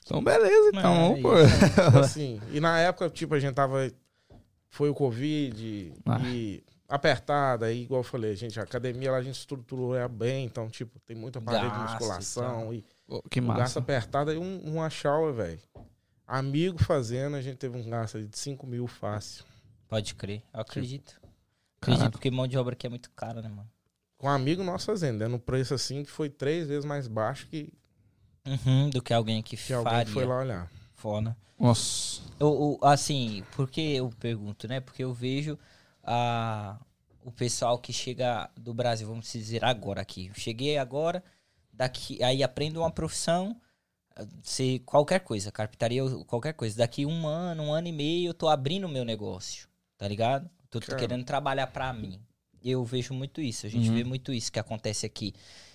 Então, 0.04 0.24
beleza, 0.24 0.70
então. 0.74 1.16
É, 1.16 1.20
pô. 1.20 1.30
Tipo 1.84 1.98
assim, 1.98 2.40
e 2.52 2.58
na 2.58 2.80
época, 2.80 3.08
tipo, 3.11 3.34
a 3.34 3.38
gente 3.38 3.54
tava. 3.54 3.88
Foi 4.68 4.88
o 4.88 4.94
Covid 4.94 5.92
Ah. 6.06 6.20
e 6.24 6.62
apertada, 6.91 7.66
aí, 7.66 7.82
igual 7.82 8.01
eu 8.01 8.05
falei, 8.05 8.34
gente, 8.34 8.59
a 8.59 8.64
academia 8.64 9.11
lá 9.12 9.18
a 9.18 9.22
gente 9.22 9.36
estruturou 9.38 9.95
ela 9.97 10.09
bem, 10.09 10.45
então, 10.45 10.68
tipo, 10.68 10.99
tem 11.01 11.16
muita 11.16 11.38
aparelho 11.38 11.70
de 11.70 11.76
Gasto 11.76 11.88
e 11.88 11.93
musculação 11.93 12.74
e, 12.74 12.84
Pô, 13.07 13.22
Que 13.30 13.41
um 13.41 13.47
gasto 13.47 13.59
massa. 13.61 13.78
apertado 13.78 14.32
e 14.32 14.36
um, 14.36 14.59
uma 14.61 14.91
shower, 14.91 15.32
velho. 15.32 15.61
Amigo 16.26 16.78
fazendo, 16.82 17.36
a 17.36 17.43
gente 17.43 17.57
teve 17.57 17.76
um 17.76 17.88
gasto 17.88 18.20
de 18.22 18.36
5 18.38 18.66
mil 18.66 18.86
fácil. 18.86 19.45
Pode 19.88 20.14
crer. 20.14 20.43
Eu 20.55 20.61
acredito. 20.61 21.20
Acredito, 21.80 21.99
Caraca. 21.99 22.11
porque 22.11 22.30
mão 22.30 22.47
de 22.47 22.57
obra 22.59 22.74
aqui 22.74 22.86
é 22.86 22.91
muito 22.91 23.11
cara, 23.12 23.41
né, 23.43 23.49
mano? 23.49 23.68
Com 24.18 24.26
um 24.26 24.30
amigo 24.30 24.62
nosso 24.62 24.86
fazendo, 24.86 25.18
dando 25.20 25.36
um 25.36 25.41
preço 25.41 25.72
assim 25.74 26.05
que 26.05 26.11
foi 26.11 26.28
três 26.28 26.68
vezes 26.68 26.84
mais 26.84 27.09
baixo 27.09 27.47
que, 27.49 27.72
Uhum, 28.47 28.91
do 28.91 29.03
que 29.03 29.12
alguém 29.12 29.43
que, 29.43 29.57
que 29.57 29.72
alguém 29.72 29.91
faria. 29.93 30.05
que 30.07 30.12
foi 30.12 30.24
lá 30.24 30.38
olhar. 30.38 30.70
Foda. 30.95 31.36
Nossa. 31.59 32.20
Eu, 32.38 32.78
eu- 32.82 32.88
assim, 32.88 33.43
por 33.55 33.68
que 33.70 33.97
eu 33.97 34.11
pergunto, 34.18 34.66
né? 34.68 34.80
Porque 34.80 35.03
eu 35.05 35.12
vejo 35.12 35.59
a, 36.03 36.78
o 37.24 37.30
pessoal 37.30 37.78
que 37.78 37.92
chega 37.92 38.51
do 38.57 38.72
Brasil, 38.74 39.07
vamos 39.07 39.30
dizer 39.30 39.64
agora 39.64 40.01
aqui. 40.01 40.30
Cheguei 40.34 40.78
agora, 40.78 41.22
daqui, 41.72 42.22
aí 42.22 42.42
aprendo 42.42 42.80
uma 42.80 42.90
profissão, 42.90 43.61
se 44.42 44.80
qualquer 44.80 45.20
coisa, 45.20 45.51
carpintaria, 45.53 46.03
qualquer 46.26 46.53
coisa. 46.55 46.76
Daqui 46.78 47.07
um 47.07 47.26
ano, 47.26 47.64
um 47.64 47.72
ano 47.72 47.88
e 47.88 47.92
meio, 47.92 48.30
eu 48.30 48.34
tô 48.34 48.48
abrindo 48.48 48.84
o 48.84 48.88
meu 48.88 49.05
negócio, 49.05 49.68
tá 49.96 50.07
ligado? 50.07 50.48
Tô, 50.68 50.78
tô 50.80 50.94
querendo 50.96 51.24
trabalhar 51.24 51.66
pra 51.68 51.92
mim. 51.92 52.20
Eu 52.62 52.84
vejo 52.84 53.14
muito 53.14 53.40
isso, 53.40 53.66
a 53.66 53.68
gente 53.70 53.88
Uhum. 53.88 53.94
vê 53.94 54.05
muito 54.05 54.32
isso 54.32 54.53
que 54.53 54.59
acontece 54.59 55.07
aqui. 55.07 55.32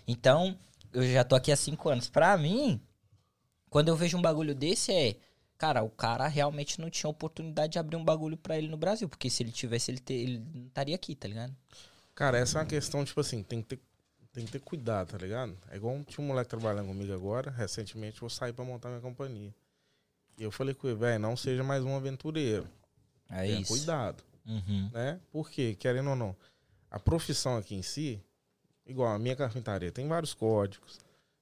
Então, 0.07 0.57
eu 0.93 1.03
já 1.11 1.23
tô 1.23 1.36
aqui 1.36 1.51
há 1.51 1.55
cinco 1.55 1.89
anos. 1.89 2.07
Pra 2.09 2.38
mim, 2.38 2.80
quando 3.69 3.88
eu 3.89 3.95
vejo 3.95 4.17
um 4.17 4.21
bagulho 4.21 4.53
desse, 4.53 4.93
é. 4.93 5.15
Cara, 5.57 5.83
o 5.83 5.89
cara 5.89 6.27
realmente 6.27 6.79
não 6.81 6.89
tinha 6.89 7.09
oportunidade 7.09 7.73
de 7.73 7.79
abrir 7.79 7.95
um 7.95 8.03
bagulho 8.03 8.35
pra 8.37 8.57
ele 8.57 8.67
no 8.67 8.77
Brasil. 8.77 9.07
Porque 9.07 9.29
se 9.29 9.41
ele 9.43 9.51
tivesse, 9.51 9.89
ele, 9.91 9.99
te- 9.99 10.13
ele 10.13 10.39
não 10.53 10.67
estaria 10.67 10.95
aqui, 10.95 11.15
tá 11.15 11.27
ligado? 11.27 11.55
Cara, 12.13 12.37
essa 12.37 12.57
é 12.57 12.61
uma 12.61 12.67
questão, 12.67 13.03
tipo 13.05 13.19
assim, 13.21 13.41
tem 13.43 13.61
que 13.61 13.69
ter, 13.75 13.79
tem 14.33 14.45
que 14.45 14.51
ter 14.51 14.59
cuidado, 14.59 15.11
tá 15.11 15.17
ligado? 15.17 15.57
É 15.69 15.75
igual 15.77 16.03
tinha 16.03 16.23
um 16.23 16.27
moleque 16.27 16.49
trabalhando 16.49 16.87
comigo 16.87 17.13
agora, 17.13 17.51
recentemente, 17.51 18.19
vou 18.19 18.29
sair 18.29 18.53
pra 18.53 18.65
montar 18.65 18.89
minha 18.89 19.01
companhia. 19.01 19.53
E 20.37 20.43
eu 20.43 20.51
falei 20.51 20.73
com 20.73 20.87
ele, 20.87 20.97
velho, 20.97 21.19
não 21.19 21.37
seja 21.37 21.63
mais 21.63 21.83
um 21.85 21.95
aventureiro. 21.95 22.67
É 23.29 23.43
Tenha 23.45 23.59
isso. 23.61 23.69
cuidado, 23.71 24.23
Uhum. 24.45 24.89
né? 24.93 25.19
Porque, 25.31 25.75
querendo 25.75 26.09
ou 26.09 26.15
não, 26.15 26.35
a 26.91 26.99
profissão 26.99 27.57
aqui 27.57 27.75
em 27.75 27.81
si, 27.81 28.21
igual 28.85 29.13
a 29.13 29.17
minha 29.19 29.35
carpintaria, 29.35 29.91
tem 29.91 30.07
vários 30.07 30.33
códigos, 30.33 30.99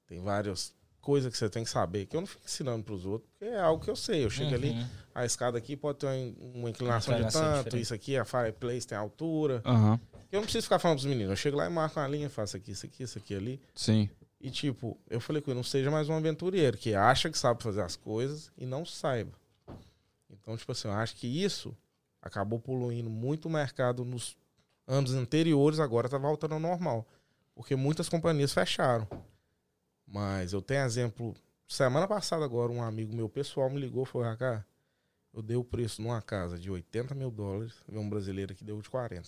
tem 0.08 0.22
várias 0.22 0.74
coisas 1.04 1.32
que 1.32 1.38
você 1.38 1.50
tem 1.50 1.64
que 1.64 1.70
saber, 1.70 2.06
que 2.08 2.16
eu 2.16 2.22
não 2.22 2.28
fico 2.28 2.42
ensinando 2.46 2.84
pros 2.84 3.06
outros, 3.06 3.30
porque 3.38 3.54
é 3.54 3.60
algo 3.60 3.84
que 3.84 3.92
eu 3.92 3.96
sei. 3.96 4.24
Eu 4.26 4.30
chego 4.30 4.56
ali, 4.56 4.72
Uhum. 4.72 4.88
a 5.14 5.26
escada 5.26 5.58
aqui 5.58 5.76
pode 5.76 6.00
ter 6.00 6.06
uma- 6.08 6.36
uma 6.56 6.70
inclinação 6.70 7.14
de 7.16 7.22
tanto, 7.32 7.58
diferente. 7.66 7.82
isso 7.82 7.94
aqui, 7.94 8.18
a 8.18 8.24
fireplace 8.26 8.88
tem 8.88 8.98
altura. 8.98 9.62
Aham. 9.66 10.00
Eu 10.32 10.38
não 10.38 10.44
preciso 10.44 10.64
ficar 10.64 10.80
falando 10.80 10.98
pros 10.98 11.06
meninos. 11.06 11.30
Eu 11.32 11.36
chego 11.36 11.58
lá 11.58 11.66
e 11.68 11.70
marco 11.70 12.00
uma 12.00 12.08
linha, 12.08 12.30
faço 12.30 12.58
aqui, 12.58 12.72
isso 12.72 12.86
aqui, 12.86 13.04
isso 13.04 13.18
aqui 13.20 13.36
ali. 13.36 13.62
Sim. 13.76 14.10
E 14.42 14.50
tipo, 14.50 14.98
eu 15.10 15.20
falei 15.22 15.42
com 15.42 15.52
ele, 15.52 15.58
não 15.58 15.64
seja 15.64 15.92
mais 15.92 16.10
um 16.10 16.16
aventureiro 16.16 16.78
que 16.78 16.96
acha 16.96 17.30
que 17.30 17.38
sabe 17.38 17.62
fazer 17.62 17.82
as 17.82 17.96
coisas 17.96 18.50
e 18.58 18.66
não 18.66 18.84
saiba. 18.86 19.32
Então, 20.30 20.58
tipo 20.58 20.72
assim, 20.72 20.88
eu 20.88 20.94
acho 20.94 21.16
que 21.16 21.28
isso 21.28 21.76
acabou 22.22 22.60
poluindo 22.60 23.10
muito 23.10 23.48
o 23.48 23.52
mercado 23.52 24.04
nos 24.04 24.36
anos 24.88 25.14
anteriores, 25.14 25.80
agora 25.80 26.10
tá 26.10 26.18
voltando 26.18 26.54
ao 26.54 26.60
normal. 26.60 27.08
Porque 27.56 27.76
muitas 27.76 28.10
companhias 28.10 28.52
fecharam. 28.54 29.08
Mas 30.14 30.54
eu 30.54 30.62
tenho 30.62 30.84
exemplo, 30.86 31.34
semana 31.68 32.08
passada 32.08 32.46
agora, 32.46 32.72
um 32.72 32.84
amigo 32.84 33.16
meu 33.16 33.28
pessoal 33.28 33.68
me 33.68 33.80
ligou 33.80 34.04
e 34.04 34.06
falou, 34.06 34.28
Racá, 34.28 34.64
eu 35.34 35.42
dei 35.42 35.58
o 35.58 35.64
preço 35.64 36.04
numa 36.04 36.22
casa 36.22 36.56
de 36.60 36.70
80 36.70 37.16
mil 37.16 37.32
dólares, 37.32 37.74
e 37.92 37.98
um 37.98 38.08
brasileiro 38.08 38.54
que 38.54 38.64
deu 38.64 38.80
de 38.80 38.88
40. 38.90 39.28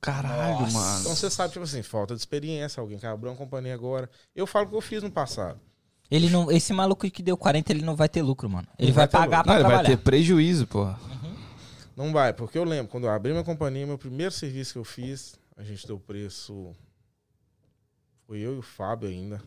Caralho, 0.00 0.60
Nossa. 0.62 0.72
mano. 0.76 1.00
Então 1.02 1.14
você 1.14 1.30
sabe, 1.30 1.52
tipo 1.52 1.64
assim, 1.64 1.82
falta 1.82 2.14
de 2.14 2.20
experiência, 2.20 2.80
alguém 2.80 2.98
que 2.98 3.06
abriu 3.06 3.30
uma 3.30 3.38
companhia 3.38 3.72
agora. 3.72 4.10
Eu 4.34 4.46
falo 4.46 4.66
o 4.66 4.68
que 4.70 4.74
eu 4.74 4.80
fiz 4.80 5.02
no 5.04 5.10
passado. 5.10 5.60
Ele 6.10 6.28
não, 6.28 6.50
esse 6.50 6.72
maluco 6.72 7.08
que 7.10 7.22
deu 7.22 7.36
40, 7.36 7.72
ele 7.72 7.82
não 7.82 7.94
vai 7.96 8.08
ter 8.08 8.20
lucro, 8.20 8.50
mano. 8.50 8.66
Ele 8.78 8.88
Não 8.88 8.94
vai, 8.96 9.06
vai 9.06 9.08
pagar 9.08 9.38
lucro. 9.38 9.44
pra 9.44 9.52
Não, 9.54 9.60
ele 9.60 9.62
vai 9.62 9.72
trabalhar. 9.84 9.96
ter 9.96 10.02
prejuízo, 10.02 10.66
porra. 10.66 10.98
Não 11.96 12.12
vai, 12.12 12.32
porque 12.32 12.58
eu 12.58 12.64
lembro, 12.64 12.90
quando 12.90 13.04
eu 13.04 13.10
abri 13.10 13.30
minha 13.32 13.44
companhia, 13.44 13.86
meu 13.86 13.96
primeiro 13.96 14.32
serviço 14.32 14.72
que 14.72 14.78
eu 14.78 14.84
fiz, 14.84 15.36
a 15.56 15.62
gente 15.62 15.86
deu 15.86 15.98
preço. 15.98 16.72
Foi 18.26 18.38
eu 18.40 18.56
e 18.56 18.58
o 18.58 18.62
Fábio 18.62 19.08
ainda. 19.08 19.40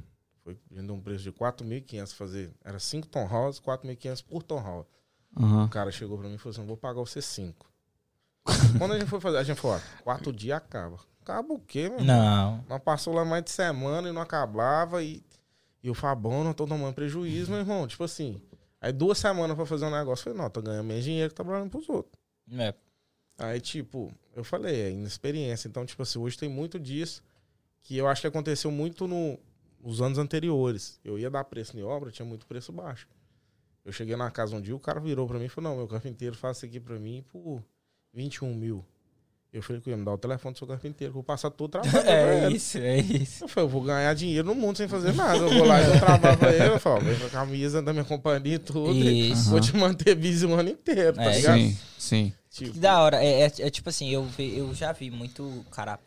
Foi, 0.47 0.57
a 0.71 0.75
gente 0.75 0.87
deu 0.87 0.95
um 0.95 1.01
preço 1.01 1.25
de 1.25 1.31
4.500 1.33 2.13
fazer. 2.13 2.53
Era 2.63 2.79
5 2.79 3.05
ton 3.09 3.27
house, 3.27 3.59
4.500 3.59 4.23
por 4.23 4.41
ton 4.41 4.63
house. 4.63 4.87
Aham. 5.37 5.65
O 5.65 5.69
cara 5.69 5.91
chegou 5.91 6.17
pra 6.17 6.29
mim 6.29 6.35
e 6.35 6.37
falou 6.37 6.51
assim: 6.51 6.61
"Eu 6.61 6.67
vou 6.67 6.77
pagar 6.77 7.01
você 7.01 7.21
5. 7.21 7.69
quando 8.77 8.93
a 8.93 8.99
gente 8.99 9.09
foi 9.09 9.19
fazer, 9.19 9.39
a 9.39 9.43
gente 9.43 9.59
falou: 9.59 9.75
ó, 9.75 10.03
4 10.03 10.31
dias 10.31 10.55
acaba. 10.55 10.99
Acaba 11.21 11.53
o 11.53 11.59
quê, 11.59 11.89
meu? 11.89 11.99
irmão? 11.99 12.05
Não. 12.05 12.65
Nós 12.69 12.81
passou 12.81 13.13
lá 13.13 13.25
mais 13.25 13.43
de 13.43 13.51
semana 13.51 14.07
e 14.07 14.13
não 14.13 14.21
acabava. 14.21 15.03
E, 15.03 15.21
e 15.83 15.89
o 15.89 15.93
Fabão, 15.93 16.45
não 16.45 16.53
tô 16.53 16.65
tomando 16.65 16.95
prejuízo, 16.95 17.51
meu 17.51 17.59
irmão. 17.59 17.85
Tipo 17.85 18.05
assim. 18.05 18.41
Aí 18.79 18.93
duas 18.93 19.17
semanas 19.17 19.53
pra 19.53 19.65
fazer 19.65 19.85
um 19.85 19.91
negócio. 19.91 20.21
Eu 20.21 20.33
falei, 20.33 20.41
não, 20.41 20.49
tô 20.49 20.61
ganhando 20.61 20.85
menos 20.85 21.03
dinheiro 21.03 21.29
que 21.29 21.35
tá 21.35 21.43
trabalhando 21.43 21.69
pros 21.69 21.89
outros. 21.89 22.17
É. 22.53 22.73
Aí, 23.37 23.59
tipo, 23.59 24.13
eu 24.33 24.45
falei, 24.45 24.79
é 24.79 24.91
inexperiência. 24.91 25.67
Então, 25.67 25.85
tipo 25.85 26.01
assim, 26.03 26.19
hoje 26.19 26.37
tem 26.37 26.47
muito 26.47 26.79
disso 26.79 27.21
que 27.81 27.97
eu 27.97 28.07
acho 28.07 28.21
que 28.21 28.27
aconteceu 28.27 28.71
muito 28.71 29.07
no, 29.07 29.37
nos 29.83 30.01
anos 30.01 30.17
anteriores. 30.17 30.99
Eu 31.03 31.17
ia 31.19 31.29
dar 31.29 31.43
preço 31.43 31.77
em 31.77 31.83
obra, 31.83 32.11
tinha 32.11 32.25
muito 32.25 32.45
preço 32.45 32.71
baixo. 32.71 33.07
Eu 33.85 33.91
cheguei 33.91 34.15
na 34.15 34.29
casa 34.29 34.55
um 34.55 34.61
dia, 34.61 34.75
o 34.75 34.79
cara 34.79 34.99
virou 34.99 35.25
pra 35.27 35.39
mim 35.39 35.45
e 35.45 35.49
falou, 35.49 35.69
não, 35.71 35.77
meu 35.77 35.87
carpinteiro 35.87 36.35
faz 36.35 36.57
isso 36.57 36.65
aqui 36.65 36.79
pra 36.79 36.99
mim 36.99 37.23
por 37.31 37.63
21 38.13 38.53
mil. 38.53 38.83
Eu 39.53 39.63
falei 39.63 39.81
com 39.81 39.89
ele, 39.89 39.97
me 39.97 40.05
dá 40.05 40.11
o 40.13 40.17
telefone 40.17 40.53
do 40.53 40.57
seu 40.57 40.67
carpinteiro, 40.67 41.13
que 41.13 41.17
eu 41.17 41.21
vou 41.21 41.23
passar 41.23 41.49
todo 41.49 41.67
o 41.67 41.71
trabalho 41.71 41.93
pra 41.93 42.03
É 42.11 42.45
ele. 42.47 42.57
isso, 42.57 42.77
é 42.77 42.97
isso. 42.97 43.45
Eu 43.45 43.47
falei, 43.47 43.65
eu 43.65 43.71
vou 43.71 43.81
ganhar 43.81 44.13
dinheiro 44.13 44.45
no 44.45 44.53
mundo 44.53 44.75
sem 44.75 44.89
fazer 44.89 45.13
nada. 45.13 45.37
Eu 45.37 45.49
vou 45.49 45.65
lá 45.65 45.81
e 45.81 45.85
dou 45.85 45.99
trabalho 45.99 46.37
pra 46.37 46.51
ele. 46.53 46.67
Eu 46.67 46.79
falo, 46.79 46.99
vem 47.01 47.17
com 47.17 47.25
a 47.27 47.29
camisa 47.29 47.81
da 47.81 47.93
minha 47.93 48.03
companhia 48.03 48.55
e 48.55 48.59
tudo. 48.59 48.93
e 48.93 49.31
Isso. 49.31 49.49
Vou 49.49 49.61
te 49.61 49.73
manter 49.75 50.15
busy 50.15 50.45
o 50.45 50.53
ano 50.53 50.69
inteiro, 50.69 51.15
tá 51.15 51.23
É, 51.23 51.35
ligado? 51.37 51.57
Sim, 51.57 51.77
sim. 51.97 52.33
Tipo, 52.49 52.73
Que 52.73 52.79
da 52.79 53.01
hora. 53.01 53.23
É, 53.23 53.43
é- 53.43 53.53
é 53.59 53.69
tipo 53.69 53.87
assim, 53.87 54.09
eu, 54.09 54.27
eu 54.37 54.73
já 54.73 54.91
vi 54.91 55.09
muito 55.09 55.65
cara 55.71 55.97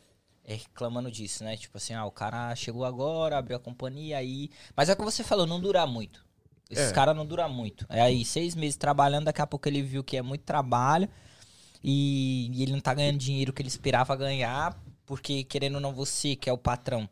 é, 0.51 0.55
reclamando 0.57 1.11
disso, 1.11 1.45
né? 1.45 1.57
Tipo 1.57 1.77
assim, 1.79 1.95
ah, 1.95 2.05
o 2.05 2.11
cara 2.11 2.55
chegou 2.57 2.85
agora, 2.85 3.39
abriu 3.39 3.57
a 3.57 3.61
companhia 3.61 4.19
aí. 4.19 4.51
Mas 4.77 4.89
é 4.89 4.93
o 4.93 4.97
que 4.97 5.03
você 5.05 5.23
falou, 5.23 5.47
não 5.47 5.61
dura 5.61 5.87
muito. 5.87 6.25
Esses 6.69 6.91
É. 6.91 6.93
caras 6.93 7.17
não 7.17 7.27
duram 7.27 7.49
muito. 7.49 7.85
É 7.89 8.01
aí, 8.01 8.25
seis 8.25 8.55
meses 8.55 8.77
trabalhando, 8.77 9.25
daqui 9.25 9.41
a 9.43 9.47
pouco 9.47 9.69
ele 9.69 9.83
viu 9.83 10.05
que 10.05 10.17
é 10.17 10.23
muito 10.23 10.43
trabalho 10.43 11.09
e, 11.83 12.51
e 12.53 12.63
ele 12.63 12.73
não 12.73 12.81
tá 12.81 12.95
ganhando 12.95 13.19
dinheiro 13.19 13.53
que 13.53 13.63
ele 13.63 13.69
esperava 13.69 14.15
ganhar, 14.17 14.79
porque 15.07 15.45
querendo 15.45 15.77
ou 15.77 15.81
não, 15.81 15.93
você 15.93 16.37
que 16.37 16.49
é 16.49 16.53
o 16.53 16.59
patrão. 16.59 17.09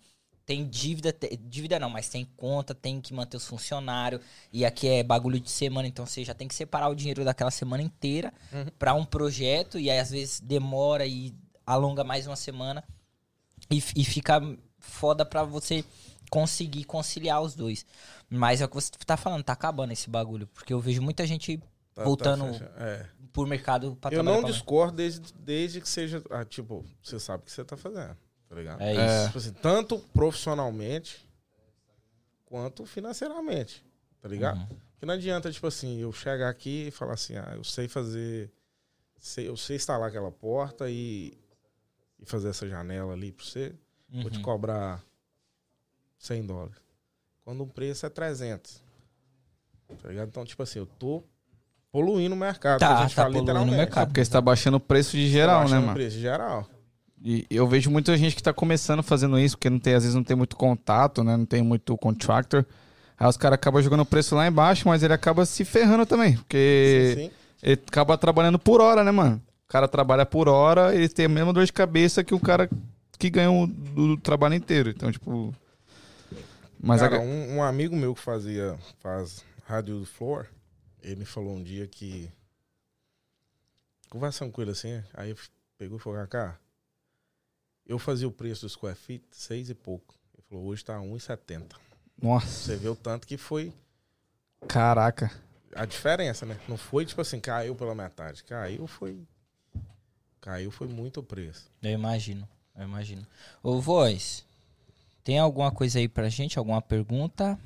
Tem 0.47 0.66
dívida, 0.66 1.12
te- 1.12 1.36
dívida 1.36 1.78
não, 1.78 1.91
mas 1.91 2.09
tem 2.09 2.24
conta, 2.36 2.74
tem 2.74 3.01
que 3.01 3.12
manter 3.12 3.36
os 3.36 3.47
funcionários. 3.47 4.22
E 4.53 4.64
aqui 4.64 4.89
é 4.89 5.03
bagulho 5.03 5.39
de 5.39 5.51
semana, 5.51 5.86
então 5.86 6.07
você 6.07 6.24
já 6.24 6.32
tem 6.32 6.49
que 6.49 6.55
separar 6.55 6.89
o 6.89 6.95
dinheiro 6.95 7.22
daquela 7.24 7.51
semana 7.51 7.82
inteira 7.82 8.32
Uhum. 8.53 8.66
pra 8.78 8.95
um 8.95 9.05
projeto. 9.05 9.78
E 9.78 9.91
aí 9.91 9.99
às 9.99 10.11
vezes 10.11 10.41
demora 10.41 11.05
e 11.07 11.34
alonga 11.66 12.03
mais 12.03 12.26
uma 12.26 12.36
semana. 12.36 12.82
E, 13.70 13.76
e 13.96 14.04
fica 14.04 14.40
foda 14.78 15.24
pra 15.24 15.42
você 15.42 15.84
conseguir 16.30 16.84
conciliar 16.84 17.40
os 17.42 17.54
dois. 17.54 17.84
Mas 18.30 18.60
é 18.60 18.64
o 18.64 18.68
que 18.68 18.74
você 18.74 18.90
tá 19.06 19.16
falando, 19.16 19.42
tá 19.42 19.52
acabando 19.52 19.92
esse 19.92 20.08
bagulho. 20.10 20.46
Porque 20.48 20.72
eu 20.72 20.80
vejo 20.80 21.00
muita 21.02 21.26
gente 21.26 21.56
tá- 21.58 21.64
tá 21.94 22.04
voltando 22.04 22.46
fechado. 22.52 22.70
É. 22.82 23.06
por 23.32 23.46
mercado 23.46 23.96
pra 23.96 24.12
Eu 24.14 24.22
não 24.22 24.42
discordo 24.42 24.96
desde, 24.96 25.32
desde 25.34 25.80
que 25.80 25.88
seja. 25.88 26.22
ah, 26.30 26.44
tipo, 26.44 26.84
você 27.02 27.18
sabe 27.20 27.42
o 27.42 27.46
que 27.46 27.52
você 27.52 27.64
tá 27.64 27.76
fazendo, 27.76 28.16
tá 28.48 28.54
ligado? 28.54 28.80
É 28.82 28.92
isso. 28.92 29.00
É. 29.00 29.26
Tipo 29.26 29.38
assim, 29.38 29.52
tanto 29.52 29.98
profissionalmente 30.12 31.26
quanto 32.46 32.84
financeiramente, 32.86 33.84
tá 34.20 34.28
ligado? 34.28 34.58
Uhum. 34.60 34.66
Porque 34.92 35.06
não 35.06 35.14
adianta, 35.14 35.50
tipo 35.52 35.66
assim, 35.66 35.98
eu 36.00 36.12
chegar 36.12 36.48
aqui 36.48 36.88
e 36.88 36.90
falar 36.90 37.14
assim, 37.14 37.36
ah, 37.36 37.52
eu 37.54 37.62
sei 37.64 37.86
fazer. 37.88 38.50
sei- 39.20 39.48
eu 39.48 39.56
sei 39.56 39.76
instalar 39.76 40.08
aquela 40.08 40.30
porta 40.30 40.88
e, 40.90 41.36
e 42.20 42.26
fazer 42.26 42.48
essa 42.48 42.68
janela 42.68 43.12
ali 43.12 43.32
pra 43.32 43.44
você. 43.44 43.72
Vou 44.10 44.30
te 44.30 44.38
Uhum. 44.38 44.42
cobrar 44.42 45.02
100 46.18 46.46
dólares. 46.46 46.76
Quando 47.44 47.62
o 47.62 47.66
preço 47.66 48.06
é 48.06 48.08
300. 48.10 48.82
Tá 50.02 50.08
ligado? 50.08 50.28
Então, 50.28 50.44
tipo 50.44 50.62
assim, 50.62 50.78
eu 50.78 50.86
tô 50.86 51.22
poluindo 51.90 52.34
o 52.34 52.38
mercado. 52.38 52.78
Tá, 52.80 52.88
que 52.88 52.92
a 52.94 53.02
gente 53.02 53.14
tá 53.16 53.22
fala 53.22 53.34
poluindo 53.34 53.62
o 53.62 53.66
mercado. 53.76 54.08
porque 54.08 54.24
você 54.24 54.30
tá 54.30 54.40
baixando 54.40 54.76
o 54.76 54.80
preço 54.80 55.16
de 55.16 55.28
geral, 55.28 55.60
né, 55.60 55.62
Baixando 55.64 55.82
o 55.82 55.86
mano? 55.86 55.94
preço 55.98 56.18
geral. 56.18 56.68
E 57.22 57.46
eu 57.50 57.66
vejo 57.66 57.90
muita 57.90 58.16
gente 58.16 58.36
que 58.36 58.42
tá 58.42 58.52
começando 58.52 59.02
fazendo 59.02 59.38
isso, 59.38 59.56
porque 59.56 59.68
não 59.70 59.78
tem, 59.80 59.94
às 59.94 60.02
vezes 60.04 60.14
não 60.14 60.22
tem 60.22 60.36
muito 60.36 60.56
contato, 60.56 61.24
né? 61.24 61.36
Não 61.36 61.46
tem 61.46 61.62
muito 61.62 61.96
contractor. 61.96 62.64
Aí 63.18 63.26
os 63.26 63.36
caras 63.36 63.56
acabam 63.56 63.82
jogando 63.82 64.00
o 64.00 64.06
preço 64.06 64.36
lá 64.36 64.46
embaixo, 64.46 64.86
mas 64.86 65.02
ele 65.02 65.12
acaba 65.12 65.44
se 65.44 65.64
ferrando 65.64 66.06
também. 66.06 66.36
Porque 66.36 67.14
Sim, 67.16 67.22
sim. 67.24 67.30
ele 67.62 67.82
acaba 67.88 68.16
trabalhando 68.16 68.58
por 68.58 68.80
hora, 68.80 69.02
né, 69.02 69.10
mano? 69.10 69.42
O 69.68 69.72
cara 69.72 69.86
trabalha 69.86 70.24
por 70.24 70.48
hora, 70.48 70.94
ele 70.94 71.08
tem 71.10 71.26
a 71.26 71.28
mesma 71.28 71.52
dor 71.52 71.66
de 71.66 71.72
cabeça 71.72 72.24
que 72.24 72.34
o 72.34 72.40
cara 72.40 72.70
que 73.18 73.28
ganha 73.28 73.50
o 73.50 73.66
do 73.66 74.16
trabalho 74.16 74.54
inteiro. 74.54 74.88
Então, 74.88 75.12
tipo. 75.12 75.54
Mas 76.80 77.00
Cara, 77.02 77.16
a- 77.16 77.20
um, 77.20 77.56
um 77.56 77.62
amigo 77.62 77.94
meu 77.94 78.14
que 78.14 78.20
fazia, 78.20 78.78
faz 79.00 79.44
rádio 79.66 79.98
do 80.00 80.06
Floor, 80.06 80.46
ele 81.02 81.16
me 81.16 81.24
falou 81.26 81.54
um 81.54 81.62
dia 81.62 81.86
que. 81.86 82.30
Conversando 84.08 84.50
com 84.52 84.62
ele 84.62 84.70
assim, 84.70 85.02
aí 85.12 85.34
pegou 85.76 85.98
e 85.98 86.00
falou, 86.00 86.18
Kaká, 86.20 86.56
eu 87.86 87.98
fazia 87.98 88.26
o 88.26 88.32
preço 88.32 88.62
do 88.62 88.70
square 88.70 88.96
feet 88.96 89.22
seis 89.30 89.68
e 89.68 89.74
pouco. 89.74 90.14
Ele 90.34 90.44
falou, 90.48 90.64
hoje 90.64 90.82
tá 90.82 90.98
1,70. 90.98 91.64
Nossa, 92.22 92.46
Você 92.46 92.76
vê 92.76 92.88
o 92.88 92.96
tanto 92.96 93.26
que 93.26 93.36
foi 93.36 93.70
caraca. 94.66 95.30
a 95.74 95.84
diferença, 95.84 96.46
né? 96.46 96.58
Não 96.66 96.78
foi 96.78 97.04
tipo 97.04 97.20
assim, 97.20 97.38
caiu 97.38 97.74
pela 97.74 97.94
metade. 97.94 98.42
Caiu 98.44 98.86
foi. 98.86 99.20
Caiu 100.41 100.70
foi 100.70 100.89
muito 100.89 101.20
o 101.20 101.22
preço. 101.22 101.70
Eu 101.82 101.91
imagino, 101.91 102.49
eu 102.76 102.84
imagino. 102.84 103.26
Ô, 103.62 103.80
Voz, 103.80 104.45
tem 105.24 105.39
alguma 105.39 105.70
coisa 105.70 105.99
aí 105.99 106.09
pra 106.09 106.28
gente? 106.28 106.59
Alguma 106.59 106.80
pergunta? 106.80 107.59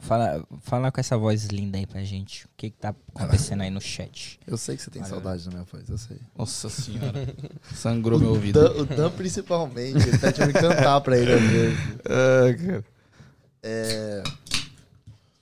Fala, 0.00 0.42
fala 0.62 0.90
com 0.90 0.98
essa 0.98 1.16
voz 1.16 1.44
linda 1.46 1.76
aí 1.76 1.86
pra 1.86 2.02
gente. 2.02 2.46
O 2.46 2.48
que 2.56 2.70
que 2.70 2.76
tá 2.78 2.94
acontecendo 3.14 3.60
aí 3.62 3.70
no 3.70 3.82
chat? 3.82 4.40
Eu 4.46 4.56
sei 4.56 4.74
que 4.76 4.82
você 4.82 4.90
tem 4.90 5.04
saudade 5.04 5.44
da 5.44 5.50
minha 5.50 5.64
voz, 5.64 5.88
eu 5.90 5.98
sei. 5.98 6.16
Nossa 6.34 6.70
senhora. 6.70 7.12
Sangrou 7.74 8.18
meu 8.18 8.30
ouvido. 8.30 8.60
Dan, 8.60 8.80
o 8.80 8.86
Dan 8.86 9.10
principalmente, 9.10 10.08
ele 10.08 10.16
tá 10.18 10.32
tentando 10.32 10.54
cantar 10.54 11.00
pra 11.02 11.18
ele 11.18 11.32
às 11.32 11.42
vezes. 11.42 11.78
Ah, 12.06 12.66
cara. 12.66 12.84
É... 13.62 14.22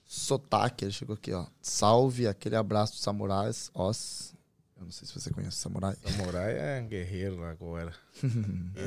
Sotaque, 0.04 0.84
ele 0.84 0.92
chegou 0.92 1.14
aqui, 1.14 1.32
ó. 1.32 1.46
Salve, 1.62 2.26
aquele 2.26 2.56
abraço 2.56 2.94
dos 2.94 3.02
samurais, 3.02 3.70
os. 3.72 4.34
Eu 4.78 4.84
não 4.84 4.92
sei 4.92 5.08
se 5.08 5.14
você 5.14 5.30
conhece 5.30 5.56
samurai. 5.56 5.96
Samurai 6.06 6.56
é 6.56 6.80
guerreiro 6.80 7.42
agora. 7.42 7.92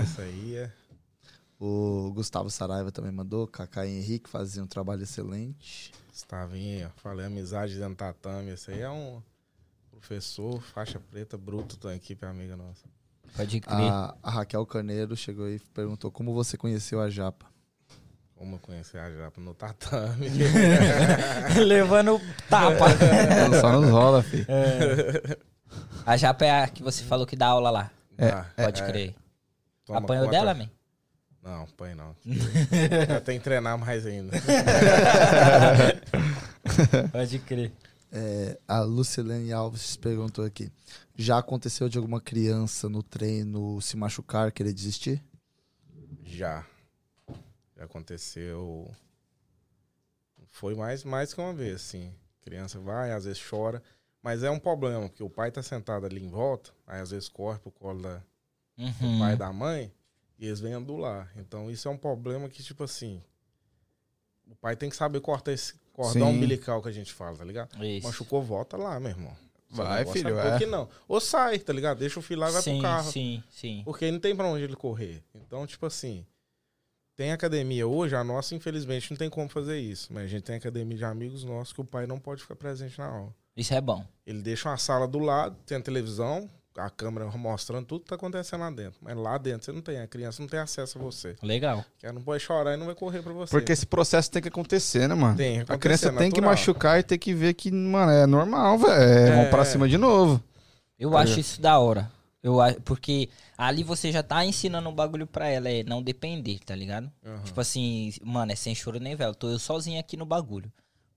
Esse 0.02 0.22
aí 0.22 0.56
é. 0.56 0.72
O 1.60 2.12
Gustavo 2.14 2.50
Saraiva 2.50 2.92
também 2.92 3.12
mandou. 3.12 3.46
Kaká 3.46 3.86
e 3.86 3.98
Henrique 3.98 4.30
faziam 4.30 4.64
um 4.64 4.68
trabalho 4.68 5.04
excelente. 5.04 5.92
Gustavinho, 6.10 6.90
falei 6.96 7.26
amizade 7.26 7.76
dentro 7.76 7.90
do 7.90 7.98
tatame. 7.98 8.52
Esse 8.52 8.72
aí 8.72 8.82
é 8.82 8.90
um 8.90 9.22
professor, 9.92 10.62
faixa 10.62 11.00
preta, 11.00 11.38
bruto 11.38 11.78
da 11.78 11.96
equipe 11.96 12.26
amiga 12.26 12.56
nossa. 12.56 12.88
Pode. 13.36 13.62
A, 13.68 14.16
a 14.24 14.32
Raquel 14.32 14.66
Carneiro 14.66 15.16
chegou 15.16 15.50
e 15.50 15.60
perguntou 15.60 16.10
como 16.10 16.34
você 16.34 16.58
conheceu 16.58 17.02
a 17.02 17.10
Japa. 17.10 17.46
Como 18.36 18.56
eu 18.56 18.60
conheci 18.60 18.98
a 18.98 19.12
Japa 19.12 19.40
no 19.40 19.54
tatame. 19.54 20.30
Levando 21.64 22.20
tapa. 22.50 22.88
Só 23.62 23.80
nos 23.80 23.90
rola, 23.90 24.24
filho. 24.24 24.48
A 26.06 26.18
Japa 26.18 26.46
é 26.46 26.64
a 26.64 26.68
que 26.68 26.84
você 26.84 27.04
falou 27.04 27.26
que 27.26 27.36
dá 27.36 27.48
aula 27.48 27.70
lá. 27.70 27.92
Ah, 28.18 28.46
Pode 28.56 28.82
é, 28.82 28.86
crer. 28.86 29.16
toma 29.86 30.00
Apanhou 30.00 30.26
conta. 30.26 30.38
dela, 30.38 30.54
man? 30.54 30.70
Não, 31.44 31.64
apanho 31.64 31.96
não. 31.96 32.16
eu 33.16 33.22
tenho 33.22 33.40
que 33.40 33.44
treinar 33.44 33.78
mais 33.78 34.06
ainda. 34.06 34.32
Pode 37.12 37.40
crer. 37.40 37.72
É, 38.12 38.60
a 38.68 38.82
Lucilene 38.82 39.52
Alves 39.54 39.96
perguntou 39.96 40.46
aqui. 40.46 40.72
Já 41.16 41.38
aconteceu 41.38 41.88
de 41.90 41.98
alguma 41.98 42.20
criança 42.20 42.90
no 42.90 43.02
treino 43.02 43.80
se 43.82 43.96
machucar, 43.98 44.52
querer 44.52 44.74
desistir? 44.74 45.24
Já. 46.24 46.66
Já 47.78 47.86
aconteceu. 47.86 48.92
Foi 50.50 50.76
mais, 50.76 51.04
mais 51.04 51.34
que 51.34 51.42
uma 51.42 51.54
vez, 51.54 51.76
assim. 51.76 52.14
Criança 52.44 52.80
vai, 52.80 53.12
às 53.12 53.26
vezes 53.26 53.42
chora. 53.42 53.82
Mas 54.24 54.44
é 54.44 54.52
um 54.52 54.60
problema, 54.60 55.10
porque 55.10 55.24
o 55.24 55.30
pai 55.30 55.52
tá 55.52 55.64
sentado 55.64 56.06
ali 56.06 56.24
em 56.24 56.30
volta, 56.30 56.72
aí 56.86 57.02
às 57.02 57.10
vezes 57.12 57.28
corre 57.28 57.58
pro 57.60 57.72
colo 57.72 58.02
da, 58.02 58.16
do 58.78 58.84
Uhum. 58.84 59.20
pai 59.20 59.34
e 59.34 59.36
da 59.36 59.52
mãe, 59.52 59.92
e 60.38 60.46
eles 60.48 60.60
vêm 60.60 60.74
adular. 60.76 61.32
Então 61.36 61.70
isso 61.72 61.88
é 61.88 61.92
um 61.92 61.98
problema 61.98 62.48
que, 62.50 62.62
tipo 62.64 62.84
assim. 62.84 63.22
O 64.50 64.56
pai 64.56 64.76
tem 64.76 64.90
que 64.90 64.96
saber 64.96 65.22
cortar 65.22 65.52
esse 65.54 65.74
cordão 65.94 66.30
Sim. 66.30 66.36
umbilical 66.38 66.82
que 66.82 66.90
a 66.90 66.92
gente 66.92 67.14
fala, 67.14 67.38
tá 67.38 67.44
ligado? 67.46 67.84
Isso. 67.84 68.06
Machucou, 68.06 68.42
volta 68.42 68.76
lá, 68.78 69.00
meu 69.00 69.10
irmão. 69.12 69.36
Vai, 69.70 70.00
negócio 70.00 70.22
filho, 70.22 70.38
É 70.38 70.48
é. 70.48 70.50
porque 70.52 70.66
não. 70.66 70.90
Ou 71.08 71.22
sai, 71.22 71.58
tá 71.60 71.72
ligado? 71.72 72.00
Deixa 72.00 72.20
o 72.20 72.22
filho 72.22 72.42
lá 72.42 72.50
e 72.50 72.54
vai 72.54 72.62
sim, 72.62 72.74
pro 72.74 72.82
carro. 72.82 73.10
sim, 73.12 73.42
sim. 73.50 73.82
Porque 73.86 74.12
não 74.12 74.20
tem 74.20 74.36
pra 74.36 74.46
onde 74.48 74.64
ele 74.66 74.76
correr. 74.76 75.24
Então, 75.34 75.66
tipo 75.66 75.86
assim, 75.86 76.26
tem 77.16 77.32
academia 77.32 77.88
hoje, 77.88 78.14
a 78.16 78.24
nossa, 78.24 78.54
infelizmente, 78.54 79.10
não 79.12 79.18
tem 79.18 79.30
como 79.30 79.48
fazer 79.48 79.80
isso. 79.80 80.12
Mas 80.12 80.26
a 80.26 80.28
gente 80.28 80.44
tem 80.44 80.56
academia 80.58 80.98
de 80.98 81.06
amigos 81.06 81.44
nossos 81.46 81.72
que 81.74 81.80
o 81.80 81.86
pai 81.86 82.06
não 82.06 82.20
pode 82.20 82.42
ficar 82.42 82.56
presente 82.58 82.98
na 83.00 83.06
aula. 83.08 83.34
Isso 83.62 83.74
é 83.76 83.80
bom. 83.80 84.04
Ele 84.26 84.42
deixa 84.42 84.68
uma 84.70 84.78
sala 84.78 85.08
do 85.08 85.20
lado, 85.20 85.56
tem 85.68 85.78
a 85.78 85.82
televisão, 85.82 86.50
a 86.76 86.90
câmera 86.90 87.26
mostrando 87.38 87.86
tudo 87.86 88.02
que 88.02 88.10
tá 88.10 88.16
acontecendo 88.16 88.62
lá 88.62 88.72
dentro. 88.72 88.98
Mas 89.02 89.16
lá 89.16 89.38
dentro 89.38 89.66
você 89.66 89.72
não 89.72 89.82
tem, 89.82 90.00
a 90.00 90.08
criança 90.08 90.42
não 90.42 90.50
tem 90.50 90.60
acesso 90.60 90.98
a 90.98 91.02
você. 91.02 91.36
Legal. 91.44 91.86
Que 92.00 92.08
ela 92.08 92.16
não 92.16 92.24
pode 92.24 92.42
chorar 92.44 92.74
e 92.74 92.78
não 92.78 92.88
vai 92.88 92.96
correr 92.96 93.22
pra 93.22 93.34
você. 93.34 93.52
Porque 93.52 93.72
esse 93.72 93.86
processo 93.86 94.32
tem 94.32 94.42
que 94.42 94.48
acontecer, 94.48 95.08
né, 95.08 95.14
mano? 95.14 95.38
Tem 95.38 95.64
que 95.64 95.72
a 95.72 95.78
criança 95.78 96.08
é 96.08 96.12
tem 96.12 96.32
que 96.32 96.42
natural. 96.42 96.50
machucar 96.52 97.00
e 97.00 97.04
tem 97.04 97.20
que 97.20 97.34
ver 97.36 97.54
que, 97.54 97.70
mano, 97.72 98.12
é 98.12 98.26
normal, 98.26 98.80
velho. 98.80 98.94
É, 98.94 99.30
É. 99.30 99.36
Vão 99.36 99.50
pra 99.52 99.64
cima 99.64 99.88
de 99.88 99.98
novo. 99.98 100.42
Eu 100.98 101.12
Tá 101.12 101.20
acho 101.20 101.40
isso 101.40 101.62
da 101.62 101.78
hora. 101.78 102.12
Eu, 102.44 102.58
porque 102.84 103.30
ali 103.56 103.84
você 103.84 104.12
já 104.12 104.24
tá 104.24 104.44
ensinando 104.44 104.90
um 104.90 104.94
bagulho 104.96 105.28
pra 105.28 105.48
ela, 105.48 105.70
é 105.70 105.84
não 105.84 106.02
depender, 106.02 106.58
tá 106.66 106.74
ligado? 106.74 107.12
Aham. 107.24 107.44
Tipo 107.44 107.62
assim, 107.62 108.12
mano, 108.24 108.52
é 108.52 108.56
sem 108.56 108.74
choro 108.74 109.00
nem 109.00 109.16
velho. 109.16 109.36
Tô 109.36 109.48
eu 109.50 109.60
sozinho 109.60 110.00
aqui 110.00 110.18
no 110.18 110.26
bagulho. 110.26 110.72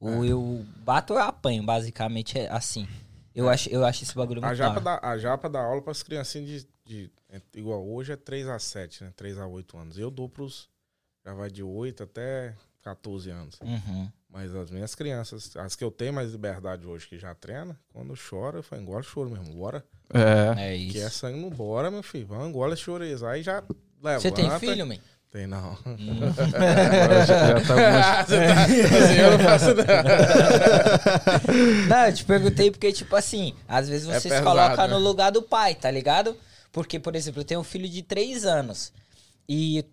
Ou 0.07 0.25
É. 0.25 0.29
eu 0.29 0.65
bato 0.85 1.13
ou 1.15 1.19
eu 1.19 1.25
apanho, 1.25 1.63
basicamente 1.63 2.39
é 2.39 2.51
assim. 2.51 2.87
Eu, 3.35 3.49
acho, 3.49 3.69
eu 3.69 3.85
acho 3.85 4.05
esse 4.05 4.15
bagulho 4.15 4.41
A 4.45 4.47
muito 4.47 4.57
japa, 4.59 4.81
dá, 4.81 5.01
a 5.03 5.19
japa 5.19 5.49
dá 5.49 5.61
aula 5.61 5.83
pras 5.83 6.03
criancinhas 6.03 6.47
de, 6.47 6.69
de- 6.85 7.11
é, 7.29 7.41
Igual 7.57 7.85
hoje 7.85 8.13
é 8.13 8.17
3 8.17 8.47
a 8.49 8.59
7, 8.59 9.03
né? 9.05 9.13
3 9.17 9.39
a 9.39 9.47
8 9.47 9.77
anos. 9.77 9.99
Eu 9.99 10.11
dou 10.11 10.29
pros. 10.29 10.69
Já 11.27 11.35
vai 11.35 11.51
de 11.51 11.63
8 11.63 12.03
até 12.05 12.55
14 12.83 13.31
anos. 13.31 13.59
Uhum. 13.61 14.09
Mas 14.29 14.55
as 14.55 14.71
minhas 14.71 14.95
crianças, 14.95 15.57
as 15.57 15.75
que 15.75 15.83
eu 15.83 15.91
tenho 15.91 16.13
mais 16.13 16.31
liberdade 16.31 16.87
hoje, 16.87 17.09
que 17.09 17.19
já 17.19 17.35
treina, 17.35 17.77
quando 17.93 18.15
chora, 18.17 18.59
eu 18.59 18.63
falo, 18.63 18.83
engole 18.83 19.03
choro 19.05 19.31
mesmo, 19.31 19.53
bora. 19.55 19.85
É. 20.13 20.75
É 20.75 20.77
Que 20.77 20.99
é 21.01 21.07
isso. 21.07 21.11
sangue 21.19 21.41
no 21.41 21.51
bora, 21.51 21.91
meu 21.91 22.03
filho. 22.03 22.27
Vamos, 22.27 22.49
engole 22.49 22.77
choreza. 22.77 23.29
Aí 23.31 23.43
já 23.43 23.63
levanta. 24.03 24.21
Você 24.21 24.31
tem 24.31 24.51
filho, 24.61 24.87
man? 24.87 24.97
Tem 25.35 25.49
não. 25.49 25.77
Já, 27.27 27.55
tá 27.61 27.75
tá- 27.75 28.23
assim, 28.23 29.19
eu 29.19 29.33
não 29.33 29.39
faço 29.41 29.75
não. 29.75 29.85
Não, 31.89 32.07
eu 32.07 32.15
te 32.15 32.25
perguntei 32.25 32.71
porque, 32.71 32.93
tipo 32.93 33.17
assim, 33.17 33.53
às 33.67 33.89
vezes 33.89 34.09
É 34.09 34.13
você 34.13 34.21
se 34.21 34.29
pesado, 34.29 34.47
coloca 34.47 34.87
né? 34.87 34.95
no 34.95 35.01
lugar 35.01 35.33
do 35.33 35.43
pai, 35.43 35.75
tá 35.75 35.91
ligado? 35.91 36.37
Porque, 36.71 37.01
por 37.01 37.17
exemplo, 37.17 37.41
eu 37.41 37.45
tenho 37.45 37.59
um 37.59 37.65
filho 37.65 37.89
de 37.89 38.01
3 38.01 38.45
anos 38.45 38.93
e 39.49 39.85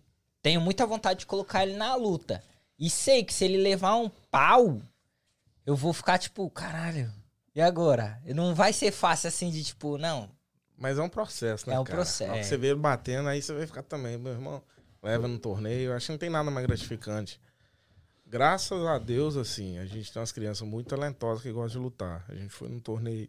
tenho 0.43 0.61
muita 0.61 0.85
vontade 0.85 1.21
de 1.21 1.25
colocar 1.25 1.63
ele 1.63 1.75
na 1.75 1.95
luta. 1.95 2.43
E 2.77 2.87
sei 2.87 3.23
que 3.23 3.33
se 3.33 3.43
ele 3.43 3.57
levar 3.57 3.95
um 3.95 4.11
pau, 4.29 4.79
eu 5.65 5.75
vou 5.75 5.91
ficar 5.91 6.19
tipo, 6.19 6.47
caralho, 6.51 7.11
e 7.55 7.61
agora? 7.61 8.21
Não 8.27 8.53
vai 8.53 8.73
ser 8.73 8.91
fácil 8.91 9.27
assim 9.29 9.49
de 9.49 9.63
tipo, 9.63 9.97
não. 9.97 10.29
Mas 10.77 10.99
é 10.99 11.01
um 11.01 11.09
processo, 11.09 11.67
né? 11.67 11.75
É 11.75 11.79
um 11.79 11.83
cara? 11.83 11.95
processo, 11.97 12.31
é. 12.31 12.43
Você 12.43 12.57
vê 12.57 12.67
ele 12.67 12.79
batendo, 12.79 13.27
aí 13.27 13.41
você 13.41 13.53
vai 13.53 13.65
ficar 13.65 13.81
também, 13.81 14.19
meu 14.19 14.33
irmão. 14.33 14.61
Leva 15.01 15.27
no 15.27 15.39
torneio. 15.39 15.89
Eu 15.89 15.93
acho 15.93 16.07
que 16.07 16.11
não 16.11 16.19
tem 16.19 16.29
nada 16.29 16.51
mais 16.51 16.65
gratificante. 16.65 17.39
Graças 18.25 18.85
a 18.85 18.97
Deus, 18.97 19.35
assim, 19.35 19.77
a 19.77 19.85
gente 19.85 20.11
tem 20.11 20.21
umas 20.21 20.31
crianças 20.31 20.65
muito 20.67 20.87
talentosas 20.87 21.43
que 21.43 21.51
gostam 21.51 21.81
de 21.81 21.85
lutar. 21.85 22.25
A 22.29 22.35
gente 22.35 22.49
foi 22.49 22.69
num 22.69 22.79
torneio 22.79 23.27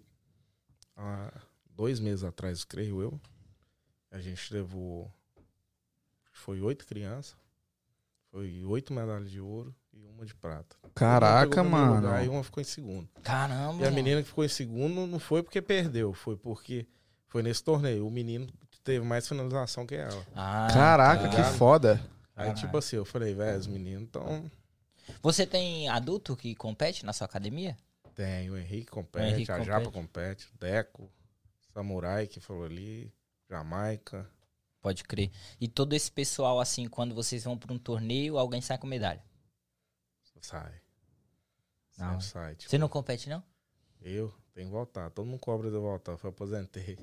há 0.96 1.32
dois 1.74 1.98
meses 1.98 2.22
atrás, 2.22 2.64
creio 2.64 3.02
eu. 3.02 3.20
A 4.10 4.20
gente 4.20 4.52
levou. 4.52 5.12
Foi 6.32 6.60
oito 6.60 6.86
crianças. 6.86 7.36
Foi 8.30 8.64
oito 8.64 8.92
medalhas 8.92 9.30
de 9.30 9.40
ouro 9.40 9.74
e 9.92 10.06
uma 10.06 10.24
de 10.24 10.34
prata. 10.34 10.76
Caraca, 10.94 11.62
mano. 11.62 11.96
lugar 11.96 12.24
E 12.24 12.28
uma 12.28 12.44
ficou 12.44 12.60
em 12.60 12.64
segundo. 12.64 13.08
Caramba. 13.22 13.82
E 13.82 13.86
a 13.86 13.90
menina 13.90 14.22
que 14.22 14.28
ficou 14.28 14.44
em 14.44 14.48
segundo 14.48 15.06
não 15.06 15.18
foi 15.18 15.42
porque 15.42 15.60
perdeu, 15.60 16.14
foi 16.14 16.36
porque 16.36 16.86
foi 17.26 17.42
nesse 17.42 17.62
torneio. 17.62 18.06
O 18.06 18.10
menino 18.10 18.46
teve 18.84 19.04
mais 19.04 19.26
finalização 19.28 19.86
que 19.86 19.94
ela. 19.94 20.26
Ah, 20.34 20.68
Caraca, 20.72 21.28
tá. 21.28 21.36
que 21.36 21.58
foda. 21.58 22.00
Aí, 22.34 22.52
tipo 22.54 22.76
assim, 22.76 22.96
eu 22.96 23.04
falei, 23.04 23.34
velho, 23.34 23.58
os 23.58 23.66
meninos 23.66 24.02
então 24.04 24.50
Você 25.22 25.46
tem 25.46 25.88
adulto 25.88 26.36
que 26.36 26.54
compete 26.54 27.04
na 27.04 27.12
sua 27.12 27.26
academia? 27.26 27.76
tem. 28.14 28.50
O 28.50 28.56
Henrique 28.58 28.90
compete, 28.90 29.22
O 29.24 29.26
Henrique 29.28 29.50
a 29.52 29.56
compete. 29.58 29.66
Japa 29.72 29.90
compete, 29.90 30.46
o 30.54 30.58
Deco, 30.58 31.10
Samurai 31.72 32.26
que 32.26 32.40
falou 32.40 32.64
ali, 32.64 33.12
Jamaica. 33.48 34.28
Pode 34.80 35.04
crer. 35.04 35.30
E 35.60 35.68
todo 35.68 35.92
esse 35.94 36.10
pessoal, 36.10 36.58
assim, 36.60 36.88
quando 36.88 37.14
vocês 37.14 37.44
vão 37.44 37.56
pra 37.56 37.72
um 37.72 37.78
torneio, 37.78 38.36
alguém 38.36 38.60
sai 38.60 38.76
com 38.78 38.86
medalha. 38.86 39.22
Sai. 40.40 40.72
Não. 41.96 42.20
Sai. 42.20 42.56
Tipo, 42.56 42.70
Você 42.70 42.78
não 42.78 42.88
compete, 42.88 43.28
não? 43.28 43.42
Eu 44.00 44.34
tenho 44.52 44.66
que 44.66 44.72
voltar. 44.72 45.08
Todo 45.10 45.24
mundo 45.26 45.38
cobra 45.38 45.70
de 45.70 45.76
eu 45.76 45.80
voltar. 45.82 46.18
Eu 46.22 46.30
aposentei. 46.30 46.98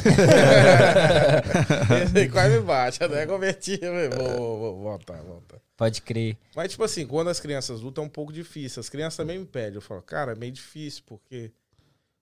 Esse 2.04 2.18
aí 2.18 2.28
quase 2.28 2.58
me 2.58 2.64
bate. 2.64 3.02
Até 3.02 3.26
converti. 3.26 3.78
eu 3.80 3.92
falei, 3.92 4.08
Vou, 4.10 4.36
vou, 4.36 4.58
vou 4.58 4.82
voltar, 4.82 5.20
voltar. 5.22 5.58
Pode 5.76 6.02
crer. 6.02 6.36
Mas, 6.54 6.70
tipo 6.70 6.84
assim, 6.84 7.06
quando 7.06 7.28
as 7.28 7.40
crianças 7.40 7.80
lutam 7.80 8.04
é 8.04 8.06
um 8.06 8.10
pouco 8.10 8.32
difícil. 8.32 8.80
As 8.80 8.88
crianças 8.88 9.16
também 9.16 9.38
me 9.38 9.46
pedem. 9.46 9.74
Eu 9.76 9.80
falo, 9.80 10.02
cara, 10.02 10.32
é 10.32 10.34
meio 10.34 10.52
difícil, 10.52 11.02
porque 11.06 11.50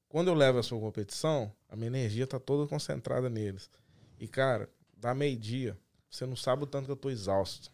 quando 0.09 0.29
eu 0.29 0.35
levo 0.35 0.59
a 0.59 0.63
sua 0.63 0.79
competição, 0.81 1.53
a 1.69 1.77
minha 1.77 1.89
energia 1.89 2.27
tá 2.27 2.39
toda 2.39 2.69
concentrada 2.69 3.29
neles. 3.29 3.71
E, 4.19 4.27
cara, 4.29 4.69
dá 4.97 5.15
meio-dia, 5.15 5.77
você 6.09 6.25
não 6.27 6.37
sabe 6.37 6.63
o 6.63 6.67
tanto 6.67 6.87
que 6.87 6.93
eu 6.93 6.97
tô 6.97 7.11
exausto, 7.11 7.71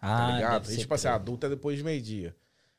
tá 0.00 0.26
Ah, 0.28 0.32
ligado? 0.32 0.62
deve 0.64 0.74
E, 0.74 0.78
tipo 0.78 0.94
assim, 0.94 1.08
adulto 1.08 1.46
é 1.46 1.48
depois 1.48 1.78
de 1.78 1.84
meio-dia. 1.84 2.34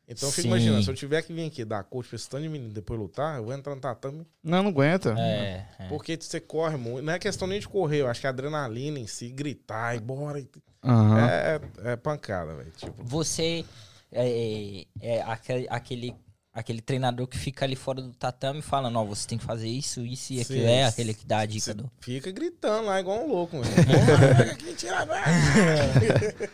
Então 0.08 0.30
eu 0.30 0.32
fico 0.32 0.44
Sim. 0.44 0.48
imaginando, 0.48 0.84
se 0.84 0.90
eu 0.90 0.96
tiver 0.96 1.22
que 1.22 1.34
vir 1.34 1.46
aqui 1.46 1.66
dar 1.66 1.84
coach 1.84 2.08
pra 2.08 2.16
esse 2.16 2.30
tanto 2.30 2.44
de 2.44 2.50
menino 2.50 2.74
depois 2.74 2.98
lutar, 2.98 3.38
eu 3.38 3.44
vou 3.44 3.54
entrar 3.54 3.76
no 3.76 3.82
tatame. 3.82 4.26
Não, 4.42 4.64
não 4.64 4.70
aguenta. 4.70 5.14
É, 5.20 5.66
é. 5.80 5.88
Porque 5.90 6.18
você 6.20 6.40
corre 6.40 6.78
muito. 6.78 7.04
Não 7.04 7.12
é 7.12 7.20
questão 7.20 7.46
nem 7.46 7.60
de 7.60 7.68
correr, 7.68 8.02
eu 8.02 8.08
acho 8.08 8.22
que 8.22 8.28
a 8.28 8.30
adrenalina 8.30 8.98
em 8.98 9.06
si, 9.06 9.30
gritar 9.30 9.98
e 9.98 10.00
bora. 10.00 10.42
Aham. 10.82 11.28
É, 11.30 11.62
é 11.92 11.96
pancada, 11.98 12.56
velho. 12.56 12.72
Tipo, 12.72 13.04
Você 13.04 13.66
é, 14.12 14.86
é 15.02 15.22
aquele, 15.24 15.68
aquele, 15.70 16.16
aquele 16.60 16.82
treinador 16.82 17.28
que 17.28 17.38
fica 17.38 17.64
ali 17.66 17.76
fora 17.76 18.02
do 18.02 18.12
tatame 18.14 18.62
falando, 18.64 18.98
ó, 18.98 19.04
você 19.06 19.28
tem 19.28 19.38
que 19.38 19.44
fazer 19.46 19.68
isso, 19.68 20.02
isso 20.02 20.34
e 20.34 20.42
aquilo. 20.42 20.66
É 20.66 20.86
aquele 20.86 21.14
que 21.14 21.26
dá 21.26 21.40
a 21.40 21.46
dica 21.46 21.66
Você 21.66 21.74
do... 21.76 21.92
fica 22.00 22.32
gritando 22.32 22.88
lá 22.88 23.00
igual 23.00 23.24
um 23.24 23.28
louco, 23.28 23.58
mano. 23.58 23.70
Porra, 23.76 24.52
aqui, 24.52 24.74
tira, 24.74 25.06
vai. 25.06 25.24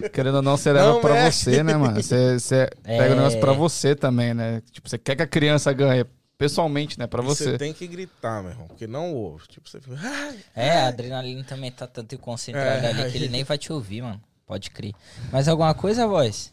Querendo 0.10 0.36
ou 0.36 0.42
não, 0.42 0.58
você 0.58 0.74
leva 0.74 0.94
Não 0.94 1.02
pra 1.02 1.14
mexe. 1.14 1.46
você, 1.46 1.64
né, 1.64 1.76
mano? 1.78 2.02
Você, 2.04 2.38
você 2.40 2.70
pega 2.84 3.14
o 3.14 3.16
negócio 3.16 3.38
É. 3.38 3.42
pra 3.42 3.54
você 3.54 3.96
também, 3.96 4.34
né? 4.34 4.62
Tipo, 4.72 4.90
você 4.90 4.98
quer 4.98 5.16
que 5.16 5.22
a 5.24 5.28
criança 5.28 5.72
ganhe 5.72 6.06
pessoalmente, 6.38 7.00
né? 7.00 7.08
Pra 7.08 7.24
E 7.24 7.26
você. 7.26 7.58
tem 7.58 7.72
que 7.74 7.88
gritar, 7.88 8.42
meu 8.44 8.52
irmão, 8.52 8.68
porque 8.68 8.86
não 8.86 9.14
ouve. 9.14 9.48
Tipo, 9.48 9.70
você 9.70 9.80
fica. 9.80 9.98
É, 10.54 10.72
a 10.82 10.88
adrenalina 10.88 11.44
também 11.46 11.72
tá 11.72 11.88
tanto 11.88 12.18
concentrada 12.18 12.88
É, 12.88 12.90
ali 12.90 13.10
que 13.12 13.18
ele 13.18 13.30
nem 13.30 13.44
vai 13.46 13.58
te 13.58 13.72
ouvir, 13.72 14.02
mano. 14.02 14.22
Pode 14.46 14.70
crer. 14.70 14.94
Mais 15.32 15.48
alguma 15.48 15.74
coisa, 15.74 16.06
voz? 16.06 16.52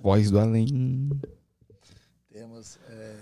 Voz 0.00 0.30
do 0.30 0.38
além. 0.38 1.10
É, 2.88 3.16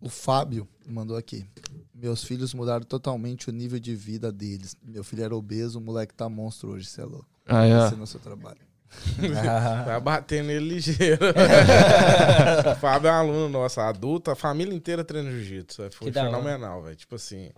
O 0.00 0.08
Fábio 0.08 0.68
mandou 0.86 1.16
aqui. 1.16 1.46
Meus 1.94 2.22
filhos 2.22 2.52
mudaram 2.54 2.84
totalmente 2.84 3.48
o 3.48 3.52
nível 3.52 3.78
de 3.78 3.94
vida 3.96 4.30
deles. 4.30 4.76
Meu 4.82 5.02
filho 5.02 5.24
era 5.24 5.34
obeso, 5.34 5.78
o 5.78 5.82
moleque 5.82 6.14
tá 6.14 6.28
monstro 6.28 6.70
hoje, 6.72 6.86
você 6.86 7.00
é 7.00 7.04
louco. 7.04 7.26
Aí, 7.46 7.72
ó. 7.72 7.86
Esse 7.86 7.94
é 7.98 8.02
o 8.02 8.06
seu 8.06 8.20
trabalho. 8.20 8.60
Vai 9.86 10.00
bater 10.00 10.44
nele 10.44 10.68
ligeiro. 10.74 11.18
Fábio 12.80 13.08
é 13.08 13.12
um 13.12 13.14
aluno 13.14 13.48
nosso, 13.48 13.80
adulto, 13.80 14.30
a 14.30 14.36
família 14.36 14.74
inteira 14.74 15.04
treina 15.04 15.30
jiu-jitsu. 15.30 15.82
É, 15.82 15.90
Foi 15.90 16.10
Que 16.10 16.18
fenomenal, 16.18 16.82
velho. 16.82 16.96
Tipo 16.96 17.14
assim, 17.16 17.50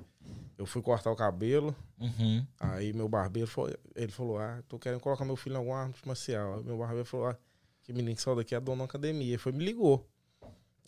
eu 0.56 0.66
fui 0.66 0.82
cortar 0.82 1.10
o 1.10 1.16
cabelo, 1.16 1.74
Uhum. 2.00 2.46
aí 2.60 2.92
meu 2.92 3.08
barbeiro 3.08 3.48
falou, 3.48 3.72
ele 3.96 4.12
falou: 4.12 4.38
Ah, 4.38 4.60
tô 4.68 4.78
querendo 4.78 5.00
colocar 5.00 5.24
meu 5.24 5.34
filho 5.36 5.54
em 5.54 5.58
alguma 5.58 5.82
arte 5.82 6.06
marcial. 6.06 6.58
Aí 6.58 6.64
meu 6.64 6.78
barbeiro 6.78 7.04
falou: 7.04 7.26
Ah, 7.28 7.36
que 7.82 7.92
menino 7.92 8.14
que 8.14 8.22
saiu 8.22 8.36
daqui 8.36 8.54
é 8.54 8.60
dono 8.60 8.78
da 8.78 8.84
academia. 8.84 9.28
Ele 9.30 9.38
foi 9.38 9.52
me 9.52 9.64
ligou. 9.64 10.08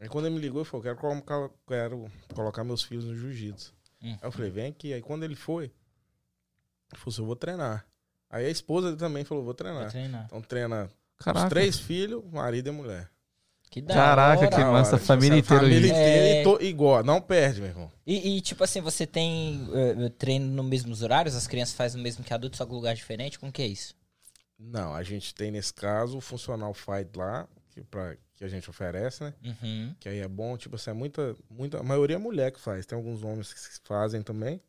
Aí 0.00 0.08
quando 0.08 0.26
ele 0.26 0.34
me 0.34 0.40
ligou, 0.40 0.60
ele 0.62 0.68
falou: 0.68 0.82
Quero 0.82 0.96
colocar, 0.96 1.50
quero 1.68 2.10
colocar 2.34 2.64
meus 2.64 2.82
filhos 2.82 3.04
no 3.04 3.14
jiu-jitsu. 3.14 3.74
Hum. 4.02 4.12
Aí 4.12 4.18
eu 4.28 4.32
falei: 4.32 4.50
Vem 4.50 4.66
aqui. 4.70 4.92
Aí 4.94 5.02
quando 5.02 5.22
ele 5.24 5.36
foi, 5.36 5.64
ele 5.64 5.72
falou: 6.94 7.12
assim, 7.12 7.22
Eu 7.22 7.26
vou 7.26 7.36
treinar. 7.36 7.86
Aí 8.30 8.46
a 8.46 8.50
esposa 8.50 8.88
dele 8.88 8.98
também 8.98 9.24
falou: 9.24 9.44
Vou 9.44 9.54
treinar. 9.54 9.90
treinar. 9.90 10.24
Então 10.26 10.40
treina 10.40 10.84
os 11.18 11.24
Caraca. 11.24 11.48
três 11.50 11.78
filhos, 11.78 12.24
marido 12.32 12.68
e 12.68 12.72
mulher. 12.72 13.10
Que 13.70 13.80
da 13.80 13.94
Caraca, 13.94 14.46
hora. 14.46 14.50
que 14.56 14.64
massa, 14.64 14.98
família 14.98 15.38
inteira 15.38 15.62
família 15.62 15.86
inteira 15.90 16.26
É. 16.26 16.40
e 16.40 16.44
to- 16.44 16.60
igual, 16.60 17.04
não 17.04 17.20
perde, 17.20 17.60
meu 17.60 17.70
irmão. 17.70 17.92
E, 18.04 18.36
e, 18.36 18.40
tipo 18.40 18.64
assim, 18.64 18.80
você 18.80 19.06
tem 19.06 19.68
eh, 19.72 20.08
treino 20.18 20.46
nos 20.46 20.66
mesmos 20.66 21.02
horários? 21.02 21.36
As 21.36 21.46
crianças 21.46 21.76
fazem 21.76 22.00
o 22.00 22.02
mesmo 22.02 22.24
que 22.24 22.34
adultos, 22.34 22.58
só 22.58 22.66
que 22.66 22.72
lugar 22.72 22.96
diferente? 22.96 23.38
Como 23.38 23.52
que 23.52 23.62
é 23.62 23.66
isso? 23.68 23.94
Não, 24.58 24.92
a 24.92 25.04
gente 25.04 25.32
tem 25.32 25.52
nesse 25.52 25.72
caso 25.72 26.16
o 26.18 26.20
Funcional 26.20 26.74
Fight 26.74 27.10
lá, 27.16 27.46
que, 27.72 27.80
pra, 27.84 28.16
que 28.40 28.44
a 28.46 28.48
gente 28.48 28.70
oferece, 28.70 29.22
né? 29.22 29.34
Uhum. 29.44 29.94
Que 30.00 30.08
aí 30.08 30.18
é 30.20 30.26
bom, 30.26 30.56
tipo 30.56 30.76
assim, 30.76 30.88
é 30.88 30.94
muita, 30.94 31.36
muita. 31.50 31.78
A 31.78 31.82
maioria 31.82 32.16
é 32.16 32.18
mulher 32.18 32.50
que 32.50 32.58
faz, 32.58 32.86
tem 32.86 32.96
alguns 32.96 33.22
homens 33.22 33.52
que 33.52 33.60
fazem 33.86 34.22
também. 34.22 34.62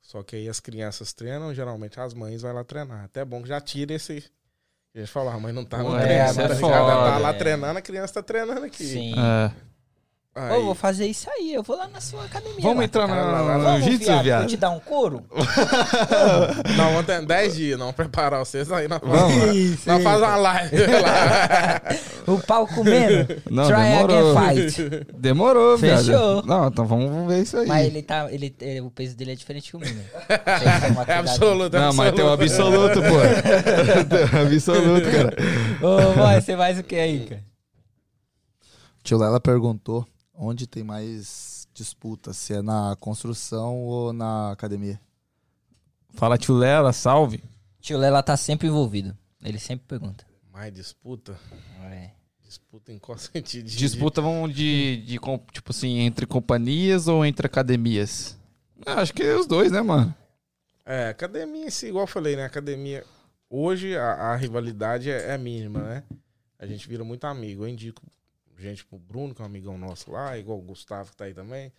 Só 0.00 0.22
que 0.22 0.34
aí 0.34 0.48
as 0.48 0.60
crianças 0.60 1.12
treinam, 1.12 1.52
geralmente 1.54 2.00
as 2.00 2.14
mães 2.14 2.40
vão 2.40 2.54
lá 2.54 2.64
treinar. 2.64 3.04
Até 3.04 3.20
é 3.20 3.24
bom 3.26 3.42
que 3.42 3.48
já 3.50 3.60
tira 3.60 3.92
esse. 3.92 4.24
A 4.94 4.98
gente 4.98 5.10
fala, 5.10 5.34
a 5.34 5.38
mãe 5.38 5.52
não 5.52 5.62
tá 5.62 5.82
no 5.82 5.90
treino, 5.90 6.10
é 6.10 6.32
tá 6.48 6.56
foda. 6.56 6.74
tá 6.74 7.18
lá 7.18 7.28
É. 7.28 7.32
treinando, 7.34 7.78
a 7.78 7.82
criança 7.82 8.14
tá 8.14 8.22
treinando 8.22 8.64
aqui. 8.64 8.82
Sim. 8.82 9.12
É. 9.12 9.52
Aí, 10.48 10.58
Ô, 10.58 10.64
vou 10.66 10.74
fazer 10.74 11.06
isso 11.06 11.28
aí, 11.30 11.52
eu 11.54 11.62
vou 11.62 11.76
lá 11.76 11.88
na 11.88 12.00
sua 12.00 12.24
academia. 12.24 12.60
Vamos 12.60 12.78
lá. 12.78 12.84
entrar 12.84 13.06
Vai 13.06 13.16
lá, 13.24 13.42
vai 13.42 13.58
no, 13.78 13.84
jiu-jitsu, 13.84 14.22
viado? 14.22 14.38
Vou 14.40 14.48
te 14.48 14.56
dar 14.56 14.70
um 14.70 14.80
couro? 14.80 15.24
Não, 16.76 16.90
vamos 16.92 17.06
ter 17.06 17.24
10 17.26 17.54
dias, 17.54 17.78
não 17.78 17.92
preparar 17.92 18.40
vocês 18.44 18.70
aí 18.72 18.88
na 18.88 18.98
Vamos. 18.98 19.54
Isso, 19.54 19.88
Nós 19.88 20.02
faz 20.02 20.18
uma 20.20 20.36
live 20.36 20.76
lá. 21.02 21.82
O 22.26 22.38
pau 22.38 22.64
comendo. 22.66 23.42
Não, 23.50 23.66
Try 23.66 23.76
demorou. 23.76 24.38
again 24.38 24.70
fight. 24.70 25.06
Demorou, 25.16 25.78
Fechou. 25.78 26.04
viado. 26.04 26.46
Não, 26.46 26.68
então 26.68 26.86
vamos 26.86 27.26
ver 27.32 27.42
isso 27.42 27.56
aí. 27.56 27.66
Mas 27.66 27.86
ele 27.86 28.02
tá. 28.02 28.28
Ele, 28.30 28.54
ele- 28.60 28.80
o 28.82 28.90
peso 28.90 29.16
dele 29.16 29.32
é 29.32 29.34
diferente 29.34 29.70
que 29.70 29.76
o 29.76 29.80
meu. 29.80 29.88
É 31.08 31.14
absoluto, 31.14 31.76
é 31.76 31.80
Não, 31.80 31.92
mas 31.94 32.12
tem 32.14 32.24
o 32.24 32.28
absoluto, 32.32 33.00
pô. 33.00 34.38
Absoluto, 34.38 35.10
cara. 35.10 35.36
Ô, 35.82 36.12
vai, 36.14 36.40
você 36.40 36.56
faz 36.56 36.78
o 36.78 36.82
que 36.84 36.94
aí, 36.94 37.26
cara? 37.28 37.42
Tio 39.02 39.18
Lela 39.18 39.40
perguntou 39.40 40.06
onde 40.42 40.66
tem 40.66 40.82
mais 40.82 41.68
disputa, 41.74 42.32
se 42.32 42.54
é 42.54 42.62
na 42.62 42.96
construção 42.98 43.76
ou 43.84 44.12
na 44.12 44.50
academia. 44.52 44.98
Fala, 46.14 46.38
tio 46.38 46.54
Lela, 46.54 46.92
salve. 46.92 47.42
Tio 47.80 47.98
Lela 47.98 48.22
tá 48.22 48.36
sempre 48.36 48.66
envolvido. 48.68 49.16
Ele 49.42 49.58
sempre 49.58 49.86
pergunta. 49.86 50.26
Mais 50.52 50.72
disputa? 50.72 51.38
É. 51.84 52.10
Disputa 52.42 52.90
em 52.92 52.98
qual 52.98 53.16
sentido? 53.18 53.66
De- 53.68 53.76
Disputa 53.76 54.20
vão 54.20 54.48
de, 54.48 55.02
de, 55.06 55.18
com- 55.18 55.38
tipo 55.52 55.70
assim, 55.70 55.98
entre 56.00 56.26
companhias 56.26 57.06
ou 57.06 57.24
entre 57.24 57.46
academias? 57.46 58.36
Ah, 58.84 59.00
acho 59.02 59.12
que 59.14 59.22
é 59.22 59.36
os 59.36 59.46
dois, 59.46 59.70
né, 59.70 59.80
mano? 59.82 60.14
É, 60.84 61.08
academia, 61.10 61.68
igual 61.84 62.04
eu 62.04 62.08
falei, 62.08 62.34
né? 62.34 62.44
Academia. 62.44 63.04
Hoje 63.48 63.96
a, 63.96 64.12
a 64.32 64.36
rivalidade 64.36 65.10
é, 65.10 65.34
é 65.34 65.38
mínima, 65.38 65.80
né? 65.80 66.02
A 66.58 66.66
gente 66.66 66.88
vira 66.88 67.04
muito 67.04 67.24
amigo. 67.26 67.64
Eu 67.64 67.68
indico 67.68 68.02
gente 68.60 68.84
pro 68.84 68.98
Bruno, 68.98 69.34
que 69.34 69.40
é 69.40 69.44
um 69.44 69.46
amigão 69.46 69.76
nosso 69.78 70.10
lá, 70.10 70.36
igual 70.38 70.58
o 70.58 70.62
Gustavo 70.62 71.10
que 71.10 71.16
tá 71.16 71.24
aí 71.24 71.34
também. 71.34 71.72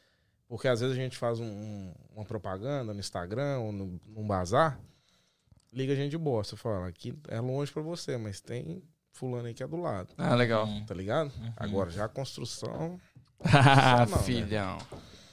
Porque 0.47 0.67
às 0.67 0.81
vezes 0.81 0.97
a 0.97 0.99
gente 0.99 1.17
faz 1.17 1.39
um- 1.39 1.45
um- 1.45 1.93
uma 2.15 2.25
propaganda 2.25 2.93
no 2.93 2.99
Instagram 2.99 3.59
ou 3.59 3.71
no, 3.71 3.99
num 4.07 4.27
bazar, 4.27 4.79
liga 5.71 5.93
a 5.93 5.95
gente 5.95 6.11
de 6.11 6.17
boa. 6.17 6.43
Você 6.43 6.57
fala, 6.57 6.87
aqui 6.87 7.17
é 7.29 7.39
longe 7.39 7.71
pra 7.71 7.81
você, 7.81 8.17
mas 8.17 8.41
tem 8.41 8.83
fulano 9.13 9.47
aí 9.47 9.53
que 9.53 9.63
é 9.63 9.67
do 9.67 9.77
lado. 9.77 10.09
Ah, 10.17 10.35
legal. 10.35 10.65
Hum, 10.65 10.85
Tá 10.85 10.93
ligado? 10.93 11.31
Agora 11.55 11.89
já 11.89 12.05
a 12.05 12.09
construção. 12.09 12.99
Ah, 13.43 14.05
não, 14.05 14.17
né? 14.17 14.23
filhão. 14.23 14.77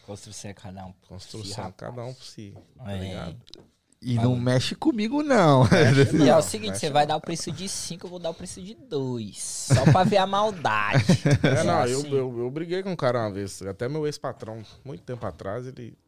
construção 0.06 0.50
é 0.50 0.54
cada 0.54 0.86
um. 0.86 0.92
Construção, 1.06 1.64
rapaz. 1.64 1.76
cada 1.76 2.04
um 2.06 2.14
por 2.14 2.24
si. 2.24 2.54
Tá 2.78 2.92
É. 2.92 2.98
ligado? 2.98 3.36
E 4.00 4.14
não 4.14 4.36
mexe 4.36 4.74
comigo, 4.76 5.22
não. 5.22 5.64
E 5.72 6.26
é 6.26 6.30
Não, 6.30 6.38
o 6.38 6.42
seguinte, 6.42 6.70
mexe 6.70 6.80
você 6.80 6.90
vai 6.90 7.06
dar 7.06 7.16
o 7.16 7.20
preço 7.20 7.50
de 7.50 7.68
5, 7.68 8.06
eu 8.06 8.10
vou 8.10 8.18
dar 8.18 8.30
o 8.30 8.34
preço 8.34 8.62
de 8.62 8.74
2. 8.74 9.36
Só 9.38 9.84
pra 9.90 10.04
ver 10.04 10.18
a 10.18 10.26
maldade. 10.26 11.04
É, 11.42 11.64
não, 11.64 11.86
eu, 11.86 12.00
assim. 12.00 12.10
eu, 12.12 12.38
eu 12.38 12.50
briguei 12.50 12.82
com 12.82 12.92
um 12.92 12.96
cara 12.96 13.18
uma 13.20 13.32
vez. 13.32 13.60
Até 13.62 13.88
meu 13.88 14.06
ex-patrão, 14.06 14.62
muito 14.84 15.02
tempo 15.02 15.24
atrás, 15.26 15.66
ele. 15.66 15.98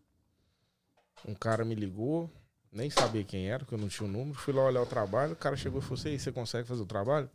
Um 1.26 1.34
cara 1.34 1.64
me 1.64 1.74
ligou, 1.74 2.30
nem 2.72 2.88
sabia 2.88 3.24
quem 3.24 3.48
era, 3.48 3.58
porque 3.60 3.74
eu 3.74 3.78
não 3.78 3.88
tinha 3.88 4.08
o 4.08 4.10
número. 4.10 4.38
Fui 4.38 4.54
lá 4.54 4.64
olhar 4.64 4.82
o 4.82 4.86
trabalho, 4.86 5.32
o 5.32 5.36
cara 5.36 5.56
chegou 5.56 5.80
e 5.80 5.82
falou 5.82 5.98
assim: 5.98 6.10
"E 6.10 6.18
você 6.18 6.32
consegue 6.32 6.66
fazer 6.66 6.82
o 6.82 6.86
trabalho? 6.86 7.28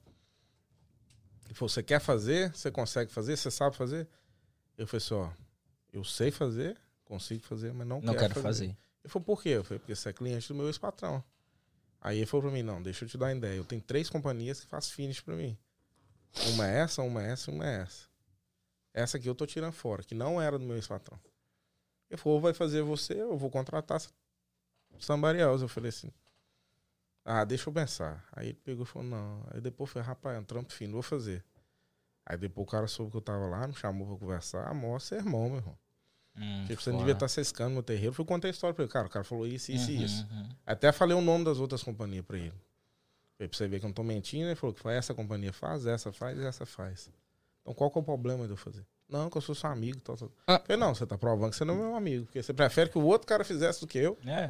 Ele 1.45 1.53
falou: 1.53 1.69
você 1.69 1.83
quer 1.83 1.99
fazer? 1.99 2.51
Você 2.55 2.71
consegue 2.71 3.11
fazer? 3.11 3.37
Você 3.37 3.51
sabe 3.51 3.75
fazer? 3.75 4.07
Eu 4.77 4.87
falei 4.87 5.03
assim: 5.03 5.13
ó, 5.13 5.29
eu 5.93 6.03
sei 6.03 6.31
fazer, 6.31 6.77
consigo 7.03 7.43
fazer, 7.43 7.73
mas 7.73 7.87
não, 7.87 8.01
Não 8.01 8.13
quero, 8.13 8.33
quero 8.33 8.41
fazer. 8.41 8.75
Ele 9.05 9.09
falou: 9.11 9.23
por 9.23 9.41
quê? 9.41 9.49
Eu 9.49 9.63
falei: 9.63 9.79
porque 9.79 9.95
você 9.95 10.09
é 10.09 10.13
cliente 10.13 10.47
do 10.47 10.55
meu 10.55 10.65
ex-patrão. 10.65 11.23
Aí 12.01 12.17
ele 12.17 12.25
falou 12.25 12.47
pra 12.47 12.51
mim: 12.51 12.63
não, 12.63 12.81
deixa 12.81 13.05
eu 13.05 13.09
te 13.09 13.17
dar 13.17 13.27
uma 13.27 13.35
ideia. 13.35 13.55
Eu 13.55 13.63
tenho 13.63 13.81
três 13.81 14.09
companhias 14.09 14.59
que 14.59 14.67
fazem 14.67 14.91
finish 14.91 15.21
pra 15.21 15.35
mim. 15.35 15.55
Uma 16.53 16.67
é 16.67 16.79
essa, 16.79 17.03
uma 17.03 17.23
é 17.23 17.31
essa 17.31 17.51
uma 17.51 17.65
é 17.69 17.81
essa. 17.81 18.07
Essa 18.93 19.17
aqui 19.17 19.27
eu 19.27 19.35
tô 19.35 19.45
tirando 19.45 19.73
fora, 19.73 20.03
que 20.03 20.15
não 20.15 20.41
era 20.41 20.57
do 20.57 20.65
meu 20.65 20.75
ex-patrão. 20.75 21.19
Ele 22.09 22.17
falou, 22.17 22.37
ou 22.37 22.41
vai 22.41 22.53
fazer 22.53 22.81
você, 22.81 23.13
eu 23.13 23.37
vou 23.37 23.49
contratar 23.49 24.01
somebody 24.99 25.39
else. 25.39 25.63
Eu 25.63 25.67
falei 25.67 25.89
assim, 25.89 26.11
ah, 27.23 27.43
deixa 27.45 27.69
eu 27.69 27.73
pensar. 27.73 28.27
Aí 28.31 28.49
ele 28.49 28.59
pegou 28.63 28.83
e 28.83 28.87
falou, 28.87 29.07
não. 29.07 29.45
Aí 29.51 29.61
depois 29.61 29.89
falei, 29.91 30.07
rapaz, 30.07 30.35
é 30.35 30.39
um 30.39 30.43
trampo 30.43 30.71
fino, 30.73 30.93
vou 30.93 31.01
fazer. 31.01 31.43
Aí 32.25 32.37
depois 32.37 32.67
o 32.67 32.71
cara 32.71 32.87
soube 32.87 33.11
que 33.11 33.17
eu 33.17 33.21
tava 33.21 33.45
lá, 33.47 33.67
me 33.67 33.73
chamou 33.73 34.07
pra 34.07 34.17
conversar. 34.17 34.73
Mostra 34.73 35.17
irmão, 35.17 35.49
meu 35.49 35.57
irmão. 35.57 35.77
Hum, 36.37 36.65
Tipo, 36.67 36.81
você 36.81 36.89
não 36.91 36.97
devia 36.97 37.13
estar 37.13 37.27
ciscando 37.27 37.73
meu 37.73 37.83
terreiro. 37.83 38.13
Fui 38.13 38.25
contar 38.25 38.47
a 38.47 38.51
história 38.51 38.73
pra 38.73 38.83
ele. 38.83 38.91
Cara, 38.91 39.07
o 39.07 39.09
cara 39.09 39.23
falou 39.23 39.47
isso, 39.47 39.71
isso 39.71 39.91
e 39.91 39.97
Uhum, 39.97 40.03
isso. 40.03 40.27
uhum. 40.31 40.49
Até 40.65 40.91
falei 40.91 41.15
o 41.15 41.21
nome 41.21 41.45
das 41.45 41.59
outras 41.59 41.81
companhias 41.81 42.25
pra 42.25 42.37
ele. 42.37 42.53
Falei 43.37 43.49
pra 43.49 43.57
você 43.57 43.67
ver 43.67 43.79
que 43.79 43.85
eu 43.85 43.89
não 43.89 43.93
tô 43.93 44.03
mentindo. 44.03 44.45
Ele 44.47 44.55
falou 44.55 44.73
que 44.73 44.87
essa 44.89 45.13
companhia 45.13 45.53
faz, 45.53 45.85
essa 45.85 46.11
faz 46.11 46.37
e 46.37 46.45
essa 46.45 46.65
faz. 46.65 47.09
Então 47.61 47.73
qual 47.73 47.89
que 47.89 47.97
é 47.97 48.01
o 48.01 48.03
problema 48.03 48.45
de 48.45 48.51
eu 48.51 48.57
fazer? 48.57 48.85
Não, 49.07 49.29
que 49.29 49.37
eu 49.37 49.41
sou 49.41 49.53
seu 49.55 49.69
amigo. 49.69 49.99
Tal, 50.01 50.17
tal. 50.17 50.31
Ah. 50.47 50.59
Falei, 50.59 50.77
não, 50.77 50.93
você 50.95 51.05
tá 51.05 51.17
provando 51.17 51.51
que 51.51 51.55
você 51.57 51.63
não 51.65 51.75
é 51.75 51.77
meu 51.77 51.95
amigo. 51.95 52.25
Porque 52.25 52.41
você 52.41 52.53
prefere 52.53 52.89
que 52.89 52.97
o 52.97 53.03
outro 53.03 53.27
cara 53.27 53.43
fizesse 53.43 53.79
do 53.81 53.87
que 53.87 53.97
eu. 53.99 54.17
É. 54.25 54.49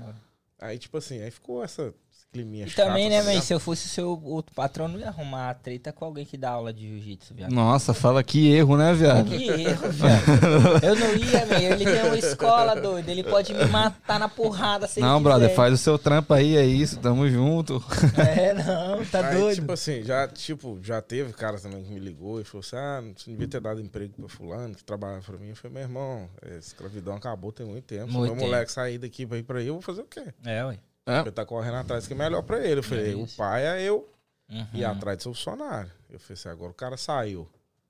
Aí, 0.58 0.78
tipo 0.80 0.98
assim, 0.98 1.22
aí 1.22 1.30
ficou 1.30 1.62
essa 1.64 1.94
climinha 2.32 2.66
E 2.66 2.70
chato, 2.70 2.86
também, 2.88 3.10
né, 3.10 3.22
man, 3.22 3.30
ligado? 3.30 3.44
se 3.44 3.54
eu 3.54 3.60
fosse 3.62 3.86
o 3.86 3.90
seu 3.90 4.22
outro 4.24 4.54
patrão, 4.54 4.88
não 4.90 5.00
ia 5.00 5.08
arrumar 5.08 5.54
treta 5.56 5.94
com 5.94 6.04
alguém 6.04 6.26
que 6.26 6.38
dá 6.38 6.50
aula 6.50 6.74
de 6.74 6.86
jiu-jitsu, 6.88 7.34
viado. 7.34 7.52
Nossa, 7.52 7.94
fala 7.94 8.22
que 8.24 8.52
erro, 8.52 8.76
né, 8.76 8.94
viado? 8.94 9.30
Que 9.30 9.48
erro, 9.50 9.90
viado. 9.90 10.86
Eu 10.86 10.96
não 10.96 11.16
ia, 11.16 11.46
man. 11.46 11.56
Ele 11.62 11.86
tem 11.86 12.04
uma 12.04 12.18
escola, 12.18 12.76
doido. 12.76 13.08
Ele 13.08 13.24
pode 13.24 13.54
me 13.54 13.64
matar 13.66 14.20
na 14.20 14.28
porrada 14.28 14.86
se 14.88 15.00
Não, 15.00 15.16
ele 15.16 15.24
brother, 15.24 15.48
quiser. 15.48 15.56
faz 15.56 15.74
o 15.74 15.78
seu 15.78 15.98
trampo 15.98 16.34
aí, 16.34 16.58
é 16.58 16.66
isso, 16.66 17.00
tamo 17.00 17.28
junto. 17.30 17.82
É, 18.18 18.54
não, 18.54 19.06
tá 19.06 19.28
Aí, 19.30 19.38
doido. 19.40 19.56
tipo 19.62 19.72
assim, 19.72 20.04
já, 20.04 20.28
tipo, 20.28 20.78
já 20.82 21.02
teve 21.02 21.32
cara 21.34 21.58
também 21.60 21.84
que 21.84 21.92
me 21.92 22.00
ligou 22.00 22.42
e 22.42 22.44
falou 22.44 22.60
assim: 22.66 22.76
ah, 22.76 23.02
você 23.16 23.30
não 23.30 23.36
devia 23.38 23.48
ter 23.48 23.62
dado 23.62 23.80
emprego 23.82 24.14
pra 24.18 24.28
fulano 24.28 24.76
que 24.76 24.84
trabalhava 24.84 25.22
pra 25.24 25.38
mim. 25.38 25.50
Eu 25.50 25.56
falei, 25.56 25.74
meu 25.76 25.84
irmão, 25.84 26.30
a 26.44 26.58
escravidão 26.58 27.16
acabou 27.16 27.52
tem 27.54 27.66
muito 27.66 27.86
tempo. 27.86 28.08
Se 28.08 28.12
Muito 28.12 28.32
meu 28.32 28.40
tempo. 28.42 28.46
moleque 28.52 28.72
sair 28.72 28.98
daqui 28.98 29.26
pra 29.26 29.38
ir 29.38 29.44
pra 29.44 29.60
aí, 29.60 29.68
eu 29.68 29.74
vou 29.76 29.82
fazer 29.82 30.02
o 30.02 30.06
quê? 30.06 30.34
É, 30.46 30.66
ué. 30.66 30.78
Ele 31.06 31.32
tá 31.32 31.46
correndo 31.46 31.76
atrás 31.76 32.08
que 32.08 32.14
é 32.14 32.16
melhor 32.16 32.42
pra 32.44 32.60
ele. 32.66 32.80
Eu 32.80 32.84
falei, 32.84 33.14
É 33.14 33.16
o 33.16 33.28
pai 33.28 33.66
é 33.66 33.82
eu 33.82 34.10
Uhum. 34.50 34.66
e 34.74 34.86
atrás 34.86 35.18
do 35.18 35.24
seu 35.24 35.34
funcionário. 35.34 35.92
Eu 36.10 36.20
falei 36.20 36.34
assim, 36.34 36.50
agora 36.50 36.72
o 36.72 36.74
cara 36.76 36.98
saiu. 36.98 37.48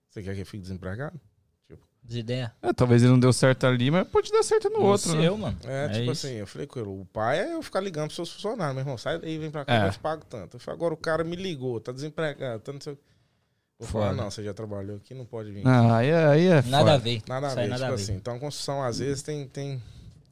Você 0.09 0.21
quer 0.23 0.33
que 0.35 0.41
eu 0.41 0.45
fique 0.45 0.61
desempregado? 0.61 1.19
De 2.07 2.19
ideia. 2.19 2.53
É, 2.61 2.71
talvez 2.71 3.01
ele 3.01 3.11
não 3.13 3.19
deu 3.19 3.33
certo 3.33 3.65
ali, 3.65 3.89
mas 3.89 4.07
pode 4.07 4.31
dar 4.31 4.43
certo 4.43 4.69
no 4.69 4.79
outro, 4.83 5.15
né? 5.15 5.23
seu, 5.23 5.35
mano. 5.35 5.57
É, 5.65 5.85
É 5.85 5.89
tipo 5.89 6.11
isso. 6.11 6.27
assim, 6.27 6.35
eu 6.35 6.45
falei 6.45 6.67
com 6.67 6.79
ele, 6.79 6.87
o 6.89 7.03
pai 7.11 7.39
é 7.39 7.53
eu 7.55 7.63
ficar 7.63 7.79
ligando 7.79 8.05
pros 8.09 8.15
seus 8.15 8.31
funcionários. 8.31 8.75
Meu 8.75 8.83
irmão, 8.83 8.95
sai 8.95 9.17
daí, 9.17 9.39
vem 9.39 9.49
pra 9.49 9.65
cá, 9.65 9.73
É. 9.85 9.87
eu 9.87 9.91
te 9.91 9.97
pago 9.97 10.23
tanto. 10.23 10.55
Eu 10.57 10.59
falei, 10.59 10.77
agora 10.77 10.93
o 10.93 10.97
cara 10.97 11.23
me 11.23 11.35
ligou, 11.35 11.79
tá 11.81 11.91
desempregado, 11.91 12.59
tá 12.61 12.71
não 12.71 12.79
sei 12.79 12.93
o 12.93 12.95
quê. 12.95 13.01
Vou 13.79 13.89
falar, 13.89 14.13
não, 14.13 14.29
você 14.29 14.43
já 14.43 14.53
trabalhou 14.53 14.97
aqui, 14.97 15.15
não 15.15 15.25
pode 15.25 15.51
vir. 15.51 15.65
Ah, 15.67 15.97
aí 15.97 16.09
é, 16.09 16.25
aí 16.27 16.45
é 16.45 16.61
Nada 16.61 16.77
foda. 16.77 16.93
a 16.93 16.97
ver. 16.97 17.21
Nada 17.27 17.47
a 17.47 17.55
ver, 17.55 17.67
nada 17.69 17.73
tipo 17.81 17.85
a 17.85 17.95
ver. 17.95 18.01
assim. 18.03 18.13
Então 18.13 18.35
a 18.35 18.39
construção, 18.39 18.83
às 18.83 18.99
vezes, 18.99 19.23
tem. 19.23 19.47
tem... 19.47 19.81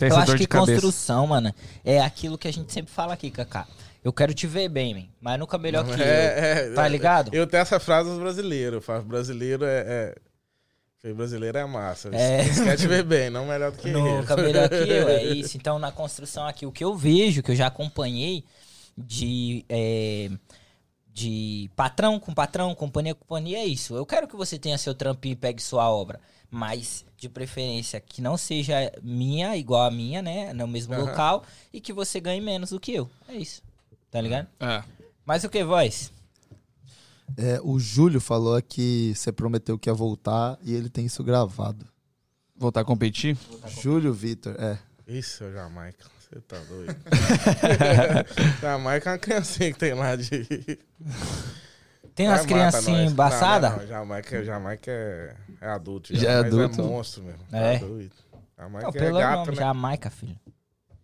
Tem 0.03 0.09
Eu 0.09 0.15
essa 0.15 0.23
acho 0.23 0.31
dor 0.31 0.37
que 0.37 0.47
construção, 0.47 1.27
mano, 1.27 1.53
é 1.83 2.01
aquilo 2.01 2.37
que 2.37 2.47
a 2.47 2.53
gente 2.53 2.71
sempre 2.71 2.91
fala 2.91 3.13
aqui, 3.13 3.31
Kaká. 3.31 3.67
Eu 4.03 4.11
quero 4.11 4.33
te 4.33 4.45
ver 4.45 4.67
bem, 4.67 4.93
man, 4.93 5.05
mas 5.21 5.39
nunca 5.39 5.57
melhor 5.57 5.85
que 5.85 5.91
eu. 5.91 6.05
é, 6.05 6.67
é, 6.67 6.73
Tá 6.73 6.85
é, 6.85 6.89
ligado? 6.89 7.33
Eu 7.33 7.47
tenho 7.47 7.61
essa 7.61 7.79
frase 7.79 8.09
dos 8.09 8.19
brasileiros. 8.19 8.75
Eu 8.75 8.81
falo, 8.81 9.03
brasileiro 9.03 9.63
é, 9.63 9.79
é 9.87 10.15
Porque 11.01 11.13
brasileiro 11.13 11.57
é 11.57 11.65
massa. 11.65 12.09
É. 12.11 12.41
Eles 12.41 12.59
querem 12.59 12.75
te 12.75 12.87
ver 12.87 13.03
bem, 13.03 13.29
não 13.29 13.45
melhor 13.45 13.71
do 13.71 13.77
que 13.77 13.87
eles. 13.87 14.01
Nunca 14.01 14.35
melhor 14.35 14.67
que 14.67 14.75
eu, 14.75 15.07
é 15.07 15.23
isso. 15.33 15.55
Então, 15.55 15.79
na 15.79 15.89
construção 15.89 16.45
aqui, 16.45 16.65
o 16.65 16.71
que 16.71 16.83
eu 16.83 16.95
vejo, 16.97 17.41
que 17.41 17.51
eu 17.51 17.55
já 17.55 17.67
acompanhei 17.67 18.43
de, 18.97 19.63
é, 19.69 20.29
de 21.13 21.69
patrão 21.73 22.19
com 22.19 22.33
patrão, 22.33 22.75
companhia 22.75 23.15
com 23.15 23.21
companhia, 23.21 23.59
é 23.59 23.65
isso. 23.65 23.95
Eu 23.95 24.05
quero 24.05 24.27
que 24.27 24.35
você 24.35 24.59
tenha 24.59 24.77
seu 24.77 24.93
trampinho 24.93 25.33
e 25.33 25.37
pegue 25.37 25.63
sua 25.63 25.89
obra, 25.89 26.19
mas 26.53 27.03
de 27.17 27.27
preferência 27.27 27.99
que 27.99 28.21
não 28.21 28.37
seja 28.37 28.75
minha, 29.01 29.57
igual 29.57 29.87
a 29.87 29.91
minha, 29.91 30.21
né, 30.21 30.53
no 30.53 30.67
mesmo 30.67 30.93
Aham. 30.93 31.05
local, 31.05 31.43
e 31.73 31.81
que 31.81 31.91
você 31.91 32.19
ganhe 32.19 32.39
menos 32.39 32.69
do 32.69 32.79
que 32.79 32.93
eu. 32.93 33.09
É 33.27 33.33
isso. 33.33 33.63
Tá 34.11 34.21
ligado? 34.21 34.47
É. 34.59 34.83
Mas 35.25 35.43
o 35.43 35.49
que, 35.49 35.63
voz? 35.63 36.11
É, 37.35 37.59
o 37.63 37.79
Júlio 37.79 38.21
falou 38.21 38.61
que 38.61 39.13
você 39.15 39.31
prometeu 39.31 39.79
que 39.79 39.89
ia 39.89 39.93
voltar 39.95 40.59
e 40.61 40.75
ele 40.75 40.89
tem 40.89 41.07
isso 41.07 41.23
gravado. 41.23 41.87
Voltar 42.55 42.81
a 42.81 42.85
competir? 42.85 43.35
Júlio 43.81 44.13
Vitor, 44.13 44.55
é. 44.59 44.77
Isso, 45.07 45.51
Jamaica. 45.51 46.05
Você 46.19 46.39
tá 46.41 46.59
doido. 46.69 46.95
Jamaica 48.61 49.09
é 49.09 49.13
uma 49.13 49.19
criancinha 49.19 49.73
que 49.73 49.79
tem 49.79 49.95
lá 49.95 50.15
de. 50.15 50.77
Tem 52.15 52.27
umas 52.27 52.45
criancinhas 52.45 53.11
embaçadas? 53.11 53.71
Não, 53.71 53.79
não, 53.79 53.87
Jamaica, 53.87 54.43
Jamaica 54.43 54.91
é, 54.91 55.35
é 55.61 55.67
adulto. 55.69 56.15
Já 56.15 56.29
é 56.31 56.35
mas 56.41 56.45
adulto? 56.53 56.81
É 56.81 56.83
monstro 56.83 57.23
mesmo. 57.23 57.41
É. 57.51 57.79
Tá 57.79 57.85
doido. 57.85 58.15
Jamaica 58.57 58.81
Não, 58.83 58.89
é 58.89 58.91
pelo 58.91 59.17
gato, 59.19 59.37
nome, 59.37 59.49
né? 59.51 59.55
Jamaica, 59.55 60.09
filho. 60.09 60.39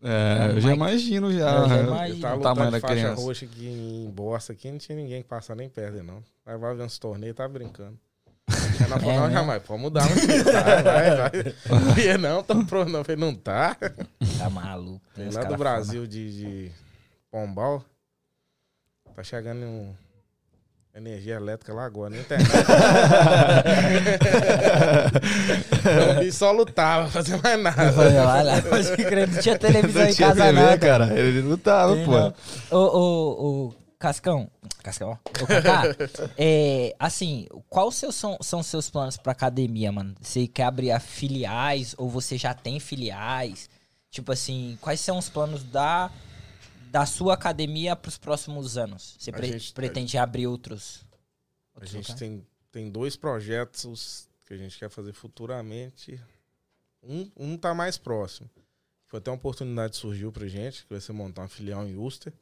É, 0.02 0.52
eu 0.56 0.62
já 0.62 0.74
imagino 0.74 1.32
já. 1.32 1.58
Eu 1.58 1.68
já 1.70 1.76
né? 1.76 1.84
imagino. 1.84 2.18
Eu 2.18 2.22
tava 2.22 2.38
o 2.38 2.42
tamanho 2.42 2.72
de 2.72 2.72
da 2.72 2.80
faixa 2.80 2.96
criança. 2.96 3.22
roxa 3.22 3.46
aqui 3.46 3.68
em 3.68 4.10
Bosta 4.12 4.54
aqui, 4.54 4.72
não 4.72 4.78
tinha 4.78 4.96
ninguém 4.98 5.22
que 5.22 5.28
passar 5.28 5.56
nem 5.56 5.68
perto 5.68 6.04
não. 6.04 6.24
Aí 6.46 6.58
vai 6.58 6.76
ver 6.76 6.84
uns 6.84 6.98
torneios, 6.98 7.36
tá 7.36 7.48
brincando. 7.48 8.00
Aí 8.48 8.88
nós 8.90 9.02
falamos, 9.02 9.08
É, 9.08 9.18
não, 9.18 9.28
né? 9.28 9.34
jamais, 9.34 9.64
pode 9.64 9.82
mudar, 9.82 10.06
meu 10.08 10.16
filho. 10.16 10.44
Vai, 10.44 10.84
vai, 10.84 11.16
vai. 11.18 11.32
Não 12.18 12.30
não, 12.30 12.44
tão 12.44 12.66
pronto, 12.66 12.92
não. 12.92 13.04
Falei, 13.04 13.20
não 13.20 13.36
tá. 13.36 13.76
Tá 14.38 14.50
maluco. 14.50 15.02
Tem 15.16 15.30
lá 15.30 15.44
do 15.44 15.58
Brasil 15.58 16.08
de, 16.08 16.32
de 16.32 16.72
Pombal. 17.30 17.84
Tá 19.16 19.22
chegando 19.22 19.66
um 19.66 19.94
energia 21.00 21.36
elétrica 21.36 21.74
lá 21.74 21.86
agora, 21.86 22.12
na 22.12 22.18
internet. 22.22 22.50
o 26.16 26.20
bicho 26.20 26.38
só 26.38 26.52
lutava, 26.52 27.04
não 27.04 27.10
fazia 27.10 27.38
mais 27.38 27.62
nada. 27.62 27.92
foda. 27.92 28.28
Olha 28.28 28.62
pode 28.62 28.98
crer, 28.98 29.28
não 29.28 29.42
tinha 29.42 29.58
televisão 29.58 30.06
em 30.06 30.16
casa 30.16 30.46
TV, 30.46 30.52
não, 30.52 30.78
cara. 30.78 31.20
Ele 31.20 31.42
não 31.42 31.58
tava, 31.58 31.96
Tem 31.96 32.06
pô. 32.06 32.12
não. 32.12 32.34
Ô, 32.72 32.78
ô, 32.78 33.68
ô, 33.68 33.74
Cascão. 34.00 34.50
Cascão, 34.82 35.10
ó. 35.10 35.18
Cacá, 35.46 35.84
é, 36.38 36.96
assim, 36.98 37.48
quais 37.70 37.96
seus, 37.96 38.16
são, 38.16 38.38
são 38.42 38.64
seus 38.64 38.90
planos 38.90 39.18
pra 39.18 39.34
academia, 39.34 39.92
mano? 39.92 40.16
Você 40.22 40.48
quer 40.48 40.64
abrir 40.64 40.92
a 40.92 41.02
filiais 41.02 41.94
ou 41.98 42.10
você 42.10 42.38
já 42.38 42.54
tem 42.54 42.80
filiais? 42.80 43.70
Tipo 44.10 44.32
assim, 44.32 44.78
quais 44.80 45.02
são 45.02 45.18
os 45.18 45.30
planos 45.30 45.64
da, 45.64 46.10
da 46.90 47.06
sua 47.06 47.34
academia 47.34 47.96
pros 47.96 48.18
próximos 48.18 48.78
anos? 48.78 49.16
Você 49.20 49.30
A 49.30 49.34
pre- 49.34 49.52
gente- 49.54 49.74
pretende 49.74 50.18
abrir 50.18 50.48
outros? 50.48 51.06
A 51.74 51.78
outros 51.80 51.92
gente 51.92 52.04
locais? 52.12 52.20
tem, 52.20 52.48
tem 52.72 52.90
dois 52.90 53.16
projetos 53.16 54.28
que 54.46 54.54
a 54.54 54.58
gente 54.58 54.78
quer 54.78 54.90
fazer 54.90 55.14
futuramente. 55.14 56.20
Um, 57.04 57.32
um 57.36 57.58
tá 57.58 57.74
mais 57.74 57.98
próximo. 57.98 58.50
Foi 59.08 59.20
até 59.20 59.32
uma 59.32 59.38
oportunidade 59.38 59.92
que 59.94 59.98
surgiu 59.98 60.32
pra 60.32 60.48
gente, 60.48 60.84
que 60.84 60.90
vai 60.92 61.00
ser 61.02 61.14
montar 61.14 61.42
uma 61.44 61.48
filial 61.48 61.88
em 61.88 61.96
Ulster. 61.96 62.34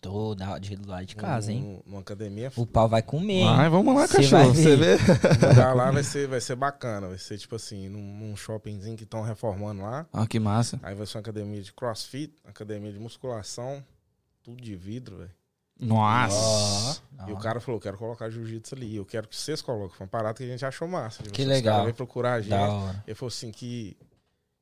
Tô 0.00 0.34
da, 0.34 0.58
de 0.58 0.76
lá 0.86 1.02
de 1.02 1.16
casa, 1.16 1.50
hein? 1.50 1.82
Numa 1.86 2.00
academia. 2.00 2.52
O 2.54 2.66
pau 2.66 2.88
vai 2.88 3.02
comer? 3.02 3.44
Ai, 3.44 3.68
vamos 3.70 3.94
lá, 3.94 4.06
Cê 4.06 4.18
cachorro. 4.18 4.54
Você 4.54 4.76
vê? 4.76 4.94
O 4.94 5.48
lugar 5.48 5.74
lá 5.74 5.90
vai 5.90 6.02
ser, 6.02 6.28
vai 6.28 6.40
ser 6.40 6.54
bacana. 6.54 7.08
Vai 7.08 7.18
ser 7.18 7.38
tipo 7.38 7.56
assim, 7.56 7.88
num, 7.88 8.02
num 8.18 8.36
shoppingzinho 8.36 8.96
que 8.96 9.04
estão 9.04 9.22
reformando 9.22 9.82
lá. 9.82 10.06
Ah, 10.12 10.26
que 10.26 10.38
massa. 10.38 10.78
Aí 10.82 10.94
vai 10.94 11.06
ser 11.06 11.16
uma 11.16 11.22
academia 11.22 11.62
de 11.62 11.72
crossfit, 11.72 12.32
academia 12.44 12.92
de 12.92 12.98
musculação, 12.98 13.82
tudo 14.42 14.62
de 14.62 14.76
vidro, 14.76 15.16
velho. 15.16 15.30
Nossa. 15.78 17.00
E 17.26 17.32
o 17.32 17.36
cara 17.38 17.60
falou, 17.60 17.80
quero 17.80 17.98
colocar 17.98 18.30
jiu-jitsu 18.30 18.74
ali. 18.74 18.96
Eu 18.96 19.04
quero 19.04 19.26
que 19.28 19.36
vocês 19.36 19.60
coloquem. 19.60 19.96
Foi 19.96 20.04
uma 20.06 20.10
parada 20.10 20.34
que 20.34 20.44
a 20.44 20.46
gente 20.46 20.64
achou 20.64 20.86
massa. 20.88 21.22
Tipo, 21.22 21.34
Que 21.34 21.42
os 21.42 21.48
legal. 21.48 21.72
caras 21.74 21.86
vêm 21.86 21.94
procurar 21.94 22.34
a 22.34 22.40
gente. 22.40 22.50
Da 22.50 22.68
hora. 22.68 23.04
Ele 23.06 23.14
falou 23.14 23.28
assim 23.28 23.50
que, 23.50 23.96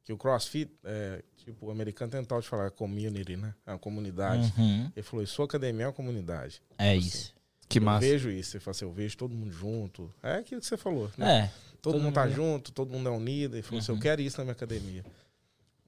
que 0.05 0.13
o 0.13 0.19
CrossFit, 0.19 0.71
é, 0.85 1.23
tipo, 1.39 1.67
o 1.67 1.71
americano 1.71 2.11
tem 2.13 2.23
tal 2.25 2.41
de 2.41 2.47
falar, 2.47 2.67
é 2.67 2.71
community, 2.71 3.37
né? 3.37 3.55
É 3.67 3.71
uma 3.73 3.79
comunidade. 3.79 4.53
Uhum, 4.59 4.91
Ele 4.95 5.03
falou, 5.03 5.27
sua 5.27 5.47
academia 5.47 5.85
é 5.85 5.87
uma 5.87 5.93
comunidade. 5.95 6.61
É 6.77 6.95
isso. 6.95 7.33
Que 7.69 7.79
eu 7.79 7.83
massa. 7.83 8.01
vejo 8.07 8.31
isso. 8.31 8.57
Ele 8.57 8.63
falou 8.63 8.73
assim, 8.77 8.85
eu 8.85 8.93
vejo 8.93 9.17
todo 9.17 9.35
mundo 9.35 9.51
junto. 9.53 10.13
É 10.23 10.35
aquilo 10.37 10.61
que 10.61 10.67
você 10.67 10.77
falou, 10.77 11.11
né? 11.17 11.39
É. 11.47 11.51
todo, 11.81 11.95
todo 11.95 12.03
mundo 12.03 12.15
tá 12.15 12.25
mundo- 12.27 12.35
junto, 12.35 12.73
todo 12.73 12.91
mundo 12.93 13.09
é 13.09 13.13
unido. 13.13 13.55
Ele 13.57 13.63
falou 13.63 13.81
assim, 13.81 13.93
Uhum. 13.93 13.99
eu 13.99 14.03
quero 14.03 14.21
isso 14.21 14.37
na 14.39 14.45
minha 14.45 14.53
academia. 14.53 15.05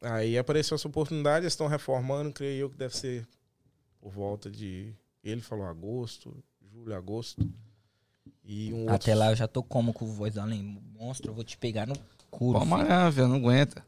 Aí 0.01 0.39
apareceu 0.39 0.75
essa 0.75 0.89
oportunidade, 0.89 1.45
eles 1.45 1.53
estão 1.53 1.67
reformando, 1.67 2.33
creio 2.33 2.61
eu 2.63 2.71
que 2.71 2.77
deve 2.77 2.97
ser 2.97 3.27
por 4.01 4.11
volta 4.11 4.51
de... 4.51 4.93
Ele 5.23 5.41
falou 5.43 5.67
agosto, 5.67 6.35
julho, 6.73 6.95
agosto. 6.95 7.47
E 8.45 8.73
um 8.73 8.81
outro 8.83 8.95
Até 8.95 9.15
lá 9.15 9.31
eu 9.31 9.37
já 9.37 9.49
tô 9.49 9.63
como 9.63 9.93
com 9.93 10.05
o 10.05 10.09
voz 10.09 10.39
além. 10.39 10.81
Monstro, 10.95 11.31
eu 11.31 11.35
vou 11.35 11.43
te 11.45 11.59
pegar 11.59 11.87
no 11.87 11.95
cu. 12.31 12.53
Pô, 12.53 12.65
malhar, 12.65 13.11
velho, 13.11 13.29
não 13.29 13.37
aguenta. 13.37 13.85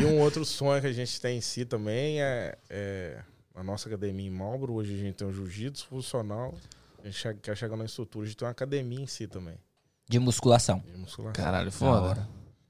E 0.00 0.04
um 0.04 0.20
outro 0.20 0.44
sonho 0.44 0.80
que 0.80 0.86
a 0.86 0.92
gente 0.92 1.20
tem 1.20 1.38
em 1.38 1.40
si 1.40 1.64
também 1.64 2.20
é, 2.22 2.56
é 2.68 3.22
a 3.54 3.62
nossa 3.62 3.88
academia 3.88 4.26
em 4.26 4.30
Marlboro. 4.30 4.74
Hoje 4.74 4.94
a 4.94 4.98
gente 4.98 5.14
tem 5.14 5.26
um 5.26 5.32
jiu-jitsu 5.32 5.86
funcional. 5.86 6.54
A 7.02 7.08
gente 7.08 7.34
quer 7.40 7.56
chegar 7.56 7.76
na 7.76 7.84
estrutura 7.84 8.26
de 8.26 8.36
ter 8.36 8.44
uma 8.44 8.50
academia 8.50 9.00
em 9.00 9.06
si 9.06 9.26
também, 9.28 9.54
De 10.08 10.18
musculação. 10.18 10.80
de 10.80 10.96
musculação. 10.98 11.32
Caralho, 11.44 11.66
Da 11.66 11.70
foda. 11.70 12.28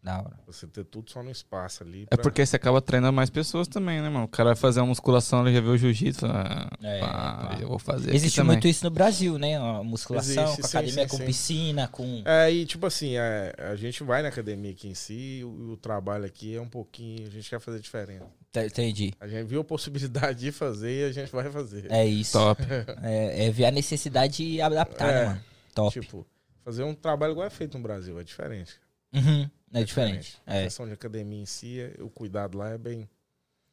Da 0.09 0.21
hora. 0.21 0.41
Você 0.47 0.67
ter 0.67 0.85
tudo 0.85 1.11
só 1.11 1.23
no 1.23 1.31
espaço 1.31 1.83
ali. 1.83 2.05
É 2.05 2.17
pra- 2.17 2.23
porque 2.23 2.45
você 2.47 2.57
acaba 2.57 2.81
treinando 2.81 3.13
mais 3.13 3.29
pessoas 3.29 3.69
também, 3.69 4.01
né, 4.01 4.09
mano? 4.09 4.25
O 4.25 4.29
cara 4.29 4.49
vai 4.51 4.57
fazer 4.57 4.81
uma 4.81 4.87
musculação, 4.87 5.47
ele 5.47 5.55
já 5.55 5.61
vê 5.61 5.69
o 5.69 5.77
jiu-jitsu. 5.77 6.21
fala, 6.21 6.71
Ah, 6.83 6.87
É, 6.87 7.01
pá, 7.01 7.37
claro. 7.43 7.63
eu 7.63 7.69
vou 7.69 7.79
fazer. 7.79 8.15
Existe 8.15 8.27
aqui 8.29 8.37
também. 8.37 8.53
muito 8.57 8.69
isso 8.69 8.85
no 8.85 8.91
Brasil, 8.91 9.39
né? 9.39 9.59
A 9.59 9.83
musculação, 9.83 10.45
Existe, 10.45 10.63
com 10.63 10.69
sim, 10.69 10.77
academia 10.79 11.03
sim, 11.05 11.11
com 11.11 11.17
sim. 11.19 11.25
piscina, 11.27 11.89
com. 11.89 12.23
É, 12.25 12.51
e 12.51 12.65
tipo 12.65 12.87
assim, 12.87 13.17
é, 13.19 13.53
a 13.59 13.77
gente 13.77 14.03
vai 14.03 14.23
na 14.23 14.29
academia 14.29 14.71
aqui 14.71 14.89
em 14.89 14.95
si 14.95 15.41
e 15.41 15.45
o, 15.45 15.73
o 15.73 15.77
trabalho 15.77 16.25
aqui 16.25 16.57
é 16.57 16.61
um 16.61 16.69
pouquinho. 16.69 17.27
A 17.27 17.31
gente 17.31 17.51
quer 17.51 17.61
fazer 17.61 17.79
diferente. 17.81 18.25
Tá, 18.51 18.65
Entendi. 18.65 19.13
A 19.21 19.29
gente 19.29 19.47
viu 19.47 19.61
a 19.61 19.65
possibilidade 19.65 20.41
de 20.41 20.51
fazer 20.53 21.03
e 21.03 21.05
a 21.05 21.13
gente 21.13 21.31
vai 21.31 21.51
fazer. 21.51 21.85
É 21.93 22.07
isso. 22.07 22.33
Top. 22.33 22.63
É, 23.03 23.47
é 23.47 23.51
ver 23.51 23.67
a 23.67 23.71
necessidade 23.71 24.43
e 24.43 24.59
adaptar, 24.63 25.07
né, 25.13 25.23
É. 25.23 25.27
mano? 25.27 25.41
Top. 25.75 26.01
Tipo, 26.01 26.27
fazer 26.65 26.83
um 26.83 26.95
trabalho 26.95 27.33
igual 27.33 27.47
é 27.47 27.51
feito 27.51 27.77
no 27.77 27.83
Brasil, 27.83 28.19
é 28.19 28.25
diferente. 28.25 28.73
Uhum. 29.13 29.49
É 29.73 29.85
diferente. 29.85 30.39
A 30.47 30.57
É. 30.57 30.65
questão 30.65 30.87
de 30.87 30.93
academia 30.93 31.41
em 31.43 31.47
si, 31.47 31.81
é- 31.81 31.95
o 32.03 32.09
cuidado 32.09 32.57
lá 32.59 32.71
é 32.71 32.79
bem, 32.79 33.09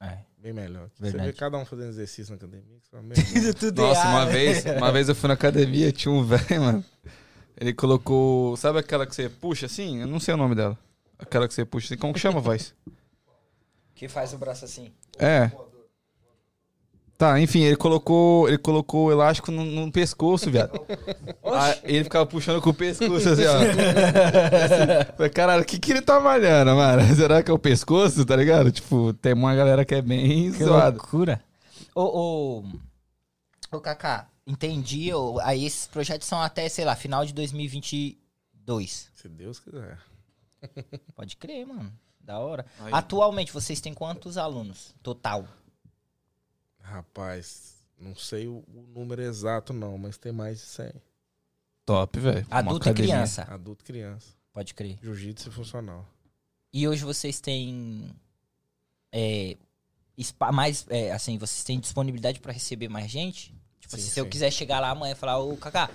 é. 0.01 0.17
bem 0.37 0.53
melhor. 0.53 0.89
Você 0.95 1.03
Verdade. 1.03 1.25
vê 1.27 1.33
cada 1.33 1.57
um 1.57 1.65
fazendo 1.65 1.89
exercício 1.89 2.31
na 2.31 2.37
academia. 2.37 2.77
Você 2.81 2.91
Nossa, 3.71 4.07
uma 4.07 4.25
vez, 4.25 4.65
uma 4.65 4.91
vez 4.91 5.09
eu 5.09 5.15
fui 5.15 5.27
na 5.27 5.33
academia, 5.33 5.91
tinha 5.91 6.11
um 6.11 6.23
velho, 6.25 6.61
mano. 6.61 6.85
Ele 7.57 7.73
colocou. 7.73 8.57
Sabe 8.57 8.79
aquela 8.79 9.05
que 9.07 9.15
você 9.15 9.29
puxa 9.29 9.65
assim? 9.67 10.01
Eu 10.01 10.07
não 10.07 10.19
sei 10.19 10.33
o 10.33 10.37
nome 10.37 10.55
dela. 10.55 10.77
Aquela 11.17 11.47
que 11.47 11.53
você 11.53 11.63
puxa 11.63 11.85
assim. 11.87 11.97
Como 11.97 12.13
que 12.13 12.19
chama, 12.19 12.41
voz? 12.41 12.73
Que 13.93 14.09
faz 14.09 14.33
o 14.33 14.37
braço 14.37 14.65
assim. 14.65 14.91
É. 15.17 15.49
Tá, 17.17 17.39
enfim, 17.39 17.61
ele 17.61 17.77
colocou. 17.77 18.47
Ele 18.47 18.57
colocou 18.57 19.05
o 19.07 19.11
elástico 19.11 19.49
no, 19.49 19.63
no 19.63 19.89
pescoço, 19.91 20.51
viado. 20.51 20.79
Aí 21.43 21.79
ele 21.83 22.03
ficava 22.03 22.25
puxando 22.25 22.61
com 22.61 22.71
o 22.71 22.73
pescoço, 22.73 23.29
assim, 23.29 23.43
ó. 23.45 25.13
Falei, 25.15 25.29
caralho, 25.31 25.63
o 25.63 25.65
que, 25.65 25.79
que 25.79 25.91
ele 25.91 26.01
tá 26.01 26.19
malhando, 26.19 26.75
mano? 26.75 27.01
Será 27.15 27.41
que 27.41 27.49
é 27.49 27.53
o 27.53 27.59
pescoço, 27.59 28.25
tá 28.25 28.35
ligado? 28.35 28.69
Tipo, 28.71 29.13
tem 29.13 29.33
uma 29.33 29.55
galera 29.55 29.85
que 29.85 29.95
é 29.95 30.01
bem 30.01 30.51
Que 30.51 30.63
zoada. 30.65 30.97
loucura. 30.97 31.41
Ô, 31.95 32.01
ô, 32.03 32.63
ô, 33.77 33.79
Kaká, 33.79 34.27
entendi. 34.45 35.13
ô, 35.13 35.39
aí 35.41 35.65
esses 35.65 35.87
projetos 35.87 36.27
são 36.27 36.41
até, 36.41 36.67
sei 36.67 36.83
lá, 36.83 36.95
final 36.97 37.25
de 37.25 37.33
2022. 37.33 39.09
se 39.13 39.29
Deus 39.29 39.59
quiser. 39.59 39.97
Pode 41.15 41.37
crer, 41.37 41.65
mano. 41.65 41.93
Da 42.19 42.39
hora. 42.39 42.65
Aí. 42.81 42.91
Atualmente, 42.91 43.53
vocês 43.53 43.79
têm 43.79 43.93
quantos 43.93 44.37
alunos? 44.37 44.93
Total. 45.01 45.45
Rapaz, 46.85 47.75
não 47.99 48.15
sei 48.15 48.47
o, 48.47 48.63
o 48.67 48.85
número 48.93 49.21
exato 49.21 49.73
não, 49.73 49.97
mas 49.97 50.17
tem 50.17 50.31
mais 50.31 50.59
de 50.59 50.65
100. 50.65 50.91
Top, 51.85 52.19
velho. 52.19 52.45
Adulto 52.49 52.89
e 52.89 52.93
criança. 52.93 53.43
Adulto 53.43 53.83
e 53.83 53.87
criança. 53.87 54.27
Pode 54.53 54.73
crer. 54.73 54.97
Jiu-jitsu 55.01 55.49
e 55.49 55.51
funcional. 55.51 56.05
E 56.71 56.87
hoje 56.87 57.03
vocês 57.03 57.39
têm. 57.39 58.09
É, 59.11 59.55
spa- 60.21 60.51
mais. 60.51 60.85
é, 60.89 61.11
assim, 61.11 61.37
vocês 61.37 61.63
têm 61.63 61.79
disponibilidade 61.79 62.39
pra 62.39 62.53
receber 62.53 62.87
mais 62.87 63.09
gente? 63.09 63.53
Tipo, 63.79 63.95
Sim, 63.95 64.01
assim, 64.01 64.11
se 64.11 64.19
eu 64.19 64.23
sim. 64.25 64.29
quiser 64.29 64.51
chegar 64.51 64.79
lá 64.79 64.89
amanhã 64.89 65.13
e 65.13 65.15
falar, 65.15 65.39
ô 65.39 65.55
Kaká, 65.57 65.89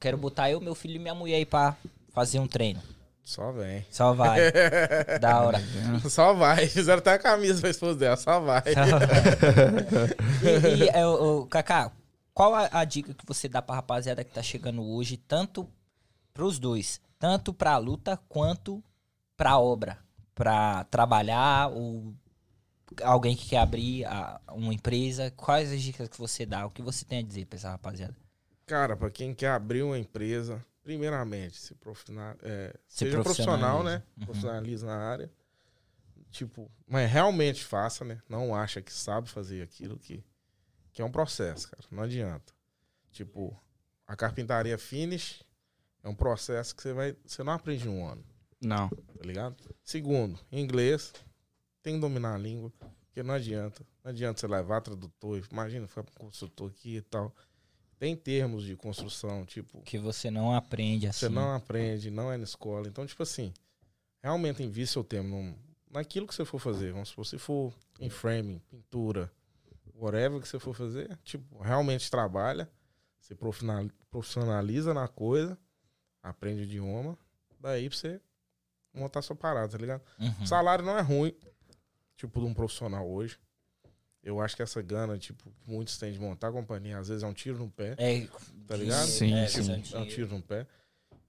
quero 0.00 0.16
botar 0.16 0.50
eu, 0.50 0.60
meu 0.60 0.74
filho 0.74 0.96
e 0.96 0.98
minha 0.98 1.14
mulher 1.14 1.36
aí 1.36 1.46
pra 1.46 1.76
fazer 2.10 2.38
um 2.38 2.46
treino. 2.46 2.82
Só 3.24 3.52
vem. 3.52 3.86
Só 3.90 4.12
vai. 4.12 4.40
da 5.20 5.40
hora. 5.42 5.58
Só 6.10 6.34
vai. 6.34 6.66
Fizeram 6.66 6.98
até 6.98 7.12
a 7.12 7.18
camisa 7.18 7.60
pra 7.60 7.70
esposa 7.70 7.98
dela, 7.98 8.16
só 8.16 8.40
vai. 8.40 8.62
e, 10.42 10.84
e 10.84 10.88
é, 10.88 11.06
ô, 11.06 11.46
Kaká, 11.46 11.92
qual 12.34 12.54
a, 12.54 12.68
a 12.72 12.84
dica 12.84 13.14
que 13.14 13.24
você 13.26 13.48
dá 13.48 13.62
pra 13.62 13.76
rapaziada 13.76 14.24
que 14.24 14.32
tá 14.32 14.42
chegando 14.42 14.82
hoje, 14.82 15.16
tanto 15.16 15.68
pros 16.34 16.58
dois, 16.58 17.00
tanto 17.18 17.54
pra 17.54 17.76
luta 17.78 18.18
quanto 18.28 18.82
pra 19.36 19.58
obra, 19.58 19.98
pra 20.34 20.84
trabalhar 20.84 21.70
ou 21.70 22.12
alguém 23.02 23.36
que 23.36 23.48
quer 23.50 23.58
abrir 23.58 24.04
a- 24.04 24.40
uma 24.52 24.74
empresa, 24.74 25.30
quais 25.36 25.72
as 25.72 25.80
dicas 25.80 26.08
que 26.08 26.18
você 26.18 26.44
dá, 26.44 26.66
o 26.66 26.70
que 26.70 26.82
você 26.82 27.04
tem 27.04 27.20
a 27.20 27.22
dizer 27.22 27.46
pra 27.46 27.56
essa 27.56 27.70
rapaziada? 27.70 28.14
Cara, 28.66 28.96
pra 28.96 29.10
quem 29.10 29.34
quer 29.34 29.50
abrir 29.50 29.82
uma 29.82 29.98
empresa, 29.98 30.62
primeiramente, 30.82 31.56
se 31.58 31.74
profissional, 31.74 32.36
é, 32.42 32.74
Se 32.88 33.04
seja 33.04 33.22
profissional, 33.22 33.82
né? 33.82 34.02
Uhum. 34.16 34.24
Profissionaliza 34.26 34.86
na 34.86 34.96
área. 34.96 35.30
Tipo, 36.30 36.70
mas 36.86 37.10
realmente 37.10 37.64
faça, 37.64 38.04
né? 38.04 38.20
Não 38.28 38.54
acha 38.54 38.80
que 38.80 38.92
sabe 38.92 39.28
fazer 39.28 39.62
aquilo 39.62 39.98
que, 39.98 40.24
que 40.92 41.02
é 41.02 41.04
um 41.04 41.12
processo, 41.12 41.70
cara. 41.70 41.82
Não 41.90 42.02
adianta. 42.02 42.52
Tipo, 43.10 43.54
a 44.06 44.16
carpintaria 44.16 44.78
finish 44.78 45.44
é 46.02 46.08
um 46.08 46.14
processo 46.14 46.74
que 46.74 46.82
você 46.82 46.92
vai. 46.92 47.16
Você 47.24 47.42
não 47.42 47.52
aprende 47.52 47.86
em 47.86 47.90
um 47.90 48.06
ano, 48.06 48.24
Não. 48.60 48.88
tá 48.88 49.24
ligado? 49.24 49.56
Segundo, 49.84 50.40
inglês, 50.50 51.12
tem 51.82 51.94
que 51.94 52.00
dominar 52.00 52.34
a 52.34 52.38
língua, 52.38 52.72
porque 53.06 53.22
não 53.22 53.34
adianta. 53.34 53.86
Não 54.02 54.10
adianta 54.10 54.40
você 54.40 54.46
levar 54.46 54.80
tradutor, 54.80 55.40
imagina 55.50 55.86
ficar 55.86 56.02
com 56.02 56.14
consultor 56.14 56.70
aqui 56.70 56.96
e 56.96 57.02
tal. 57.02 57.34
Tem 58.02 58.16
termos 58.16 58.64
de 58.64 58.74
construção, 58.74 59.44
tipo, 59.46 59.80
Que 59.82 59.96
você 59.96 60.28
não 60.28 60.52
aprende 60.52 61.06
assim. 61.06 61.20
você 61.20 61.28
não 61.28 61.54
aprende, 61.54 62.10
não 62.10 62.32
é 62.32 62.36
na 62.36 62.42
escola. 62.42 62.88
Então, 62.88 63.06
tipo 63.06 63.22
assim, 63.22 63.54
realmente 64.20 64.60
invista 64.60 64.94
seu 64.94 65.04
tempo 65.04 65.28
num- 65.28 65.54
naquilo 65.88 66.26
que 66.26 66.34
você 66.34 66.44
for 66.44 66.58
fazer. 66.58 66.90
Vamos 66.92 67.10
supor, 67.10 67.24
se 67.24 67.38
for 67.38 67.72
em 68.00 68.10
framing, 68.10 68.58
pintura, 68.68 69.30
whatever 69.94 70.40
que 70.40 70.48
você 70.48 70.58
for 70.58 70.74
fazer, 70.74 71.16
tipo, 71.22 71.62
realmente 71.62 72.10
trabalha, 72.10 72.68
se 73.20 73.36
profissional- 73.36 73.88
profissionaliza 74.10 74.92
na 74.92 75.06
coisa, 75.06 75.56
aprende 76.20 76.62
o 76.62 76.64
idioma, 76.64 77.16
daí 77.60 77.88
pra 77.88 77.96
você 77.96 78.20
montar 78.92 79.22
sua 79.22 79.36
parada, 79.36 79.68
tá 79.68 79.78
ligado? 79.78 80.02
Uhum. 80.18 80.44
Salário 80.44 80.84
não 80.84 80.98
é 80.98 81.02
ruim, 81.02 81.32
tipo, 82.16 82.40
de 82.40 82.46
um 82.46 82.52
profissional 82.52 83.08
hoje. 83.08 83.38
Eu 84.22 84.40
acho 84.40 84.54
que 84.54 84.62
essa 84.62 84.80
gana, 84.80 85.18
tipo, 85.18 85.50
que 85.50 85.70
muitos 85.70 85.98
têm 85.98 86.12
de 86.12 86.18
montar 86.18 86.48
a 86.48 86.52
companhia, 86.52 86.98
às 86.98 87.08
vezes 87.08 87.24
é 87.24 87.26
um 87.26 87.32
tiro 87.32 87.58
no 87.58 87.68
pé 87.68 87.96
É, 87.98 88.26
tá 88.68 88.76
ligado? 88.76 89.06
Sim, 89.06 89.34
é, 89.34 89.48
sim. 89.48 89.60
visão 89.80 90.00
É 90.00 90.04
um 90.04 90.06
tiro 90.06 90.28
no 90.28 90.40
pé. 90.40 90.66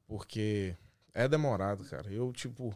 Porque 0.08 0.76
é 1.14 1.28
demorado, 1.28 1.84
cara. 1.86 2.12
Eu, 2.12 2.32
tipo, 2.32 2.76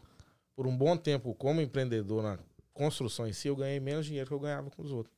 por 0.55 0.65
um 0.65 0.75
bom 0.75 0.97
tempo, 0.97 1.35
como 1.35 1.61
empreendedor 1.61 2.23
na 2.23 2.39
construção 2.73 3.27
em 3.27 3.33
si, 3.33 3.47
eu 3.47 3.55
ganhei 3.55 3.79
menos 3.79 4.05
dinheiro 4.05 4.27
que 4.27 4.33
eu 4.33 4.39
ganhava 4.39 4.71
com 4.71 4.81
os 4.81 4.91
outros. 4.91 5.15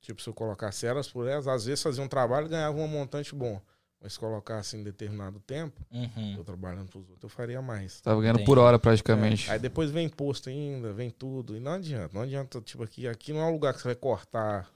Tipo, 0.00 0.20
se 0.20 0.28
eu 0.28 0.34
colocasse 0.34 0.86
elas 0.86 1.08
por 1.08 1.26
elas, 1.28 1.46
às 1.46 1.66
vezes 1.66 1.82
fazia 1.82 2.02
um 2.02 2.08
trabalho 2.08 2.46
e 2.46 2.50
ganhava 2.50 2.76
um 2.76 2.88
montante 2.88 3.34
bom. 3.34 3.60
Mas 4.00 4.12
se 4.12 4.18
colocasse 4.20 4.76
em 4.76 4.82
determinado 4.84 5.40
tempo, 5.40 5.84
Uhum. 5.90 6.36
eu 6.38 6.44
trabalhando 6.44 6.88
pros 6.88 7.02
outros, 7.08 7.24
eu 7.24 7.28
faria 7.28 7.60
mais. 7.60 8.00
Tava 8.00 8.20
ganhando 8.20 8.36
Entendi. 8.36 8.46
por 8.46 8.58
hora 8.58 8.78
praticamente. 8.78 9.50
É, 9.50 9.54
Aí 9.54 9.58
depois 9.58 9.90
vem 9.90 10.06
imposto 10.06 10.48
ainda, 10.48 10.92
vem 10.92 11.10
tudo. 11.10 11.56
E 11.56 11.60
não 11.60 11.72
adianta. 11.72 12.10
Não 12.14 12.22
adianta, 12.22 12.60
tipo, 12.60 12.82
aqui, 12.84 13.08
aqui 13.08 13.32
não 13.32 13.40
é 13.40 13.44
um 13.46 13.52
lugar 13.52 13.74
que 13.74 13.80
você 13.80 13.88
vai 13.88 13.94
cortar. 13.96 14.70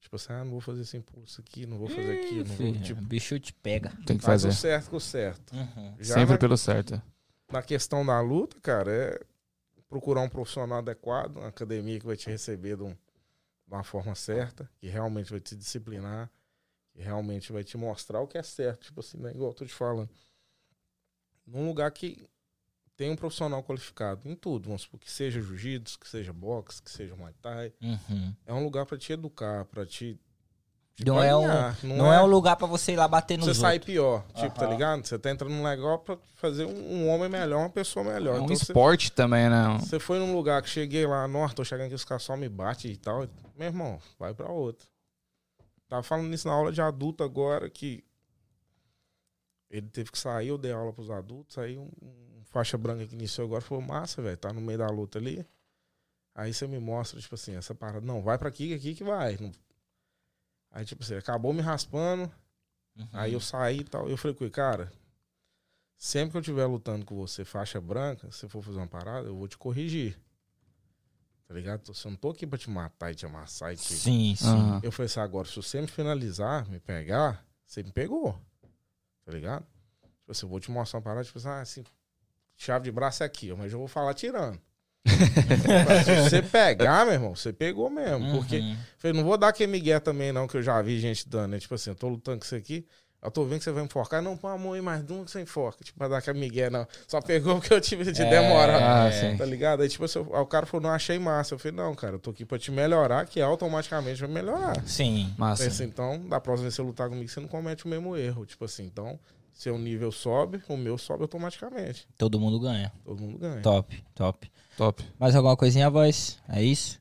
Tipo 0.00 0.16
assim, 0.16 0.32
ah, 0.34 0.44
não 0.44 0.50
vou 0.52 0.60
fazer 0.60 0.82
esse 0.82 0.96
impulso 0.96 1.40
aqui, 1.40 1.64
não 1.66 1.78
vou 1.78 1.88
fazer 1.88 2.12
aqui, 2.20 2.34
não 2.44 2.54
vou. 2.54 2.72
Tipo, 2.82 3.00
o 3.00 3.04
bicho 3.04 3.40
te 3.40 3.52
pega. 3.54 3.90
Tem 4.04 4.18
que 4.18 4.24
faz 4.24 4.42
fazer. 4.42 4.52
o 4.54 4.56
certo 4.56 4.90
com 4.90 4.96
o 4.96 5.00
certo. 5.00 5.52
Uhum. 5.56 5.94
Sempre 6.02 6.32
na- 6.34 6.38
pelo 6.38 6.56
certo. 6.58 7.02
na 7.50 7.62
questão 7.62 8.04
da 8.04 8.20
luta, 8.20 8.56
cara, 8.60 8.92
é 8.92 9.20
procurar 9.88 10.20
um 10.20 10.28
profissional 10.28 10.78
adequado, 10.78 11.38
uma 11.38 11.48
academia 11.48 11.98
que 11.98 12.06
vai 12.06 12.16
te 12.16 12.28
receber 12.28 12.76
de, 12.76 12.82
um- 12.82 12.90
de 12.92 13.72
uma 13.72 13.82
forma 13.82 14.14
certa, 14.14 14.68
que 14.78 14.86
realmente 14.88 15.30
vai 15.30 15.40
te 15.40 15.56
disciplinar, 15.56 16.30
realmente 16.98 17.52
vai 17.52 17.62
te 17.64 17.76
mostrar 17.76 18.20
o 18.20 18.26
que 18.26 18.38
é 18.38 18.42
certo. 18.42 18.84
Tipo 18.86 19.00
assim, 19.00 19.18
né? 19.18 19.30
igual 19.30 19.50
eu 19.50 19.54
tô 19.54 19.64
te 19.64 19.72
falando. 19.74 20.08
Num 21.46 21.66
lugar 21.68 21.90
que 21.92 22.26
tem 22.96 23.10
um 23.10 23.16
profissional 23.16 23.62
qualificado 23.62 24.28
em 24.28 24.34
tudo, 24.34 24.64
vamos 24.66 24.82
supor, 24.82 24.98
que 24.98 25.10
seja 25.10 25.40
jiu-jitsu, 25.40 25.98
que 25.98 26.08
seja 26.08 26.32
boxe, 26.32 26.82
que 26.82 26.90
seja 26.90 27.14
muay 27.14 27.32
thai. 27.42 27.72
Uhum. 27.82 28.34
É 28.46 28.52
um 28.54 28.64
lugar 28.64 28.86
pra 28.86 28.96
te 28.98 29.12
educar, 29.12 29.64
pra 29.66 29.84
te. 29.86 30.18
te 30.96 31.04
Não 31.04 31.22
é 31.22 31.36
um- 31.36 31.44
alinhar. 31.44 31.78
Não, 31.84 32.12
é 32.12 32.22
um 32.22 32.26
lugar 32.26 32.56
pra 32.56 32.66
você 32.66 32.92
ir 32.92 32.96
lá 32.96 33.06
bater 33.06 33.38
Você 33.38 33.48
nos 33.48 33.58
sai 33.58 33.78
pior, 33.78 34.24
tipo, 34.34 34.58
tá 34.58 34.64
Aham. 34.64 34.72
ligado? 34.72 35.06
Você 35.06 35.18
tá 35.18 35.30
entrando 35.30 35.52
num 35.52 35.62
negócio 35.62 36.04
pra 36.06 36.18
fazer 36.36 36.64
um, 36.64 36.70
um 37.02 37.08
homem 37.10 37.28
melhor, 37.28 37.58
uma 37.60 37.68
pessoa 37.70 38.02
melhor. 38.02 38.36
É 38.36 38.40
um 38.40 38.44
Então, 38.44 38.56
você- 38.56 38.62
esporte 38.72 39.12
também, 39.12 39.48
né? 39.50 39.76
Você 39.78 40.00
foi 40.00 40.18
num 40.18 40.34
lugar 40.34 40.62
que 40.62 40.68
cheguei 40.70 41.06
lá, 41.06 41.28
nossa, 41.28 41.54
tô 41.54 41.62
chegando 41.64 41.86
aqui, 41.86 41.94
os 41.94 42.04
caras 42.04 42.22
só 42.22 42.34
me 42.34 42.48
batem 42.48 42.90
e 42.90 42.96
tal. 42.96 43.28
Meu 43.54 43.66
irmão, 43.68 44.00
vai 44.18 44.32
pra 44.34 44.50
outro. 44.50 44.88
Tava 45.88 46.02
falando 46.02 46.32
isso 46.34 46.48
na 46.48 46.54
aula 46.54 46.72
de 46.72 46.80
adulto 46.80 47.22
agora, 47.22 47.70
que 47.70 48.04
ele 49.70 49.88
teve 49.88 50.10
que 50.10 50.18
sair, 50.18 50.48
eu 50.48 50.58
dei 50.58 50.72
aula 50.72 50.92
pros 50.92 51.10
adultos, 51.10 51.58
aí 51.58 51.78
um, 51.78 51.90
um 52.02 52.42
faixa 52.44 52.76
branca 52.78 53.06
que 53.06 53.14
iniciou 53.14 53.46
agora 53.46 53.60
falou, 53.60 53.82
massa, 53.82 54.22
velho, 54.22 54.36
tá 54.36 54.52
no 54.52 54.60
meio 54.60 54.78
da 54.78 54.88
luta 54.88 55.18
ali. 55.18 55.46
Aí 56.34 56.52
você 56.52 56.66
me 56.66 56.78
mostra, 56.78 57.20
tipo 57.20 57.34
assim, 57.34 57.56
essa 57.56 57.74
parada, 57.74 58.04
não, 58.04 58.22
vai 58.22 58.36
pra 58.38 58.48
aqui, 58.48 58.68
que 58.68 58.74
aqui 58.74 58.94
que 58.94 59.04
vai. 59.04 59.38
Aí, 60.70 60.84
tipo 60.84 61.02
assim, 61.02 61.14
acabou 61.14 61.52
me 61.52 61.62
raspando, 61.62 62.30
Uhum. 62.96 63.08
Aí 63.12 63.32
eu 63.32 63.40
saí 63.40 63.80
e 63.80 63.84
tal. 63.84 64.08
Eu 64.08 64.16
falei 64.16 64.34
com 64.34 64.44
ele, 64.44 64.50
cara, 64.50 64.90
sempre 65.96 66.32
que 66.32 66.36
eu 66.38 66.40
estiver 66.40 66.66
lutando 66.66 67.04
com 67.04 67.14
você, 67.14 67.44
faixa 67.44 67.80
branca, 67.80 68.30
se 68.32 68.48
for 68.48 68.62
fazer 68.62 68.78
uma 68.78 68.86
parada, 68.86 69.28
eu 69.28 69.36
vou 69.36 69.46
te 69.46 69.58
corrigir. 69.58 70.18
Tá 71.46 71.54
ligado? 71.54 71.82
Eu 71.86 72.10
não 72.10 72.16
tô 72.16 72.30
aqui 72.30 72.46
pra 72.46 72.58
te 72.58 72.68
matar 72.68 73.12
e 73.12 73.14
te 73.14 73.24
amassar 73.24 73.72
e 73.72 73.76
te. 73.76 73.94
Sim, 73.94 74.34
sim. 74.34 74.46
Aham. 74.46 74.80
Eu 74.82 74.90
falei 74.90 75.06
assim, 75.06 75.20
agora, 75.20 75.46
se 75.46 75.54
você 75.54 75.80
me 75.80 75.86
finalizar, 75.86 76.68
me 76.68 76.80
pegar, 76.80 77.44
você 77.64 77.82
me 77.82 77.92
pegou. 77.92 78.32
Tá 79.24 79.32
ligado? 79.32 79.64
Tipo 80.20 80.32
assim, 80.32 80.46
eu 80.46 80.50
vou 80.50 80.58
te 80.58 80.70
mostrar 80.70 80.98
uma 80.98 81.04
parada, 81.04 81.24
tipo 81.24 81.38
assim, 81.38 81.48
ah, 81.48 81.60
assim, 81.60 81.84
chave 82.56 82.84
de 82.86 82.92
braço 82.92 83.22
é 83.22 83.26
aqui, 83.26 83.52
ó, 83.52 83.56
mas 83.56 83.72
eu 83.72 83.78
vou 83.78 83.86
falar 83.86 84.12
tirando. 84.14 84.60
se 86.04 86.16
você 86.16 86.42
pegar, 86.42 87.04
meu 87.04 87.14
irmão, 87.14 87.36
você 87.36 87.52
pegou 87.52 87.88
mesmo. 87.88 88.28
Porque 88.32 88.58
Uhum. 88.58 88.76
Falei, 88.98 89.16
não 89.16 89.24
vou 89.24 89.38
dar 89.38 89.48
aquele 89.48 89.70
migué 89.70 90.00
também, 90.00 90.32
não, 90.32 90.48
que 90.48 90.56
eu 90.56 90.62
já 90.62 90.82
vi 90.82 90.98
gente 90.98 91.28
dando, 91.28 91.52
né? 91.52 91.60
Tipo 91.60 91.76
assim, 91.76 91.90
eu 91.90 91.96
tô 91.96 92.08
lutando 92.08 92.40
com 92.40 92.44
isso 92.44 92.56
aqui, 92.56 92.84
eu 93.22 93.30
tô 93.30 93.44
vendo 93.44 93.58
que 93.58 93.64
você 93.64 93.72
vai 93.72 93.82
enforcar. 93.82 94.22
Não, 94.22 94.36
põe 94.36 94.52
a 94.52 94.58
mão 94.58 94.72
aí 94.72 94.80
mais 94.80 95.04
de 95.04 95.12
um 95.12 95.24
que 95.24 95.30
você 95.30 95.40
enforca. 95.40 95.82
Tipo, 95.82 95.98
pra 95.98 96.08
dar 96.08 96.18
aquele 96.18 96.38
migué, 96.38 96.70
não. 96.70 96.86
Só 97.08 97.20
pegou 97.20 97.56
porque 97.58 97.72
eu 97.74 97.80
tive 97.80 98.10
de 98.12 98.22
É, 98.22 98.30
demora. 98.30 99.06
Ah, 99.06 99.10
sim. 99.10 99.36
Tá 99.36 99.44
ligado? 99.44 99.82
Aí, 99.82 99.88
tipo 99.88 100.04
assim, 100.04 100.18
o 100.18 100.46
cara 100.46 100.66
falou, 100.66 100.82
não 100.82 100.90
achei 100.90 101.18
massa. 101.18 101.54
Eu 101.54 101.58
falei, 101.58 101.76
não, 101.76 101.94
cara, 101.94 102.14
eu 102.14 102.18
tô 102.18 102.30
aqui 102.30 102.44
pra 102.44 102.58
te 102.58 102.70
melhorar, 102.70 103.26
que 103.26 103.40
automaticamente 103.40 104.20
vai 104.20 104.30
melhorar. 104.30 104.82
Sim. 104.86 105.34
Massa. 105.36 105.66
Assim, 105.66 105.84
então, 105.84 106.20
da 106.28 106.40
próxima 106.40 106.64
vez 106.64 106.74
que 106.74 106.82
você 106.82 106.86
lutar 106.86 107.08
comigo, 107.08 107.28
você 107.28 107.40
não 107.40 107.48
comete 107.48 107.84
o 107.84 107.88
mesmo 107.88 108.16
erro. 108.16 108.46
Tipo 108.46 108.64
assim, 108.64 108.84
então, 108.84 109.18
seu 109.52 109.76
nível 109.78 110.12
sobe, 110.12 110.62
o 110.68 110.76
meu 110.76 110.98
sobe 110.98 111.22
automaticamente. 111.22 112.06
Todo 112.16 112.38
mundo 112.38 112.60
ganha. 112.60 112.92
Todo 113.04 113.20
mundo 113.20 113.38
ganha. 113.38 113.60
Top, 113.62 114.04
top. 114.14 114.50
Top. 114.76 115.04
Mais 115.18 115.34
alguma 115.34 115.56
coisinha, 115.56 115.88
voz? 115.88 116.38
É 116.48 116.62
isso? 116.62 117.00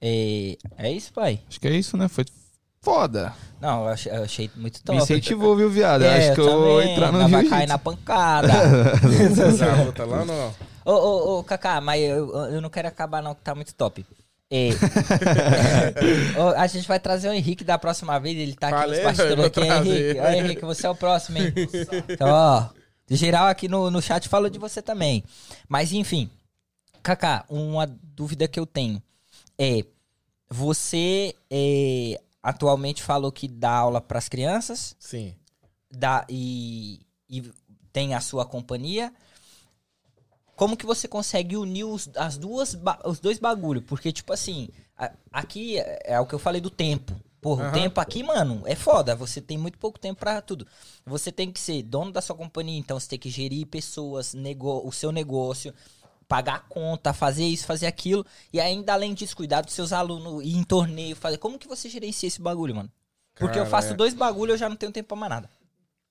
É, 0.00 0.56
é 0.76 0.92
isso, 0.92 1.12
pai? 1.12 1.42
Acho 1.48 1.60
que 1.60 1.66
é 1.68 1.72
isso, 1.72 1.96
né? 1.96 2.08
Foi 2.08 2.24
foda. 2.82 3.34
Não, 3.60 3.84
eu 3.84 3.88
achei, 3.90 4.12
eu 4.12 4.22
achei 4.22 4.50
muito 4.56 4.82
top. 4.82 4.96
Me 4.96 5.02
incentivou, 5.04 5.54
viu, 5.56 5.68
viado? 5.70 6.02
Eu 6.02 6.10
É, 6.10 6.18
acho 6.28 6.34
que 6.34 6.40
eu 6.40 6.44
vou 6.60 6.78
também. 6.80 6.92
entrar 6.92 7.12
no 7.12 7.28
vai 7.28 7.44
cair 7.44 7.68
na 7.68 7.78
pancada. 7.78 8.52
Já 9.56 9.82
luta 9.82 10.04
lá, 10.04 10.24
não. 10.24 10.54
ô, 10.84 10.92
ô, 10.92 11.38
ô, 11.38 11.44
Kaká, 11.44 11.80
mas 11.80 12.00
eu, 12.02 12.34
eu 12.46 12.60
não 12.60 12.70
quero 12.70 12.88
acabar 12.88 13.22
não, 13.22 13.34
que 13.34 13.42
tá 13.42 13.54
muito 13.54 13.74
top. 13.74 14.04
É, 14.52 14.70
a 16.56 16.66
gente 16.66 16.88
vai 16.88 16.98
trazer 16.98 17.28
o 17.28 17.32
Henrique 17.32 17.62
da 17.62 17.78
próxima 17.78 18.18
vez, 18.18 18.36
ele 18.36 18.54
tá 18.54 18.68
aqui 18.68 18.90
nos 18.90 18.98
bastidores 19.00 19.36
vou 19.36 19.44
aqui, 19.46 19.60
trazer. 19.60 20.16
Henrique. 20.16 20.20
Ó, 20.20 20.28
Henrique, 20.30 20.64
você 20.64 20.86
é 20.86 20.90
o 20.90 20.94
próximo, 20.94 21.38
hein? 21.38 21.52
Então, 22.08 22.28
ó, 22.28 22.66
geral 23.08 23.46
aqui 23.46 23.68
no, 23.68 23.90
no 23.90 24.02
chat 24.02 24.28
falou 24.28 24.50
de 24.50 24.58
você 24.58 24.82
também. 24.82 25.22
Mas 25.68 25.92
enfim, 25.92 26.28
Kaká, 27.02 27.44
uma 27.48 27.86
dúvida 27.86 28.48
que 28.48 28.58
eu 28.58 28.66
tenho 28.66 29.00
é, 29.56 29.84
você 30.48 31.32
é, 31.48 32.20
atualmente 32.42 33.02
falou 33.02 33.30
que 33.32 33.46
dá 33.48 33.70
aula 33.72 34.00
pras 34.00 34.28
crianças, 34.28 34.96
Sim. 34.98 35.34
dá, 35.90 36.24
e, 36.28 37.00
e 37.28 37.42
tem 37.92 38.14
a 38.14 38.20
sua 38.20 38.44
companhia. 38.46 39.12
Como 40.56 40.76
que 40.76 40.84
você 40.84 41.08
consegue 41.08 41.56
unir 41.56 41.84
os, 41.84 42.08
as 42.16 42.36
duas, 42.36 42.76
os 43.04 43.18
dois 43.18 43.38
bagulho? 43.38 43.80
Porque, 43.82 44.12
tipo 44.12 44.32
assim, 44.32 44.68
a- 44.96 45.12
aqui 45.32 45.78
é, 45.78 46.00
é 46.14 46.20
o 46.20 46.26
que 46.26 46.34
eu 46.34 46.38
falei 46.38 46.60
do 46.60 46.68
tempo. 46.70 47.14
Porra, 47.40 47.62
o 47.62 47.66
Aham. 47.68 47.72
tempo 47.72 47.98
aqui, 48.00 48.22
mano, 48.22 48.62
é 48.66 48.74
foda. 48.74 49.16
Você 49.16 49.40
tem 49.40 49.56
muito 49.56 49.78
pouco 49.78 49.98
tempo 49.98 50.20
pra 50.20 50.42
tudo. 50.42 50.66
Você 51.06 51.32
tem 51.32 51.50
que 51.50 51.58
ser 51.58 51.82
dono 51.82 52.12
da 52.12 52.20
sua 52.20 52.36
companhia, 52.36 52.78
então 52.78 53.00
você 53.00 53.08
tem 53.08 53.18
que 53.18 53.30
gerir 53.30 53.66
pessoas, 53.66 54.34
nego, 54.34 54.86
o 54.86 54.92
seu 54.92 55.10
negócio, 55.10 55.72
pagar 56.30 56.54
a 56.54 56.58
conta, 56.60 57.12
fazer 57.12 57.44
isso, 57.44 57.66
fazer 57.66 57.88
aquilo. 57.88 58.24
E 58.52 58.60
ainda, 58.60 58.92
além 58.92 59.12
disso, 59.12 59.36
cuidar 59.36 59.62
dos 59.62 59.74
seus 59.74 59.92
alunos, 59.92 60.44
ir 60.44 60.54
em 60.56 60.62
torneio, 60.62 61.16
fazer. 61.16 61.38
Como 61.38 61.58
que 61.58 61.66
você 61.66 61.88
gerencia 61.88 62.28
esse 62.28 62.40
bagulho, 62.40 62.72
mano? 62.76 62.90
Porque 63.34 63.58
eu 63.58 63.66
faço 63.66 63.92
é- 63.92 63.96
dois 63.96 64.14
bagulho, 64.14 64.52
eu 64.52 64.56
já 64.56 64.68
não 64.68 64.76
tenho 64.76 64.92
tempo 64.92 65.08
pra 65.08 65.16
mais 65.16 65.30
nada. 65.30 65.50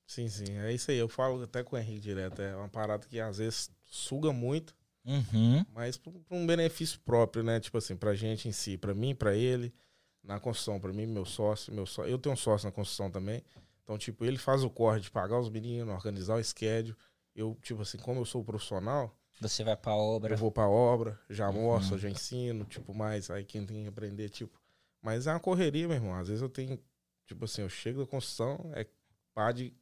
Sim, 0.05 0.27
sim. 0.27 0.57
É 0.59 0.73
isso 0.73 0.91
aí. 0.91 0.97
Eu 0.97 1.07
falo 1.07 1.41
até 1.43 1.63
com 1.63 1.77
o 1.77 1.79
Henrique 1.79 2.01
direto. 2.01 2.41
É 2.41 2.53
uma 2.53 2.67
parada 2.67 3.07
que 3.07 3.17
às 3.19 3.37
vezes 3.37 3.71
suga 3.85 4.33
muito, 4.33 4.75
Uhum. 5.05 5.63
mas 5.73 5.95
por, 5.97 6.11
por 6.11 6.35
um 6.35 6.45
benefício 6.45 6.99
próprio, 7.05 7.41
né? 7.41 7.59
Tipo 7.61 7.77
assim, 7.77 7.95
pra 7.95 8.13
gente 8.13 8.49
em 8.49 8.51
si, 8.51 8.77
pra 8.77 8.93
mim, 8.93 9.15
pra 9.15 9.33
ele, 9.35 9.73
na 10.21 10.37
construção, 10.37 10.79
pra 10.81 10.91
mim, 10.91 11.05
meu 11.05 11.23
sócio, 11.25 11.73
meu 11.73 11.85
só 11.85 12.03
Eu 12.05 12.17
tenho 12.19 12.33
um 12.33 12.37
sócio 12.37 12.65
na 12.67 12.71
construção 12.73 13.09
também. 13.09 13.41
Então, 13.83 13.97
tipo, 13.97 14.25
ele 14.25 14.37
faz 14.37 14.63
o 14.65 14.69
corre 14.69 14.99
de 14.99 15.09
pagar 15.09 15.39
os 15.39 15.49
meninos, 15.49 15.93
organizar 15.93 16.35
o 16.37 16.43
schedule. 16.43 16.95
Eu, 17.33 17.57
tipo 17.63 17.81
assim, 17.83 17.97
como 17.99 18.19
eu 18.19 18.25
sou 18.25 18.43
profissional, 18.43 19.15
Você 19.39 19.63
vai 19.63 19.75
pra 19.75 19.95
obra. 19.95 20.33
eu 20.33 20.37
vou 20.37 20.51
pra 20.51 20.67
obra, 20.67 21.19
já 21.29 21.51
mostro, 21.51 21.97
já 21.97 22.09
ensino, 22.09 22.65
tipo, 22.65 22.93
mais 22.93 23.29
aí 23.29 23.45
quem 23.45 23.65
tem 23.65 23.83
que 23.83 23.89
aprender, 23.89 24.29
tipo. 24.29 24.59
Mas 25.01 25.27
é 25.27 25.31
uma 25.31 25.39
correria, 25.39 25.87
meu 25.87 25.95
irmão. 25.95 26.13
Às 26.15 26.27
vezes 26.27 26.41
eu 26.41 26.49
tenho, 26.49 26.77
tipo 27.25 27.45
assim, 27.45 27.61
eu 27.61 27.69
chego 27.69 28.01
da 28.01 28.07
construção, 28.07 28.69
é 28.73 28.85
pá 29.33 29.51
de 29.51 29.73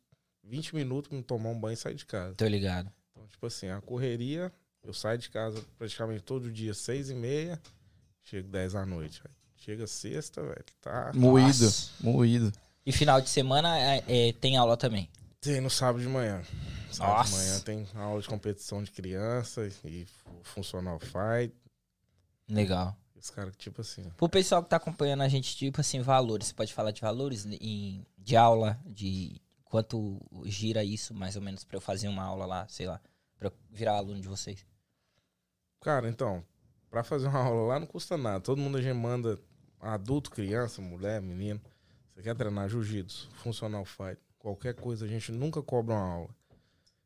20 0.43 0.75
minutos 0.75 1.09
pra 1.09 1.17
me 1.17 1.23
tomar 1.23 1.49
um 1.49 1.59
banho 1.59 1.73
e 1.73 1.77
sair 1.77 1.95
de 1.95 2.05
casa. 2.05 2.35
Tô 2.35 2.45
ligado. 2.45 2.91
Então, 3.11 3.27
tipo 3.27 3.45
assim, 3.47 3.69
a 3.69 3.81
correria, 3.81 4.51
eu 4.83 4.93
saio 4.93 5.17
de 5.17 5.29
casa 5.29 5.63
praticamente 5.77 6.23
todo 6.23 6.51
dia, 6.51 6.73
seis 6.73 7.09
e 7.09 7.15
meia, 7.15 7.59
chego 8.23 8.47
10 8.49 8.73
da 8.73 8.85
noite. 8.85 9.21
Aí 9.25 9.31
chega 9.57 9.87
sexta, 9.87 10.41
velho, 10.41 10.65
tá. 10.79 11.11
Moído, 11.15 11.65
Nossa. 11.65 11.91
moído. 11.99 12.53
E 12.85 12.91
final 12.91 13.19
de 13.19 13.29
semana 13.29 13.77
é, 13.77 14.03
é, 14.07 14.33
tem 14.33 14.55
aula 14.55 14.77
também. 14.77 15.09
Tem 15.39 15.61
no 15.61 15.69
sábado 15.69 16.01
de 16.01 16.07
manhã. 16.07 16.41
Sábado 16.91 17.25
de 17.25 17.31
Nossa. 17.31 17.37
manhã 17.37 17.59
tem 17.61 17.87
aula 17.95 18.21
de 18.21 18.27
competição 18.27 18.83
de 18.83 18.91
criança 18.91 19.67
e 19.85 20.05
fu- 20.05 20.41
funcional 20.43 20.99
fight. 20.99 21.53
Legal. 22.49 22.95
Os 23.15 23.29
caras, 23.29 23.55
tipo 23.55 23.81
assim. 23.81 24.03
Pro 24.17 24.29
pessoal 24.29 24.63
que 24.63 24.69
tá 24.69 24.77
acompanhando 24.77 25.21
a 25.23 25.27
gente, 25.27 25.55
tipo 25.55 25.81
assim, 25.81 26.01
valores. 26.01 26.47
Você 26.47 26.53
pode 26.53 26.73
falar 26.73 26.91
de 26.91 27.01
valores 27.01 27.45
em, 27.45 28.05
de 28.17 28.35
aula, 28.35 28.79
de 28.85 29.41
quanto 29.63 30.19
gira 30.45 30.83
isso, 30.83 31.13
mais 31.13 31.35
ou 31.35 31.41
menos, 31.41 31.63
pra 31.63 31.77
eu 31.77 31.81
fazer 31.81 32.07
uma 32.07 32.23
aula 32.23 32.45
lá, 32.45 32.67
sei 32.67 32.85
lá, 32.87 33.01
pra 33.37 33.49
eu 33.49 33.53
virar 33.69 33.93
aluno 33.97 34.19
de 34.21 34.27
vocês. 34.27 34.65
Cara, 35.81 36.07
então, 36.09 36.43
pra 36.89 37.03
fazer 37.03 37.27
uma 37.27 37.39
aula 37.43 37.67
lá 37.73 37.79
não 37.79 37.87
custa 37.87 38.17
nada. 38.17 38.39
Todo 38.39 38.59
mundo 38.59 38.77
a 38.77 38.81
gente 38.81 38.95
manda 38.97 39.39
adulto, 39.79 40.31
criança, 40.31 40.81
mulher, 40.81 41.21
menino. 41.21 41.61
Você 42.13 42.21
quer 42.23 42.35
treinar 42.35 42.69
jiu-jitsu, 42.69 43.29
funcional 43.35 43.83
fight, 43.85 44.19
qualquer 44.39 44.73
coisa, 44.75 45.05
a 45.05 45.07
gente 45.07 45.31
nunca 45.31 45.61
cobra 45.61 45.95
uma 45.95 46.13
aula. 46.13 46.29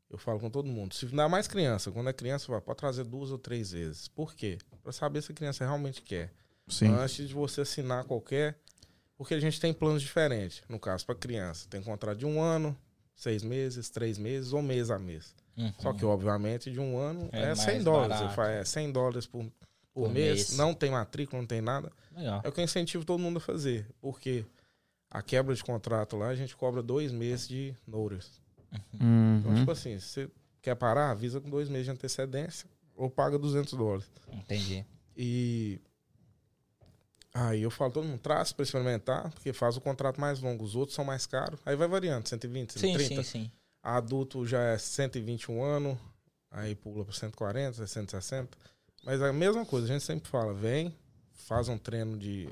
Eu 0.09 0.17
falo 0.17 0.39
com 0.39 0.49
todo 0.49 0.67
mundo. 0.67 0.93
Se 0.93 1.05
dá 1.07 1.29
mais 1.29 1.47
criança, 1.47 1.89
quando 1.91 2.09
é 2.09 2.13
criança, 2.13 2.51
vai, 2.51 2.59
pode 2.59 2.77
trazer 2.77 3.05
duas 3.05 3.31
ou 3.31 3.37
três 3.37 3.71
vezes. 3.71 4.07
Por 4.09 4.35
quê? 4.35 4.57
Pra 4.83 4.91
saber 4.91 5.21
se 5.23 5.31
a 5.31 5.35
criança 5.35 5.63
realmente 5.63 6.01
quer. 6.01 6.33
Sim. 6.67 6.87
Antes 6.93 7.27
de 7.29 7.33
você 7.33 7.61
assinar 7.61 8.03
qualquer. 8.03 8.59
Porque 9.17 9.33
a 9.35 9.39
gente 9.39 9.59
tem 9.61 9.71
planos 9.73 10.01
diferentes. 10.01 10.63
No 10.67 10.79
caso, 10.79 11.05
para 11.05 11.15
criança, 11.15 11.67
tem 11.69 11.81
contrato 11.81 12.17
de 12.17 12.25
um 12.25 12.41
ano, 12.41 12.75
seis 13.15 13.43
meses, 13.43 13.89
três 13.89 14.17
meses 14.17 14.51
ou 14.51 14.61
mês 14.61 14.89
a 14.89 14.97
mês. 14.99 15.33
Uhum. 15.55 15.71
Só 15.79 15.93
que, 15.93 16.03
obviamente, 16.03 16.71
de 16.71 16.79
um 16.79 16.97
ano 16.97 17.29
É 17.31 17.43
é, 17.43 17.45
mais 17.47 17.59
100 17.59 17.83
dólares. 17.83 18.17
barato. 18.17 18.35
Faz 18.35 18.49
é 18.57 18.65
100 18.65 18.91
dólares 18.91 19.25
por, 19.27 19.43
por, 19.43 19.51
Por 19.93 20.09
mês. 20.09 20.49
mês. 20.49 20.57
Não 20.57 20.73
tem 20.73 20.89
matrícula, 20.91 21.39
não 21.41 21.47
tem 21.47 21.61
nada. 21.61 21.91
Legal. 22.15 22.41
É 22.43 22.49
o 22.49 22.51
que 22.51 22.59
eu 22.59 22.63
incentivo 22.63 23.05
todo 23.05 23.19
mundo 23.19 23.37
a 23.37 23.39
fazer. 23.41 23.87
Porque 24.01 24.43
a 25.11 25.21
quebra 25.21 25.53
de 25.53 25.63
contrato 25.63 26.15
lá, 26.17 26.29
a 26.29 26.35
gente 26.35 26.55
cobra 26.55 26.81
dois 26.81 27.11
meses 27.11 27.47
de 27.47 27.75
notice. 27.85 28.31
Então, 28.93 29.51
Uhum. 29.51 29.55
tipo 29.55 29.69
assim, 29.71 29.99
se 29.99 30.07
você 30.07 30.29
quer 30.61 30.75
parar, 30.75 31.11
avisa 31.11 31.39
com 31.41 31.49
dois 31.49 31.67
meses 31.67 31.85
de 31.85 31.91
antecedência 31.91 32.67
ou 32.95 33.09
paga 33.09 33.37
200 33.37 33.73
dólares. 33.73 34.09
Entendi. 34.31 34.85
E 35.17 35.79
aí 37.33 37.61
eu 37.61 37.71
falo, 37.71 37.91
todo 37.91 38.07
mundo 38.07 38.19
traz 38.19 38.51
para 38.51 38.63
experimentar, 38.63 39.29
porque 39.31 39.53
faz 39.53 39.75
o 39.77 39.81
contrato 39.81 40.19
mais 40.19 40.39
longo. 40.39 40.63
Os 40.63 40.75
outros 40.75 40.95
são 40.95 41.03
mais 41.05 41.25
caros. 41.25 41.59
Aí 41.65 41.75
vai 41.75 41.87
variando, 41.87 42.27
120, 42.27 42.73
Sim, 42.73 42.79
130. 42.93 43.23
sim, 43.23 43.29
sim. 43.43 43.51
Adulto 43.83 44.45
já 44.45 44.61
é 44.61 44.77
121 44.77 45.63
anos, 45.63 45.97
aí 46.51 46.75
pula 46.75 47.03
para 47.03 47.13
140, 47.13 47.85
160. 47.87 48.57
Mas 49.03 49.19
é 49.21 49.27
a 49.29 49.33
mesma 49.33 49.65
coisa, 49.65 49.87
a 49.87 49.89
gente 49.89 50.03
sempre 50.05 50.29
fala, 50.29 50.53
vem, 50.53 50.95
faz 51.33 51.67
um 51.67 51.77
treino 51.77 52.17
de... 52.17 52.47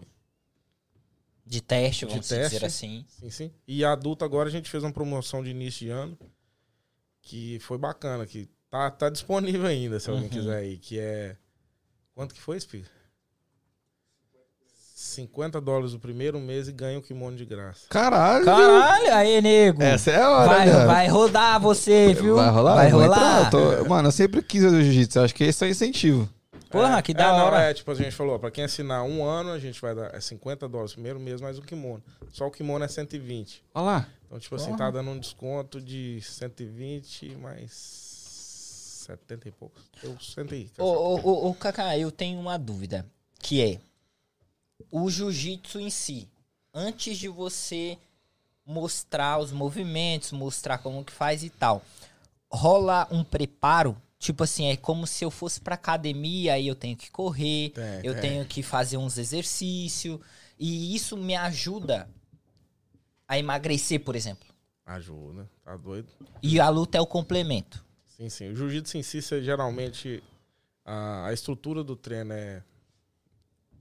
De 1.50 1.62
teste, 1.62 2.06
De 2.06 2.12
vamos 2.12 2.28
teste. 2.28 2.54
dizer 2.54 2.66
assim. 2.68 3.04
Sim, 3.10 3.30
sim. 3.32 3.52
E 3.68 3.84
adulto 3.84 4.24
agora 4.24 4.48
a 4.50 4.52
gente 4.52 4.70
fez 4.70 4.84
uma 4.84 4.92
promoção 4.94 5.44
de 5.44 5.50
início 5.50 5.80
de 5.88 5.90
ano, 5.92 6.16
que 7.24 7.58
foi 7.62 7.76
bacana, 7.80 8.24
que 8.28 8.48
tá, 8.70 8.92
tá 8.92 9.10
disponível 9.10 9.66
ainda, 9.66 10.00
se 10.00 10.12
alguém 10.12 10.26
Uhum. 10.26 10.30
quiser 10.30 10.64
ir, 10.64 10.78
que 10.78 11.00
é... 11.00 11.36
Quanto 12.14 12.36
que 12.36 12.40
foi, 12.42 12.60
Spir? 12.60 12.86
50 14.96 15.60
dólares 15.60 15.94
o 15.94 16.00
primeiro 16.00 16.40
mês 16.40 16.68
e 16.68 16.72
ganha 16.72 17.00
o 17.00 17.02
kimono 17.02 17.36
de 17.36 17.46
graça. 17.46 17.88
Caralho! 17.90 18.46
Caralho, 18.46 19.16
aí, 19.16 19.42
nego. 19.42 19.82
Essa 19.82 20.12
é 20.12 20.22
a 20.22 20.30
hora, 20.30 20.48
vai, 20.48 20.66
né? 20.68 20.86
vai 20.86 21.08
rodar 21.08 21.60
você, 21.60 22.14
viu? 22.14 22.36
Vai 22.36 22.50
rolar? 22.52 22.76
Vai 22.76 22.90
rolar. 22.90 23.08
entrar, 23.08 23.44
eu 23.46 23.50
tô- 23.84 23.90
Mano, 23.90 24.10
eu 24.10 24.12
sempre 24.12 24.44
quis 24.44 24.62
fazer 24.64 24.84
jiu-jitsu. 24.84 25.20
Acho 25.22 25.34
que 25.34 25.46
esse 25.46 25.64
é 25.64 25.68
o 25.68 25.72
incentivo. 25.72 26.30
Porra, 26.70 27.00
É, 27.00 27.02
que 27.02 27.12
é, 27.12 27.16
da 27.16 27.32
não, 27.32 27.46
hora. 27.46 27.62
é, 27.64 27.74
tipo, 27.74 27.90
a 27.92 27.96
gente 27.96 28.12
falou, 28.16 28.36
ó, 28.36 28.40
pra 28.40 28.52
quem 28.52 28.64
assinar 28.64 29.04
um 29.04 29.24
ano, 29.24 29.52
a 29.52 29.60
gente 29.60 29.82
vai 29.82 29.96
dar 29.96 30.14
é 30.14 30.20
50 30.20 30.68
dólares 30.70 30.92
o 30.92 30.96
primeiro 30.96 31.20
mês 31.20 31.42
mais 31.42 31.58
o 31.58 31.62
kimono. 31.62 32.04
Só 32.32 32.48
o 32.48 32.52
kimono 32.52 32.86
é 32.86 32.88
120. 32.88 33.64
Olha 33.74 33.86
lá. 33.86 34.08
Então, 34.26 34.40
tipo 34.40 34.56
assim, 34.56 34.66
Porra. 34.68 34.78
tá 34.78 34.92
dando 34.92 35.10
um 35.10 35.20
desconto 35.20 35.82
de 35.82 36.22
120 36.22 37.36
mais 37.38 37.72
70 39.08 39.48
e 39.48 39.52
poucos. 39.52 39.84
Eu 40.04 40.18
100. 40.20 40.72
Ô, 40.78 40.84
ô, 40.84 41.16
ô, 41.24 41.50
ô, 41.50 41.54
Kaká, 41.56 41.98
eu 41.98 42.12
tenho 42.12 42.40
uma 42.40 42.58
dúvida. 42.58 43.06
Que 43.40 43.62
é, 43.64 43.80
o 44.92 45.10
jiu-jitsu 45.10 45.80
em 45.80 45.90
si, 45.90 46.28
antes 46.74 47.18
de 47.18 47.28
você 47.28 47.98
mostrar 48.66 49.40
os 49.40 49.52
movimentos, 49.52 50.32
mostrar 50.32 50.78
como 50.78 51.04
que 51.04 51.12
faz 51.12 51.44
e 51.44 51.50
tal, 51.50 51.82
rola 52.52 53.08
um 53.10 53.24
preparo? 53.24 53.98
Tipo 54.20 54.44
assim, 54.44 54.66
é 54.68 54.76
como 54.76 55.08
se 55.08 55.24
eu 55.24 55.32
fosse 55.32 55.62
pra 55.62 55.76
academia, 55.76 56.54
aí 56.54 56.68
eu 56.68 56.76
tenho 56.76 56.96
que 56.98 57.10
correr, 57.10 57.70
Tem, 57.70 57.84
eu 58.04 58.12
tem. 58.14 58.22
tenho 58.22 58.46
que 58.46 58.62
fazer 58.62 58.98
uns 58.98 59.18
exercícios, 59.18 60.20
e 60.60 60.94
isso 60.94 61.16
me 61.16 61.36
ajuda 61.38 62.10
a 63.26 63.40
emagrecer, 63.40 64.02
por 64.04 64.18
exemplo. 64.18 64.48
Ajuda, 64.86 65.50
tá 65.64 65.78
doido? 65.78 66.10
E 66.44 66.60
a 66.60 66.68
luta 66.68 66.98
é 66.98 67.02
o 67.02 67.08
complemento. 67.08 67.84
Sim, 68.08 68.28
sim. 68.28 68.50
O 68.50 68.56
jiu-jitsu 68.56 68.98
em 68.98 69.04
si, 69.04 69.22
você, 69.22 69.42
geralmente, 69.42 70.22
a, 70.84 71.28
a 71.28 71.34
estrutura 71.34 71.82
do 71.82 71.96
treino 71.96 72.34
é 72.34 72.62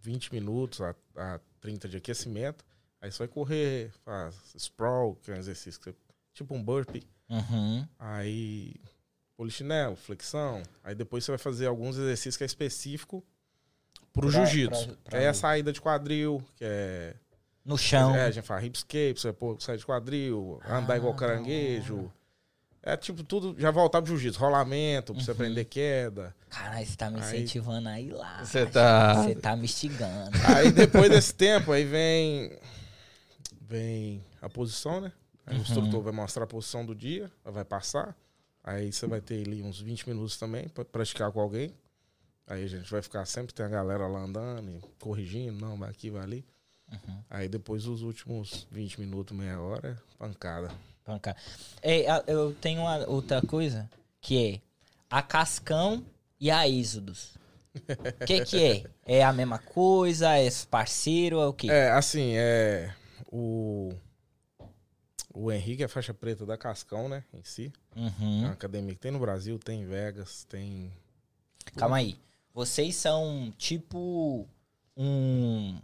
20 0.02 0.32
minutos 0.32 0.80
a, 0.80 0.94
a 1.16 1.40
30 1.60 1.88
de 1.88 1.96
aquecimento. 1.96 2.64
Aí 3.00 3.10
você 3.10 3.18
vai 3.18 3.28
correr, 3.28 3.90
faz 4.04 4.34
sprawl, 4.56 5.16
que 5.16 5.30
é 5.32 5.34
um 5.34 5.38
exercício, 5.38 5.80
que 5.80 5.90
você- 5.90 5.96
tipo 6.32 6.54
um 6.54 6.62
burpee. 6.62 7.02
Uhum. 7.28 7.86
Aí 7.98 8.74
polichinelo, 9.38 9.94
flexão. 9.94 10.62
Aí 10.82 10.94
depois 10.96 11.24
você 11.24 11.30
vai 11.30 11.38
fazer 11.38 11.66
alguns 11.68 11.96
exercícios 11.96 12.36
que 12.36 12.42
é 12.42 12.46
específico 12.46 13.24
pro 14.12 14.28
jiu-jitsu. 14.30 14.98
aí 15.12 15.24
é 15.24 15.28
a 15.28 15.34
saída 15.34 15.72
de 15.72 15.80
quadril, 15.80 16.42
que 16.56 16.64
é... 16.64 17.14
No 17.64 17.78
chão. 17.78 18.16
É, 18.16 18.24
a 18.24 18.30
gente 18.30 18.44
faz 18.44 18.64
hip 18.64 18.76
escape, 18.78 19.14
você 19.20 19.32
pô, 19.32 19.56
sai 19.60 19.76
de 19.76 19.86
quadril, 19.86 20.60
andar 20.68 20.96
igual 20.96 21.12
Ah, 21.12 21.16
caranguejo. 21.16 22.10
É 22.82 22.96
tipo 22.96 23.22
tudo, 23.22 23.54
já 23.60 23.70
voltar 23.70 24.00
pro 24.02 24.10
jiu-jitsu, 24.10 24.40
rolamento, 24.40 25.12
pra 25.14 25.22
você 25.22 25.30
Uhum. 25.30 25.34
aprender 25.36 25.64
queda. 25.66 26.34
Caralho, 26.48 26.86
você 26.86 26.96
tá 26.96 27.10
me 27.10 27.20
Aí- 27.20 27.22
incentivando 27.42 27.88
aí 27.88 28.10
lá. 28.10 28.42
Você 28.44 28.64
tá- 28.66 29.22
Você 29.22 29.34
tá 29.34 29.54
me 29.54 29.64
instigando. 29.66 30.30
Aí 30.56 30.72
depois 30.72 31.10
desse 31.10 31.34
tempo, 31.34 31.70
aí 31.70 31.84
vem 31.84 32.58
vem 33.60 34.24
a 34.40 34.48
posição, 34.48 35.00
né? 35.00 35.12
Aí 35.46 35.54
Uhum. 35.54 35.60
o 35.60 35.62
instrutor 35.62 36.02
vai 36.02 36.12
mostrar 36.12 36.44
a 36.44 36.46
posição 36.46 36.84
do 36.84 36.94
dia, 36.94 37.30
vai 37.44 37.64
passar. 37.64 38.16
Aí 38.68 38.92
você 38.92 39.06
vai 39.06 39.18
ter 39.18 39.46
ali 39.46 39.62
uns 39.62 39.80
20 39.80 40.06
minutos 40.10 40.36
também 40.36 40.68
pra 40.68 40.84
praticar 40.84 41.32
com 41.32 41.40
alguém. 41.40 41.74
Aí 42.46 42.62
a 42.62 42.66
gente 42.66 42.90
vai 42.90 43.00
ficar 43.00 43.24
sempre, 43.24 43.54
tem 43.54 43.64
a 43.64 43.68
galera 43.68 44.06
lá 44.06 44.20
andando 44.20 44.70
e 44.70 44.82
corrigindo, 45.00 45.58
não, 45.58 45.78
vai 45.78 45.88
aqui, 45.88 46.10
vai 46.10 46.22
ali. 46.22 46.44
Uhum. 46.92 47.22
Aí 47.30 47.48
depois 47.48 47.86
os 47.86 48.02
últimos 48.02 48.66
20 48.70 49.00
minutos, 49.00 49.34
meia 49.34 49.58
hora, 49.58 49.88
é 49.88 50.16
pancada. 50.18 50.70
Pancar. 51.02 51.34
É, 51.80 52.04
eu 52.26 52.54
tenho 52.60 52.82
uma 52.82 53.08
outra 53.08 53.40
coisa 53.40 53.88
que 54.20 54.46
é 54.46 54.60
a 55.08 55.22
Cascão 55.22 56.04
e 56.38 56.50
a 56.50 56.68
Êxodos. 56.68 57.38
O 57.74 58.24
que 58.26 58.44
que 58.44 58.62
é? 59.06 59.18
É 59.20 59.24
a 59.24 59.32
mesma 59.32 59.58
coisa? 59.58 60.36
É 60.36 60.46
parceiro? 60.70 61.40
É 61.40 61.46
o 61.46 61.54
quê? 61.54 61.70
É, 61.70 61.90
assim, 61.90 62.34
é. 62.36 62.94
O. 63.32 63.94
O 65.32 65.52
Henrique 65.52 65.82
é 65.84 65.88
faixa 65.88 66.12
preta 66.14 66.44
da 66.46 66.56
Cascão, 66.56 67.08
né? 67.08 67.22
Em 67.32 67.42
si. 67.44 67.72
É 67.94 68.00
Uhum. 68.00 68.38
uma 68.44 68.52
academia 68.52 68.94
que 68.94 69.00
tem 69.00 69.10
no 69.10 69.18
Brasil, 69.18 69.58
tem 69.58 69.82
em 69.82 69.86
Vegas, 69.86 70.44
tem. 70.44 70.90
Calma 71.76 71.98
aí. 71.98 72.18
Vocês 72.54 72.96
são 72.96 73.52
tipo 73.58 74.48
um. 74.96 75.78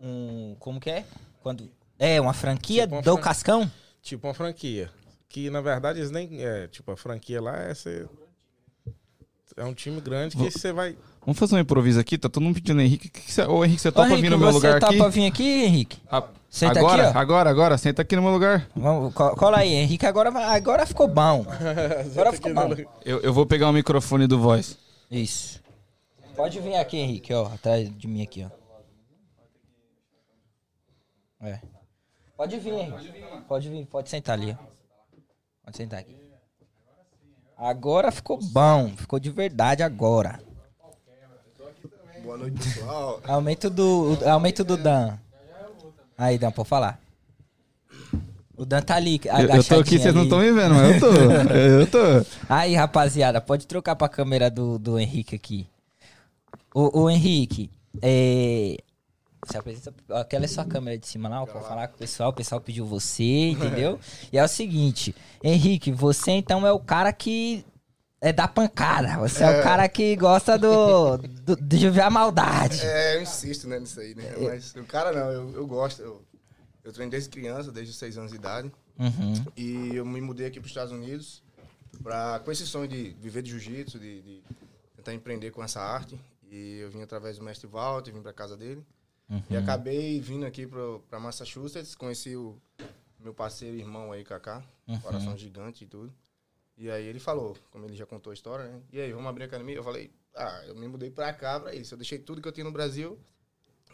Um. 0.00 0.56
Como 0.58 0.80
que 0.80 0.90
é? 0.90 1.04
Quando. 1.42 1.70
É, 1.98 2.20
uma 2.20 2.32
franquia 2.34 2.82
Tipo 2.82 2.96
uma 2.96 3.02
do 3.02 3.12
fran- 3.14 3.22
Cascão? 3.22 3.72
Tipo 4.02 4.26
uma 4.26 4.34
franquia. 4.34 4.90
Que 5.28 5.48
na 5.50 5.60
verdade 5.60 5.98
eles 6.00 6.10
nem. 6.10 6.42
É, 6.44 6.66
tipo, 6.68 6.90
a 6.90 6.96
franquia 6.96 7.40
lá 7.40 7.56
é 7.58 7.74
ser. 7.74 8.08
É 9.56 9.64
um 9.64 9.72
time 9.72 10.00
grande 10.02 10.36
que 10.36 10.50
você 10.50 10.70
vai. 10.72 10.96
Vamos 11.22 11.38
fazer 11.38 11.54
um 11.56 11.58
improviso 11.58 11.98
aqui? 11.98 12.18
Tá 12.18 12.28
todo 12.28 12.42
mundo 12.42 12.54
pedindo 12.56 12.80
Henrique. 12.80 13.08
Que 13.08 13.22
que 13.22 13.32
cê- 13.32 13.42
Ô, 13.46 13.64
Henrique, 13.64 13.80
você 13.80 13.90
topa 13.90 14.06
Henrique, 14.08 14.22
vir 14.22 14.30
no 14.30 14.38
meu 14.38 14.48
você 14.48 14.54
lugar 14.54 14.80
tá 14.80 14.88
aqui? 14.88 14.98
pra 14.98 15.08
vir 15.08 15.26
aqui, 15.26 15.64
Henrique? 15.64 15.98
Ah, 16.10 16.22
Senta 16.50 16.78
agora, 16.78 17.08
aqui, 17.08 17.16
ó. 17.16 17.20
agora, 17.20 17.50
agora. 17.50 17.78
Senta 17.78 18.02
aqui 18.02 18.14
no 18.14 18.22
meu 18.22 18.30
lugar. 18.32 18.68
Vamos, 18.76 19.14
co- 19.14 19.34
cola 19.34 19.58
aí, 19.58 19.72
Henrique. 19.72 20.04
Agora, 20.06 20.30
agora 20.30 20.84
ficou 20.86 21.08
bom. 21.08 21.44
Agora 22.12 22.32
ficou 22.32 22.52
bom. 22.54 22.68
Eu, 23.04 23.20
eu 23.20 23.32
vou 23.32 23.46
pegar 23.46 23.68
o 23.68 23.72
microfone 23.72 24.26
do 24.26 24.38
voz. 24.38 24.78
Isso. 25.10 25.60
Pode 26.36 26.60
vir 26.60 26.76
aqui, 26.76 26.98
Henrique, 26.98 27.32
ó. 27.32 27.46
Atrás 27.46 27.90
de 27.96 28.06
mim 28.06 28.22
aqui, 28.22 28.44
ó. 28.46 28.50
É. 31.46 31.60
Pode 32.36 32.58
vir, 32.58 32.74
Henrique. 32.74 33.12
Pode 33.48 33.68
vir, 33.70 33.86
pode 33.86 34.10
sentar 34.10 34.38
ali. 34.38 34.52
ó. 34.52 34.64
Pode 35.64 35.76
sentar 35.78 36.00
aqui. 36.00 36.14
Agora 37.56 38.12
ficou 38.12 38.38
bom, 38.38 38.92
ficou 38.96 39.18
de 39.18 39.30
verdade 39.30 39.82
agora. 39.82 40.38
Boa 42.22 42.36
noite, 42.36 42.58
pessoal. 42.58 43.20
Aumento 43.24 43.70
do, 43.70 44.18
aumento 44.26 44.62
do 44.62 44.76
Dan. 44.76 45.16
Aí, 46.18 46.36
Dan, 46.36 46.50
pode 46.50 46.68
falar. 46.68 47.00
O 48.56 48.64
Dan 48.64 48.82
tá 48.82 48.96
ali, 48.96 49.20
Eu, 49.24 49.56
eu 49.56 49.64
tô 49.64 49.80
aqui, 49.80 49.98
vocês 49.98 50.14
não 50.14 50.24
estão 50.24 50.38
me 50.40 50.50
vendo, 50.52 50.74
mas 50.74 50.94
eu 50.94 51.00
tô. 51.00 51.12
Eu 51.52 51.86
tô. 51.86 51.98
Aí, 52.48 52.74
rapaziada, 52.74 53.40
pode 53.40 53.66
trocar 53.66 53.96
pra 53.96 54.08
câmera 54.08 54.50
do, 54.50 54.78
do 54.78 54.98
Henrique 54.98 55.34
aqui. 55.34 55.66
O, 56.74 57.02
o 57.02 57.10
Henrique, 57.10 57.70
é. 58.02 58.76
Você 59.46 59.58
apresenta. 59.58 59.94
Aquela 60.10 60.44
é 60.44 60.48
sua 60.48 60.64
câmera 60.64 60.98
de 60.98 61.06
cima 61.06 61.28
lá, 61.28 61.42
ó, 61.42 61.46
pra 61.46 61.60
falar 61.60 61.88
com 61.88 61.94
o 61.94 61.98
pessoal. 61.98 62.30
O 62.30 62.32
pessoal 62.32 62.60
pediu 62.60 62.84
você, 62.84 63.22
entendeu? 63.50 63.98
e 64.32 64.38
é 64.38 64.44
o 64.44 64.48
seguinte, 64.48 65.14
Henrique, 65.42 65.92
você 65.92 66.32
então 66.32 66.66
é 66.66 66.72
o 66.72 66.80
cara 66.80 67.12
que 67.12 67.64
é 68.20 68.32
da 68.32 68.48
pancada. 68.48 69.18
Você 69.18 69.44
é, 69.44 69.60
o 69.60 69.62
cara 69.62 69.88
que 69.88 70.16
gosta 70.16 70.58
do, 70.58 71.18
do- 71.18 71.56
de 71.56 71.88
ver 71.90 72.00
a 72.02 72.10
maldade. 72.10 72.80
É, 72.82 73.16
eu 73.16 73.22
insisto 73.22 73.68
né, 73.68 73.78
nisso 73.78 74.00
aí, 74.00 74.14
né? 74.14 74.34
Mas 74.40 74.74
o 74.74 74.84
cara 74.84 75.12
não, 75.12 75.30
eu, 75.30 75.54
eu 75.54 75.66
gosto. 75.66 76.02
Eu, 76.02 76.24
eu 76.82 76.92
treino 76.92 77.10
desde 77.10 77.28
criança, 77.28 77.70
desde 77.70 77.92
os 77.92 77.98
6 77.98 78.18
anos 78.18 78.30
de 78.30 78.36
idade. 78.38 78.72
Uhum. 78.98 79.44
E 79.56 79.94
eu 79.94 80.04
me 80.06 80.20
mudei 80.20 80.46
aqui 80.46 80.58
para 80.58 80.66
os 80.66 80.70
Estados 80.70 80.92
Unidos 80.92 81.42
pra, 82.02 82.40
com 82.44 82.50
esse 82.50 82.66
sonho 82.66 82.88
de 82.88 83.14
viver 83.20 83.42
de 83.42 83.50
jiu-jitsu, 83.50 83.98
de, 83.98 84.22
de 84.22 84.42
tentar 84.96 85.12
empreender 85.14 85.50
com 85.50 85.62
essa 85.62 85.80
arte. 85.80 86.18
E 86.50 86.78
eu 86.78 86.90
vim 86.90 87.02
através 87.02 87.38
do 87.38 87.44
mestre 87.44 87.66
Walter, 87.66 88.12
vim 88.12 88.22
para 88.22 88.32
casa 88.32 88.56
dele. 88.56 88.82
E 89.50 89.56
acabei 89.56 90.20
vindo 90.20 90.46
aqui 90.46 90.66
para 91.08 91.18
Massachusetts, 91.18 91.94
conheci 91.94 92.36
o 92.36 92.60
meu 93.18 93.34
parceiro 93.34 93.76
irmão 93.76 94.12
aí, 94.12 94.24
Kaká, 94.24 94.62
coração 95.02 95.36
gigante 95.36 95.84
e 95.84 95.86
tudo. 95.86 96.12
E 96.78 96.90
aí 96.90 97.06
ele 97.06 97.18
falou, 97.18 97.56
como 97.70 97.86
ele 97.86 97.96
já 97.96 98.04
contou 98.04 98.30
a 98.30 98.34
história, 98.34 98.66
né? 98.66 98.80
E 98.92 99.00
aí, 99.00 99.12
vamos 99.12 99.28
abrir 99.28 99.44
a 99.44 99.46
academia? 99.46 99.76
Eu 99.76 99.82
falei, 99.82 100.10
ah, 100.34 100.62
eu 100.66 100.76
me 100.76 100.86
mudei 100.86 101.10
pra 101.10 101.32
cá 101.32 101.58
pra 101.58 101.74
isso. 101.74 101.94
Eu 101.94 101.98
deixei 101.98 102.18
tudo 102.18 102.42
que 102.42 102.46
eu 102.46 102.52
tinha 102.52 102.64
no 102.64 102.70
Brasil 102.70 103.18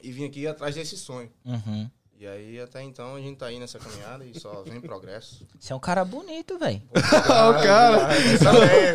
e 0.02 0.10
vim 0.10 0.24
aqui 0.24 0.46
atrás 0.46 0.74
desse 0.74 0.96
sonho. 0.98 1.30
Uhum. 1.44 1.88
E 2.22 2.26
aí, 2.28 2.60
até 2.60 2.80
então, 2.84 3.16
a 3.16 3.18
gente 3.18 3.36
tá 3.36 3.46
aí 3.46 3.58
nessa 3.58 3.80
caminhada 3.80 4.24
e 4.24 4.38
só 4.38 4.62
vem 4.64 4.80
progresso. 4.80 5.44
Você 5.58 5.72
é 5.72 5.74
um 5.76 5.80
cara 5.80 6.04
bonito, 6.04 6.56
velho. 6.56 6.80
O 6.94 7.54
cara. 7.64 7.98
Também, 8.38 8.90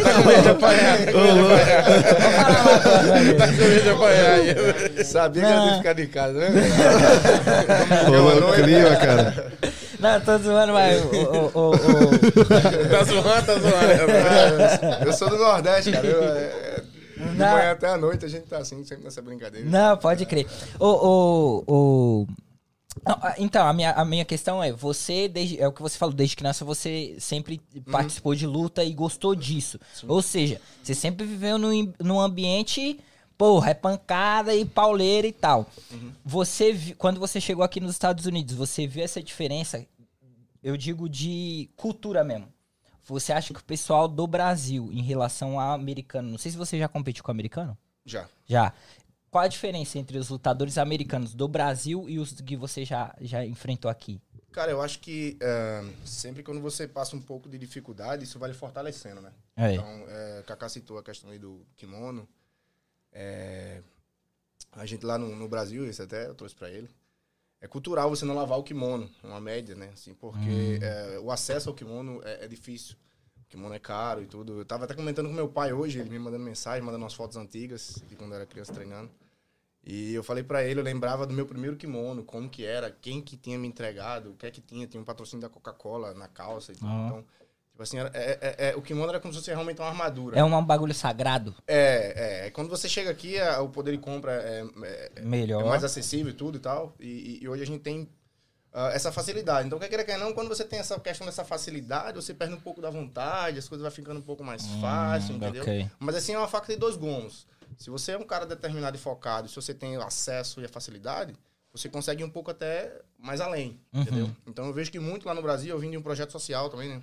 Acabei 0.00 0.40
de 0.40 0.48
apanhar. 0.48 0.98
Acabei 3.42 3.80
de 3.82 3.90
apanhar 3.90 4.30
aí. 4.30 5.04
Sabia 5.04 5.42
que 5.42 5.48
eu 5.52 5.66
ia 5.66 5.76
ficar 5.76 5.92
de 5.92 6.06
casa, 6.06 6.32
né? 6.48 6.48
Rolou 8.06 8.52
clima, 8.54 8.96
cara. 8.96 9.52
Não, 10.00 10.20
tô 10.22 10.38
zoando, 10.38 10.72
mas. 10.72 11.02
o- 11.04 11.08
o- 11.08 11.50
o- 11.54 11.70
o- 11.74 12.18
Tá 12.88 13.04
zoando, 13.04 13.46
tá 13.46 13.58
zoando. 13.58 15.04
Eu 15.04 15.12
sou 15.12 15.28
do 15.28 15.36
Nordeste, 15.36 15.92
cara. 15.92 16.08
De 17.46 17.52
manhã 17.52 17.70
até 17.72 17.88
a 17.88 17.96
noite 17.96 18.24
a 18.24 18.28
gente 18.28 18.46
tá 18.46 18.58
assim, 18.58 18.84
sempre 18.84 19.04
nessa 19.04 19.22
brincadeira. 19.22 19.68
Não, 19.68 19.96
pode 19.96 20.24
crer. 20.26 20.46
O, 20.78 20.86
o, 20.86 21.64
o... 21.66 22.26
Não, 23.06 23.16
Então, 23.38 23.66
a 23.66 23.72
minha, 23.72 23.92
a 23.92 24.04
minha 24.04 24.24
questão 24.24 24.62
é, 24.62 24.72
você, 24.72 25.28
desde, 25.28 25.60
é 25.60 25.66
o 25.68 25.72
que 25.72 25.80
você 25.82 25.96
falou, 25.96 26.14
desde 26.14 26.34
criança 26.36 26.64
você 26.64 27.16
sempre 27.18 27.60
participou 27.90 28.34
de 28.34 28.46
luta 28.46 28.82
e 28.84 28.92
gostou 28.92 29.34
disso. 29.34 29.78
Ou 30.06 30.20
seja, 30.20 30.60
você 30.82 30.94
sempre 30.94 31.24
viveu 31.26 31.58
num, 31.58 31.92
num 32.00 32.20
ambiente, 32.20 32.98
porra, 33.36 33.70
é 33.70 33.74
pancada 33.74 34.54
e 34.54 34.64
pauleira 34.64 35.26
e 35.28 35.32
tal. 35.32 35.66
Você, 36.24 36.72
vi- 36.72 36.94
quando 36.94 37.20
você 37.20 37.40
chegou 37.40 37.64
aqui 37.64 37.78
nos 37.80 37.92
Estados 37.92 38.26
Unidos, 38.26 38.54
você 38.56 38.86
viu 38.86 39.04
essa 39.04 39.22
diferença, 39.22 39.84
eu 40.62 40.76
digo 40.76 41.08
de 41.08 41.70
cultura 41.76 42.24
mesmo. 42.24 42.48
Você 43.08 43.32
acha 43.32 43.54
que 43.54 43.60
o 43.60 43.64
pessoal 43.64 44.06
do 44.06 44.26
Brasil, 44.26 44.90
em 44.92 45.02
relação 45.02 45.58
ao 45.58 45.72
americano, 45.72 46.30
não 46.30 46.38
sei 46.38 46.50
se 46.50 46.58
você 46.58 46.78
já 46.78 46.86
competiu 46.88 47.24
com 47.24 47.30
o 47.30 47.32
americano? 47.32 47.76
Já. 48.04 48.28
Já. 48.46 48.72
Qual 49.30 49.44
a 49.44 49.48
diferença 49.48 49.98
entre 49.98 50.18
os 50.18 50.28
lutadores 50.28 50.78
americanos 50.78 51.34
do 51.34 51.48
Brasil 51.48 52.08
e 52.08 52.18
os 52.18 52.40
que 52.40 52.56
você 52.56 52.84
já, 52.84 53.14
já 53.20 53.44
enfrentou 53.44 53.90
aqui? 53.90 54.20
Cara, 54.52 54.70
eu 54.70 54.80
acho 54.80 54.98
que 55.00 55.38
é, 55.40 55.84
sempre 56.04 56.42
quando 56.42 56.60
você 56.60 56.88
passa 56.88 57.14
um 57.14 57.20
pouco 57.20 57.48
de 57.48 57.58
dificuldade, 57.58 58.24
isso 58.24 58.38
vai 58.38 58.50
lhe 58.50 58.56
fortalecendo, 58.56 59.20
né? 59.20 59.32
É. 59.56 59.74
Então, 59.74 60.04
é, 60.08 60.42
Kaká 60.46 60.68
citou 60.68 60.98
a 60.98 61.02
questão 61.02 61.30
aí 61.30 61.38
do 61.38 61.66
kimono. 61.76 62.28
É, 63.12 63.82
a 64.72 64.84
gente 64.84 65.04
lá 65.04 65.18
no, 65.18 65.34
no 65.34 65.48
Brasil, 65.48 65.88
isso 65.88 66.02
até 66.02 66.26
eu 66.26 66.34
trouxe 66.34 66.54
pra 66.54 66.70
ele, 66.70 66.88
é 67.60 67.66
cultural 67.66 68.08
você 68.08 68.24
não 68.24 68.34
lavar 68.34 68.58
o 68.58 68.62
kimono, 68.62 69.10
uma 69.22 69.40
média, 69.40 69.74
né? 69.74 69.90
Assim, 69.92 70.14
porque 70.14 70.78
é, 70.80 71.18
o 71.20 71.30
acesso 71.30 71.68
ao 71.68 71.74
kimono 71.74 72.20
é, 72.24 72.44
é 72.44 72.48
difícil. 72.48 72.96
O 73.40 73.48
kimono 73.48 73.74
é 73.74 73.78
caro 73.78 74.22
e 74.22 74.26
tudo. 74.26 74.58
Eu 74.58 74.64
tava 74.64 74.84
até 74.84 74.94
comentando 74.94 75.26
com 75.26 75.34
meu 75.34 75.48
pai 75.48 75.72
hoje, 75.72 75.98
ele 75.98 76.10
me 76.10 76.18
mandando 76.18 76.44
mensagem, 76.44 76.82
mandando 76.82 77.04
umas 77.04 77.14
fotos 77.14 77.36
antigas 77.36 78.02
de 78.08 78.14
quando 78.14 78.32
eu 78.32 78.36
era 78.36 78.46
criança 78.46 78.72
treinando. 78.72 79.10
E 79.84 80.12
eu 80.12 80.22
falei 80.22 80.44
pra 80.44 80.62
ele, 80.62 80.80
eu 80.80 80.84
lembrava 80.84 81.26
do 81.26 81.32
meu 81.32 81.46
primeiro 81.46 81.76
kimono, 81.76 82.22
como 82.22 82.48
que 82.48 82.64
era, 82.64 82.90
quem 82.90 83.22
que 83.22 83.36
tinha 83.36 83.58
me 83.58 83.66
entregado, 83.66 84.30
o 84.32 84.36
que 84.36 84.46
é 84.46 84.50
que 84.50 84.60
tinha, 84.60 84.86
tinha 84.86 85.00
um 85.00 85.04
patrocínio 85.04 85.40
da 85.40 85.48
Coca-Cola 85.48 86.12
na 86.14 86.28
calça 86.28 86.72
e 86.72 86.74
tudo. 86.76 86.86
Aham. 86.86 87.06
Então, 87.06 87.24
tipo 87.78 87.82
assim, 87.84 87.98
é- 87.98 88.10
é- 88.12 88.68
é- 88.70 88.76
o 88.76 88.82
kimono 88.82 89.08
era 89.08 89.20
como 89.20 89.32
se 89.32 89.38
fosse 89.38 89.50
realmente 89.52 89.80
uma 89.80 89.88
armadura. 89.88 90.36
É 90.38 90.42
um 90.42 90.64
bagulho 90.64 90.92
sagrado. 90.92 91.54
É, 91.66 92.46
é. 92.46 92.50
Quando 92.50 92.68
você 92.68 92.88
chega 92.88 93.08
aqui, 93.10 93.38
a- 93.38 93.60
o 93.62 93.68
poder 93.68 93.92
de 93.92 93.98
compra 93.98 94.32
é, 94.32 94.64
é- 94.82 95.12
é 95.16 95.20
Melhor. 95.22 95.64
mais 95.64 95.84
acessível 95.84 96.32
e 96.32 96.34
tudo 96.34 96.56
e 96.58 96.60
tal. 96.60 96.94
E, 96.98 97.38
e- 97.42 97.48
hoje 97.48 97.62
a 97.62 97.66
gente 97.66 97.80
tem 97.82 98.08
ah, 98.72 98.90
essa 98.92 99.10
facilidade. 99.10 99.66
Então, 99.66 99.78
quer 99.78 99.88
queira, 99.88 100.04
quer 100.04 100.18
não, 100.18 100.32
quando 100.34 100.48
você 100.48 100.62
tem 100.62 100.78
essa 100.78 100.98
questão 101.00 101.26
dessa 101.26 101.42
facilidade, 101.42 102.14
você 102.16 102.34
perde 102.34 102.52
um 102.54 102.60
pouco 102.60 102.82
da 102.82 102.90
vontade, 102.90 103.58
as 103.58 103.66
coisas 103.66 103.82
vão 103.82 103.90
ficando 103.90 104.18
um 104.20 104.22
pouco 104.22 104.44
mais 104.44 104.66
fácil, 104.80 105.36
entendeu? 105.36 105.62
ok. 105.62 105.90
Mas 105.98 106.14
assim, 106.16 106.34
é 106.34 106.38
uma 106.38 106.46
faca 106.46 106.66
de 106.72 106.78
dois 106.78 106.94
gomos. 106.94 107.46
Se 107.78 107.88
você 107.90 108.12
é 108.12 108.18
um 108.18 108.24
cara 108.24 108.44
determinado 108.44 108.94
e 108.96 109.00
focado, 109.00 109.48
se 109.48 109.54
você 109.56 109.72
tem 109.72 109.96
o 109.96 110.02
acesso 110.02 110.60
e 110.60 110.66
a 110.66 110.68
facilidade, 110.68 111.34
você 111.72 111.88
consegue 111.88 112.22
ir 112.22 112.26
um 112.26 112.30
pouco 112.30 112.50
até 112.50 112.92
mais 113.18 113.40
além, 113.40 113.80
Uhum. 113.92 114.02
entendeu? 114.02 114.30
Então 114.46 114.66
eu 114.66 114.72
vejo 114.74 114.92
que 114.92 114.98
muito 115.00 115.26
lá 115.26 115.34
no 115.34 115.42
Brasil, 115.42 115.74
eu 115.74 115.78
vim 115.80 115.90
de 115.90 115.96
um 115.96 116.02
projeto 116.02 116.30
social 116.32 116.68
também, 116.68 116.88
né? 116.90 117.02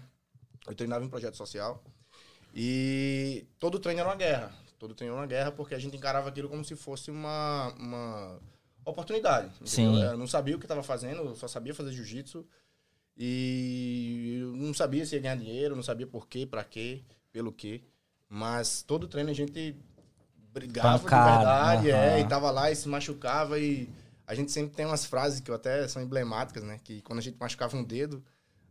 Eu 0.67 0.75
treinava 0.75 1.03
em 1.03 1.07
um 1.07 1.09
projeto 1.09 1.35
social. 1.35 1.83
E 2.53 3.45
todo 3.59 3.79
treino 3.79 3.99
era 3.99 4.09
uma 4.09 4.15
guerra. 4.15 4.53
Todo 4.79 4.93
treino 4.93 5.13
era 5.13 5.21
uma 5.21 5.27
guerra 5.27 5.51
porque 5.51 5.75
a 5.75 5.79
gente 5.79 5.95
encarava 5.95 6.29
aquilo 6.29 6.49
como 6.49 6.63
se 6.63 6.75
fosse 6.75 7.11
uma, 7.11 7.73
uma 7.77 8.39
oportunidade. 8.85 9.47
entendeu? 9.47 9.67
Sim. 9.67 10.01
Eu 10.01 10.17
não 10.17 10.27
sabia 10.27 10.55
o 10.55 10.59
que 10.59 10.65
estava 10.65 10.83
fazendo, 10.83 11.21
eu 11.23 11.35
só 11.35 11.47
sabia 11.47 11.73
fazer 11.73 11.91
jiu-jitsu. 11.91 12.45
E 13.17 14.39
eu 14.41 14.55
não 14.55 14.73
sabia 14.73 15.05
se 15.05 15.15
ia 15.15 15.21
ganhar 15.21 15.37
dinheiro, 15.37 15.75
não 15.75 15.83
sabia 15.83 16.05
por 16.05 16.27
quê, 16.27 16.45
pra 16.45 16.63
quê, 16.63 17.01
pelo 17.31 17.51
quê. 17.51 17.81
Mas 18.27 18.81
todo 18.81 19.07
treino 19.07 19.29
a 19.29 19.33
gente 19.33 19.75
brigava 20.51 20.99
Pancada, 20.99 21.31
de 21.31 21.37
verdade, 21.37 21.91
é, 21.91 22.09
aham. 22.15 22.19
e 22.19 22.27
tava 22.29 22.51
lá 22.51 22.71
e 22.71 22.75
se 22.75 22.87
machucava 22.87 23.59
e 23.59 23.89
a 24.27 24.33
gente 24.33 24.51
sempre 24.51 24.75
tem 24.75 24.85
umas 24.85 25.05
frases 25.05 25.39
que 25.39 25.51
até 25.51 25.87
são 25.87 26.01
emblemáticas, 26.01 26.63
né? 26.63 26.79
Que 26.83 27.01
quando 27.01 27.19
a 27.19 27.21
gente 27.21 27.37
machucava 27.39 27.75
um 27.77 27.83
dedo, 27.83 28.23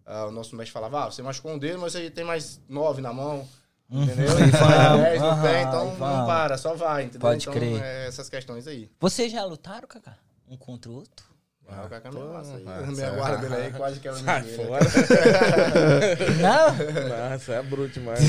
ah, 0.06 0.26
o 0.26 0.30
nosso 0.30 0.54
mestre 0.56 0.72
falava, 0.72 1.04
ah, 1.04 1.10
você 1.10 1.22
machucou 1.22 1.52
um 1.52 1.58
dedo, 1.58 1.78
mas 1.78 1.92
você 1.92 2.10
tem 2.10 2.24
mais 2.24 2.60
nove 2.68 3.00
na 3.00 3.12
mão, 3.12 3.48
entendeu? 3.90 4.26
E 4.46 4.52
faz 4.52 5.00
dez 5.00 5.22
no 5.22 5.42
pé, 5.42 5.62
Aham, 5.62 5.68
então 5.68 5.96
não 5.96 6.26
para, 6.26 6.58
só 6.58 6.74
vai, 6.74 7.04
entendeu? 7.04 7.20
Pode 7.20 7.42
então, 7.42 7.52
crer. 7.54 7.82
é 7.82 8.06
essas 8.06 8.28
questões 8.28 8.66
aí. 8.66 8.90
Vocês 9.00 9.32
já 9.32 9.44
lutaram, 9.44 9.88
Kaká? 9.88 10.16
Um 10.48 10.56
contra 10.56 10.90
o 10.90 10.96
outro? 10.96 11.34
Ah, 11.66 11.84
o 11.86 11.88
Kaká 11.88 12.10
me 12.10 12.20
passa 12.20 12.56
aí. 12.56 12.64
Ah, 12.66 12.82
Minha 12.92 12.94
sai. 12.96 13.16
guarda 13.16 13.48
dele 13.48 13.62
aí 13.62 13.72
quase 13.72 13.98
que 13.98 14.06
é 14.06 14.12
o 14.12 14.14
Sai 14.16 14.42
fora. 14.42 14.84
Não? 16.42 17.30
Nossa, 17.30 17.54
é 17.54 17.62
bruto 17.62 17.94
demais. 17.94 18.20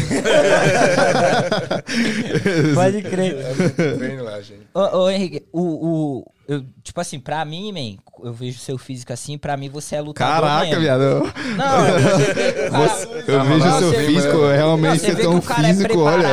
Pode 2.74 3.02
crer. 3.04 3.36
É 3.36 3.54
muito 3.54 3.98
treino 3.98 4.24
lá, 4.24 4.40
gente. 4.42 4.68
Ô, 4.74 4.80
ô, 4.80 5.10
Henrique, 5.10 5.46
o, 5.52 5.62
o, 5.62 6.32
eu, 6.48 6.64
tipo 6.84 7.00
assim, 7.02 7.20
pra 7.20 7.44
mim, 7.44 7.72
man, 7.72 7.98
eu 8.24 8.34
vejo 8.34 8.60
seu 8.60 8.78
físico 8.78 9.12
assim, 9.12 9.38
pra 9.38 9.58
mim 9.58 9.68
você 9.70 9.96
é 9.96 10.02
lutador 10.02 10.42
Caraca, 10.48 10.80
viado. 10.80 11.02
Eu, 11.02 11.20
Não, 11.56 12.10
você 12.10 12.34
vê 12.34 12.54
que 12.54 12.62
o 12.68 12.72
cara... 12.72 13.34
eu 13.34 13.44
vejo 13.46 13.66
Não, 13.66 13.80
seu 13.80 13.90
você- 13.92 14.06
físico, 14.06 14.34
Não, 14.38 14.48
realmente 14.52 15.00
você 15.00 15.06
você 15.08 15.16
vê 15.16 15.22
tão 15.24 15.32
que 15.40 15.46
o 15.46 15.48
cara 15.50 15.68
é 15.68 15.74
físico, 15.74 16.00
olha. 16.00 16.28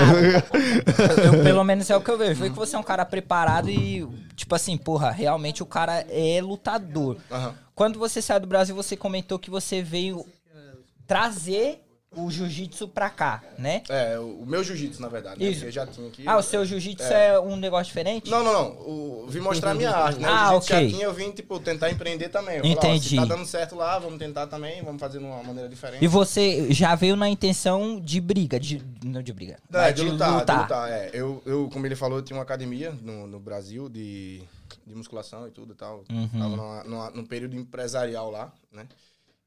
Eu, 1.24 1.42
pelo 1.42 1.64
menos 1.64 1.88
é 1.90 1.96
o 1.96 2.00
que 2.00 2.10
eu 2.10 2.18
vejo. 2.18 2.40
Vê 2.42 2.50
que 2.50 2.56
você 2.56 2.76
é 2.76 2.78
um 2.78 2.82
cara 2.82 3.04
preparado 3.04 3.70
e, 3.70 4.06
tipo 4.36 4.54
assim, 4.54 4.76
porra, 4.76 5.10
realmente 5.10 5.62
o 5.62 5.66
cara 5.66 6.04
é 6.10 6.40
lutador. 6.42 7.16
Aham. 7.30 7.54
Quando 7.74 7.98
você 7.98 8.20
saiu 8.20 8.40
do 8.40 8.46
Brasil, 8.46 8.74
você 8.76 8.96
comentou 8.96 9.38
que 9.38 9.50
você 9.50 9.82
veio 9.82 10.24
trazer 11.06 11.80
o 12.14 12.30
jiu-jitsu 12.30 12.88
pra 12.88 13.08
cá, 13.08 13.42
né? 13.58 13.82
É, 13.88 14.18
o 14.18 14.44
meu 14.46 14.62
jiu-jitsu, 14.62 15.00
na 15.00 15.08
verdade. 15.08 15.40
Né? 15.40 15.50
Isso. 15.50 15.60
Porque 15.60 15.72
já 15.72 15.86
tinha 15.86 16.08
aqui. 16.08 16.26
Ah, 16.26 16.36
o 16.36 16.42
seu 16.42 16.64
jiu-jitsu 16.64 17.04
é. 17.12 17.38
um 17.40 17.56
negócio 17.56 17.86
diferente? 17.86 18.30
Não, 18.30 18.42
não, 18.44 18.52
não. 18.52 18.70
O, 18.80 19.26
vim 19.28 19.40
mostrar 19.40 19.74
minha 19.74 19.90
arte, 19.90 20.20
né? 20.20 20.28
Ah, 20.28 20.52
o 20.52 20.56
ok. 20.58 20.68
já 20.90 20.96
tinha, 20.96 21.04
eu 21.06 21.14
vim, 21.14 21.30
tipo, 21.30 21.58
tentar 21.58 21.90
empreender 21.90 22.28
também. 22.28 22.58
Eu 22.58 22.64
ó, 22.64 22.68
Entendi. 22.68 23.10
se 23.10 23.16
tá 23.16 23.24
dando 23.24 23.46
certo 23.46 23.74
lá, 23.74 23.98
vamos 23.98 24.18
tentar 24.18 24.46
também, 24.46 24.82
vamos 24.82 25.00
fazer 25.00 25.18
de 25.18 25.24
uma 25.24 25.42
maneira 25.42 25.68
diferente. 25.68 26.04
E 26.04 26.08
você 26.08 26.72
já 26.72 26.94
veio 26.94 27.16
na 27.16 27.28
intenção 27.28 27.98
de 28.00 28.20
briga, 28.20 28.60
de, 28.60 28.82
não 29.04 29.22
de 29.22 29.32
briga, 29.32 29.58
é, 29.72 29.92
de 29.92 30.02
lutar, 30.02 30.44
de 30.44 30.52
lutar, 30.52 30.90
é. 30.90 31.10
Eu, 31.12 31.42
eu, 31.46 31.68
como 31.72 31.86
ele 31.86 31.96
falou, 31.96 32.18
eu 32.18 32.22
tinha 32.22 32.36
uma 32.36 32.42
academia 32.42 32.92
no, 33.02 33.26
no 33.26 33.40
Brasil 33.40 33.88
de, 33.88 34.42
de 34.86 34.94
musculação 34.94 35.46
e 35.46 35.50
tudo 35.50 35.72
e 35.72 35.76
tal. 35.76 36.04
Uhum. 36.10 36.28
Tava 36.28 36.56
numa, 36.56 36.84
numa- 36.84 37.10
num 37.10 37.24
período 37.24 37.56
empresarial 37.56 38.30
lá, 38.30 38.52
né? 38.72 38.86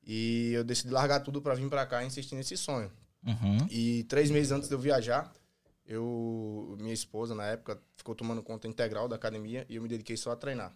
E 0.05 0.51
eu 0.53 0.63
decidi 0.63 0.93
largar 0.93 1.19
tudo 1.21 1.41
pra 1.41 1.55
vir 1.55 1.67
pra 1.69 1.85
cá 1.85 2.03
e 2.03 2.07
insistir 2.07 2.35
nesse 2.35 2.55
sonho. 2.55 2.91
Uhum. 3.25 3.57
E 3.69 4.03
três 4.03 4.29
meses 4.29 4.51
antes 4.51 4.69
de 4.69 4.75
eu 4.75 4.79
viajar, 4.79 5.33
eu, 5.85 6.75
minha 6.79 6.93
esposa, 6.93 7.33
na 7.33 7.45
época, 7.45 7.81
ficou 7.95 8.13
tomando 8.13 8.43
conta 8.43 8.67
integral 8.67 9.07
da 9.07 9.15
academia 9.15 9.65
e 9.67 9.75
eu 9.75 9.81
me 9.81 9.87
dediquei 9.87 10.15
só 10.15 10.31
a 10.31 10.35
treinar. 10.35 10.73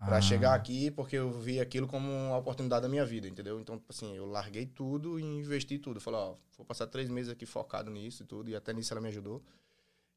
Ah. 0.00 0.20
chegar 0.22 0.54
aqui, 0.54 0.90
porque 0.90 1.16
eu 1.16 1.30
vi 1.30 1.60
aquilo 1.60 1.86
como 1.86 2.10
uma 2.10 2.38
oportunidade 2.38 2.82
da 2.82 2.88
minha 2.88 3.04
vida, 3.04 3.28
entendeu? 3.28 3.60
Então, 3.60 3.82
assim, 3.86 4.16
eu 4.16 4.24
larguei 4.24 4.64
tudo 4.64 5.20
e 5.20 5.22
investi 5.22 5.78
tudo. 5.78 6.00
Falei, 6.00 6.20
ó, 6.20 6.36
vou 6.56 6.64
passar 6.64 6.86
três 6.86 7.10
meses 7.10 7.30
aqui 7.30 7.44
focado 7.44 7.90
nisso 7.90 8.22
e 8.22 8.26
tudo, 8.26 8.48
e 8.48 8.56
até 8.56 8.72
nisso 8.72 8.94
ela 8.94 9.00
me 9.00 9.08
ajudou. 9.08 9.42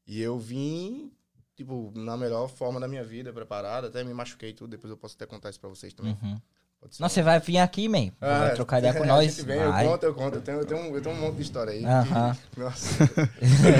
E 0.06 0.22
eu 0.22 0.38
vim, 0.38 1.12
tipo, 1.54 1.92
na 1.94 2.16
melhor 2.16 2.48
forma 2.48 2.80
da 2.80 2.88
minha 2.88 3.04
vida, 3.04 3.30
preparado, 3.30 3.86
até 3.86 4.02
me 4.02 4.14
machuquei 4.14 4.54
tudo, 4.54 4.70
depois 4.70 4.90
eu 4.90 4.96
posso 4.96 5.16
até 5.16 5.26
contar 5.26 5.50
isso 5.50 5.60
pra 5.60 5.68
vocês 5.68 5.92
também. 5.92 6.16
Uhum. 6.22 6.40
Nossa, 7.00 7.14
você 7.14 7.22
vai 7.22 7.40
vir 7.40 7.58
aqui, 7.58 7.88
man. 7.88 8.10
Ah, 8.20 8.38
vai 8.40 8.54
trocar 8.54 8.78
ideia 8.78 8.94
com 8.98 9.04
nós. 9.04 9.42
vem, 9.42 9.56
eu 9.58 9.72
conto, 9.72 10.02
eu 10.04 10.14
conto. 10.14 10.34
Eu 10.36 10.40
tenho, 10.42 10.58
eu, 10.60 10.64
tenho 10.66 10.80
um, 10.80 10.94
eu 10.94 11.02
tenho 11.02 11.14
um 11.14 11.20
monte 11.20 11.36
de 11.36 11.42
história 11.42 11.72
aí. 11.72 11.80
que- 11.80 11.86
Aham. 11.86 12.36
nossa. 12.56 12.88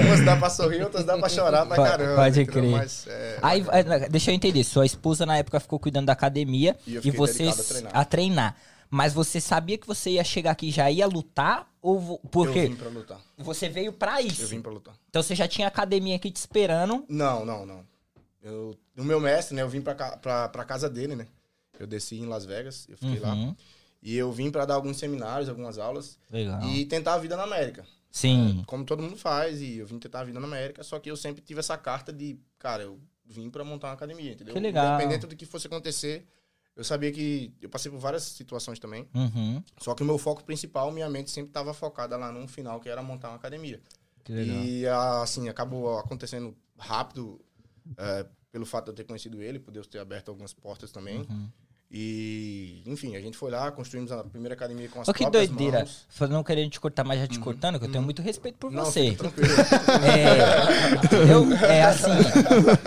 Umas 0.06 0.24
dá 0.24 0.36
pra 0.36 0.50
sorrir, 0.50 0.82
outras 0.82 1.04
dá 1.04 1.16
pra 1.18 1.28
chorar 1.28 1.66
pra 1.66 1.76
Pode- 1.76 1.88
caramba. 1.90 2.16
pode 2.16 2.40
entendeu? 2.42 2.62
crer. 2.62 2.72
Mas, 2.72 3.06
é, 3.06 3.38
Aí, 3.42 3.64
eh, 3.72 4.08
deixa 4.08 4.30
eu 4.30 4.34
entender, 4.34 4.64
sua 4.64 4.86
esposa 4.86 5.24
na 5.26 5.36
época 5.36 5.60
ficou 5.60 5.78
cuidando 5.78 6.06
da 6.06 6.12
academia 6.12 6.76
E 6.86 6.96
eu 6.96 7.02
e, 7.04 7.10
você 7.10 7.48
a 7.48 7.52
treinar. 7.54 7.92
a 7.96 8.04
treinar. 8.04 8.56
Mas 8.90 9.12
você 9.12 9.40
sabia 9.40 9.76
que 9.76 9.86
você 9.86 10.10
ia 10.10 10.22
chegar 10.24 10.52
aqui 10.52 10.68
e 10.68 10.70
já 10.70 10.88
ia 10.90 11.06
lutar? 11.06 11.66
Ou 11.82 11.98
vo- 11.98 12.18
por 12.30 12.46
eu 12.48 12.52
vim 12.52 12.76
pra 12.76 12.88
lutar. 12.88 13.18
Você 13.38 13.68
veio 13.68 13.92
pra 13.92 14.22
Eu 14.22 14.28
isso. 14.28 14.46
vim 14.46 14.60
pra 14.60 14.70
lutar. 14.70 14.94
Então 15.10 15.22
você 15.22 15.34
já 15.34 15.48
tinha 15.48 15.66
academia 15.66 16.14
aqui 16.16 16.30
te 16.30 16.36
esperando. 16.36 17.04
Não, 17.08 17.44
não, 17.44 17.66
não. 17.66 17.80
Eu, 18.42 18.76
o 18.96 19.02
meu 19.02 19.18
mestre, 19.18 19.56
né? 19.56 19.62
Eu 19.62 19.68
vim 19.68 19.80
pra, 19.80 19.94
pra, 19.94 20.48
pra 20.48 20.64
casa 20.64 20.88
dele, 20.88 21.16
né? 21.16 21.26
Eu 21.78 21.86
desci 21.86 22.16
em 22.16 22.26
Las 22.26 22.44
Vegas, 22.44 22.86
eu 22.88 22.96
fiquei 22.96 23.18
lá. 23.18 23.34
Uhum. 23.34 23.54
E 24.02 24.16
eu 24.16 24.30
vim 24.30 24.50
pra 24.50 24.66
dar 24.66 24.74
alguns 24.74 24.98
seminários, 24.98 25.48
algumas 25.48 25.78
aulas. 25.78 26.18
Legal. 26.30 26.62
E 26.68 26.84
tentar 26.84 27.14
a 27.14 27.18
vida 27.18 27.36
na 27.36 27.44
América. 27.44 27.86
Sim. 28.10 28.62
Como 28.66 28.84
todo 28.84 29.02
mundo 29.02 29.16
faz. 29.16 29.60
E 29.60 29.78
eu 29.78 29.86
vim 29.86 29.98
tentar 29.98 30.20
a 30.20 30.24
vida 30.24 30.38
na 30.38 30.46
América. 30.46 30.84
Só 30.84 30.98
que 30.98 31.10
eu 31.10 31.16
sempre 31.16 31.42
tive 31.42 31.60
essa 31.60 31.76
carta 31.76 32.12
de, 32.12 32.38
cara, 32.58 32.82
eu 32.82 33.00
vim 33.24 33.48
pra 33.48 33.64
montar 33.64 33.88
uma 33.88 33.94
academia, 33.94 34.32
entendeu? 34.32 34.54
Que 34.54 34.60
legal. 34.60 34.94
Independente 34.94 35.26
do 35.26 35.34
que 35.34 35.46
fosse 35.46 35.66
acontecer, 35.66 36.26
eu 36.76 36.84
sabia 36.84 37.10
que. 37.10 37.52
Eu 37.60 37.68
passei 37.68 37.90
por 37.90 37.98
várias 37.98 38.22
situações 38.24 38.78
também. 38.78 39.08
Uhum. 39.14 39.62
Só 39.78 39.94
que 39.94 40.02
o 40.02 40.06
meu 40.06 40.18
foco 40.18 40.44
principal, 40.44 40.92
minha 40.92 41.08
mente 41.08 41.30
sempre 41.30 41.50
estava 41.50 41.72
focada 41.72 42.16
lá 42.16 42.30
no 42.30 42.46
final, 42.46 42.80
que 42.80 42.88
era 42.88 43.02
montar 43.02 43.28
uma 43.30 43.36
academia. 43.36 43.80
Que 44.22 44.32
legal. 44.32 44.56
E 44.64 44.86
assim, 44.86 45.48
acabou 45.48 45.98
acontecendo 45.98 46.56
rápido, 46.78 47.40
é, 47.96 48.26
pelo 48.52 48.66
fato 48.66 48.84
de 48.84 48.90
eu 48.90 48.94
ter 48.94 49.04
conhecido 49.04 49.42
ele, 49.42 49.58
por 49.58 49.70
Deus 49.70 49.86
ter 49.86 49.98
aberto 49.98 50.28
algumas 50.28 50.52
portas 50.52 50.92
também. 50.92 51.18
Uhum. 51.18 51.48
E, 51.96 52.82
enfim, 52.86 53.14
a 53.14 53.20
gente 53.20 53.36
foi 53.38 53.52
lá, 53.52 53.70
construímos 53.70 54.10
a 54.10 54.24
primeira 54.24 54.54
academia 54.56 54.88
com 54.88 55.00
as 55.00 55.06
Ô, 55.06 55.12
que 55.14 55.20
próprias 55.22 55.46
doideira. 55.48 55.78
mãos. 55.78 56.28
Não 56.28 56.42
querendo 56.42 56.68
te 56.68 56.80
cortar, 56.80 57.04
mas 57.04 57.20
já 57.20 57.28
te 57.28 57.38
cortando, 57.38 57.78
que 57.78 57.84
eu 57.84 57.88
tenho 57.92 58.02
muito 58.02 58.20
respeito 58.20 58.56
por 58.58 58.72
Uhum. 58.72 58.78
Não, 58.78 58.84
você. 58.84 59.12
tranquilo. 59.12 59.48
É, 60.04 61.32
eu, 61.32 61.52
é 61.66 61.82
assim, 61.84 62.10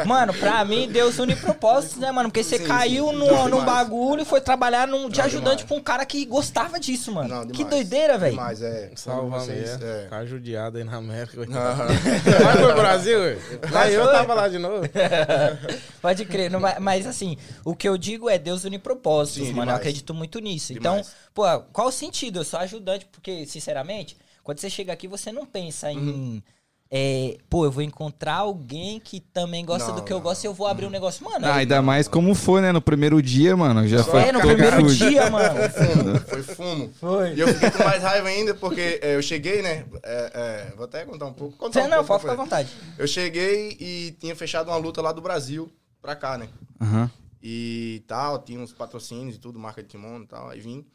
mano, 0.06 0.34
pra 0.34 0.66
mim, 0.66 0.90
Deus 0.92 1.18
une 1.20 1.36
propósitos, 1.38 1.98
né, 1.98 2.12
mano? 2.12 2.30
Porque 2.30 2.44
você 2.44 2.58
Sim, 2.58 2.66
caiu 2.66 3.10
sim. 3.10 3.16
num, 3.16 3.48
num 3.48 3.64
bagulho 3.64 4.24
e 4.24 4.26
foi 4.26 4.42
trabalhar 4.42 4.88
num, 4.88 5.10
de 5.10 5.20
Não, 5.20 5.26
ajudante 5.26 5.58
demais. 5.58 5.68
pra 5.68 5.78
um 5.78 5.82
cara 5.82 6.06
que 6.06 6.26
gostava 6.26 6.78
disso, 6.78 7.14
mano. 7.14 7.30
Não, 7.30 7.48
que 7.48 7.64
doideira, 7.64 8.18
velho. 8.18 8.32
Demais, 8.34 8.62
é. 8.62 8.92
Salva 8.96 9.40
vocês, 9.40 9.82
é. 9.82 10.04
Ficar 10.04 10.26
judiado 10.26 10.78
aí 10.80 10.84
na 10.84 10.98
América. 10.98 11.46
Vai 11.46 12.58
pro 12.58 12.76
Brasil, 12.76 13.20
ué. 13.20 13.38
Aí 13.74 13.94
eu 13.94 14.06
tava 14.12 14.34
lá 14.34 14.50
de 14.50 14.58
novo. 14.58 14.84
Pode 16.02 16.26
crer. 16.26 16.52
não, 16.52 16.60
mas, 16.60 16.78
mas, 16.80 17.08
assim, 17.08 17.38
o 17.64 17.74
que 17.76 17.88
eu 17.88 17.98
digo 17.98 18.30
é 18.30 18.38
Deus 18.38 18.64
une 18.66 18.78
propósitos, 18.78 18.97
Sim, 19.46 19.54
mano. 19.54 19.72
Eu 19.72 19.76
acredito 19.76 20.14
muito 20.14 20.40
nisso. 20.40 20.74
Demais. 20.74 21.08
Então, 21.08 21.14
pô, 21.34 21.44
qual 21.72 21.88
o 21.88 21.92
sentido? 21.92 22.40
Eu 22.40 22.44
sou 22.44 22.60
ajudante, 22.60 23.06
porque, 23.12 23.46
sinceramente, 23.46 24.18
quando 24.44 24.60
você 24.60 24.70
chega 24.70 24.94
aqui, 24.94 25.08
você 25.08 25.32
não 25.32 25.46
pensa 25.46 25.92
em. 25.92 25.98
Uhum. 25.98 26.42
é, 26.90 27.38
pô, 27.50 27.66
eu 27.66 27.72
vou 27.72 27.84
encontrar 27.84 28.36
alguém 28.36 28.98
que 28.98 29.20
também 29.20 29.66
gosta 29.66 29.90
Não, 29.90 29.96
do 29.98 30.04
que 30.04 30.14
eu 30.14 30.22
gosto 30.22 30.46
e 30.46 30.48
eu 30.48 30.54
vou 30.54 30.68
abrir 30.68 30.86
um 30.86 30.90
negócio. 30.90 31.24
Mano, 31.26 31.46
Ah, 31.46 31.56
ainda 31.56 31.82
mais 31.82 32.08
como 32.08 32.34
foi, 32.34 32.62
né? 32.62 32.72
No 32.72 32.82
primeiro 32.82 33.22
dia, 33.22 33.58
mano. 33.58 33.86
Já 33.86 34.04
foi 34.06 34.22
é 34.22 34.32
no 34.32 34.40
todo 34.40 34.54
primeiro 34.54 34.88
dia, 34.96 35.30
mano. 35.30 35.60
Fumo, 35.70 36.20
foi 36.22 36.44
fumo. 36.44 36.94
Foi. 36.98 37.34
E 37.34 37.40
eu 37.42 37.48
fiquei 37.50 37.72
com 37.72 37.84
mais 37.84 38.02
raiva 38.02 38.30
ainda 38.30 38.56
porque 38.56 39.00
é, 39.02 39.16
eu 39.16 39.22
cheguei, 39.22 39.62
né? 39.62 39.86
é, 40.02 40.32
é, 40.72 40.76
vou 40.78 40.86
até 40.86 41.04
contar 41.04 41.26
um 41.26 41.34
pouco. 41.34 41.58
Contar 41.58 41.82
Você 41.82 41.88
um 41.88 41.90
não, 41.90 41.98
pouco 41.98 42.08
pode 42.08 42.22
ficar 42.22 42.34
à 42.34 42.36
vontade. 42.38 42.70
Eu 42.98 43.06
cheguei 43.08 43.76
e 43.80 44.16
tinha 44.18 44.34
fechado 44.36 44.70
uma 44.70 44.78
luta 44.78 45.02
lá 45.02 45.12
do 45.12 45.20
Brasil 45.22 45.70
pra 46.02 46.16
cá, 46.16 46.38
né? 46.38 46.48
Aham. 46.80 47.12
E 47.42 48.04
tal, 48.08 48.42
tinha 48.44 48.60
uns 48.60 48.74
patrocínios 48.74 49.36
e 49.36 49.40
tudo, 49.40 49.60
marca 49.60 49.82
de 49.84 49.90
kimono 49.90 50.24
e 50.24 50.28
tal, 50.28 50.50
aí 50.50 50.60
vim. 50.60 50.86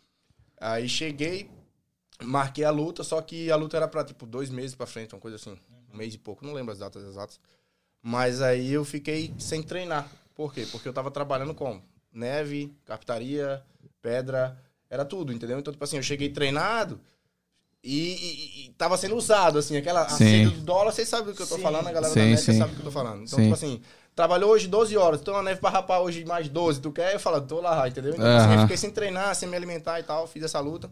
Aí 0.60 0.89
cheguei, 0.89 1.51
marquei 2.23 2.64
a 2.64 2.70
luta, 2.70 3.02
só 3.05 3.20
que 3.23 3.51
a 3.51 3.56
luta 3.56 3.77
era 3.77 3.89
pra, 3.89 4.05
tipo, 4.05 4.27
dois 4.27 4.51
meses 4.51 4.74
pra 4.74 4.86
frente, 4.86 5.14
uma 5.14 5.20
coisa 5.20 5.36
assim. 5.36 5.56
Um 5.93 5.97
mês 5.97 6.14
e 6.14 6.19
pouco, 6.19 6.44
não 6.44 6.52
lembro 6.52 6.73
as 6.73 6.78
datas 6.78 7.05
exatas. 7.05 7.40
Mas 8.02 8.43
aí 8.43 8.73
eu 8.73 8.85
fiquei 8.85 9.32
sem 9.39 9.62
treinar. 9.62 10.10
Por 10.35 10.52
quê? 10.52 10.66
Porque 10.70 10.89
eu 10.89 10.93
tava 10.93 11.10
trabalhando 11.10 11.55
com 11.55 11.81
neve, 12.12 12.74
captaria, 12.85 13.62
pedra, 14.01 14.59
era 14.90 15.05
tudo, 15.05 15.32
entendeu? 15.32 15.59
Então, 15.59 15.73
tipo 15.73 15.85
assim, 15.85 15.97
eu 15.97 16.02
cheguei 16.02 16.28
treinado 16.31 17.01
e, 17.82 18.14
e- 18.14 18.66
e 18.66 18.73
tava 18.74 18.97
sendo 18.97 19.16
usado, 19.16 19.59
assim, 19.59 19.77
aquela 19.77 20.02
a 20.05 20.09
Sim. 20.09 20.24
sede 20.24 20.51
do 20.56 20.60
dólar, 20.62 20.93
vocês 20.93 21.09
sabem 21.09 21.27
do 21.27 21.35
que 21.36 21.43
eu 21.43 21.47
tô 21.47 21.56
Sim. 21.56 21.62
falando, 21.62 21.86
a 21.89 21.93
galera 21.93 22.12
Sim, 22.14 22.20
da 22.20 22.27
América 22.27 22.52
sim. 22.52 22.59
sabe 22.59 22.70
do 22.70 22.74
que 22.77 22.81
eu 22.82 22.86
tô 22.86 22.90
falando. 22.93 23.23
Então, 23.24 23.39
Sim. 23.39 23.43
tipo 23.44 23.55
assim, 23.55 23.82
trabalhou 24.14 24.51
hoje 24.51 24.68
12 24.68 24.97
horas, 24.97 25.20
tem 25.20 25.32
uma 25.32 25.43
neve 25.43 25.60
pra 25.60 25.70
rapar 25.70 26.01
hoje 26.01 26.24
mais 26.24 26.48
12, 26.48 26.80
tu 26.80 26.93
quer? 26.93 27.14
Eu 27.14 27.20
falo, 27.20 27.40
tô 27.40 27.60
lá, 27.60 27.89
entendeu? 27.89 28.14
Então, 28.14 28.26
assim, 28.36 28.47
eu 28.48 28.52
Aham. 28.52 28.62
fiquei 28.62 28.76
sem 28.76 28.90
treinar, 28.90 29.34
sem 29.34 29.48
me 29.48 29.56
alimentar 29.56 30.01
e 30.01 30.02
tal, 30.02 30.26
fiz 30.26 30.43
essa 30.43 30.60
luta. 30.60 30.90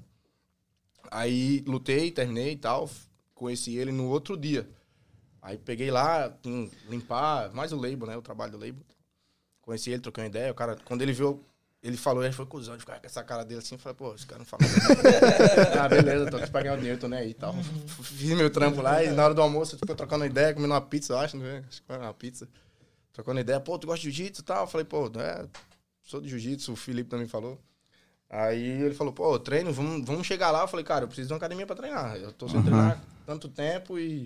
Aí 1.10 1.62
lutei, 1.66 2.10
terminei 2.10 2.52
e 2.52 2.56
tal, 2.56 2.88
conheci 3.34 3.76
ele 3.76 3.92
no 3.92 4.08
outro 4.08 4.36
dia. 4.36 4.68
Aí 5.42 5.56
peguei 5.56 5.90
lá, 5.90 6.32
limpar, 6.88 7.50
mais 7.52 7.72
o 7.72 7.76
label, 7.76 8.06
né? 8.06 8.16
O 8.16 8.22
trabalho 8.22 8.52
do 8.52 8.58
label. 8.58 8.82
Conheci 9.62 9.90
ele, 9.90 10.02
troquei 10.02 10.22
uma 10.22 10.28
ideia. 10.28 10.52
O 10.52 10.54
cara, 10.54 10.76
quando 10.84 11.00
ele 11.02 11.12
viu, 11.12 11.42
ele 11.82 11.96
falou, 11.96 12.22
ele 12.22 12.32
foi 12.32 12.44
cuzão, 12.44 12.74
de 12.74 12.80
ficar 12.80 13.00
com 13.00 13.06
essa 13.06 13.24
cara 13.24 13.42
dele 13.42 13.60
assim. 13.60 13.74
Eu 13.74 13.78
falei, 13.78 13.96
pô, 13.96 14.14
esse 14.14 14.26
cara 14.26 14.38
não 14.38 14.44
fala. 14.46 14.62
ah, 15.80 15.88
beleza, 15.88 16.30
tô 16.30 16.36
aqui 16.36 16.50
pra 16.50 16.60
ganhar 16.60 16.74
o 16.74 16.76
dinheiro, 16.76 17.00
tô 17.00 17.08
nem 17.08 17.20
aí 17.20 17.30
e 17.30 17.34
tal. 17.34 17.54
Fiz 18.02 18.30
meu 18.36 18.50
trampo 18.50 18.82
lá 18.82 19.02
e 19.02 19.10
na 19.10 19.24
hora 19.24 19.34
do 19.34 19.40
almoço, 19.40 19.74
eu 19.74 19.78
ficou 19.78 19.96
trocando 19.96 20.26
ideia, 20.26 20.52
comendo 20.52 20.74
uma 20.74 20.80
pizza, 20.80 21.14
eu 21.14 21.18
acho, 21.18 21.36
né? 21.38 21.64
Acho 21.68 21.80
que 21.80 21.86
foi 21.86 21.96
uma 21.96 22.12
pizza. 22.12 22.46
Trocando 23.20 23.38
ideia, 23.40 23.60
pô, 23.60 23.78
tu 23.78 23.86
gosta 23.86 24.00
de 24.02 24.10
jiu-jitsu 24.10 24.40
e 24.40 24.44
tal? 24.44 24.62
Eu 24.62 24.66
falei, 24.66 24.84
pô, 24.86 25.06
é, 25.18 25.46
sou 26.02 26.22
de 26.22 26.28
jiu-jitsu, 26.30 26.72
o 26.72 26.76
Felipe 26.76 27.10
também 27.10 27.28
falou. 27.28 27.60
Aí 28.30 28.62
ele 28.82 28.94
falou, 28.94 29.12
pô, 29.12 29.38
treino, 29.38 29.70
vamos, 29.74 30.06
vamos 30.06 30.26
chegar 30.26 30.50
lá. 30.50 30.62
Eu 30.62 30.68
falei, 30.68 30.84
cara, 30.84 31.04
eu 31.04 31.08
preciso 31.08 31.28
de 31.28 31.32
uma 31.34 31.36
academia 31.36 31.66
pra 31.66 31.76
treinar. 31.76 32.16
Eu 32.16 32.32
tô 32.32 32.48
sem 32.48 32.56
Uhum. 32.58 32.62
treinar 32.64 32.98
tanto 33.26 33.46
tempo 33.50 33.98
e. 33.98 34.22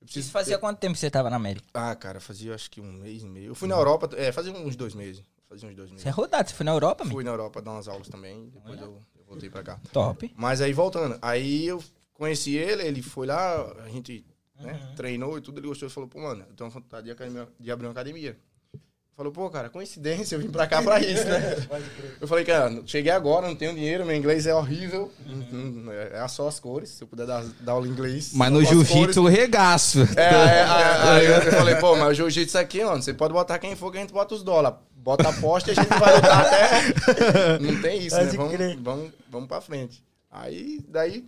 Eu 0.00 0.06
preciso 0.06 0.24
Isso 0.24 0.30
fazia 0.32 0.58
quanto 0.58 0.78
tempo 0.78 0.94
que 0.94 1.00
você 1.00 1.10
tava 1.10 1.28
na 1.28 1.36
América? 1.36 1.66
ah, 1.74 1.94
cara, 1.94 2.18
fazia 2.18 2.54
acho 2.54 2.70
que 2.70 2.80
um 2.80 2.90
mês 2.92 3.22
e 3.22 3.26
meio. 3.26 3.48
Eu 3.48 3.54
fui 3.54 3.68
na 3.68 3.74
Europa, 3.74 4.08
é, 4.16 4.32
fazia 4.32 4.52
uns 4.52 4.74
dois 4.74 4.94
meses. 4.94 5.22
Fazia 5.46 5.68
uns 5.68 5.74
dois 5.76 5.90
meses. 5.90 6.02
Você 6.04 6.08
é 6.08 6.12
rodado, 6.12 6.48
você 6.48 6.54
foi 6.54 6.64
na 6.64 6.72
Europa, 6.72 7.02
amigo? 7.02 7.16
Fui 7.16 7.24
na 7.24 7.30
Europa 7.32 7.60
dar 7.60 7.72
umas 7.72 7.88
aulas 7.88 8.08
também, 8.08 8.48
depois 8.48 8.80
eu, 8.80 9.02
eu 9.18 9.24
voltei 9.26 9.50
pra 9.50 9.62
cá. 9.62 9.78
Top. 9.92 10.32
Mas 10.34 10.62
aí 10.62 10.72
voltando, 10.72 11.18
aí 11.20 11.66
eu 11.66 11.84
conheci 12.14 12.54
ele, 12.56 12.84
ele 12.86 13.02
foi 13.02 13.26
lá, 13.26 13.70
a 13.82 13.88
gente 13.90 14.24
né, 14.62 14.78
treinou 14.96 15.36
e 15.38 15.40
tudo, 15.40 15.58
ele 15.60 15.66
gostou 15.68 15.88
e 15.88 15.90
falou, 15.90 16.08
pô, 16.08 16.20
mano, 16.20 16.44
eu 16.48 16.54
tenho 16.54 16.70
vontade 16.70 17.04
de, 17.06 17.10
academia- 17.12 17.48
de 17.58 17.70
abrir 17.70 17.86
uma 17.86 17.92
academia. 17.92 18.36
Falou, 19.16 19.30
pô, 19.32 19.50
cara, 19.50 19.68
coincidência, 19.68 20.34
eu 20.34 20.40
vim 20.40 20.48
pra 20.50 20.66
cá 20.66 20.82
pra 20.82 20.98
isso, 21.04 21.24
né? 21.26 21.56
Eu 22.18 22.26
falei, 22.26 22.42
cara, 22.44 22.82
cheguei 22.86 23.12
agora, 23.12 23.46
não 23.48 23.54
tenho 23.54 23.74
dinheiro, 23.74 24.06
meu 24.06 24.16
inglês 24.16 24.46
é 24.46 24.54
horrível, 24.54 25.12
não- 25.26 25.92
é 25.92 26.26
só 26.28 26.48
as 26.48 26.58
cores, 26.58 26.88
se 26.90 27.04
eu 27.04 27.08
puder 27.08 27.26
dar, 27.26 27.44
dar 27.60 27.72
aula 27.72 27.86
em 27.86 27.90
inglês. 27.90 28.30
Mas 28.32 28.50
no 28.50 28.64
jiu-jitsu, 28.64 29.26
regaço. 29.26 30.00
É, 30.16 30.22
é, 30.22 30.62
aí- 30.64 31.26
aí 31.36 31.46
eu 31.46 31.52
falei, 31.52 31.74
pô, 31.76 31.96
mas 31.96 32.10
o 32.12 32.14
jiu-jitsu 32.14 32.56
aqui, 32.56 32.82
mano, 32.82 33.02
você 33.02 33.12
pode 33.12 33.34
botar 33.34 33.58
quem 33.58 33.76
for 33.76 33.90
que 33.92 33.98
a 33.98 34.00
gente 34.00 34.12
bota 34.12 34.34
os 34.34 34.42
dólares. 34.42 34.78
Bota 34.92 35.28
a 35.28 35.30
aposta 35.32 35.70
e 35.70 35.72
a 35.72 35.74
gente 35.74 35.88
vai 35.98 36.14
lutar 36.14 36.46
até. 36.46 37.58
Não 37.60 37.80
tem 37.82 38.02
isso, 38.06 38.16
né? 38.16 38.24
Pode 38.24 38.36
Vamos, 38.36 38.52
crer. 38.54 38.76
vamos, 38.80 39.10
vamos 39.30 39.48
pra 39.48 39.60
frente. 39.62 40.02
Aí, 40.30 40.78
daí, 40.88 41.24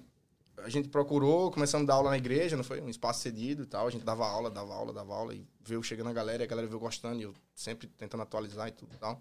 a 0.65 0.69
gente 0.69 0.89
procurou, 0.89 1.51
começamos 1.51 1.85
a 1.85 1.87
dar 1.89 1.95
aula 1.95 2.11
na 2.11 2.17
igreja, 2.19 2.57
não 2.57 2.65
foi? 2.65 2.81
Um 2.81 2.89
espaço 2.89 3.21
cedido 3.21 3.63
e 3.63 3.67
tal. 3.67 3.87
A 3.87 3.91
gente 3.91 4.05
dava 4.05 4.27
aula, 4.27 4.51
dava 4.51 4.73
aula, 4.75 4.93
dava 4.93 5.15
aula. 5.15 5.35
E 5.35 5.45
veio 5.65 5.83
chegando 5.83 6.09
a 6.11 6.13
galera, 6.13 6.43
e 6.43 6.45
a 6.45 6.49
galera 6.49 6.67
veio 6.69 6.79
gostando, 6.81 7.21
e 7.21 7.23
eu 7.25 7.35
sempre 7.55 7.87
tentando 7.87 8.23
atualizar 8.23 8.69
e 8.69 8.73
tudo 8.73 8.95
e 8.95 8.97
tal. 8.99 9.21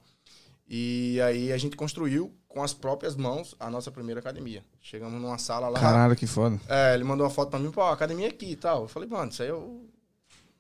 E 0.73 1.19
aí 1.21 1.51
a 1.51 1.57
gente 1.57 1.75
construiu 1.75 2.33
com 2.47 2.63
as 2.63 2.73
próprias 2.73 3.15
mãos 3.15 3.55
a 3.59 3.69
nossa 3.69 3.91
primeira 3.91 4.19
academia. 4.21 4.63
Chegamos 4.81 5.21
numa 5.21 5.37
sala 5.37 5.67
lá. 5.67 5.79
Caralho, 5.79 6.15
que 6.15 6.25
foda. 6.25 6.59
É, 6.69 6.93
ele 6.93 7.03
mandou 7.03 7.25
uma 7.25 7.29
foto 7.33 7.49
pra 7.49 7.59
mim, 7.59 7.71
pô, 7.71 7.81
a 7.81 7.91
academia 7.93 8.29
aqui 8.29 8.51
e 8.51 8.55
tal. 8.55 8.83
Eu 8.83 8.87
falei, 8.87 9.09
mano, 9.09 9.29
isso 9.31 9.41
aí 9.43 9.49
eu 9.49 9.85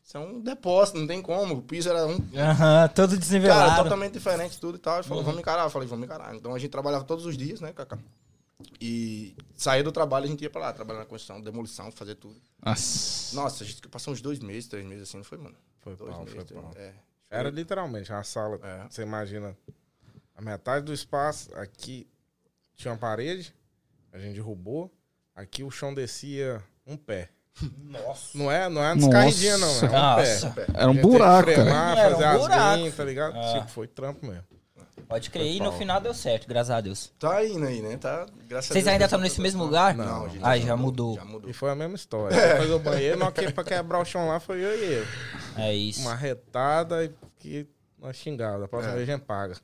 Isso 0.03 0.17
é 0.17 0.19
um 0.19 0.41
depósito, 0.41 0.97
não 0.99 1.07
tem 1.07 1.21
como. 1.21 1.55
O 1.55 1.61
piso 1.61 1.87
era 1.89 2.05
um. 2.05 2.17
Aham, 2.35 2.87
todo 2.89 3.09
Cara, 3.11 3.19
desnivelado. 3.19 3.83
totalmente 3.83 4.11
diferente, 4.13 4.59
tudo 4.59 4.75
e 4.75 4.79
tal. 4.79 4.95
Ele 4.95 5.03
Uhum. 5.03 5.07
falou, 5.07 5.23
vamos 5.23 5.39
encarar. 5.39 5.63
Eu 5.63 5.69
falei, 5.69 5.87
vamos 5.87 6.03
encarar. 6.03 6.35
Então 6.35 6.53
a 6.53 6.59
gente 6.59 6.71
trabalhava 6.71 7.05
todos 7.05 7.25
os 7.25 7.37
dias, 7.37 7.61
né, 7.61 7.71
Cacá? 7.71 7.97
E 8.79 9.35
saía 9.55 9.83
do 9.83 9.91
trabalho, 9.91 10.25
a 10.25 10.27
gente 10.27 10.41
ia 10.43 10.49
pra 10.49 10.61
lá, 10.61 10.73
trabalhar 10.73 10.99
na 10.99 11.05
construção, 11.05 11.41
demolição, 11.41 11.91
fazer 11.91 12.15
tudo. 12.15 12.39
Nossa. 12.63 13.35
Nossa, 13.35 13.63
a 13.63 13.67
gente 13.67 13.87
passou 13.87 14.13
uns 14.13 14.21
dois 14.21 14.39
meses, 14.39 14.67
três 14.69 14.85
meses 14.85 15.03
assim, 15.09 15.17
não 15.17 15.23
foi, 15.23 15.37
mano? 15.37 15.55
Foi 15.79 15.95
Dois 15.95 16.11
pau, 16.11 16.19
meses. 16.19 16.35
foi 16.35 16.45
três- 16.45 16.61
pau. 16.61 16.71
É. 16.75 16.93
Era 17.29 17.49
literalmente 17.49 18.11
uma 18.11 18.23
sala. 18.23 18.59
É. 18.63 18.87
Você 18.89 19.01
imagina 19.03 19.55
a 20.35 20.41
metade 20.41 20.85
do 20.85 20.93
espaço. 20.93 21.49
Aqui 21.55 22.07
tinha 22.75 22.91
uma 22.91 22.97
parede, 22.99 23.53
a 24.11 24.19
gente 24.19 24.35
derrubou. 24.35 24.91
Aqui 25.35 25.63
o 25.63 25.71
chão 25.71 25.93
descia 25.93 26.61
um 26.85 26.97
pé. 26.97 27.29
Nossa. 27.83 28.37
Não 28.37 28.51
é, 28.51 28.69
não 28.69 28.83
é 28.83 28.95
descarridinha, 28.95 29.57
não. 29.57 29.67
É 29.67 29.85
um 29.85 29.91
Nossa. 29.91 30.49
pé. 30.51 30.65
Era 30.73 30.89
um 30.91 30.97
A 30.97 31.01
buraco, 31.01 31.49
cara. 31.49 31.61
frenar, 31.63 31.97
Era 31.97 32.07
um 32.09 32.11
fazer 32.13 32.25
as 32.25 32.39
buraco. 32.41 32.75
linhas, 32.77 32.95
tá 32.95 33.03
ligado? 33.05 33.37
Ah. 33.37 33.53
Tipo, 33.53 33.67
foi 33.69 33.87
trampo 33.87 34.25
mesmo. 34.25 34.43
Pode 35.11 35.29
crer. 35.29 35.45
E 35.55 35.59
no 35.59 35.71
final 35.73 35.99
deu 36.01 36.13
certo, 36.13 36.47
graças 36.47 36.71
a 36.71 36.79
Deus. 36.81 37.11
Tá 37.19 37.45
indo 37.45 37.65
aí, 37.65 37.81
né? 37.81 37.97
Tá, 37.97 38.25
graças 38.47 38.71
a 38.71 38.73
Vocês 38.73 38.85
Deus, 38.85 38.87
ainda 38.93 38.99
tá 38.99 39.05
estão 39.05 39.19
nesse 39.19 39.35
tudo 39.35 39.43
mesmo 39.43 39.63
lugar? 39.63 39.93
Não, 39.93 40.25
a 40.25 40.29
gente 40.29 40.43
Ah, 40.43 40.57
já 40.57 40.75
mudou. 40.77 41.15
Já 41.15 41.25
mudou. 41.25 41.49
E 41.49 41.53
foi 41.53 41.69
a 41.69 41.75
mesma 41.75 41.95
história. 41.95 42.35
Foi 42.35 42.57
fazer 42.57 42.73
o 42.73 42.79
banheiro, 42.81 43.19
não 43.19 43.31
que 43.31 43.51
pra 43.51 43.63
quebrar 43.63 43.99
o 43.99 44.05
chão 44.05 44.27
lá 44.27 44.39
foi 44.39 44.63
eu 44.63 44.69
e 44.75 44.83
ele. 44.83 45.07
É 45.57 45.73
isso. 45.73 46.01
Uma 46.01 46.15
retada 46.15 47.03
e 47.03 47.11
que 47.37 47.67
nós 47.99 48.15
xingava. 48.15 48.59
Da 48.61 48.67
próxima 48.67 48.93
É. 48.93 48.95
vez 48.97 49.09
a 49.09 49.11
gente 49.13 49.25
paga. 49.25 49.55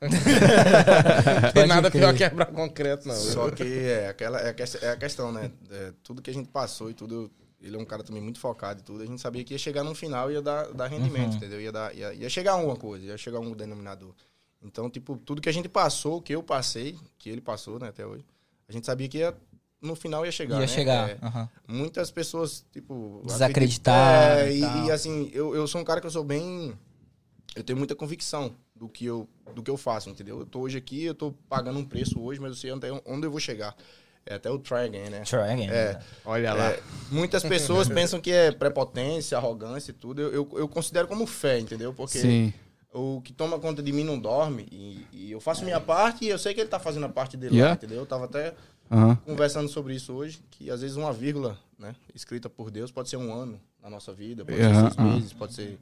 Não 1.42 1.52
tem 1.52 1.66
nada 1.66 1.90
crer. 1.90 2.00
pior 2.02 2.12
que 2.12 2.18
quebrar 2.18 2.46
concreto, 2.46 3.08
não. 3.08 3.14
Só 3.14 3.50
que 3.50 3.62
é, 3.86 4.08
aquela, 4.08 4.38
é, 4.40 4.50
a 4.50 4.54
ques- 4.54 4.82
é 4.82 4.90
a 4.90 4.96
questão, 4.96 5.32
né? 5.32 5.50
É, 5.70 5.92
tudo 6.02 6.22
que 6.22 6.30
a 6.30 6.34
gente 6.34 6.48
passou 6.48 6.90
e 6.90 6.94
tudo. 6.94 7.30
Ele 7.60 7.74
é 7.74 7.78
um 7.78 7.84
cara 7.84 8.04
também 8.04 8.22
muito 8.22 8.38
focado 8.38 8.80
e 8.80 8.82
tudo. 8.84 9.02
A 9.02 9.06
gente 9.06 9.20
sabia 9.20 9.42
que 9.42 9.52
ia 9.52 9.58
chegar 9.58 9.82
no 9.82 9.92
final 9.92 10.30
e 10.30 10.34
ia 10.34 10.42
dar, 10.42 10.68
dar 10.72 10.86
rendimento, 10.86 11.30
Uhum. 11.30 11.36
entendeu? 11.38 11.60
Ia, 11.60 11.72
dar, 11.72 11.92
ia, 11.94 12.14
ia 12.14 12.30
chegar 12.30 12.52
a 12.52 12.54
alguma 12.54 12.76
coisa, 12.76 13.04
ia 13.06 13.18
chegar 13.18 13.38
a 13.38 13.40
um 13.40 13.50
denominador. 13.52 14.14
Então, 14.62 14.90
tipo, 14.90 15.16
tudo 15.16 15.40
que 15.40 15.48
a 15.48 15.52
gente 15.52 15.68
passou, 15.68 16.20
que 16.20 16.34
eu 16.34 16.42
passei, 16.42 16.98
que 17.18 17.30
ele 17.30 17.40
passou, 17.40 17.78
né, 17.78 17.88
até 17.88 18.04
hoje, 18.04 18.24
a 18.68 18.72
gente 18.72 18.86
sabia 18.86 19.08
que 19.08 19.18
ia, 19.18 19.34
no 19.80 19.94
final 19.94 20.26
ia 20.26 20.32
chegar. 20.32 20.56
Ia 20.56 20.60
né? 20.62 20.66
chegar. 20.66 21.10
É, 21.10 21.18
aham. 21.22 21.48
muitas 21.66 22.10
pessoas, 22.10 22.64
tipo. 22.72 23.22
E 23.24 23.28
É, 24.40 24.52
e, 24.52 24.86
e, 24.86 24.90
assim, 24.90 25.30
eu, 25.32 25.54
eu 25.54 25.66
sou 25.66 25.80
um 25.80 25.84
cara 25.84 26.00
que 26.00 26.06
eu 26.06 26.10
sou 26.10 26.24
bem. 26.24 26.76
Eu 27.54 27.64
tenho 27.64 27.78
muita 27.78 27.94
convicção 27.94 28.54
do 28.74 28.88
que 28.88 29.04
eu, 29.04 29.28
do 29.54 29.62
que 29.62 29.70
eu 29.70 29.76
faço, 29.76 30.10
entendeu? 30.10 30.40
Eu 30.40 30.46
tô 30.46 30.60
hoje 30.60 30.76
aqui, 30.76 31.04
eu 31.04 31.14
tô 31.14 31.32
pagando 31.48 31.78
um 31.78 31.84
preço 31.84 32.20
hoje, 32.20 32.40
mas 32.40 32.50
eu 32.50 32.56
sei 32.56 32.70
até 32.70 32.92
onde 33.06 33.26
eu 33.26 33.30
vou 33.30 33.40
chegar. 33.40 33.74
É 34.26 34.34
até 34.34 34.50
o 34.50 34.58
try 34.58 34.84
again, 34.84 35.08
né? 35.08 35.22
Try 35.22 35.38
again. 35.38 35.70
É, 35.70 35.98
Olha 36.24 36.52
lá. 36.52 36.70
é, 36.72 36.82
muitas 37.10 37.42
pessoas 37.42 37.88
pensam 37.88 38.20
que 38.20 38.30
é 38.30 38.52
prepotência, 38.52 39.38
arrogância 39.38 39.90
e 39.90 39.94
tudo. 39.94 40.20
Eu, 40.20 40.32
eu, 40.32 40.58
eu 40.58 40.68
considero 40.68 41.08
como 41.08 41.26
fé, 41.26 41.58
entendeu? 41.58 41.94
Porque 41.94 42.18
Sim. 42.18 42.52
O 42.92 43.20
que 43.22 43.32
toma 43.32 43.58
conta 43.58 43.82
de 43.82 43.92
mim 43.92 44.04
não 44.04 44.18
dorme. 44.18 44.66
E, 44.72 45.06
e 45.12 45.32
eu 45.32 45.40
faço 45.40 45.64
minha 45.64 45.80
parte 45.80 46.24
e 46.24 46.28
eu 46.28 46.38
sei 46.38 46.54
que 46.54 46.60
ele 46.60 46.68
tá 46.68 46.78
fazendo 46.78 47.06
a 47.06 47.08
parte 47.08 47.36
dele 47.36 47.54
Yeah. 47.54 47.70
lá, 47.70 47.76
entendeu? 47.76 47.98
Eu 47.98 48.06
tava 48.06 48.24
até 48.24 48.54
conversando 49.24 49.68
sobre 49.68 49.94
isso 49.94 50.12
hoje, 50.14 50.40
que 50.50 50.70
às 50.70 50.80
vezes 50.80 50.96
uma 50.96 51.12
vírgula, 51.12 51.58
né, 51.78 51.94
escrita 52.14 52.48
por 52.48 52.70
Deus 52.70 52.90
pode 52.90 53.08
ser 53.10 53.18
um 53.18 53.32
ano 53.32 53.60
na 53.82 53.90
nossa 53.90 54.12
vida, 54.12 54.44
pode 54.44 54.56
ser 54.56 54.74
seis 54.74 54.98
aham. 54.98 55.12
meses, 55.12 55.32
pode 55.32 55.54
ser... 55.54 55.78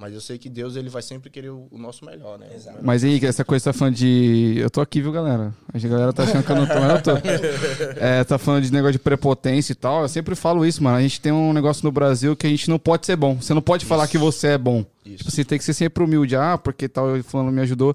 Mas 0.00 0.14
eu 0.14 0.20
sei 0.20 0.38
que 0.38 0.48
Deus, 0.48 0.76
ele 0.76 0.88
vai 0.88 1.02
sempre 1.02 1.28
querer 1.28 1.50
o, 1.50 1.68
o 1.70 1.76
nosso 1.76 2.06
melhor, 2.06 2.38
né? 2.38 2.46
Exato. 2.54 2.78
Mas 2.82 3.04
aí, 3.04 3.22
essa 3.22 3.44
coisa 3.44 3.66
tá 3.66 3.72
falando 3.74 3.96
de. 3.96 4.54
Eu 4.58 4.70
tô 4.70 4.80
aqui, 4.80 5.02
viu, 5.02 5.12
galera? 5.12 5.52
A 5.74 5.78
galera 5.78 6.10
tá 6.10 6.22
achando 6.22 6.42
que 6.42 6.50
eu 6.50 6.56
não 6.56 6.66
tô, 6.66 6.74
mas 6.80 6.90
eu 6.94 7.02
tô. 7.02 7.10
É, 8.00 8.24
tá 8.24 8.38
falando 8.38 8.62
de 8.64 8.72
negócio 8.72 8.92
de 8.92 8.98
prepotência 8.98 9.72
e 9.72 9.76
tal. 9.76 10.02
Eu 10.02 10.08
sempre 10.08 10.34
falo 10.34 10.64
isso, 10.64 10.82
mano. 10.82 10.96
A 10.96 11.02
gente 11.02 11.20
tem 11.20 11.30
um 11.32 11.52
negócio 11.52 11.84
no 11.84 11.92
Brasil 11.92 12.34
que 12.34 12.46
a 12.46 12.50
gente 12.50 12.70
não 12.70 12.78
pode 12.78 13.04
ser 13.04 13.14
bom. 13.16 13.36
Você 13.36 13.52
não 13.52 13.60
pode 13.60 13.84
falar 13.84 14.08
que 14.08 14.16
você 14.16 14.48
é 14.48 14.58
bom. 14.58 14.84
Isso. 15.04 15.18
Tipo, 15.18 15.30
você 15.30 15.44
tem 15.44 15.58
que 15.58 15.64
ser 15.64 15.74
sempre 15.74 16.02
humilde. 16.02 16.34
Ah, 16.34 16.56
porque 16.56 16.88
tal, 16.88 17.22
fulano 17.22 17.52
me 17.52 17.60
ajudou. 17.60 17.94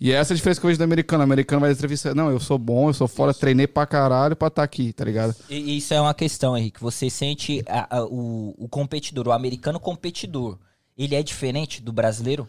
E 0.00 0.10
essa 0.10 0.32
é 0.32 0.34
a 0.34 0.36
diferença 0.36 0.58
que 0.58 0.64
eu 0.66 0.68
vejo 0.68 0.78
do 0.78 0.84
americano. 0.84 1.20
O 1.20 1.24
americano 1.24 1.60
vai 1.60 1.70
entrevistar. 1.70 2.14
Não, 2.14 2.30
eu 2.30 2.40
sou 2.40 2.56
bom, 2.58 2.88
eu 2.88 2.94
sou 2.94 3.06
fora, 3.06 3.34
treinei 3.34 3.66
pra 3.66 3.86
caralho 3.86 4.34
pra 4.34 4.48
estar 4.48 4.62
aqui, 4.62 4.92
tá 4.92 5.04
ligado? 5.04 5.34
E 5.50 5.76
isso 5.76 5.92
é 5.92 6.00
uma 6.00 6.14
questão, 6.14 6.56
Henrique. 6.56 6.80
Você 6.80 7.10
sente 7.10 7.62
a- 7.68 7.98
a- 7.98 8.04
o, 8.06 8.54
o 8.58 8.68
competidor, 8.68 9.28
o 9.28 9.32
americano 9.32 9.78
competidor, 9.78 10.58
ele 10.96 11.14
é 11.14 11.22
diferente 11.22 11.80
do 11.82 11.92
brasileiro? 11.92 12.48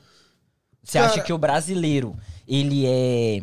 Você 0.83 0.97
Cara- 0.99 1.11
acha 1.11 1.21
que 1.21 1.31
o 1.33 1.37
brasileiro, 1.37 2.15
ele 2.47 2.85
é. 2.85 3.41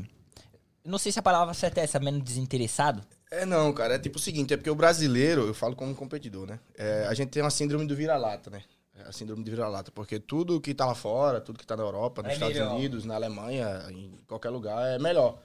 Não 0.85 0.99
sei 0.99 1.13
se 1.13 1.19
a 1.19 1.23
palavra 1.23 1.55
certa 1.55 1.81
é 1.81 1.85
essa, 1.85 1.99
menos 1.99 2.23
desinteressado? 2.23 3.03
É 3.31 3.47
não, 3.47 3.73
cara. 3.73 3.95
É 3.95 3.99
tipo 3.99 4.19
o 4.19 4.21
seguinte, 4.21 4.53
é 4.53 4.57
porque 4.57 4.71
o 4.71 4.75
brasileiro, 4.75 5.47
eu 5.47 5.55
falo 5.55 5.77
como 5.77 5.95
competidor, 5.95 6.47
né? 6.47 6.59
É, 6.77 7.07
a 7.07 7.15
gente 7.15 7.31
tem 7.31 7.43
uma 7.43 7.51
síndrome 7.51 7.87
do 7.87 7.95
vira-lata, 7.95 8.51
né? 8.51 8.63
É 8.95 9.03
a 9.03 9.13
síndrome 9.13 9.43
do 9.45 9.51
vira-lata, 9.51 9.91
porque 9.93 10.19
tudo 10.19 10.61
que 10.61 10.75
tá 10.75 10.85
lá 10.85 10.95
fora, 10.95 11.41
tudo 11.41 11.59
que 11.59 11.67
tá 11.67 11.77
na 11.77 11.83
Europa, 11.83 12.23
nos 12.23 12.33
É 12.33 12.35
Estados 12.35 12.55
melhor. 12.55 12.75
Unidos, 12.75 13.05
na 13.05 13.15
Alemanha, 13.15 13.87
em 13.91 14.11
qualquer 14.27 14.51
lugar, 14.51 14.85
é 14.89 14.99
melhor. 14.99 15.39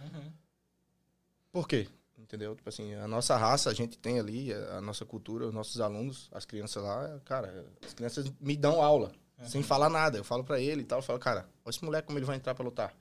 Por 1.52 1.68
quê? 1.68 1.88
Entendeu? 2.18 2.56
Tipo 2.56 2.68
assim, 2.70 2.94
a 2.96 3.08
nossa 3.08 3.38
raça, 3.38 3.70
a 3.70 3.74
gente 3.74 3.98
tem 3.98 4.20
ali, 4.20 4.52
a 4.52 4.82
nossa 4.82 5.06
cultura, 5.06 5.48
os 5.48 5.54
nossos 5.54 5.80
alunos, 5.80 6.28
as 6.34 6.44
crianças 6.44 6.84
lá, 6.84 7.20
cara, 7.24 7.66
as 7.86 7.94
crianças 7.94 8.26
me 8.42 8.58
dão 8.58 8.82
aula, 8.82 9.12
sem 9.44 9.62
falar 9.64 9.90
nada. 9.90 10.18
Eu 10.18 10.24
falo 10.24 10.44
pra 10.44 10.60
ele 10.60 10.82
e 10.82 10.86
tal, 10.86 11.00
eu 11.00 11.04
falo, 11.04 11.20
cara, 11.20 11.48
olha 11.64 11.70
esse 11.76 11.84
moleque 11.84 12.08
como 12.08 12.18
ele 12.20 12.26
vai 12.26 12.36
entrar 12.38 12.56
pra 12.56 12.64
lutar. 12.64 12.94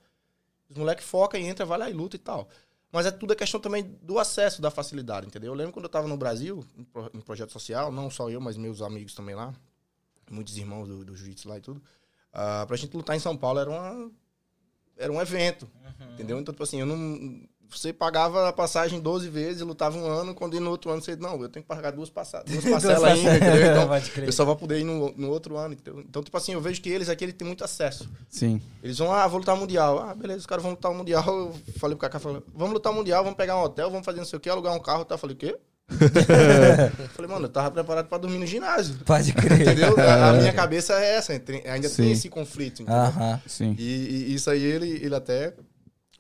Os 0.69 0.77
moleques 0.77 1.05
foca 1.07 1.39
e 1.39 1.45
entra, 1.47 1.65
vai 1.65 1.79
lá 1.79 1.89
e 1.91 1.93
luta 1.93 2.17
e 2.17 2.19
tal. 2.19 2.49
Mas 2.91 3.07
é 3.07 3.11
tudo 3.11 3.33
a 3.33 3.37
questão 3.37 3.59
também 3.61 3.83
do 4.03 4.19
acesso, 4.19 4.63
da 4.63 4.71
facilidade, 4.71 5.27
entendeu? 5.27 5.53
Eu 5.53 5.57
lembro 5.57 5.73
quando 5.73 5.85
eu 5.85 5.91
tava 5.91 6.07
no 6.07 6.17
Brasil, 6.17 6.65
em, 6.77 6.85
pro- 6.85 7.11
em 7.13 7.21
projeto 7.21 7.51
social, 7.53 7.91
não 7.91 8.09
só 8.09 8.31
eu, 8.31 8.41
mas 8.41 8.57
meus 8.57 8.81
amigos 8.83 9.15
também 9.15 9.35
lá, 9.35 9.53
muitos 10.31 10.57
irmãos 10.57 10.87
do, 10.89 11.05
do 11.05 11.17
jiu-jitsu 11.17 11.49
lá 11.49 11.59
e 11.59 11.61
tudo. 11.61 11.83
Ah, 12.33 12.65
pra 12.67 12.77
gente 12.77 12.97
lutar 12.97 13.17
em 13.17 13.21
São 13.21 13.37
Paulo 13.37 13.59
era 13.61 13.71
uma 13.71 14.11
era 14.97 15.13
um 15.13 15.21
evento, 15.21 15.69
entendeu? 16.13 16.39
Então, 16.39 16.55
tipo 16.55 16.63
assim, 16.63 16.79
eu 16.79 16.87
não 16.87 17.49
você 17.79 17.93
pagava 17.93 18.49
a 18.49 18.53
passagem 18.53 19.01
12 19.01 19.29
vezes, 19.29 19.63
lutava 19.63 19.97
um 19.97 20.07
ano, 20.07 20.35
quando 20.35 20.59
no 20.61 20.71
outro 20.71 20.91
ano 20.91 21.03
você, 21.03 21.17
não, 21.17 21.41
eu 21.41 21.49
tenho 21.49 21.63
que 21.63 21.69
pagar 21.69 21.91
duas, 21.93 22.11
passa 22.11 22.43
duas 22.47 22.65
parcelas 22.65 23.05
ainda, 23.05 23.37
entendeu? 23.37 23.71
Então, 23.71 24.25
eu 24.25 24.33
só 24.33 24.45
vou 24.45 24.57
poder 24.57 24.81
ir 24.81 24.85
no, 24.85 25.13
no 25.17 25.31
outro 25.31 25.57
ano, 25.57 25.75
entendeu? 25.75 26.01
Então, 26.01 26.23
tipo 26.23 26.37
assim, 26.37 26.53
eu 26.53 26.61
vejo 26.61 26.81
que 26.81 26.89
eles 26.89 27.09
aqui, 27.09 27.25
eles 27.25 27.35
têm 27.35 27.47
muito 27.47 27.65
acesso. 27.65 28.09
Sim. 28.29 28.61
Eles 28.83 28.99
vão, 28.99 29.13
ah, 29.13 29.27
vou 29.27 29.39
lutar 29.39 29.57
mundial. 29.57 29.99
Ah, 29.99 30.15
beleza, 30.15 30.41
os 30.41 30.47
caras 30.47 30.63
vão 30.63 30.73
lutar 30.73 30.91
o 30.91 30.95
mundial. 30.95 31.25
Eu 31.27 31.55
falei 31.79 31.97
pro 31.97 32.09
Kaká, 32.09 32.19
falei, 32.19 32.43
vamos 32.55 32.75
lutar 32.75 32.93
mundial, 32.93 33.23
vamos 33.23 33.37
pegar 33.37 33.57
um 33.59 33.63
hotel, 33.63 33.91
vamos 33.91 34.05
fazer 34.05 34.19
não 34.19 34.27
sei 34.27 34.37
o 34.37 34.41
quê, 34.41 34.49
alugar 34.49 34.75
um 34.75 34.81
carro. 34.81 35.05
Tá? 35.05 35.15
Eu 35.15 35.19
falei, 35.19 35.35
o 35.35 35.39
quê? 35.39 35.57
Falei, 37.13 37.31
mano, 37.31 37.45
eu 37.45 37.49
tava 37.51 37.71
preparado 37.71 38.07
pra 38.07 38.17
dormir 38.17 38.39
no 38.39 38.47
ginásio. 38.47 38.97
Pode 39.05 39.33
crer. 39.35 39.61
Entendeu? 39.61 39.95
A, 39.99 40.31
a 40.31 40.33
minha 40.33 40.53
cabeça 40.55 40.95
é 40.95 41.17
essa, 41.17 41.33
ainda 41.33 41.89
Sim. 41.89 42.03
tem 42.03 42.13
esse 42.13 42.29
conflito, 42.31 42.83
entendeu? 42.83 43.03
Aham. 43.03 43.41
Sim. 43.47 43.77
E, 43.79 44.29
e 44.29 44.35
isso 44.35 44.49
aí 44.49 44.63
ele, 44.63 44.89
ele 44.89 45.15
até 45.15 45.55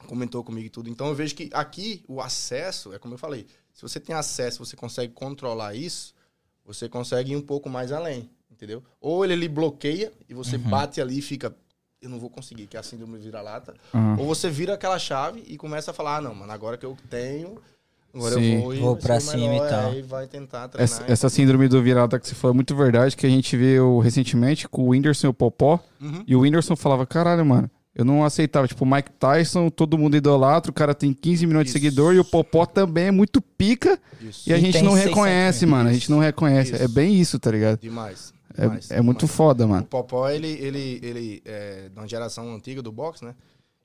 comentou 0.04 0.44
comigo 0.44 0.66
e 0.66 0.70
tudo. 0.70 0.88
Então 0.88 1.08
eu 1.08 1.14
vejo 1.14 1.34
que 1.34 1.50
aqui 1.52 2.04
o 2.06 2.20
acesso, 2.20 2.92
é 2.92 2.98
como 2.98 3.14
eu 3.14 3.18
falei, 3.18 3.46
se 3.72 3.82
você 3.82 3.98
tem 3.98 4.14
acesso, 4.14 4.64
você 4.64 4.76
consegue 4.76 5.12
controlar 5.12 5.74
isso, 5.74 6.14
você 6.64 6.88
consegue 6.88 7.32
ir 7.32 7.36
um 7.36 7.42
pouco 7.42 7.68
mais 7.68 7.92
além, 7.92 8.30
entendeu? 8.50 8.82
Ou 9.00 9.24
ele 9.24 9.34
lhe 9.34 9.48
bloqueia 9.48 10.12
e 10.28 10.34
você 10.34 10.56
bate 10.56 11.00
ali 11.00 11.18
e 11.18 11.22
fica, 11.22 11.54
eu 12.00 12.08
não 12.08 12.18
vou 12.18 12.30
conseguir, 12.30 12.66
que 12.66 12.76
é 12.76 12.80
a 12.80 12.82
síndrome 12.82 13.18
vira-lata. 13.18 13.74
Aham. 13.92 14.16
Ou 14.18 14.26
você 14.26 14.48
vira 14.48 14.74
aquela 14.74 14.98
chave 14.98 15.42
e 15.46 15.56
começa 15.56 15.90
a 15.90 15.94
falar, 15.94 16.18
ah, 16.18 16.20
não, 16.20 16.34
mano, 16.34 16.52
agora 16.52 16.78
que 16.78 16.86
eu 16.86 16.96
tenho, 17.10 17.58
agora 18.14 18.34
Sim. 18.36 18.54
eu 18.54 18.60
vou 18.62 18.74
e 18.74 18.78
Vou 18.78 18.96
pra 18.96 19.20
cima 19.20 19.56
e 19.56 19.68
tal. 19.68 19.90
Aí 19.90 20.02
vai 20.02 20.26
tentar 20.26 20.68
treinar. 20.68 20.84
Essa, 20.84 21.04
essa 21.10 21.28
síndrome 21.28 21.68
do 21.68 21.82
virada 21.82 22.18
que 22.18 22.28
você 22.28 22.34
falou 22.34 22.54
é 22.54 22.56
muito 22.56 22.74
verdade, 22.76 23.16
que 23.16 23.26
a 23.26 23.30
gente 23.30 23.56
viu 23.56 23.98
recentemente 23.98 24.68
com 24.68 24.84
o 24.84 24.88
Whindersson 24.90 25.26
e 25.26 25.30
o 25.30 25.34
Popó. 25.34 25.80
Uhum. 26.00 26.24
E 26.26 26.36
o 26.36 26.40
Whindersson 26.40 26.76
falava, 26.76 27.04
caralho, 27.06 27.44
mano, 27.44 27.70
eu 27.94 28.04
não 28.04 28.24
aceitava. 28.24 28.66
Tipo, 28.68 28.84
o 28.84 28.90
Mike 28.90 29.10
Tyson, 29.12 29.70
todo 29.70 29.96
mundo 29.98 30.16
idolatra, 30.16 30.70
o 30.70 30.74
cara 30.74 30.94
tem 30.94 31.12
15 31.12 31.46
milhões 31.46 31.64
de 31.64 31.70
Isso. 31.70 31.78
seguidores 31.78 32.16
e 32.16 32.20
o 32.20 32.24
Popó 32.24 32.66
também 32.66 33.06
é 33.06 33.10
muito 33.10 33.40
pica. 33.40 33.98
Isso. 34.20 34.48
E 34.48 34.52
a 34.52 34.58
E 34.58 34.60
gente 34.60 34.72
tem 34.74 34.82
não 34.82 34.92
600 34.92 35.08
reconhece, 35.10 35.66
mano. 35.66 35.88
A 35.88 35.92
gente 35.92 36.10
não 36.10 36.18
reconhece. 36.18 36.72
Isso. 36.74 36.82
É 36.82 36.88
bem 36.88 37.14
isso, 37.20 37.38
tá 37.38 37.50
ligado? 37.50 37.78
Demais. 37.80 38.32
É, 38.56 38.62
demais, 38.62 38.90
é 38.90 39.00
muito 39.00 39.20
demais. 39.20 39.36
foda, 39.36 39.66
O 39.66 39.68
mano. 39.68 39.84
Popó, 39.86 40.28
ele, 40.28 40.46
ele, 40.48 41.00
ele 41.02 41.42
é 41.44 41.88
de 41.92 41.98
uma 41.98 42.06
geração 42.06 42.54
antiga 42.54 42.80
do 42.82 42.92
boxe, 42.92 43.24
né? 43.24 43.34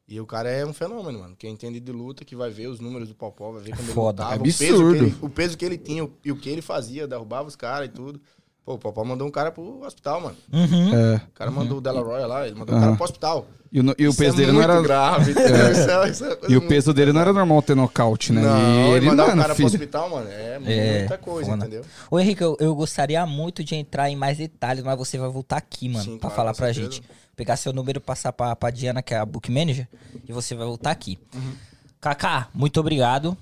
E 0.07 0.19
o 0.19 0.25
cara 0.25 0.49
é 0.49 0.65
um 0.65 0.73
fenômeno, 0.73 1.19
mano. 1.19 1.35
Quem 1.37 1.51
entende 1.53 1.79
de 1.79 1.91
luta, 1.91 2.25
que 2.25 2.35
vai 2.35 2.49
ver 2.49 2.65
os 2.67 2.79
números 2.79 3.07
do 3.09 3.13
Popó, 3.15 3.51
vai 3.51 3.61
ver 3.61 3.75
como 3.77 3.89
Foda. 3.89 4.23
ele 4.23 4.31
lutava, 4.31 4.35
É 4.35 4.37
o 4.39 4.43
peso, 4.43 4.57
que 4.57 4.65
absurdo. 4.69 4.95
ele, 5.05 5.15
o 5.21 5.29
peso 5.29 5.57
que 5.57 5.63
ele 5.65 5.77
tinha 5.77 6.03
o- 6.03 6.11
e 6.25 6.31
o 6.31 6.35
que 6.35 6.49
ele 6.49 6.63
fazia, 6.63 7.07
derrubava 7.07 7.47
os 7.47 7.55
caras 7.55 7.89
e 7.89 7.91
tudo. 7.91 8.19
Pô, 8.65 8.73
o 8.75 8.77
Popó 8.77 9.03
mandou 9.03 9.27
um 9.27 9.31
cara 9.31 9.51
pro 9.51 9.83
hospital, 9.83 10.21
mano. 10.21 10.35
Uhum. 10.53 10.93
É. 10.93 11.15
O 11.15 11.31
cara 11.33 11.49
mandou 11.49 11.79
o 11.79 11.81
Della 11.81 12.01
Roya 12.01 12.27
lá, 12.27 12.45
ele 12.47 12.55
mandou 12.55 12.75
o 12.75 12.77
Aham. 12.77 12.85
cara 12.85 12.95
pro 12.97 13.03
hospital. 13.05 13.47
E 13.71 13.79
o, 13.79 13.83
no- 13.83 13.95
e 13.99 14.07
o 14.07 14.13
peso 14.15 14.33
é 14.33 14.37
dele 14.37 14.51
não 14.51 14.59
muito 14.59 14.71
era. 14.71 14.81
grave, 14.81 15.31
entendeu? 15.31 15.71
Isso 15.71 15.89
é- 15.91 16.09
isso 16.09 16.25
é 16.25 16.35
coisa 16.35 16.53
E 16.53 16.57
o 16.57 16.67
peso 16.67 16.93
dele 16.93 17.13
não 17.13 17.21
era 17.21 17.31
normal 17.33 17.61
ter 17.61 17.75
nocaute, 17.75 18.31
né? 18.33 18.41
Não, 18.41 18.87
e 18.93 18.97
ele, 18.97 19.05
mandar 19.07 19.27
mano, 19.27 19.37
o 19.39 19.41
cara 19.41 19.55
filho. 19.55 19.69
pro 19.69 19.75
hospital, 19.77 20.09
mano, 20.09 20.27
é, 20.29 20.59
É, 20.65 20.99
muita 20.99 21.17
coisa, 21.19 21.51
foda. 21.51 21.65
entendeu? 21.65 21.85
Ô 22.11 22.19
Henrique, 22.19 22.41
eu, 22.43 22.57
eu 22.59 22.75
gostaria 22.75 23.23
muito 23.27 23.63
de 23.63 23.75
entrar 23.75 24.09
em 24.09 24.15
mais 24.15 24.37
detalhes, 24.39 24.83
mas 24.83 24.97
você 24.97 25.17
vai 25.17 25.29
voltar 25.29 25.57
aqui, 25.57 25.87
mano, 25.89 26.03
Sim, 26.03 26.11
pra 26.17 26.29
claro, 26.29 26.35
falar 26.35 26.53
pra 26.55 26.67
certeza. 26.73 26.91
gente. 26.95 27.03
Pegar 27.35 27.55
seu 27.57 27.71
número, 27.71 28.01
passar 28.01 28.33
pra, 28.33 28.55
pra 28.55 28.69
Diana, 28.69 29.01
que 29.01 29.13
é 29.13 29.17
a 29.17 29.25
Book 29.25 29.49
Manager, 29.51 29.87
e 30.27 30.33
você 30.33 30.53
vai 30.55 30.65
voltar 30.65 30.91
aqui. 30.91 31.17
Uhum. 31.33 31.53
Kaká, 32.01 32.49
muito 32.53 32.79
obrigado. 32.79 33.37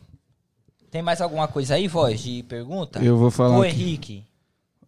Tem 0.91 1.01
mais 1.01 1.19
alguma 1.21 1.47
coisa 1.47 1.75
aí, 1.75 1.87
voz, 1.87 2.19
de 2.21 2.43
pergunta? 2.43 2.99
Eu 2.99 3.17
vou 3.17 3.31
falar. 3.31 3.57
Ô 3.57 3.61
aqui. 3.61 3.71
Henrique, 3.71 4.23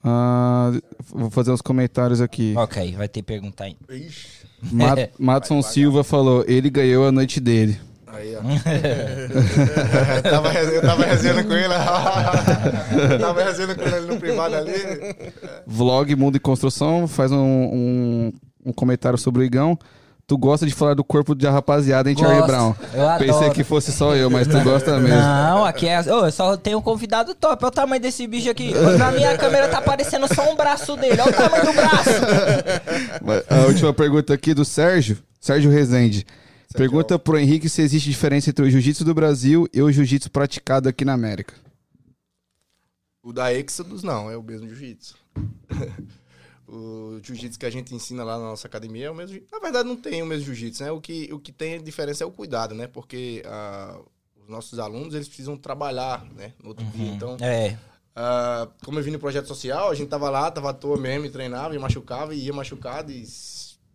Ah, 0.04 0.72
vou 1.10 1.30
fazer 1.30 1.52
uns 1.52 1.62
comentários 1.62 2.22
aqui. 2.22 2.54
Ok, 2.58 2.96
vai 2.96 3.08
ter 3.08 3.22
pergunta 3.22 3.66
aí. 3.66 3.76
Ixi. 3.90 4.48
Ma 4.72 4.96
Madson 5.20 5.62
Silva 5.62 6.04
falou, 6.04 6.44
ele 6.48 6.70
ganhou 6.70 7.06
a 7.08 7.12
noite 7.12 7.40
dele. 7.40 7.80
Aí, 8.08 8.36
ó. 8.36 8.40
eu, 10.18 10.24
tava, 10.24 10.54
eu 10.54 10.82
tava 10.82 11.06
resenhando 11.06 11.44
com 11.46 11.54
ele. 11.54 11.74
eu 13.14 13.20
tava 13.20 13.44
resenhando 13.44 13.76
com 13.76 13.84
ele 13.84 14.06
no 14.08 14.20
privado 14.20 14.56
ali. 14.56 14.74
Vlog 15.68 16.16
Mundo 16.16 16.38
em 16.38 16.42
Construção 16.42 17.08
faz 17.08 17.32
um, 17.32 17.38
um, 17.38 18.34
um 18.66 18.74
comentário 18.74 19.18
sobre 19.18 19.42
o 19.42 19.46
Igão. 19.46 19.78
Tu 20.30 20.38
gosta 20.38 20.64
de 20.64 20.76
falar 20.76 20.94
do 20.94 21.04
corpo 21.04 21.34
da 21.34 21.50
rapaziada, 21.50 22.08
hein, 22.08 22.16
Charlie. 22.16 22.46
Brown? 22.46 22.76
Eu 22.94 23.18
Pensei 23.18 23.30
adoro. 23.32 23.52
que 23.52 23.64
fosse 23.64 23.92
só 23.92 24.16
eu, 24.16 24.30
mas 24.30 24.48
tu 24.48 24.58
gosta 24.62 25.00
mesmo. 25.00 25.18
Não, 25.18 25.66
aqui 25.66 25.88
é. 25.88 26.00
Ô, 26.02 26.28
eu 26.28 26.32
só 26.32 26.56
tenho 26.56 26.78
um 26.78 26.82
convidado 26.84 27.34
top. 27.34 27.64
Olha 27.64 27.70
o 27.70 27.72
tamanho 27.74 28.00
desse 28.00 28.28
bicho 28.28 28.48
aqui. 28.48 28.72
Na 29.00 29.12
minha 29.12 29.36
câmera 29.40 29.68
tá 29.68 29.80
aparecendo 29.80 30.32
só 30.32 30.54
um 30.54 30.56
braço 30.56 30.96
dele. 30.98 31.20
Olha 31.20 31.32
o 31.32 31.34
tamanho 31.34 31.66
do 31.66 31.74
braço. 31.74 32.10
A 33.50 33.66
última 33.66 33.92
pergunta 33.92 34.32
aqui 34.32 34.54
do 34.54 34.64
Sérgio, 34.64 35.18
Sérgio 35.42 35.72
Rezende. 35.72 36.28
Pergunta 36.76 37.18
pro 37.18 37.40
Henrique 37.40 37.68
se 37.68 37.82
existe 37.82 38.08
diferença 38.08 38.52
entre 38.52 38.64
o 38.64 38.70
jiu-jitsu 38.70 39.04
do 39.04 39.16
Brasil 39.16 39.68
e 39.74 39.82
o 39.82 39.92
jiu-jitsu 39.92 40.30
praticado 40.30 40.88
aqui 40.88 41.04
na 41.04 41.14
América. 41.14 41.56
O 43.24 43.34
da 43.34 43.52
Exodus 43.52 44.04
não, 44.04 44.30
é 44.30 44.38
o 44.38 44.44
mesmo 44.44 44.68
jiu-jitsu. 44.68 45.16
O 46.72 47.20
jiu-jitsu 47.24 47.58
que 47.60 47.66
a 47.66 47.70
gente 47.70 47.94
ensina 47.96 48.24
lá 48.24 48.38
na 48.38 48.46
nossa 48.46 48.68
academia 48.68 49.08
é 49.08 49.12
o 49.12 49.16
mesmo. 49.16 49.40
Na 49.52 49.60
verdade, 49.60 49.88
não 49.88 49.96
tem 49.96 50.22
o 50.22 50.26
mesmo 50.26 50.46
jiu-jitsu, 50.46 50.84
né? 50.84 50.92
O 50.92 51.02
que, 51.02 51.28
o 51.34 51.40
que 51.40 51.52
tem 51.52 51.82
diferença 51.82 52.24
é 52.24 52.28
o 52.28 52.32
cuidado, 52.32 52.76
né? 52.76 52.88
Porque 52.88 53.42
ah, 53.46 54.00
os 54.44 54.48
nossos 54.50 54.78
alunos 54.80 55.14
eles 55.14 55.28
precisam 55.28 55.58
trabalhar, 55.58 56.24
né? 56.36 56.54
No 56.62 56.70
outro 56.70 56.86
dia. 56.86 57.12
Então, 57.12 57.38
É. 57.42 57.78
ah, 58.16 58.68
como 58.86 59.00
eu 59.00 59.04
vim 59.04 59.12
no 59.12 59.20
projeto 59.20 59.48
social, 59.48 59.90
a 59.90 59.96
gente 59.96 60.10
tava 60.10 60.30
lá, 60.30 60.50
tava 60.52 60.70
à 60.70 60.74
toa 60.74 60.98
mesmo, 60.98 61.26
e 61.26 61.30
treinava, 61.30 61.76
e 61.76 61.80
machucava, 61.80 62.34
e 62.36 62.46
ia 62.46 62.54
machucado, 62.54 63.12
e 63.12 63.26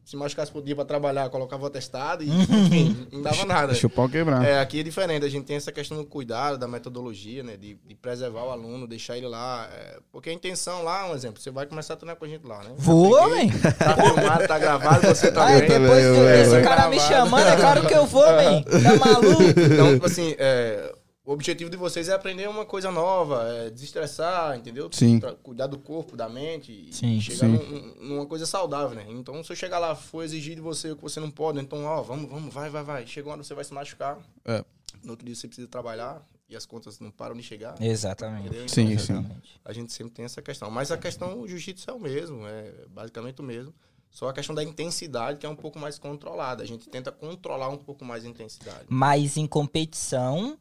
se 0.05 0.11
se 0.11 0.17
machucasse 0.17 0.53
por 0.53 0.63
dia 0.63 0.77
pra 0.77 0.85
trabalhar, 0.85 1.29
colocava 1.31 1.65
o 1.65 1.67
atestado, 1.67 2.23
e 2.23 2.29
enfim, 2.31 3.07
não 3.11 3.23
dava 3.23 3.45
nada. 3.47 3.69
Deixa 3.73 3.87
o 3.87 3.91
pau 3.91 4.09
quebrar. 4.09 4.45
É, 4.45 4.61
aqui 4.61 4.81
é 4.81 4.83
diferente, 4.83 5.25
a 5.25 5.29
gente 5.29 5.45
tem 5.45 5.57
essa 5.57 5.73
questão 5.73 5.97
do 5.97 6.05
cuidado, 6.05 6.59
da 6.59 6.69
metodologia, 6.69 7.43
né? 7.43 7.57
De, 7.57 7.75
de 7.87 7.95
preservar 7.95 8.45
o 8.45 8.51
aluno, 8.51 8.87
deixar 8.87 9.17
ele 9.17 9.27
lá. 9.27 9.69
é, 9.73 9.99
porque 10.13 10.29
a 10.31 10.33
intenção 10.33 10.83
lá, 10.85 11.11
um 11.11 11.15
exemplo, 11.15 11.41
você 11.41 11.51
vai 11.51 11.65
começar 11.67 11.95
a 11.95 11.97
treinar 11.97 12.17
com 12.17 12.25
a 12.25 12.29
gente 12.29 12.47
lá, 12.47 12.59
né? 12.63 12.71
Vou, 12.77 13.19
peguei, 13.29 13.43
hein? 13.45 13.51
Tá 13.79 13.97
filmado, 13.97 14.47
tá 14.47 14.59
gravado, 14.59 15.07
você 15.09 15.33
tá 15.33 15.47
Aí 15.47 15.61
bem. 15.61 15.69
depois 15.81 16.05
do- 16.05 16.15
eu- 16.15 16.25
desse 16.27 16.57
eu- 16.57 16.63
cara 16.63 16.89
me 16.89 16.97
gravado. 16.97 17.15
chamando, 17.15 17.49
é 17.49 17.57
claro 17.57 17.87
que 17.87 17.95
eu 17.95 18.07
vou, 18.07 18.27
man. 18.27 18.63
Tá 18.63 18.97
maluco? 19.07 19.43
Então, 19.73 19.95
tipo 19.95 20.07
assim, 20.07 20.35
é, 20.39 20.93
o 21.25 21.33
objetivo 21.33 21.71
de 21.71 21.77
vocês 21.77 22.09
é 22.09 22.13
aprender 22.13 22.49
uma 22.49 22.67
coisa 22.67 22.91
nova, 22.91 23.43
é 23.49 23.71
desestressar, 23.71 24.57
entendeu? 24.59 24.89
Sim. 24.93 25.19
Pra 25.19 25.33
cuidar 25.33 25.67
do 25.67 25.79
corpo, 25.79 26.17
da 26.17 26.29
mente 26.29 26.71
e 26.71 26.93
Sim, 26.93 27.21
chegar 27.21 27.47
sim. 27.47 27.53
num- 27.53 27.95
numa 28.09 28.27
coisa 28.27 28.45
saudável, 28.47 28.95
né? 28.95 29.07
Então, 29.09 29.43
se 29.43 29.51
eu 29.51 29.57
chegar 29.57 29.79
lá, 29.79 29.95
for 29.95 30.23
exigir 30.23 30.55
de 30.55 30.61
você 30.61 30.91
o 30.91 30.97
que 30.97 31.03
você 31.03 31.21
não 31.21 31.31
pode, 31.31 31.59
então, 31.61 31.85
ó, 31.85 32.03
vamos, 32.03 32.31
vamos, 32.31 32.53
vai, 32.53 32.69
vai, 32.69 32.83
vai. 32.83 33.07
Chega 33.07 33.29
uma 33.29 33.35
hora 33.35 33.43
você 33.43 33.55
vai 33.55 33.65
se 33.65 33.73
machucar. 33.73 34.19
É. 34.45 34.65
No 35.03 35.11
outro 35.13 35.25
dia 35.25 35.35
você 35.35 35.47
precisa 35.47 35.67
trabalhar 35.69 36.23
e 36.49 36.55
as 36.55 36.67
contas 36.67 37.01
não 37.01 37.11
param 37.11 37.35
de 37.35 37.43
chegar. 37.43 37.75
Exatamente. 37.81 38.49
Entendeu? 38.49 38.69
Sim, 38.69 38.83
Então, 38.93 38.99
sim. 39.05 39.13
Exatamente. 39.15 39.61
A 39.65 39.73
gente 39.73 39.93
sempre 39.93 40.13
tem 40.13 40.25
essa 40.27 40.43
questão. 40.43 40.71
Mas 40.71 40.91
a 40.93 40.99
questão, 40.99 41.41
o 41.41 41.49
jiu-jitsu 41.49 41.91
é 41.91 41.93
o 41.95 41.99
mesmo, 42.01 42.47
é 42.47 42.71
basicamente 42.91 43.41
o 43.41 43.45
mesmo. 43.45 43.75
Só 44.11 44.29
a 44.29 44.33
questão 44.33 44.55
da 44.55 44.63
intensidade 44.63 45.39
que 45.39 45.47
é 45.47 45.49
um 45.49 45.57
pouco 45.57 45.79
mais 45.79 45.99
controlada. 45.99 46.63
A 46.63 46.67
gente 46.67 46.89
tenta 46.89 47.11
controlar 47.11 47.69
um 47.71 47.77
pouco 47.79 48.05
mais 48.05 48.25
a 48.25 48.29
intensidade. 48.29 48.85
Mas 48.89 49.37
em 49.37 49.47
competição, 49.47 50.57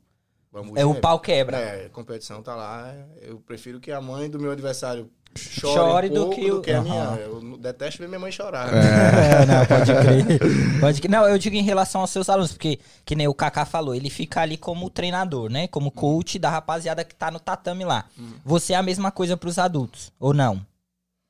É 0.75 0.85
o 0.85 0.95
pau 0.95 1.19
quebra. 1.19 1.57
É, 1.57 1.85
a 1.85 1.89
competição 1.89 2.41
tá 2.43 2.55
lá. 2.55 2.93
Eu 3.21 3.39
prefiro 3.39 3.79
que 3.79 3.91
a 3.91 3.99
mãe 3.99 4.29
do 4.29 4.39
meu 4.39 4.51
adversário 4.51 5.09
chore, 5.35 5.73
Chore 5.73 6.09
um 6.09 6.13
do 6.13 6.29
que 6.29 6.49
do 6.49 6.61
que 6.61 6.71
a 6.71 6.81
minha. 6.81 7.03
Aham. 7.03 7.15
Eu 7.17 7.57
detesto 7.57 7.99
ver 7.99 8.07
minha 8.07 8.19
mãe 8.19 8.31
chorar. 8.31 8.69
É, 8.73 9.45
não, 9.45 9.65
pode 9.65 9.91
crer. 9.91 10.79
Pode 10.79 11.01
crer. 11.01 11.11
Não, 11.11 11.27
eu 11.27 11.37
digo 11.37 11.55
em 11.55 11.63
relação 11.63 12.01
aos 12.01 12.11
seus 12.11 12.29
alunos, 12.29 12.51
porque, 12.51 12.79
que 13.03 13.15
nem 13.15 13.27
o 13.27 13.33
Kaká 13.33 13.65
falou, 13.65 13.95
ele 13.95 14.09
fica 14.09 14.41
ali 14.41 14.57
como 14.57 14.89
treinador, 14.89 15.49
né? 15.49 15.67
Como 15.67 15.91
coach 15.91 16.37
da 16.37 16.49
rapaziada 16.49 17.03
que 17.03 17.15
tá 17.15 17.31
no 17.31 17.39
tatame 17.39 17.83
lá. 17.83 18.05
Você 18.45 18.73
é 18.73 18.75
a 18.75 18.83
mesma 18.83 19.11
coisa 19.11 19.35
pros 19.35 19.57
adultos, 19.57 20.11
ou 20.19 20.33
não? 20.33 20.65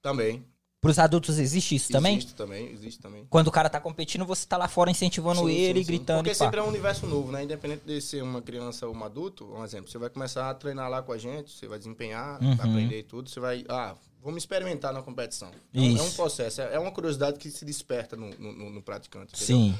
Também. 0.01 0.43
Pros 0.83 0.99
adultos 0.99 1.39
existe 1.39 1.75
isso 1.75 1.91
também? 1.93 2.17
Existe 2.17 2.35
também, 2.35 2.69
existe 2.73 2.99
também. 2.99 3.25
Quando 3.29 3.47
o 3.47 3.51
cara 3.51 3.69
tá 3.69 3.79
competindo, 3.79 4.25
você 4.25 4.45
tá 4.45 4.57
lá 4.57 4.67
fora 4.67 4.91
incentivando 4.91 5.39
Sim, 5.47 5.49
ele, 5.51 5.79
sim, 5.79 5.85
sim. 5.85 5.91
gritando. 5.93 6.17
Porque 6.23 6.35
sempre 6.35 6.59
é 6.59 6.63
um 6.63 6.67
universo 6.67 7.07
novo, 7.07 7.31
né? 7.31 7.41
Independente 7.43 7.83
de 7.85 8.01
ser 8.01 8.21
uma 8.21 8.41
criança 8.41 8.85
ou 8.85 8.93
um 8.93 9.03
adulto, 9.03 9.45
um 9.45 9.63
exemplo, 9.63 9.89
você 9.89 9.97
vai 9.97 10.09
começar 10.09 10.49
a 10.49 10.53
treinar 10.53 10.89
lá 10.89 11.01
com 11.01 11.13
a 11.13 11.17
gente, 11.17 11.51
você 11.51 11.67
vai 11.69 11.77
desempenhar, 11.79 12.39
Uhum. 12.43 12.51
aprender 12.51 12.99
e 12.99 13.03
tudo, 13.03 13.29
você 13.29 13.39
vai. 13.39 13.63
Ah, 13.69 13.95
vamos 14.21 14.43
experimentar 14.43 14.91
na 14.93 15.01
competição. 15.01 15.51
Então, 15.73 15.99
é 15.99 16.01
um 16.03 16.07
Isso. 16.07 16.15
processo, 16.17 16.61
é 16.61 16.73
é 16.75 16.79
uma 16.79 16.91
curiosidade 16.91 17.39
que 17.39 17.49
se 17.49 17.63
desperta 17.63 18.17
no, 18.17 18.29
no- 18.37 18.51
no- 18.53 18.69
no 18.69 18.81
praticante. 18.83 19.33
entendeu? 19.41 19.67
Sim. 19.67 19.79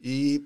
E 0.00 0.44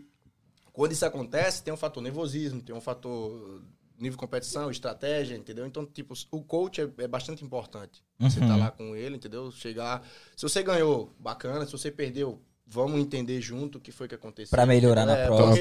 quando 0.72 0.92
isso 0.92 1.04
acontece, 1.04 1.62
tem 1.62 1.74
um 1.74 1.76
fator 1.76 2.02
nervosismo, 2.02 2.62
tem 2.62 2.74
um 2.74 2.80
fator 2.80 3.60
nível 4.00 4.16
de 4.16 4.20
competição, 4.20 4.70
estratégia, 4.70 5.36
entendeu? 5.36 5.66
Então, 5.66 5.84
tipo, 5.86 6.14
o 6.30 6.42
coach 6.42 6.80
é, 6.80 6.88
é 6.98 7.08
bastante 7.08 7.44
importante. 7.44 8.02
Você 8.18 8.40
tá 8.40 8.46
Uhum. 8.46 8.58
lá 8.58 8.70
com 8.70 8.96
ele, 8.96 9.16
entendeu? 9.16 9.50
Chegar. 9.52 10.02
Se 10.36 10.42
você 10.42 10.62
ganhou, 10.62 11.12
bacana. 11.18 11.64
Se 11.66 11.72
você 11.72 11.90
perdeu, 11.90 12.40
vamos 12.66 13.00
entender 13.00 13.40
junto 13.40 13.78
o 13.78 13.80
que 13.80 13.90
foi 13.92 14.06
que 14.08 14.14
aconteceu. 14.14 14.50
Pra 14.50 14.64
melhorar 14.66 15.04
na 15.06 15.16
É, 15.16 15.26
prova. 15.26 15.54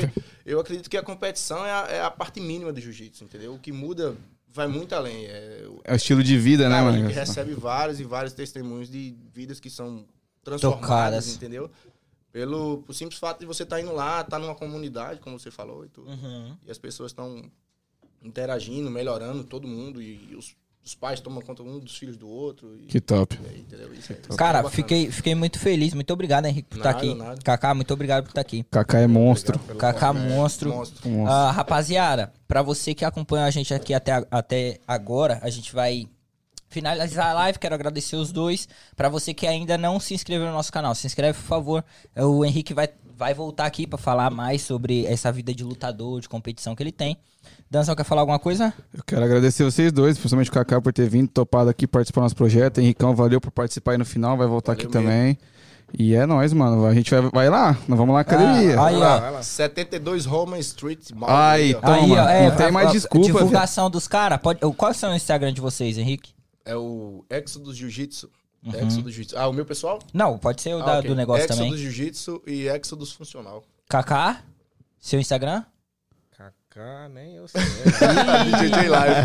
Eu 0.45 0.59
acredito 0.59 0.89
que 0.89 0.97
a 0.97 1.03
competição 1.03 1.65
é 1.65 1.71
a, 1.71 1.87
é 1.89 2.01
a 2.01 2.11
parte 2.11 2.39
mínima 2.39 2.71
do 2.71 2.79
jiu-jitsu, 2.79 3.23
entendeu? 3.23 3.53
O 3.55 3.59
que 3.59 3.71
muda 3.71 4.15
vai 4.47 4.67
muito 4.67 4.93
além. 4.95 5.25
É, 5.25 5.65
o- 5.67 5.81
É 5.83 5.93
o 5.93 5.95
estilo 5.95 6.23
de 6.23 6.37
vida, 6.37 6.63
né, 6.69 6.75
Cara, 6.75 6.81
a 6.89 6.91
mano? 6.91 7.03
gente 7.07 7.15
recebe 7.15 7.53
vários 7.53 7.99
e 7.99 8.03
vários 8.03 8.33
testemunhos 8.33 8.89
de 8.89 9.15
vidas 9.33 9.59
que 9.59 9.69
são 9.69 10.05
transformadas, 10.43 10.81
Tocadas. 10.87 11.35
entendeu? 11.35 11.69
Pelo, 12.31 12.83
por 12.83 12.93
simples 12.93 13.19
fato 13.19 13.39
de 13.39 13.45
você 13.45 13.63
estar 13.63 13.81
indo 13.81 13.91
lá, 13.93 14.21
estar 14.21 14.37
numa 14.37 14.53
comunidade, 14.53 15.19
como 15.19 15.39
você 15.39 15.49
falou 15.49 15.83
e 15.83 15.89
tudo. 15.89 16.09
Uhum. 16.11 16.55
E 16.65 16.69
as 16.69 16.77
pessoas 16.77 17.11
estão 17.11 17.49
interagindo, 18.23 18.89
melhorando, 18.89 19.43
todo 19.43 19.67
mundo. 19.67 20.01
E 20.01 20.35
os, 20.37 20.55
os 20.83 20.95
pais 20.95 21.19
tomam 21.19 21.41
conta 21.41 21.61
um 21.63 21.79
dos 21.79 21.97
filhos 21.97 22.17
do 22.17 22.27
outro. 22.27 22.75
E, 22.79 22.85
Que 22.87 22.99
top. 22.99 23.37
e 23.43 23.47
aí, 23.49 23.59
entendeu? 23.61 23.93
Isso 23.93 24.11
é- 24.13 24.15
isso 24.21 24.33
é 24.33 24.35
Cara, 24.35 24.59
bacana. 24.63 24.75
fiquei, 24.75 25.11
fiquei 25.11 25.35
muito 25.35 25.59
feliz. 25.59 25.93
Muito 25.93 26.11
obrigado, 26.11 26.45
Henrique, 26.45 26.69
por 26.69 26.77
estar 26.77 26.93
Nada, 26.93 27.05
aqui. 27.05 27.15
nada. 27.15 27.41
Kaká, 27.43 27.73
muito 27.73 27.93
obrigado 27.93 28.23
por 28.23 28.29
estar 28.29 28.41
aqui. 28.41 28.63
Kaká 28.71 28.99
é 28.99 29.07
monstro. 29.07 29.57
Kaká, 29.77 30.13
monstro. 30.13 30.69
Monstro. 30.69 31.09
monstro. 31.09 31.31
Ah, 31.33 31.51
rapaziada, 31.51 32.33
pra 32.47 32.61
você 32.61 32.93
que 32.95 33.05
acompanha 33.05 33.45
a 33.45 33.51
gente 33.51 33.73
aqui 33.73 33.93
até, 33.93 34.25
até 34.31 34.79
agora, 34.87 35.39
a 35.41 35.49
gente 35.49 35.73
vai 35.73 36.07
finalizar 36.69 37.27
a 37.31 37.33
live. 37.33 37.59
Quero 37.59 37.75
agradecer 37.75 38.15
os 38.15 38.31
dois. 38.31 38.67
Pra 38.95 39.09
você 39.09 39.33
que 39.33 39.47
ainda 39.47 39.77
não 39.77 39.99
se 39.99 40.13
inscreveu 40.13 40.47
no 40.47 40.53
nosso 40.53 40.71
canal, 40.71 40.93
se 40.95 41.07
inscreve, 41.07 41.37
por 41.39 41.45
favor. 41.47 41.85
O 42.15 42.45
Henrique 42.45 42.73
vai, 42.73 42.89
vai 43.17 43.33
voltar 43.33 43.65
aqui 43.65 43.87
pra 43.87 43.97
falar 43.97 44.29
mais 44.29 44.61
sobre 44.61 45.05
essa 45.05 45.31
vida 45.31 45.53
de 45.53 45.63
lutador, 45.63 46.21
de 46.21 46.29
competição 46.29 46.75
que 46.75 46.83
ele 46.83 46.91
tem. 46.91 47.17
Danção, 47.71 47.95
quer 47.95 48.03
falar 48.03 48.21
alguma 48.21 48.39
coisa? 48.39 48.73
Eu 48.93 49.03
quero 49.03 49.23
agradecer 49.23 49.63
vocês 49.63 49.91
dois, 49.91 50.17
principalmente 50.17 50.49
o 50.49 50.53
Kaká 50.53 50.81
por 50.81 50.91
ter 50.91 51.07
vindo, 51.07 51.29
topado 51.29 51.69
aqui, 51.69 51.85
participar 51.85 52.21
do 52.21 52.23
nosso 52.23 52.35
projeto. 52.35 52.79
Henricão, 52.79 53.15
valeu 53.15 53.39
por 53.39 53.51
participar 53.51 53.91
aí 53.91 53.97
no 53.97 54.05
final, 54.05 54.35
vai 54.35 54.47
voltar 54.47 54.73
Valeu 54.73 54.85
aqui 54.87 54.91
também. 54.91 55.37
E 55.97 56.15
é 56.15 56.25
nóis, 56.25 56.51
mano. 56.51 56.85
A 56.85 56.93
gente 56.95 57.11
vai, 57.13 57.21
vai 57.31 57.49
lá, 57.49 57.77
nós 57.87 57.97
vamos 57.97 58.07
lá 58.07 58.13
na 58.13 58.17
Ah, 58.19 58.21
academia. 58.21 58.69
aí, 58.71 58.75
Vai 58.75 58.95
lá, 58.95 59.19
vai 59.19 59.31
lá. 59.33 59.43
72 59.43 60.25
Roman 60.25 60.57
Street. 60.59 61.11
Mal, 61.11 61.29
Ai, 61.29 61.75
ó. 61.75 61.79
Toma, 61.81 61.95
aí, 61.95 62.11
ó. 62.11 62.29
É, 62.29 62.49
não 62.49 62.55
tem 62.57 62.65
a- 62.67 62.71
mais 62.71 62.89
a- 62.89 62.91
desculpa, 62.91 63.25
Divulgação 63.27 63.89
dos 63.89 64.07
caras. 64.07 64.39
Pode... 64.39 64.59
Qual 64.59 64.91
é 64.91 65.05
o 65.07 65.15
Instagram 65.15 65.53
de 65.53 65.61
vocês, 65.61 65.97
Henrique? 65.97 66.31
É 66.65 66.75
o 66.75 67.23
Exodus 67.29 67.75
Jiu-Jitsu. 67.77 68.29
Uhum. 68.65 68.73
Exodus 68.73 69.13
Jiu-Jitsu. 69.13 69.37
Ah, 69.37 69.47
o 69.47 69.53
meu 69.53 69.65
pessoal? 69.65 69.99
Não, 70.13 70.37
pode 70.37 70.61
ser 70.61 70.75
o 70.75 70.81
Ah, 70.81 70.85
da- 70.85 70.99
ok. 70.99 71.09
do 71.09 71.15
negócio 71.15 71.43
Exodus 71.45 71.57
também. 71.65 71.77
Jiu-Jitsu 71.77 72.41
e 72.45 72.67
Exodus 72.67 73.11
Funcional. 73.11 73.63
Kaká, 73.87 74.41
seu 74.99 75.19
Instagram? 75.19 75.63
Kaká, 76.79 77.09
nem 77.09 77.35
eu 77.35 77.47
sei. 77.47 77.61
DJ 78.69 78.87
Live. 78.87 79.15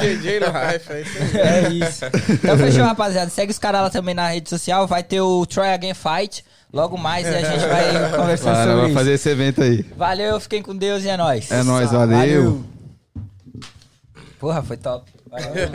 DJ 0.16 0.38
Life, 0.38 0.92
é 0.92 1.00
isso 1.02 1.18
aí. 1.18 1.40
É 1.40 1.68
isso. 1.68 2.04
Então 2.32 2.56
fechou, 2.56 2.84
rapaziada. 2.84 3.30
Segue 3.30 3.52
os 3.52 3.58
caras 3.58 3.82
lá 3.82 3.90
também 3.90 4.14
na 4.14 4.28
rede 4.28 4.48
social. 4.48 4.86
Vai 4.86 5.02
ter 5.02 5.20
o 5.20 5.44
Try 5.44 5.74
Again 5.74 5.94
Fight. 5.94 6.42
Logo 6.72 6.96
mais 6.96 7.26
e 7.26 7.30
a 7.30 7.42
gente 7.42 7.66
vai 7.66 8.10
conversar 8.16 8.54
Vai, 8.54 8.64
nós 8.64 8.74
sobre 8.74 8.86
isso. 8.86 8.94
fazer 8.94 9.12
esse 9.12 9.28
evento 9.28 9.62
aí. 9.62 9.84
Valeu, 9.94 10.40
fiquem 10.40 10.62
com 10.62 10.74
Deus 10.74 11.04
e 11.04 11.08
é 11.10 11.18
nóis. 11.18 11.50
É 11.50 11.62
nóis, 11.62 11.90
valeu. 11.90 12.64
Porra, 14.40 14.62
foi 14.62 14.78
top. 14.78 15.12
Valeu. 15.30 15.68